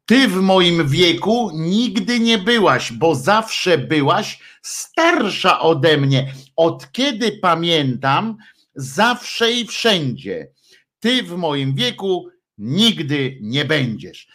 Ty 0.06 0.28
w 0.28 0.36
moim 0.40 0.88
wieku 0.88 1.50
nigdy 1.54 2.20
nie 2.20 2.38
byłaś, 2.38 2.92
bo 2.92 3.14
zawsze 3.14 3.78
byłaś 3.78 4.38
starsza 4.62 5.60
ode 5.60 5.96
mnie. 5.96 6.32
Od 6.56 6.92
kiedy 6.92 7.32
pamiętam, 7.32 8.36
zawsze 8.74 9.52
i 9.52 9.66
wszędzie. 9.66 10.53
Ty 11.04 11.22
w 11.22 11.36
moim 11.36 11.74
wieku 11.74 12.28
nigdy 12.58 13.38
nie 13.40 13.64
będziesz. 13.64 14.28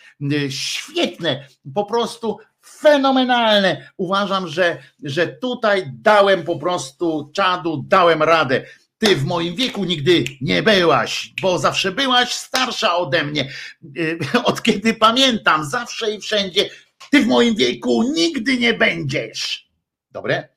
Świetne, 0.49 1.47
po 1.75 1.85
prostu 1.85 2.37
fenomenalne. 2.65 3.91
Uważam, 3.97 4.47
że, 4.47 4.77
że 5.03 5.27
tutaj 5.27 5.91
dałem 5.93 6.43
po 6.43 6.59
prostu 6.59 7.31
czadu, 7.33 7.83
dałem 7.87 8.23
radę. 8.23 8.65
Ty 8.97 9.15
w 9.15 9.25
moim 9.25 9.55
wieku 9.55 9.85
nigdy 9.85 10.23
nie 10.41 10.63
byłaś, 10.63 11.33
bo 11.41 11.59
zawsze 11.59 11.91
byłaś 11.91 12.33
starsza 12.33 12.95
ode 12.95 13.23
mnie. 13.23 13.51
Od 14.43 14.63
kiedy 14.63 14.93
pamiętam, 14.93 15.65
zawsze 15.65 16.15
i 16.15 16.19
wszędzie, 16.19 16.69
ty 17.11 17.23
w 17.23 17.27
moim 17.27 17.55
wieku 17.55 18.03
nigdy 18.13 18.57
nie 18.57 18.73
będziesz. 18.73 19.69
Dobre? 20.11 20.47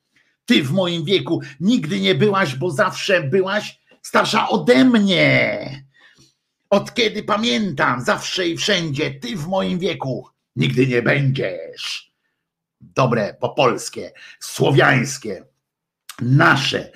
Ty 0.45 0.63
w 0.63 0.73
moim 0.73 1.05
wieku 1.05 1.41
nigdy 1.61 2.01
nie 2.01 2.15
byłaś, 2.15 2.55
bo 2.55 2.71
zawsze 2.71 3.23
byłaś 3.23 3.81
starsza 4.03 4.49
ode 4.49 4.85
mnie. 4.85 5.82
Od 6.73 6.95
kiedy 6.95 7.23
pamiętam, 7.23 8.01
zawsze 8.01 8.49
i 8.49 8.57
wszędzie, 8.57 9.11
ty 9.11 9.37
w 9.37 9.49
moim 9.49 9.79
wieku 9.79 10.29
nigdy 10.57 10.87
nie 10.87 11.03
będziesz. 11.03 12.13
dobre, 12.81 13.35
popolskie, 13.41 14.13
słowiańskie, 14.41 15.45
nasze 16.23 16.93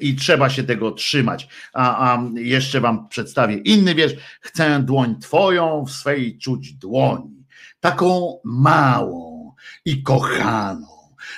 i 0.00 0.16
trzeba 0.16 0.50
się 0.50 0.64
tego 0.64 0.90
trzymać. 0.92 1.48
A, 1.72 2.14
a, 2.14 2.22
jeszcze 2.34 2.80
wam 2.80 3.08
przedstawię 3.08 3.56
inny 3.56 3.94
wiersz. 3.94 4.14
Chcę 4.40 4.82
dłoń 4.82 5.20
twoją 5.20 5.84
w 5.84 5.90
swej 5.90 6.38
czuć 6.38 6.72
dłoni, 6.72 7.46
taką 7.80 8.40
małą 8.44 9.54
i 9.84 10.02
kochaną. 10.02 10.86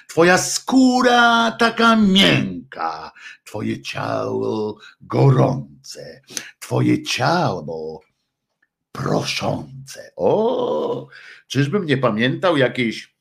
Twoja 0.09 0.39
skóra 0.39 1.53
taka 1.53 1.97
miękka, 1.97 3.13
twoje 3.45 3.83
ciało 3.83 4.79
gorące, 5.01 6.23
twoje 6.69 7.03
ciało 7.03 8.03
proszące. 8.93 10.13
O, 10.17 11.07
czyżbym 11.47 11.87
nie 11.87 11.97
pamiętał 11.97 12.57
jakiejś 12.57 13.19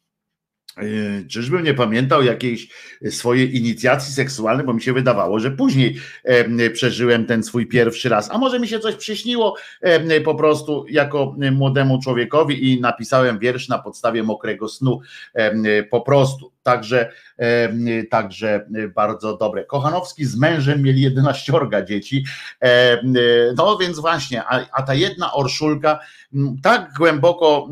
Yy, 0.82 1.28
czyżbym 1.28 1.64
nie 1.64 1.74
pamiętał 1.74 2.24
jakiejś 2.24 2.68
swojej 3.10 3.58
inicjacji 3.58 4.14
seksualnej, 4.14 4.66
bo 4.66 4.74
mi 4.74 4.82
się 4.82 4.94
wydawało, 4.94 5.40
że 5.40 5.52
później 5.52 5.98
przeżyłem 6.74 7.26
ten 7.26 7.44
swój 7.44 7.68
pierwszy 7.68 8.10
raz. 8.10 8.32
A 8.32 8.38
może 8.38 8.60
mi 8.60 8.68
się 8.68 8.80
coś 8.80 8.96
przyśniło 8.96 9.56
po 10.26 10.36
prostu 10.36 10.86
jako 10.90 11.36
młodemu 11.52 12.00
człowiekowi 12.04 12.72
i 12.72 12.82
napisałem 12.82 13.40
wiersz 13.40 13.68
na 13.68 13.80
podstawie 13.80 14.24
mokrego 14.24 14.70
snu 14.70 15.00
po 15.90 16.02
prostu. 16.02 16.52
Także, 16.68 17.12
także 18.10 18.68
bardzo 18.96 19.38
dobre. 19.38 19.64
Kochanowski 19.64 20.26
z 20.26 20.36
mężem 20.36 20.84
mieli 20.84 21.02
11 21.02 21.54
dzieci. 21.86 22.26
No 23.58 23.78
więc 23.78 24.00
właśnie, 24.00 24.44
a, 24.44 24.66
a 24.72 24.84
ta 24.84 24.94
jedna 24.94 25.34
orszulka 25.34 26.00
tak 26.64 26.94
głęboko 26.98 27.70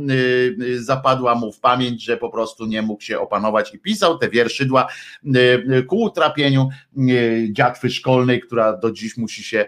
zapadła 0.76 1.36
mu 1.36 1.52
w 1.52 1.60
pamięć, 1.60 2.04
że 2.04 2.18
po 2.18 2.30
prostu 2.30 2.66
nie 2.66 2.82
mógł 2.82 3.02
się 3.02 3.20
opanować 3.20 3.74
i 3.74 3.80
pisał 3.80 4.18
te 4.18 4.30
wierszydła 4.30 4.88
ku 5.88 6.02
utrapieniu 6.02 6.70
dziatwy 7.52 7.90
szkolnej, 7.90 8.42
która 8.42 8.78
do 8.78 8.92
dziś 8.92 9.18
musi 9.18 9.44
się 9.44 9.66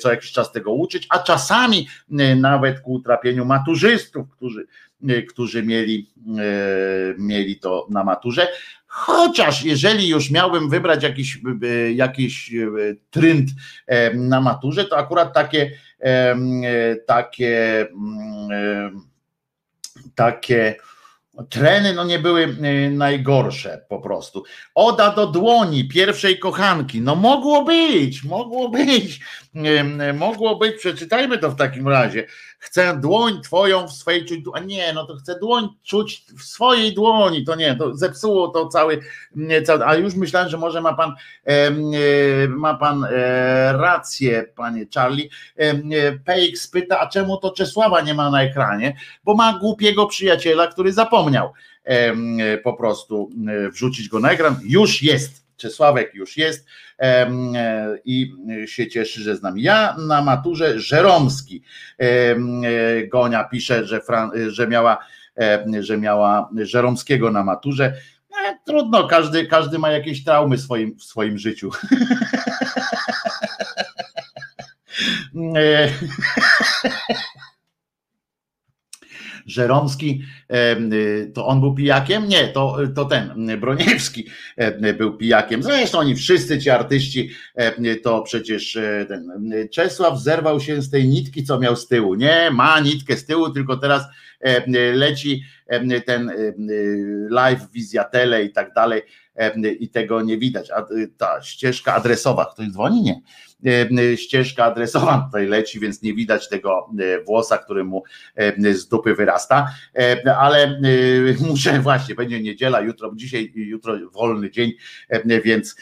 co 0.00 0.10
jakiś 0.10 0.32
czas 0.32 0.52
tego 0.52 0.72
uczyć, 0.72 1.06
a 1.10 1.18
czasami 1.18 1.88
nawet 2.36 2.80
ku 2.80 2.92
utrapieniu 2.92 3.44
maturzystów, 3.44 4.30
którzy 4.30 4.66
którzy 5.28 5.62
mieli, 5.62 6.10
mieli 7.18 7.56
to 7.56 7.86
na 7.90 8.04
maturze. 8.04 8.48
Chociaż 8.86 9.64
jeżeli 9.64 10.08
już 10.08 10.30
miałbym 10.30 10.70
wybrać 10.70 11.02
jakiś, 11.02 11.38
jakiś 11.94 12.54
trend 13.10 13.48
na 14.14 14.40
maturze, 14.40 14.84
to 14.84 14.98
akurat 14.98 15.34
takie 15.34 15.72
takie 17.06 17.86
takie 20.14 20.76
Treny 21.48 21.94
no 21.94 22.04
nie 22.04 22.18
były 22.18 22.42
y, 22.42 22.90
najgorsze 22.90 23.84
po 23.88 23.98
prostu. 23.98 24.44
Oda 24.74 25.14
do 25.14 25.26
dłoni 25.26 25.88
pierwszej 25.88 26.38
kochanki. 26.38 27.00
No 27.00 27.14
mogło 27.14 27.64
być, 27.64 28.24
mogło 28.24 28.68
być, 28.68 29.20
mogło 30.14 30.56
być. 30.56 30.76
Przeczytajmy 30.76 31.38
to 31.38 31.50
w 31.50 31.56
takim 31.56 31.88
razie. 31.88 32.26
Chcę 32.58 33.00
dłoń 33.00 33.40
twoją 33.42 33.88
w 33.88 33.92
swojej 33.92 34.24
czuć. 34.24 34.44
A 34.54 34.60
nie, 34.60 34.92
no 34.92 35.06
to 35.06 35.16
chcę 35.16 35.38
dłoń 35.38 35.68
czuć 35.84 36.24
w 36.38 36.42
swojej 36.42 36.94
dłoni. 36.94 37.44
To 37.44 37.54
nie, 37.54 37.76
to 37.76 37.96
zepsuło 37.96 38.48
to 38.48 38.68
cały. 38.68 39.00
cały 39.66 39.86
a 39.86 39.94
już 39.94 40.14
myślałem, 40.14 40.48
że 40.48 40.56
może 40.56 40.80
ma 40.80 40.94
pan 40.94 41.12
e, 41.44 41.70
ma 42.48 42.74
pan 42.74 43.04
e, 43.04 43.72
rację, 43.72 44.44
panie 44.56 44.86
Charlie. 44.94 45.28
PX 46.24 46.68
pyta, 46.68 47.00
a 47.00 47.06
czemu 47.06 47.36
to 47.36 47.50
Czesława 47.50 48.00
nie 48.00 48.14
ma 48.14 48.30
na 48.30 48.42
ekranie? 48.42 48.96
Bo 49.24 49.34
ma 49.34 49.58
głupiego 49.58 50.06
przyjaciela, 50.06 50.66
który 50.66 50.92
zapomniał 50.92 51.52
po 52.64 52.72
prostu 52.72 53.30
wrzucić 53.72 54.08
go 54.08 54.20
na 54.20 54.30
ekran. 54.30 54.56
Już 54.64 55.02
jest. 55.02 55.47
Czesławek 55.58 56.14
już 56.14 56.36
jest 56.36 56.66
e, 56.98 57.30
i 58.04 58.34
się 58.66 58.88
cieszy, 58.88 59.22
że 59.22 59.36
z 59.36 59.42
nami. 59.42 59.62
Ja 59.62 59.96
na 60.08 60.22
maturze 60.22 60.80
Żeromski 60.80 61.62
e, 61.98 62.36
Gonia 63.06 63.44
pisze, 63.44 63.86
że, 63.86 64.00
że 64.48 64.68
miała 64.68 64.98
że 65.80 65.98
miała 65.98 66.50
Żeromskiego 66.56 67.30
na 67.30 67.44
maturze. 67.44 67.94
No, 68.30 68.36
trudno, 68.66 69.08
każdy, 69.08 69.46
każdy 69.46 69.78
ma 69.78 69.90
jakieś 69.90 70.24
traumy 70.24 70.56
w 70.56 70.60
swoim, 70.60 70.98
w 70.98 71.02
swoim 71.02 71.38
życiu. 71.38 71.70
Żeromski, 79.58 80.22
y, 80.92 81.30
to 81.34 81.46
on 81.46 81.60
był 81.60 81.74
pijakiem? 81.74 82.28
Nie, 82.28 82.48
to, 82.48 82.78
to 82.94 83.04
ten, 83.04 83.58
Broniewski 83.60 84.26
był 84.98 85.16
pijakiem. 85.16 85.62
Zresztą 85.62 85.98
oni 85.98 86.16
wszyscy 86.16 86.58
ci 86.58 86.70
artyści, 86.70 87.30
to 88.02 88.22
przecież 88.22 88.76
e, 88.76 89.06
ten 89.08 89.52
Czesław 89.72 90.18
zerwał 90.18 90.60
się 90.60 90.82
z 90.82 90.90
tej 90.90 91.08
nitki, 91.08 91.44
co 91.44 91.58
miał 91.58 91.76
z 91.76 91.86
tyłu. 91.86 92.14
Nie, 92.14 92.50
ma 92.52 92.80
nitkę 92.80 93.16
z 93.16 93.26
tyłu, 93.26 93.50
tylko 93.50 93.76
teraz 93.76 94.02
leci 94.94 95.42
ten 96.06 96.32
live, 97.30 97.70
wizja 97.72 98.04
tele 98.04 98.44
i 98.44 98.52
tak 98.52 98.72
dalej 98.74 99.02
i 99.80 99.88
tego 99.88 100.22
nie 100.22 100.38
widać. 100.38 100.70
A 100.70 100.86
ta 101.16 101.42
ścieżka 101.42 101.94
adresowa, 101.94 102.50
ktoś 102.52 102.68
dzwoni? 102.68 103.02
Nie 103.02 103.20
ścieżka 104.16 104.64
adresowa 104.64 105.22
tutaj 105.26 105.46
leci, 105.46 105.80
więc 105.80 106.02
nie 106.02 106.14
widać 106.14 106.48
tego 106.48 106.90
e, 106.98 107.24
włosa, 107.24 107.58
który 107.58 107.84
mu 107.84 108.02
e, 108.34 108.72
z 108.74 108.88
dupy 108.88 109.14
wyrasta, 109.14 109.68
ale 110.38 110.80
muszę 111.48 111.80
właśnie, 111.80 112.14
będzie 112.14 112.40
niedziela, 112.40 112.80
jutro, 112.80 113.12
dzisiaj, 113.14 113.52
jutro 113.54 113.94
wolny 114.12 114.50
dzień, 114.50 114.72
więc 115.44 115.76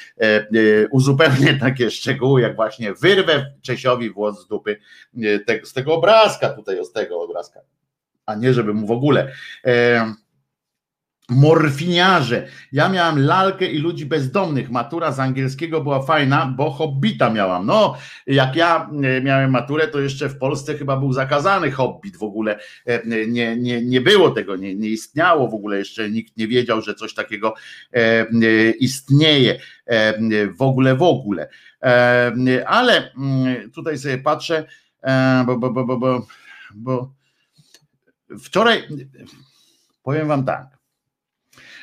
uzupełnię 0.91 1.55
takie 1.61 1.91
szczegóły, 1.91 2.41
jak 2.41 2.57
właśnie 2.57 2.95
wyrwę 2.95 3.53
Czesiowi 3.63 4.11
włos 4.11 4.45
z 4.45 4.49
dupy 4.49 4.77
z 5.63 5.73
tego 5.73 5.95
obrazka 5.95 6.49
tutaj, 6.49 6.85
z 6.85 6.93
tego 6.93 7.21
obrazka, 7.21 7.61
a 8.27 8.35
nie 8.35 8.55
żeby 8.55 8.75
mu 8.75 8.87
w 8.87 8.91
ogóle 8.91 9.33
morfiniarze. 11.29 12.47
Ja 12.73 12.89
miałem 12.89 13.19
lalkę 13.19 13.67
i 13.67 13.79
ludzi 13.79 14.07
bezdomnych. 14.07 14.71
Matura 14.71 15.13
z 15.13 15.21
angielskiego 15.21 15.81
była 15.81 16.03
fajna, 16.03 16.55
bo 16.57 16.71
hobbita 16.71 17.31
miałam. 17.31 17.67
No, 17.67 17.97
jak 18.27 18.57
ja 18.57 18.91
e, 19.03 19.21
miałem 19.21 19.51
maturę, 19.51 19.89
to 19.89 20.01
jeszcze 20.01 20.29
w 20.29 20.39
Polsce 20.39 20.79
chyba 20.79 20.97
był 20.97 21.13
zakazany 21.13 21.71
hobbit 21.71 22.17
w 22.17 22.23
ogóle. 22.23 22.59
E, 22.87 23.27
nie, 23.27 23.57
nie, 23.57 23.83
nie 23.83 24.01
było 24.01 24.31
tego, 24.31 24.57
nie, 24.57 24.75
nie 24.75 24.89
istniało 24.89 25.49
w 25.49 25.55
ogóle, 25.55 25.79
jeszcze 25.79 26.11
nikt 26.11 26.37
nie 26.37 26.49
wiedział, 26.49 26.83
że 26.83 26.95
coś 26.95 27.15
takiego 27.15 27.55
e, 27.93 28.27
istnieje 28.71 29.59
w 30.59 30.63
ogóle, 30.63 30.97
w 30.97 31.03
ogóle. 31.03 31.49
Ale 32.67 33.13
mm, 33.13 33.71
tutaj 33.71 33.99
sobie 33.99 34.19
patrzę, 34.19 34.65
bo, 35.47 35.59
bo, 35.59 35.71
bo, 35.71 35.85
bo, 35.85 35.97
bo, 35.97 36.27
bo 36.75 37.13
wczoraj 38.39 38.83
powiem 40.03 40.29
wam 40.29 40.45
tak 40.45 40.76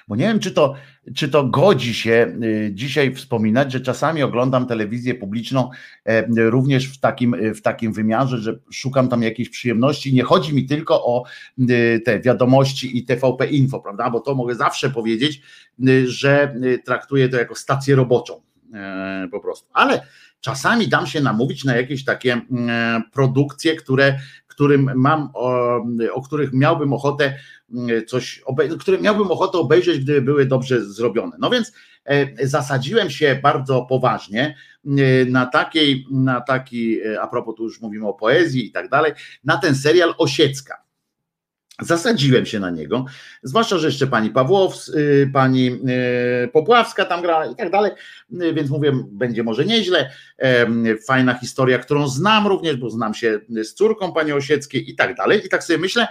bo 0.07 0.15
nie 0.15 0.27
wiem, 0.27 0.39
czy 0.39 0.51
to, 0.51 0.75
czy 1.15 1.29
to 1.29 1.43
godzi 1.43 1.93
się 1.93 2.37
y, 2.43 2.71
dzisiaj 2.73 3.15
wspominać, 3.15 3.71
że 3.71 3.81
czasami 3.81 4.23
oglądam 4.23 4.67
telewizję 4.67 5.15
publiczną 5.15 5.69
e, 6.05 6.25
również 6.49 6.87
w 6.87 6.99
takim, 6.99 7.35
w 7.55 7.61
takim 7.61 7.93
wymiarze, 7.93 8.37
że 8.37 8.59
szukam 8.71 9.09
tam 9.09 9.23
jakiejś 9.23 9.49
przyjemności. 9.49 10.13
Nie 10.13 10.23
chodzi 10.23 10.55
mi 10.55 10.65
tylko 10.65 11.05
o 11.05 11.23
y, 11.59 12.01
te 12.05 12.19
wiadomości 12.19 12.97
i 12.97 13.05
TVP 13.05 13.47
Info, 13.47 13.79
prawda? 13.79 14.09
Bo 14.09 14.19
to 14.19 14.35
mogę 14.35 14.55
zawsze 14.55 14.89
powiedzieć, 14.89 15.41
y, 15.87 16.07
że 16.07 16.55
traktuję 16.85 17.29
to 17.29 17.37
jako 17.37 17.55
stację 17.55 17.95
roboczą 17.95 18.41
e, 18.73 19.27
po 19.31 19.39
prostu. 19.39 19.69
Ale 19.73 20.01
czasami 20.43 20.87
dam 20.87 21.07
się 21.07 21.21
namówić 21.21 21.63
na 21.63 21.75
jakieś 21.75 22.03
takie 22.03 22.41
mm, 22.51 23.03
produkcje, 23.11 23.75
które, 23.75 24.19
którym 24.53 24.91
mam, 24.95 25.29
o, 25.33 25.77
o 26.13 26.21
których 26.21 26.53
miałbym 26.53 26.93
ochotę 26.93 27.33
mm, 27.73 28.05
coś, 28.05 28.43
które 28.79 28.97
miałbym 28.97 29.31
ochotę 29.31 29.57
obejrzeć, 29.57 29.99
gdyby 29.99 30.21
były 30.21 30.45
dobrze 30.45 30.85
zrobione. 30.85 31.37
No 31.39 31.49
więc 31.49 31.71
e, 32.05 32.47
zasadziłem 32.47 33.09
się 33.09 33.39
bardzo 33.43 33.81
poważnie 33.81 34.55
e, 34.85 35.25
na 35.25 35.45
takiej, 35.45 36.05
na 36.11 36.41
taki, 36.41 37.01
e, 37.01 37.21
a 37.21 37.27
propos 37.27 37.55
tu 37.55 37.63
już 37.63 37.81
mówimy 37.81 38.07
o 38.07 38.13
poezji 38.13 38.65
i 38.65 38.71
tak 38.71 38.89
dalej, 38.89 39.11
na 39.43 39.57
ten 39.57 39.75
serial 39.75 40.13
Osiecka. 40.17 40.82
Zasadziłem 41.81 42.45
się 42.45 42.59
na 42.59 42.69
niego, 42.69 43.05
zwłaszcza, 43.43 43.77
że 43.77 43.87
jeszcze 43.87 44.07
pani 44.07 44.29
Pawłows, 44.29 44.89
y, 44.89 45.29
pani 45.33 45.67
y, 45.67 46.47
Popławska 46.47 47.05
tam 47.05 47.21
gra 47.21 47.45
i 47.45 47.55
tak 47.55 47.71
dalej, 47.71 47.91
y, 48.41 48.53
więc 48.53 48.69
mówię, 48.69 48.91
będzie 49.11 49.43
może 49.43 49.65
nieźle. 49.65 50.11
Fajna 51.07 51.33
historia, 51.33 51.79
którą 51.79 52.07
znam 52.07 52.47
również, 52.47 52.75
bo 52.75 52.89
znam 52.89 53.13
się 53.13 53.39
z 53.63 53.73
córką 53.73 54.11
pani 54.11 54.31
Osieckiej 54.31 54.89
i 54.89 54.95
tak 54.95 55.15
dalej. 55.15 55.45
I 55.45 55.49
tak 55.49 55.63
sobie 55.63 55.79
myślę, 55.79 56.07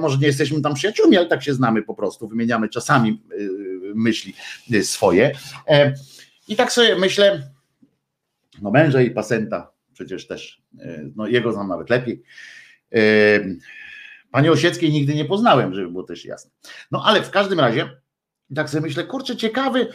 może 0.00 0.18
nie 0.18 0.26
jesteśmy 0.26 0.60
tam 0.60 0.74
przyjaciółmi, 0.74 1.16
ale 1.16 1.26
tak 1.26 1.42
się 1.42 1.54
znamy 1.54 1.82
po 1.82 1.94
prostu, 1.94 2.28
wymieniamy 2.28 2.68
czasami 2.68 3.22
myśli 3.94 4.34
swoje. 4.82 5.32
I 6.48 6.56
tak 6.56 6.72
sobie 6.72 6.96
myślę, 6.96 7.50
no 8.62 8.70
męża 8.70 9.02
i 9.02 9.10
pasenta 9.10 9.72
przecież 9.92 10.26
też, 10.26 10.62
no 11.16 11.26
jego 11.26 11.52
znam 11.52 11.68
nawet 11.68 11.90
lepiej 11.90 12.22
Pani 14.30 14.48
Osieckiej 14.48 14.92
nigdy 14.92 15.14
nie 15.14 15.24
poznałem, 15.24 15.74
żeby 15.74 15.88
było 15.88 16.02
też 16.02 16.24
jasne. 16.24 16.50
No 16.90 17.02
ale 17.04 17.22
w 17.22 17.30
każdym 17.30 17.60
razie, 17.60 18.00
tak 18.54 18.70
sobie 18.70 18.82
myślę, 18.82 19.04
kurczę, 19.04 19.36
ciekawy, 19.36 19.88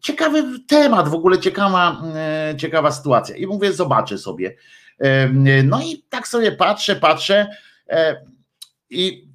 ciekawy 0.00 0.44
temat, 0.68 1.08
w 1.08 1.14
ogóle 1.14 1.38
ciekawa, 1.38 2.02
e, 2.14 2.54
ciekawa 2.58 2.92
sytuacja. 2.92 3.36
I 3.36 3.46
mówię, 3.46 3.72
zobaczę 3.72 4.18
sobie. 4.18 4.56
E, 4.98 5.28
no 5.64 5.82
i 5.82 6.04
tak 6.08 6.28
sobie 6.28 6.52
patrzę, 6.52 6.96
patrzę 6.96 7.46
e, 7.88 8.26
i 8.90 9.28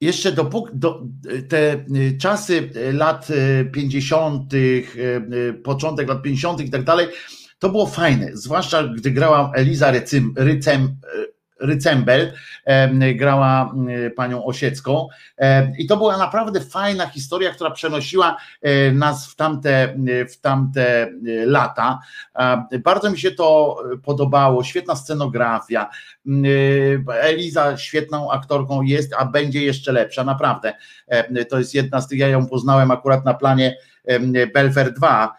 jeszcze 0.00 0.32
dopóki 0.32 0.72
do, 0.74 1.02
te 1.48 1.84
czasy 2.20 2.70
lat 2.92 3.28
50., 3.72 4.52
początek 5.64 6.08
lat 6.08 6.22
50. 6.22 6.60
i 6.60 6.70
tak 6.70 6.84
dalej, 6.84 7.08
to 7.58 7.68
było 7.68 7.86
fajne, 7.86 8.30
zwłaszcza 8.32 8.84
gdy 8.84 9.10
grała 9.10 9.52
Eliza 9.54 9.90
Rycym, 9.90 10.34
Rycem, 10.36 10.96
Rycembel, 11.60 12.32
grała 13.14 13.74
panią 14.16 14.44
Osiecką 14.44 15.08
i 15.78 15.86
to 15.86 15.96
była 15.96 16.18
naprawdę 16.18 16.60
fajna 16.60 17.06
historia, 17.06 17.50
która 17.50 17.70
przenosiła 17.70 18.36
nas 18.92 19.30
w 19.32 19.36
tamte, 19.36 19.94
w 20.30 20.40
tamte 20.40 21.10
lata. 21.46 21.98
Bardzo 22.84 23.10
mi 23.10 23.18
się 23.18 23.30
to 23.30 23.76
podobało, 24.02 24.64
świetna 24.64 24.96
scenografia, 24.96 25.90
Eliza 27.20 27.76
świetną 27.76 28.30
aktorką 28.30 28.82
jest, 28.82 29.14
a 29.18 29.24
będzie 29.24 29.64
jeszcze 29.64 29.92
lepsza, 29.92 30.24
naprawdę. 30.24 30.72
To 31.48 31.58
jest 31.58 31.74
jedna 31.74 32.00
z 32.00 32.08
tych, 32.08 32.18
ja 32.18 32.28
ją 32.28 32.46
poznałem 32.46 32.90
akurat 32.90 33.24
na 33.24 33.34
planie 33.34 33.76
Belfer 34.54 34.92
2, 34.92 35.36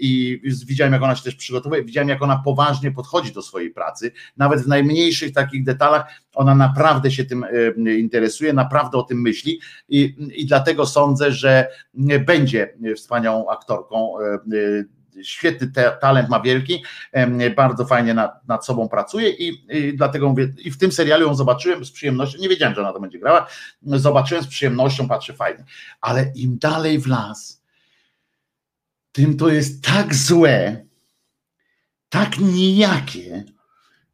i 0.00 0.40
widziałem, 0.66 0.92
jak 0.92 1.02
ona 1.02 1.16
się 1.16 1.22
też 1.22 1.34
przygotowuje, 1.34 1.84
widziałem, 1.84 2.08
jak 2.08 2.22
ona 2.22 2.42
poważnie 2.44 2.92
podchodzi 2.92 3.32
do 3.32 3.42
swojej 3.42 3.70
pracy, 3.70 4.12
nawet 4.36 4.60
w 4.60 4.68
najmniejszych 4.68 5.32
takich 5.32 5.64
detalach, 5.64 6.06
ona 6.34 6.54
naprawdę 6.54 7.10
się 7.10 7.24
tym 7.24 7.46
interesuje, 7.98 8.52
naprawdę 8.52 8.98
o 8.98 9.02
tym 9.02 9.20
myśli. 9.20 9.60
I, 9.88 10.16
i 10.34 10.46
dlatego 10.46 10.86
sądzę, 10.86 11.32
że 11.32 11.68
będzie 12.26 12.74
wspaniałą 12.96 13.50
aktorką. 13.50 14.12
Świetny 15.22 15.66
te, 15.66 15.96
talent 16.00 16.28
ma 16.28 16.40
wielki, 16.40 16.84
bardzo 17.56 17.84
fajnie 17.84 18.14
nad, 18.14 18.48
nad 18.48 18.66
sobą 18.66 18.88
pracuje 18.88 19.30
i, 19.30 19.64
i, 19.70 19.96
dlatego 19.96 20.28
mówię, 20.28 20.52
i 20.64 20.70
w 20.70 20.78
tym 20.78 20.92
serialu 20.92 21.26
ją 21.26 21.34
zobaczyłem 21.34 21.84
z 21.84 21.92
przyjemnością, 21.92 22.38
nie 22.38 22.48
wiedziałem, 22.48 22.74
że 22.74 22.80
ona 22.80 22.92
to 22.92 23.00
będzie 23.00 23.18
grała, 23.18 23.46
zobaczyłem 23.82 24.44
z 24.44 24.46
przyjemnością, 24.46 25.08
patrzę 25.08 25.32
fajnie, 25.32 25.64
ale 26.00 26.32
im 26.34 26.58
dalej 26.58 26.98
w 26.98 27.06
las, 27.06 27.62
tym 29.16 29.36
to 29.36 29.48
jest 29.48 29.84
tak 29.84 30.14
złe, 30.14 30.86
tak 32.08 32.38
nijakie, 32.38 33.44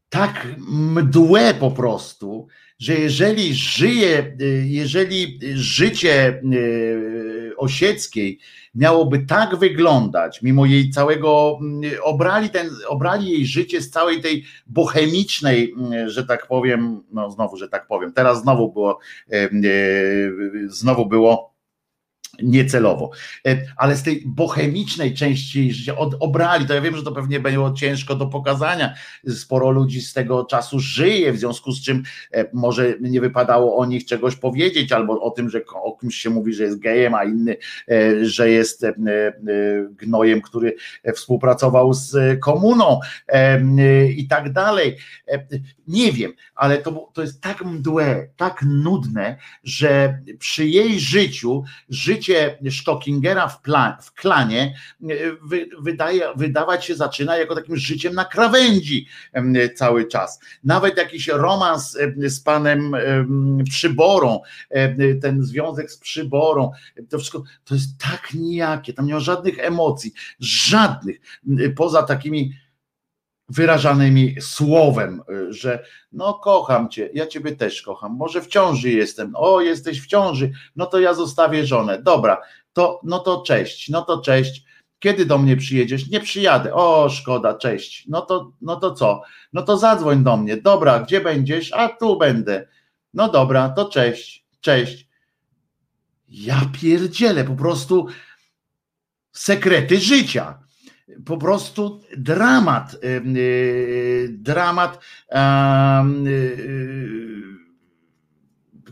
tak 0.09 0.47
mdłe 0.69 1.55
po 1.55 1.71
prostu, 1.71 2.47
że 2.79 2.95
jeżeli 2.95 3.55
żyje, 3.55 4.37
jeżeli 4.65 5.41
życie 5.55 6.29
e, 6.29 7.57
Osieckiej 7.57 8.39
miałoby 8.75 9.19
tak 9.19 9.57
wyglądać, 9.57 10.43
mimo 10.43 10.67
jej 10.67 10.91
całego, 10.91 11.59
obrali, 12.03 12.51
ten, 12.51 12.71
obrali 12.89 13.31
jej 13.31 13.47
życie 13.47 13.81
z 13.81 13.91
całej 13.91 14.21
tej 14.21 14.45
bohemicznej, 14.67 15.75
że 16.07 16.27
tak 16.27 16.47
powiem, 16.47 17.03
no 17.13 17.31
znowu, 17.31 17.57
że 17.57 17.69
tak 17.69 17.87
powiem, 17.87 18.13
teraz 18.13 18.43
znowu 18.43 18.73
było, 18.73 18.99
e, 19.33 19.35
e, 19.35 19.51
znowu 20.67 21.07
było 21.07 21.52
niecelowo, 22.43 23.11
e, 23.47 23.63
ale 23.77 23.97
z 23.97 24.03
tej 24.03 24.23
bohemicznej 24.27 25.15
części 25.15 25.73
życia 25.73 25.97
od, 25.97 26.15
obrali, 26.21 26.67
to 26.67 26.75
ja 26.75 26.81
wiem, 26.81 26.97
że 26.97 27.03
to 27.03 27.13
pewnie 27.13 27.41
było 27.41 27.73
ciężko 27.73 28.15
do 28.15 28.27
pokazania, 28.27 28.95
sporo 29.29 29.71
ludzi 29.71 30.03
z 30.03 30.13
tego 30.13 30.45
czasu 30.45 30.81
żyje, 30.81 31.33
w 31.33 31.39
związku 31.39 31.73
z 31.73 31.83
czym 31.83 32.03
e, 32.33 32.45
może 32.53 32.95
nie 33.01 33.21
wypadało 33.21 33.77
o 33.77 33.87
nich 33.87 34.05
czegoś 34.05 34.37
powiedzieć, 34.37 34.93
albo 34.93 35.21
o 35.21 35.31
tym, 35.31 35.51
że 35.51 35.61
o 35.75 35.97
kimś 36.01 36.15
się 36.15 36.31
mówi, 36.31 36.55
że 36.55 36.65
jest 36.65 36.79
gejem, 36.79 37.15
a 37.15 37.25
inny, 37.25 37.57
e, 37.89 38.25
że 38.25 38.51
jest 38.51 38.87
gnojem, 39.91 40.43
który 40.43 40.75
współpracował 41.15 41.95
z 41.95 42.41
komuną 42.41 43.01
i 44.17 44.27
tak 44.29 44.53
dalej. 44.53 44.97
Nie 45.89 46.13
wiem, 46.13 46.33
ale 46.55 46.79
to, 46.79 47.11
to 47.13 47.23
jest 47.23 47.41
tak 47.41 47.65
mdłe, 47.65 48.29
tak 48.37 48.65
nudne, 48.67 49.37
że 49.65 50.19
przy 50.39 50.67
jej 50.67 51.01
życiu, 51.01 51.65
życie 51.89 52.22
Stockingera 52.71 53.49
w, 53.49 53.63
plan, 53.63 53.93
w 54.03 54.13
klanie 54.15 54.75
e, 55.03 55.07
wy, 55.43 55.69
wydaje, 55.81 56.29
wydawać 56.37 56.85
się 56.85 56.95
zaczyna 56.95 57.37
jako 57.37 57.55
takim 57.55 57.77
życiem 57.77 58.15
na 58.15 58.25
krawędzi 58.25 59.07
cały 59.75 60.07
czas. 60.07 60.41
Nawet 60.65 60.97
jakiś 60.97 61.29
romans 61.29 61.99
z 62.17 62.41
panem 62.41 62.97
Przyborą, 63.71 64.41
ten 65.23 65.45
związek 65.45 65.91
z 65.91 65.99
Przyborą, 65.99 66.71
to 67.09 67.19
wszystko, 67.19 67.43
to 67.65 67.75
jest 67.75 67.99
tak 67.99 68.35
nijakie, 68.35 68.93
tam 68.93 69.07
nie 69.07 69.15
ma 69.15 69.21
żadnych 69.21 69.59
emocji, 69.59 70.13
żadnych, 70.41 71.21
poza 71.77 72.03
takimi 72.03 72.53
wyrażanymi 73.53 74.37
słowem, 74.41 75.23
y, 75.31 75.53
że 75.53 75.85
no 76.13 76.35
kocham 76.35 76.89
cię, 76.89 77.11
ja 77.15 77.27
ciebie 77.27 77.57
też 77.57 77.83
kocham, 77.83 78.13
może 78.17 78.41
w 78.41 78.47
ciąży 78.47 78.91
jestem, 78.91 79.33
o 79.37 79.61
jesteś 79.61 80.03
w 80.03 80.07
ciąży, 80.07 80.53
no 80.77 80.87
to 80.87 81.01
ja 81.01 81.15
zostawię 81.15 81.67
żonę, 81.67 82.03
dobra, 82.03 82.41
to 82.73 83.01
no 83.05 83.19
to 83.19 83.43
cześć, 83.43 83.89
no 83.89 84.03
to 84.03 84.21
cześć, 84.21 84.65
kiedy 84.99 85.27
do 85.27 85.39
mnie 85.39 85.57
przyjedziesz? 85.57 86.11
Nie 86.11 86.21
przyjadę, 86.21 86.75
o 86.75 87.09
szkoda, 87.09 87.55
cześć, 87.55 88.09
no 88.09 88.21
to, 88.21 88.53
no 88.61 88.77
to 88.77 88.95
co, 88.95 89.23
no 89.53 89.63
to 89.63 89.79
zadzwoń 89.79 90.25
do 90.25 90.37
mnie, 90.37 90.57
dobra, 90.57 91.01
gdzie 91.01 91.21
będziesz? 91.21 91.73
A 91.73 91.89
tu 91.89 92.19
będę, 92.19 92.69
no 93.15 93.29
dobra, 93.29 93.69
to 93.69 93.89
cześć, 93.89 94.47
cześć. 94.61 95.09
Ja 96.29 96.61
pierdzielę, 96.83 97.45
po 97.45 97.55
prostu 97.55 98.07
sekrety 99.33 99.99
życia 99.99 100.62
po 101.27 101.37
prostu 101.37 102.01
dramat, 102.17 102.97
y, 103.05 104.29
dramat, 104.29 104.99
y, 106.27 106.93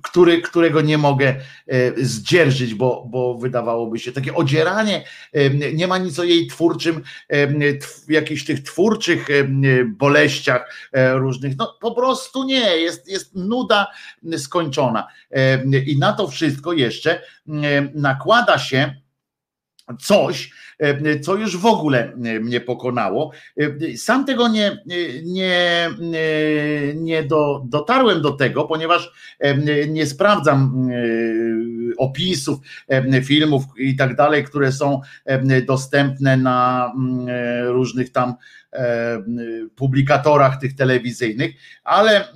który, 0.03 0.43
którego 0.43 0.81
nie 0.81 0.99
mogę 0.99 1.29
e, 1.29 2.05
zdzierżyć, 2.05 2.75
bo, 2.75 3.07
bo 3.11 3.39
wydawałoby 3.39 3.99
się 3.99 4.13
takie 4.13 4.35
odzieranie, 4.35 5.05
nie 5.75 5.87
ma 5.87 5.99
nic 5.99 6.19
o 6.19 6.25
jej 6.25 6.47
twórczym, 6.47 7.03
jakichś 8.09 8.45
tych 8.45 8.63
twórczych 8.63 9.29
boleściach 9.87 10.75
e, 10.93 11.15
różnych, 11.15 11.57
no 11.57 11.77
po 11.81 11.95
prostu 11.95 12.45
nie, 12.45 12.77
jest, 12.77 13.09
jest 13.09 13.35
nuda 13.35 13.87
skończona. 14.37 15.07
I 15.87 15.99
na 15.99 16.13
to 16.13 16.29
wszystko 16.29 16.73
jeszcze 16.73 17.23
nakłada 17.95 18.59
się 18.59 18.95
coś, 20.01 20.51
E, 20.70 20.70
co 21.21 21.37
już 21.37 21.57
w 21.57 21.67
ogóle 21.67 22.13
e, 22.13 22.41
mnie 22.41 22.61
pokonało. 22.61 23.33
E, 23.61 23.97
sam 23.97 24.25
tego 24.25 24.49
nie, 24.49 24.83
nie, 25.25 25.91
nie 26.95 27.23
do, 27.23 27.63
dotarłem 27.67 28.23
do 28.23 28.31
tego, 28.31 28.65
ponieważ 28.65 29.13
nie 29.89 30.07
sprawdzam 30.07 30.89
opisów 31.99 32.59
filmów 33.25 33.63
i 33.77 33.97
tak 33.97 34.17
dalej, 34.17 34.45
które 34.45 34.73
są 34.73 35.01
dostępne 35.67 36.37
na 36.37 36.93
różnych 37.67 38.13
tam 38.13 38.35
publikatorach 39.77 40.61
tych 40.61 40.77
telewizyjnych, 40.77 41.55
ale 41.85 42.29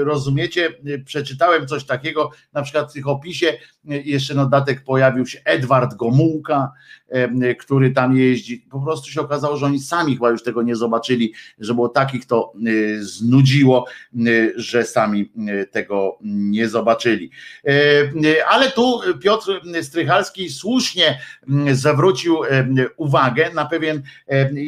rozumiecie, 0.00 0.70
przeczytałem 1.04 1.66
coś 1.66 1.84
takiego, 1.84 2.30
na 2.52 2.62
przykład 2.62 2.90
w 2.90 2.94
tych 2.94 3.08
opisie 3.08 3.52
jeszcze 3.84 4.34
na 4.34 4.44
dodatek 4.44 4.84
pojawił 4.84 5.26
się 5.26 5.40
Edward 5.44 5.94
Gomułka, 5.94 6.72
który 7.58 7.90
tam 7.90 8.16
jeździ. 8.16 8.66
Po 8.70 8.80
prostu 8.80 9.10
się 9.10 9.20
okazało, 9.20 9.56
że 9.56 9.66
oni 9.66 9.80
sami 9.80 10.14
chyba 10.14 10.30
już 10.30 10.42
tego 10.42 10.62
nie 10.62 10.76
zobaczyli, 10.76 11.32
że 11.58 11.74
było 11.74 11.88
takich 11.88 12.26
to 12.26 12.52
znudziło, 13.00 13.86
że 14.56 14.84
sami 14.84 15.32
tego 15.70 16.18
nie 16.22 16.68
zobaczyli. 16.68 17.30
Ale 18.48 18.70
tu 18.70 19.00
Piotr 19.20 19.60
Strychalski 19.82 20.50
słusznie 20.50 21.18
zwrócił 21.72 22.38
uwagę 22.96 23.50
na 23.54 23.66
pewien, 23.66 24.02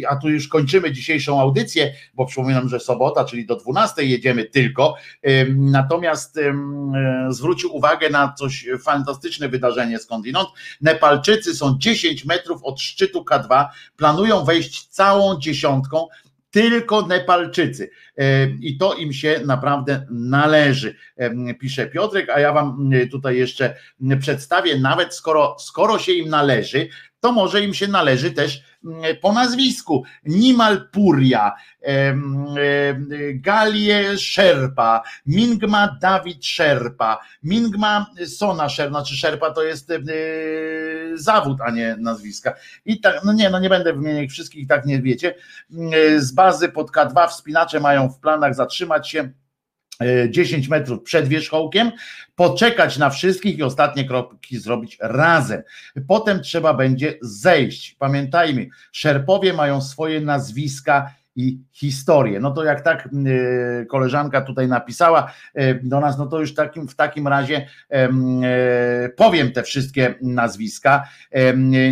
a 0.09 0.17
tu 0.17 0.31
już 0.31 0.49
kończymy 0.49 0.84
dzisiejszą 0.93 1.41
audycję, 1.41 1.95
bo 2.15 2.27
przypominam, 2.27 2.69
że 2.69 2.81
sobota, 2.81 3.25
czyli 3.25 3.47
do 3.47 3.57
12 3.57 4.05
jedziemy 4.05 4.45
tylko. 4.45 4.95
Natomiast 5.57 6.39
zwrócił 7.29 7.77
uwagę 7.77 8.11
na 8.11 8.33
coś 8.33 8.67
fantastyczne 8.85 9.49
wydarzenie 9.49 9.99
skądinąd. 9.99 10.49
Nepalczycy 10.81 11.55
są 11.55 11.79
10 11.79 12.25
metrów 12.25 12.61
od 12.63 12.81
szczytu 12.81 13.25
K2 13.31 13.67
planują 13.97 14.45
wejść 14.45 14.87
całą 14.87 15.41
dziesiątką 15.41 16.09
tylko 16.55 17.07
Nepalczycy. 17.07 17.91
E, 18.19 18.47
I 18.47 18.79
to 18.79 18.95
im 18.95 19.13
się 19.13 19.41
naprawdę 19.45 20.07
należy, 20.11 20.95
e, 21.17 21.55
pisze 21.55 21.87
Piotrek, 21.87 22.31
a 22.31 22.41
ja 22.41 22.53
wam 22.53 22.91
e, 22.93 23.07
tutaj 23.07 23.37
jeszcze 23.37 23.75
przedstawię, 24.21 24.79
nawet 24.79 25.15
skoro, 25.15 25.57
skoro 25.59 25.99
się 25.99 26.13
im 26.13 26.29
należy, 26.29 26.89
to 27.21 27.33
może 27.33 27.61
im 27.65 27.75
się 27.75 27.89
należy 27.89 28.31
też 28.31 28.63
po 29.23 29.33
nazwisku. 29.33 30.05
Nimal 30.25 30.89
Puria, 30.89 31.53
Galie 33.35 34.19
Sherpa, 34.19 35.03
Mingma 35.27 35.99
Dawid 36.01 36.47
Sherpa, 36.47 37.19
Mingma 37.43 38.07
Sona 38.27 38.69
Sherpa, 38.69 38.91
znaczy 38.91 39.17
Sherpa 39.17 39.51
to 39.51 39.63
jest 39.63 39.93
zawód, 41.15 41.61
a 41.61 41.71
nie 41.71 41.97
nazwiska. 41.99 42.55
I 42.85 43.01
tak, 43.01 43.25
no 43.25 43.33
nie, 43.33 43.51
no 43.51 43.59
nie 43.59 43.69
będę 43.69 43.93
wymieniać 43.93 44.31
wszystkich, 44.31 44.69
tak 44.69 44.87
nie 44.87 45.03
wiecie. 45.03 45.35
Z 46.17 46.33
bazy 46.33 46.69
pod 46.69 46.91
K2 46.91 47.29
wspinacze 47.29 47.81
mają 47.81 48.09
w 48.09 48.21
planach 48.21 48.55
zatrzymać 48.55 49.11
się 49.11 49.31
10 50.31 50.67
e, 50.67 50.71
metrów 50.71 51.03
przed 51.03 51.29
wierzchołkiem, 51.29 51.93
poczekać 52.35 52.99
na 52.99 53.11
wszystkich 53.11 53.59
i 53.59 53.63
ostatnie 53.63 54.05
kroki 54.05 54.59
zrobić 54.59 54.99
razem. 55.01 55.63
Potem 56.09 56.43
trzeba 56.43 56.75
będzie 56.75 57.19
zejść. 57.23 57.97
Pamiętajmy, 57.99 58.67
szerpowie 58.93 59.53
mają 59.53 59.81
swoje 59.83 60.21
nazwiska 60.21 61.15
i 61.37 61.61
historię. 61.73 62.41
No 62.41 62.51
to 62.51 62.65
jak 62.65 62.81
tak 62.81 63.09
y, 63.27 63.87
koleżanka 63.87 64.41
tutaj 64.41 64.69
napisała 64.69 65.33
y, 65.59 65.81
do 65.85 66.01
nas, 66.01 66.19
no 66.19 66.27
to 66.27 66.41
już 66.41 66.55
takim, 66.55 66.89
w 66.89 66.95
takim 66.95 67.29
razie 67.29 67.67
y, 69.07 69.09
powiem 69.17 69.53
te 69.53 69.63
wszystkie 69.63 70.15
nazwiska. 70.23 71.09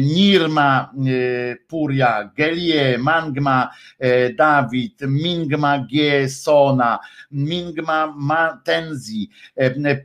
Nirma, 0.00 0.92
Puria, 1.68 2.30
Gelie, 2.36 2.98
Mangma, 2.98 3.70
Dawid, 4.36 5.00
Mingma 5.00 5.78
G. 5.78 6.28
Sona, 6.28 6.98
Mingma 7.30 8.14
Matenzi, 8.16 9.30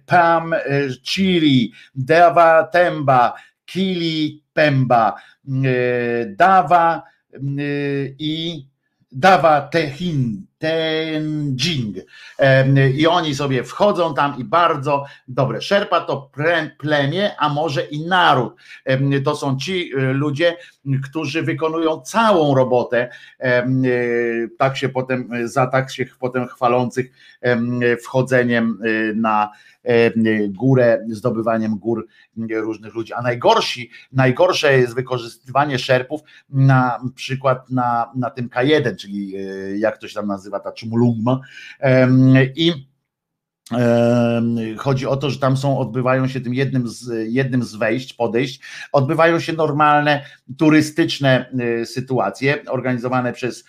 Pam 0.06 0.56
Chiri, 1.04 1.72
Deva 1.96 2.64
Temba, 2.64 3.34
Kili 3.66 4.44
Pemba, 4.54 5.16
Dawa 6.38 7.04
i 8.20 8.68
Dawa 9.12 9.62
Tehin, 9.62 10.48
Tenjing. 10.58 11.98
I 12.94 13.08
oni 13.08 13.36
sobie 13.36 13.64
wchodzą 13.64 14.14
tam 14.14 14.38
i 14.38 14.44
bardzo 14.44 15.06
dobre. 15.28 15.62
Szerpa 15.62 16.02
to 16.02 16.32
plemię, 16.78 17.36
a 17.40 17.50
może 17.50 17.82
i 17.82 18.06
naród. 18.06 18.54
To 19.26 19.36
są 19.36 19.58
ci 19.58 19.92
e, 19.94 20.14
ludzie, 20.14 20.58
którzy 21.04 21.44
wykonują 21.44 22.02
całą 22.02 22.56
robotę, 22.56 23.10
e, 23.40 23.68
tak 24.58 24.78
się 24.78 24.90
potem, 24.90 25.30
za 25.44 25.68
tak 25.68 25.92
się 25.92 26.06
potem 26.20 26.48
chwalących 26.48 27.12
wchodzeniem 28.04 28.80
e, 28.84 29.14
na 29.14 29.52
górę, 30.50 31.06
zdobywaniem 31.10 31.78
gór 31.78 32.08
różnych 32.50 32.94
ludzi. 32.94 33.14
A 33.14 33.22
najgorsi, 33.22 33.90
najgorsze 34.12 34.80
jest 34.80 34.96
wykorzystywanie 34.96 35.80
szerpów 35.80 36.22
na 36.50 37.00
przykład 37.16 37.70
na, 37.70 38.12
na 38.16 38.30
tym 38.30 38.50
K1, 38.50 38.96
czyli 38.96 39.34
jak 39.80 39.98
to 39.98 40.08
się 40.08 40.16
tam 40.16 40.28
nazywa 40.28 40.60
ta 40.60 40.72
Czumulungma 40.72 41.40
i 42.56 42.88
Chodzi 44.78 45.08
o 45.08 45.18
to, 45.18 45.30
że 45.30 45.40
tam 45.40 45.58
są, 45.58 45.80
odbywają 45.80 46.28
się 46.28 46.42
tym 46.42 46.54
jednym 46.54 46.88
z, 46.88 47.10
jednym 47.28 47.64
z 47.64 47.76
wejść, 47.76 48.14
podejść, 48.14 48.62
odbywają 48.92 49.40
się 49.40 49.54
normalne 49.54 50.26
turystyczne 50.58 51.52
y, 51.82 51.86
sytuacje 51.86 52.66
organizowane 52.68 53.34
przez 53.34 53.66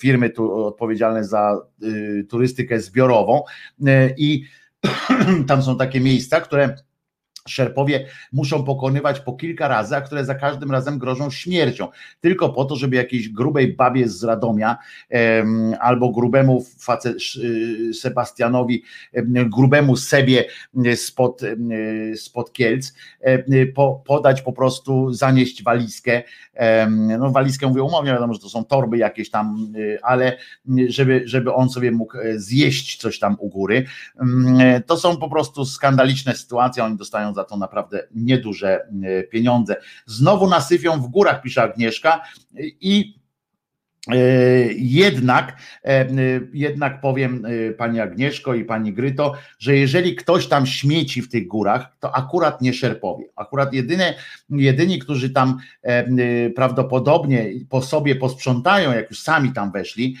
firmy 0.00 0.30
tu, 0.30 0.64
odpowiedzialne 0.66 1.24
za 1.24 1.60
y, 1.82 2.26
turystykę 2.30 2.80
zbiorową. 2.80 3.42
Y, 3.80 4.14
i 4.16 4.44
tam 5.48 5.62
są 5.62 5.78
takie 5.78 6.00
miejsca, 6.00 6.40
które 6.40 6.76
Szerpowie 7.48 8.06
muszą 8.32 8.64
pokonywać 8.64 9.20
po 9.20 9.32
kilka 9.32 9.68
razy, 9.68 9.96
a 9.96 10.00
które 10.00 10.24
za 10.24 10.34
każdym 10.34 10.70
razem 10.70 10.98
grożą 10.98 11.30
śmiercią. 11.30 11.88
Tylko 12.20 12.48
po 12.48 12.64
to, 12.64 12.76
żeby 12.76 12.96
jakiejś 12.96 13.28
grubej 13.28 13.72
babie 13.72 14.08
z 14.08 14.24
Radomia 14.24 14.76
em, 15.08 15.74
albo 15.80 16.10
grubemu 16.10 16.64
face, 16.78 17.14
y, 17.44 17.94
Sebastianowi, 17.94 18.82
em, 19.12 19.50
grubemu 19.50 19.96
Sebie 19.96 20.44
spod, 20.96 21.42
em, 21.42 21.70
spod 22.16 22.52
Kielc 22.52 22.92
po, 23.74 24.02
podać 24.06 24.42
po 24.42 24.52
prostu, 24.52 25.12
zanieść 25.12 25.62
walizkę. 25.62 26.22
No 27.18 27.30
walizkę 27.30 27.66
mówię 27.66 27.82
umownie, 27.82 28.12
wiadomo, 28.12 28.34
że 28.34 28.40
to 28.40 28.48
są 28.48 28.64
torby 28.64 28.98
jakieś 28.98 29.30
tam, 29.30 29.72
y, 29.76 29.98
ale 30.02 30.36
żeby, 30.88 31.22
żeby 31.24 31.54
on 31.54 31.70
sobie 31.70 31.92
mógł 31.92 32.18
e, 32.18 32.38
zjeść 32.38 33.00
coś 33.00 33.18
tam 33.18 33.36
u 33.38 33.48
góry. 33.48 33.86
To 34.86 34.96
są 34.96 35.16
po 35.16 35.28
prostu 35.28 35.64
skandaliczne 35.64 36.36
sytuacje, 36.36 36.84
oni 36.84 36.96
dostają 36.96 37.31
za 37.34 37.44
to 37.44 37.56
naprawdę 37.56 38.08
nieduże 38.14 38.80
e, 39.04 39.22
pieniądze. 39.22 39.76
Znowu 40.06 40.48
nasypią 40.48 41.00
w 41.00 41.06
górach, 41.06 41.42
pisze 41.42 41.62
Agnieszka, 41.62 42.22
i 42.80 43.22
e, 44.12 44.18
jednak, 44.72 45.56
e, 45.84 46.08
jednak 46.52 47.00
powiem 47.00 47.44
pani 47.78 48.00
Agnieszko 48.00 48.54
i 48.54 48.64
pani 48.64 48.92
Gryto, 48.92 49.34
że 49.58 49.76
jeżeli 49.76 50.16
ktoś 50.16 50.46
tam 50.46 50.66
śmieci 50.66 51.22
w 51.22 51.28
tych 51.28 51.46
górach, 51.46 51.96
to 52.00 52.16
akurat 52.16 52.60
nie 52.60 52.72
szerpowie. 52.72 53.24
Akurat 53.36 53.74
jedyne, 53.74 54.14
jedyni, 54.50 54.98
którzy 54.98 55.30
tam 55.30 55.58
prawdopodobnie 56.56 57.46
po 57.68 57.82
sobie 57.82 58.16
posprzątają, 58.16 58.92
jak 58.92 59.10
już 59.10 59.20
sami 59.20 59.52
tam 59.52 59.72
weszli 59.72 60.16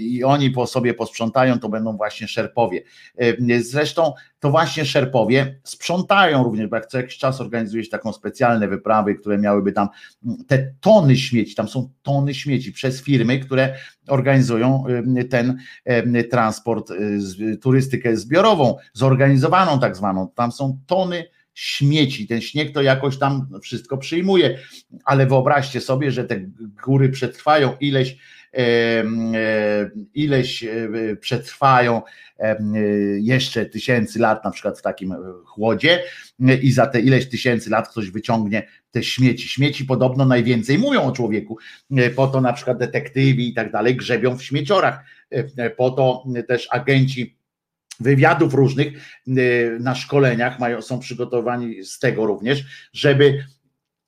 i 0.00 0.24
oni 0.24 0.50
po 0.50 0.66
sobie 0.66 0.94
posprzątają, 0.94 1.58
to 1.58 1.68
będą 1.68 1.96
właśnie 1.96 2.28
szerpowie. 2.28 2.82
Zresztą 3.60 4.12
to 4.44 4.50
właśnie 4.50 4.84
szerpowie 4.84 5.60
sprzątają 5.64 6.44
również, 6.44 6.66
bo 6.68 6.76
jak 6.76 6.86
co 6.86 6.98
jakiś 6.98 7.18
czas 7.18 7.40
organizuje 7.40 7.84
się 7.84 7.90
taką 7.90 8.12
specjalne 8.12 8.68
wyprawy, 8.68 9.14
które 9.14 9.38
miałyby 9.38 9.72
tam 9.72 9.88
mm, 10.26 10.44
te 10.46 10.72
tony 10.80 11.16
śmieci, 11.16 11.54
tam 11.54 11.68
są 11.68 11.90
tony 12.02 12.34
śmieci 12.34 12.72
przez 12.72 13.02
firmy, 13.02 13.38
które 13.38 13.74
organizują 14.08 14.84
ten 15.30 15.58
transport, 16.30 16.90
y, 16.90 17.56
turystykę 17.56 18.16
zbiorową, 18.16 18.76
zorganizowaną 18.92 19.80
tak 19.80 19.96
zwaną. 19.96 20.28
Tam 20.34 20.52
są 20.52 20.78
tony 20.86 21.24
śmieci. 21.54 22.26
Ten 22.26 22.40
śnieg 22.40 22.72
to 22.72 22.82
jakoś 22.82 23.18
tam 23.18 23.48
wszystko 23.62 23.98
przyjmuje, 23.98 24.58
ale 25.04 25.26
wyobraźcie 25.26 25.80
sobie, 25.80 26.10
że 26.10 26.24
te 26.24 26.40
góry 26.84 27.08
przetrwają 27.08 27.76
ileś 27.80 28.16
ileś 30.14 30.64
e, 30.64 30.88
przetrwają 31.20 32.02
jeszcze 33.20 33.66
tysięcy 33.66 34.18
lat, 34.18 34.44
na 34.44 34.50
przykład 34.50 34.78
w 34.78 34.82
takim 34.82 35.12
e, 35.12 35.16
chłodzie, 35.44 36.02
i 36.62 36.72
za 36.72 36.86
te 36.86 37.00
ileś 37.00 37.28
tysięcy 37.28 37.70
lat 37.70 37.88
ktoś 37.88 38.10
wyciągnie 38.10 38.68
te 38.90 39.02
śmieci. 39.02 39.48
Śmieci 39.48 39.84
podobno 39.84 40.24
najwięcej 40.24 40.78
mówią 40.78 41.02
o 41.02 41.12
człowieku. 41.12 41.58
E, 41.96 42.10
po 42.10 42.26
to 42.26 42.40
na 42.40 42.52
przykład 42.52 42.78
detektywi 42.78 43.48
i 43.48 43.54
tak 43.54 43.72
dalej 43.72 43.96
grzebią 43.96 44.38
w 44.38 44.44
śmieciorach. 44.44 45.04
Po 45.76 45.90
to 45.90 46.24
też 46.48 46.68
agenci 46.70 47.38
wywiadów 48.00 48.54
różnych 48.54 48.92
na 49.80 49.94
szkoleniach 49.94 50.58
mają, 50.58 50.82
są 50.82 50.98
przygotowani 50.98 51.84
z 51.84 51.98
tego 51.98 52.26
również, 52.26 52.64
żeby 52.92 53.44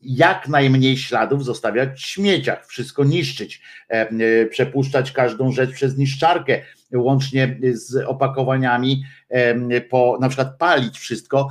jak 0.00 0.48
najmniej 0.48 0.96
śladów 0.96 1.44
zostawiać 1.44 1.88
w 1.98 2.06
śmieciach, 2.06 2.66
wszystko 2.66 3.04
niszczyć, 3.04 3.60
e, 3.90 3.92
e, 3.92 4.46
przepuszczać 4.46 5.12
każdą 5.12 5.52
rzecz 5.52 5.72
przez 5.72 5.98
niszczarkę, 5.98 6.62
łącznie 6.94 7.58
z 7.72 7.96
opakowaniami, 8.06 9.04
e, 9.28 9.80
po, 9.80 10.18
na 10.20 10.28
przykład 10.28 10.58
palić 10.58 10.98
wszystko, 10.98 11.48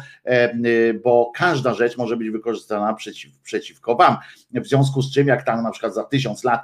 bo 1.04 1.32
każda 1.36 1.74
rzecz 1.74 1.98
może 1.98 2.18
być 2.18 2.30
wykorzystana 2.30 2.94
przeciw, 2.94 3.40
przeciwko 3.40 3.96
Wam. 3.96 4.18
W 4.54 4.68
związku 4.68 5.02
z 5.02 5.14
czym, 5.14 5.28
jak 5.28 5.46
tam 5.46 5.64
na 5.64 5.72
przykład 5.72 5.94
za 5.94 6.04
tysiąc 6.04 6.44
lat 6.44 6.62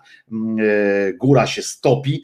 góra 1.19 1.47
się 1.47 1.61
stopi 1.61 2.23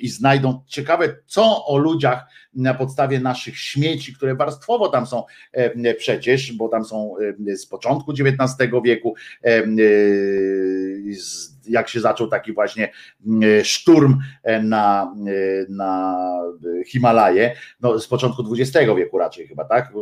i 0.00 0.08
znajdą, 0.08 0.62
ciekawe 0.66 1.16
co 1.26 1.66
o 1.66 1.76
ludziach 1.76 2.26
na 2.54 2.74
podstawie 2.74 3.20
naszych 3.20 3.58
śmieci, 3.58 4.14
które 4.14 4.34
warstwowo 4.34 4.88
tam 4.88 5.06
są 5.06 5.24
przecież, 5.98 6.52
bo 6.52 6.68
tam 6.68 6.84
są 6.84 7.14
z 7.56 7.66
początku 7.66 8.12
XIX 8.12 8.70
wieku, 8.84 9.14
jak 11.68 11.88
się 11.88 12.00
zaczął 12.00 12.28
taki 12.28 12.52
właśnie 12.52 12.92
szturm 13.62 14.18
na, 14.62 15.14
na 15.68 16.20
Himalaje, 16.86 17.56
no 17.80 17.98
z 17.98 18.08
początku 18.08 18.44
XX 18.52 18.86
wieku 18.96 19.18
raczej 19.18 19.48
chyba, 19.48 19.64
tak? 19.64 19.92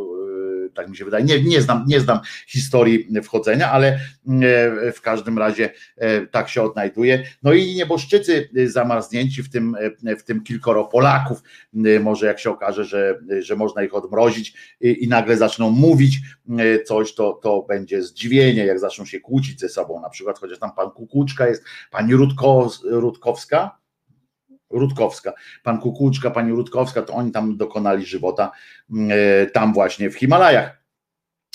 Tak 0.73 0.89
mi 0.89 0.97
się 0.97 1.05
wydaje. 1.05 1.25
Nie, 1.25 1.43
nie, 1.43 1.61
znam, 1.61 1.83
nie 1.87 1.99
znam 1.99 2.19
historii 2.47 3.07
wchodzenia, 3.23 3.71
ale 3.71 3.87
e, 3.87 3.99
w 4.91 5.01
każdym 5.01 5.37
razie 5.37 5.69
e, 5.97 6.27
tak 6.27 6.49
się 6.49 6.61
odnajduje. 6.61 7.23
No 7.43 7.53
i 7.53 7.75
nieboszczycy 7.75 8.49
zamarznięci, 8.65 9.43
w 9.43 9.49
tym, 9.49 9.75
e, 10.05 10.15
w 10.15 10.23
tym 10.23 10.43
kilkoro 10.43 10.85
Polaków, 10.85 11.43
może 12.01 12.25
jak 12.25 12.39
się 12.39 12.49
okaże, 12.49 12.85
że, 12.85 13.19
że 13.39 13.55
można 13.55 13.83
ich 13.83 13.95
odmrozić 13.95 14.53
i, 14.81 15.03
i 15.03 15.07
nagle 15.07 15.37
zaczną 15.37 15.69
mówić 15.69 16.19
coś, 16.85 17.13
to, 17.13 17.33
to 17.33 17.65
będzie 17.69 18.01
zdziwienie, 18.01 18.65
jak 18.65 18.79
zaczną 18.79 19.05
się 19.05 19.19
kłócić 19.19 19.59
ze 19.59 19.69
sobą, 19.69 20.01
na 20.01 20.09
przykład, 20.09 20.39
chociaż 20.39 20.59
tam 20.59 20.71
pan 20.75 20.91
Kukuczka 20.91 21.47
jest, 21.47 21.63
pani 21.91 22.13
Rudkowska, 22.83 23.82
Rutkowska, 24.73 25.33
pan 25.63 25.79
Kukuczka, 25.79 26.31
pani 26.31 26.51
Rutkowska, 26.51 27.01
to 27.01 27.13
oni 27.13 27.31
tam 27.31 27.57
dokonali 27.57 28.05
żywota 28.05 28.51
mm, 28.91 29.09
e, 29.11 29.45
tam 29.45 29.73
właśnie 29.73 30.09
w 30.09 30.15
Himalajach. 30.15 30.82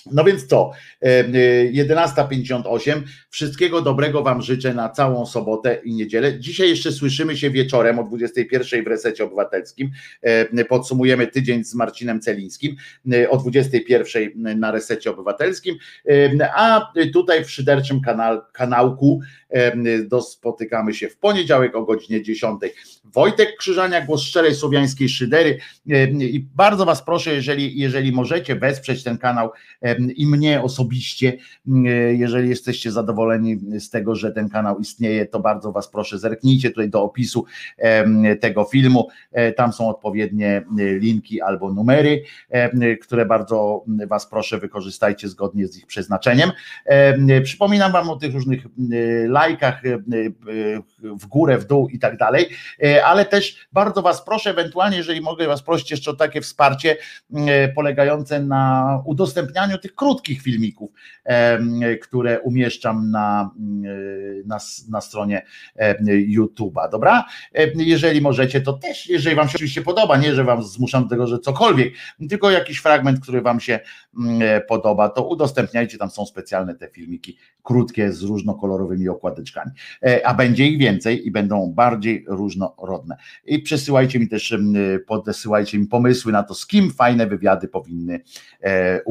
No 0.07 0.25
więc 0.25 0.47
co, 0.47 0.71
e, 1.03 1.07
e, 1.07 1.25
11.58. 1.73 3.03
Wszystkiego 3.31 3.83
dobrego 3.83 4.23
Wam 4.23 4.43
życzę 4.43 4.75
na 4.75 4.89
całą 4.89 5.27
sobotę 5.27 5.81
i 5.85 5.95
niedzielę. 5.95 6.41
Dzisiaj 6.41 6.69
jeszcze 6.69 6.93
słyszymy 6.93 7.37
się 7.37 7.51
wieczorem 7.51 7.99
o 7.99 8.05
21.00 8.05 8.85
w 8.85 8.87
resecie 8.87 9.25
obywatelskim. 9.25 9.91
E, 10.23 10.65
Podsumujemy 10.65 11.27
tydzień 11.27 11.65
z 11.65 11.75
Marcinem 11.75 12.21
Celińskim 12.21 12.77
e, 13.13 13.31
o 13.31 13.37
21.00 13.37 14.57
na 14.57 14.71
resecie 14.71 15.11
obywatelskim. 15.11 15.77
E, 16.09 16.51
A 16.55 16.93
tutaj 17.13 17.45
w 17.45 17.51
szyderczym 17.51 18.01
kanał, 18.01 18.41
kanałku 18.53 19.21
e, 19.51 20.21
spotykamy 20.21 20.95
się 20.95 21.09
w 21.09 21.17
poniedziałek 21.17 21.77
o 21.77 21.85
godzinie 21.85 22.23
10. 22.23 22.61
Wojtek 23.05 23.57
Krzyżania, 23.57 24.07
głos 24.07 24.23
szczerej 24.23 24.55
słowiańskiej 24.55 25.09
szydery. 25.09 25.59
E, 25.91 26.05
I 26.11 26.41
bardzo 26.55 26.85
Was 26.85 27.05
proszę, 27.05 27.35
jeżeli, 27.35 27.79
jeżeli 27.79 28.13
możecie 28.13 28.57
wesprzeć 28.57 29.05
ten 29.05 29.19
kanał 29.19 29.51
i 30.17 30.27
mnie 30.27 30.63
osobiście, 30.63 31.33
m, 31.69 31.87
e, 31.87 31.91
jeżeli 32.15 32.49
jesteście 32.49 32.93
zadowoleni 32.93 33.81
z 33.81 33.91
tego, 33.91 34.15
że 34.15 34.33
ten 34.33 34.49
kanał 34.49 34.79
istnieje, 34.79 35.27
to 35.27 35.41
bardzo 35.41 35.73
Was 35.73 35.89
proszę, 35.89 36.19
zerknijcie 36.19 36.71
tutaj 36.71 36.91
do 36.91 37.03
opisu 37.03 37.45
tego 38.41 38.65
filmu. 38.65 39.09
E, 39.33 39.53
Tam 39.53 39.73
są 39.73 39.89
odpowiednie 39.89 40.65
linki 40.77 41.41
albo 41.41 41.73
numery, 41.73 42.23
które 43.03 43.27
bardzo 43.27 43.85
Was 44.07 44.27
proszę, 44.27 44.59
wykorzystajcie 44.59 45.29
zgodnie 45.29 45.67
z 45.67 45.79
ich 45.79 45.87
przeznaczeniem. 45.87 46.51
Em, 46.85 47.29
Przypominam 47.43 47.93
Wam 47.93 48.11
o 48.11 48.17
tych 48.17 48.35
różnych 48.35 48.67
lajkach 49.29 49.83
w 51.03 51.27
górę, 51.27 51.59
w 51.59 51.67
dół 51.67 51.89
i 51.89 51.99
tak 51.99 52.17
dalej, 52.17 52.47
E, 52.85 53.05
ale 53.05 53.25
też 53.25 53.69
bardzo 53.73 54.03
Was 54.03 54.25
proszę, 54.25 54.51
ewentualnie, 54.51 54.97
jeżeli 54.97 55.21
mogę 55.21 55.47
Was 55.47 55.63
prosić 55.63 55.91
jeszcze 55.91 56.11
o 56.11 56.15
takie 56.15 56.41
wsparcie 56.41 56.97
e, 57.35 57.69
polegające 57.69 58.41
na 58.41 59.03
udostępnianiu 59.05 59.78
tych 59.79 59.95
krótkich 59.95 60.43
filmików, 60.43 60.91
które 62.03 62.41
umieszczam 62.41 63.11
na, 63.11 63.51
e, 63.85 64.47
na, 64.47 64.59
na 64.91 65.01
stronie 65.01 65.47
YouTube'a, 66.09 66.91
dobra? 66.91 67.25
Jeżeli 67.75 68.21
możecie, 68.21 68.61
to 68.61 68.73
też, 68.73 69.09
jeżeli 69.09 69.37
Wam 69.37 69.49
się 69.49 69.55
oczywiście 69.55 69.83
podoba, 69.83 70.17
nie, 70.17 70.35
że 70.35 70.45
Wam 70.45 70.63
zmuszam 70.63 71.03
do 71.03 71.09
tego, 71.09 71.27
że 71.27 71.39
cokolwiek, 71.39 71.95
tylko 72.29 72.51
jakiś 72.51 72.79
fragment, 72.79 73.21
który 73.21 73.43
Wam 73.43 73.61
się 73.61 73.81
mm, 74.19 74.63
podoba, 74.69 75.09
to 75.09 75.29
udostępniajcie, 75.29 75.99
tam 75.99 76.11
są 76.11 76.27
specjalne 76.27 76.75
te 76.75 76.89
filmiki, 76.89 77.37
krótkie, 77.63 78.13
z 78.13 78.23
różnokolorowymi 78.23 79.09
okładeczkami, 79.09 79.71
E, 80.03 80.27
a 80.27 80.35
będzie 80.35 80.67
ich 80.67 80.79
więcej 80.79 81.27
i 81.27 81.31
będą 81.31 81.73
bardziej 81.73 82.25
różnorodne. 82.29 83.17
I 83.45 83.59
przesyłajcie 83.59 84.19
mi 84.19 84.29
też, 84.29 84.53
em, 84.53 84.75
podsyłajcie 85.07 85.79
mi 85.79 85.87
pomysły 85.87 86.33
na 86.33 86.43
to, 86.43 86.55
z 86.55 86.67
kim 86.67 86.91
fajne 86.91 87.27
wywiady 87.27 87.69
powinny 87.69 88.21
e, 88.61 89.05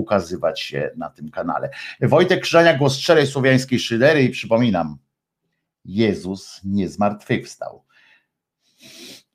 się 0.59 0.91
na 0.97 1.09
tym 1.09 1.31
kanale. 1.31 1.69
Wojtek 2.01 2.41
Krzyżania, 2.41 2.77
głos 2.77 2.97
szczerej 2.97 3.27
słowiańskiej 3.27 3.79
szydery 3.79 4.23
i 4.23 4.29
przypominam, 4.29 4.97
Jezus 5.85 6.61
nie 6.63 6.89
zmartwychwstał. 6.89 7.83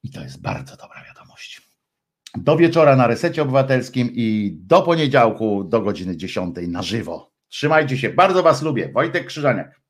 I 0.03 0.11
to 0.11 0.23
jest 0.23 0.41
bardzo 0.41 0.77
dobra 0.77 1.05
wiadomość. 1.05 1.63
Do 2.35 2.57
wieczora 2.57 2.97
na 2.97 3.07
resecie 3.07 3.43
obywatelskim 3.43 4.11
i 4.13 4.57
do 4.61 4.83
poniedziałku 4.83 5.65
do 5.65 5.81
godziny 5.81 6.17
10 6.17 6.57
na 6.69 6.83
żywo. 6.83 7.33
Trzymajcie 7.49 7.99
się, 7.99 8.11
bardzo 8.11 8.43
Was 8.43 8.63
lubię. 8.63 8.93
Wojtek 8.93 9.27
Krzyżaniak. 9.27 9.82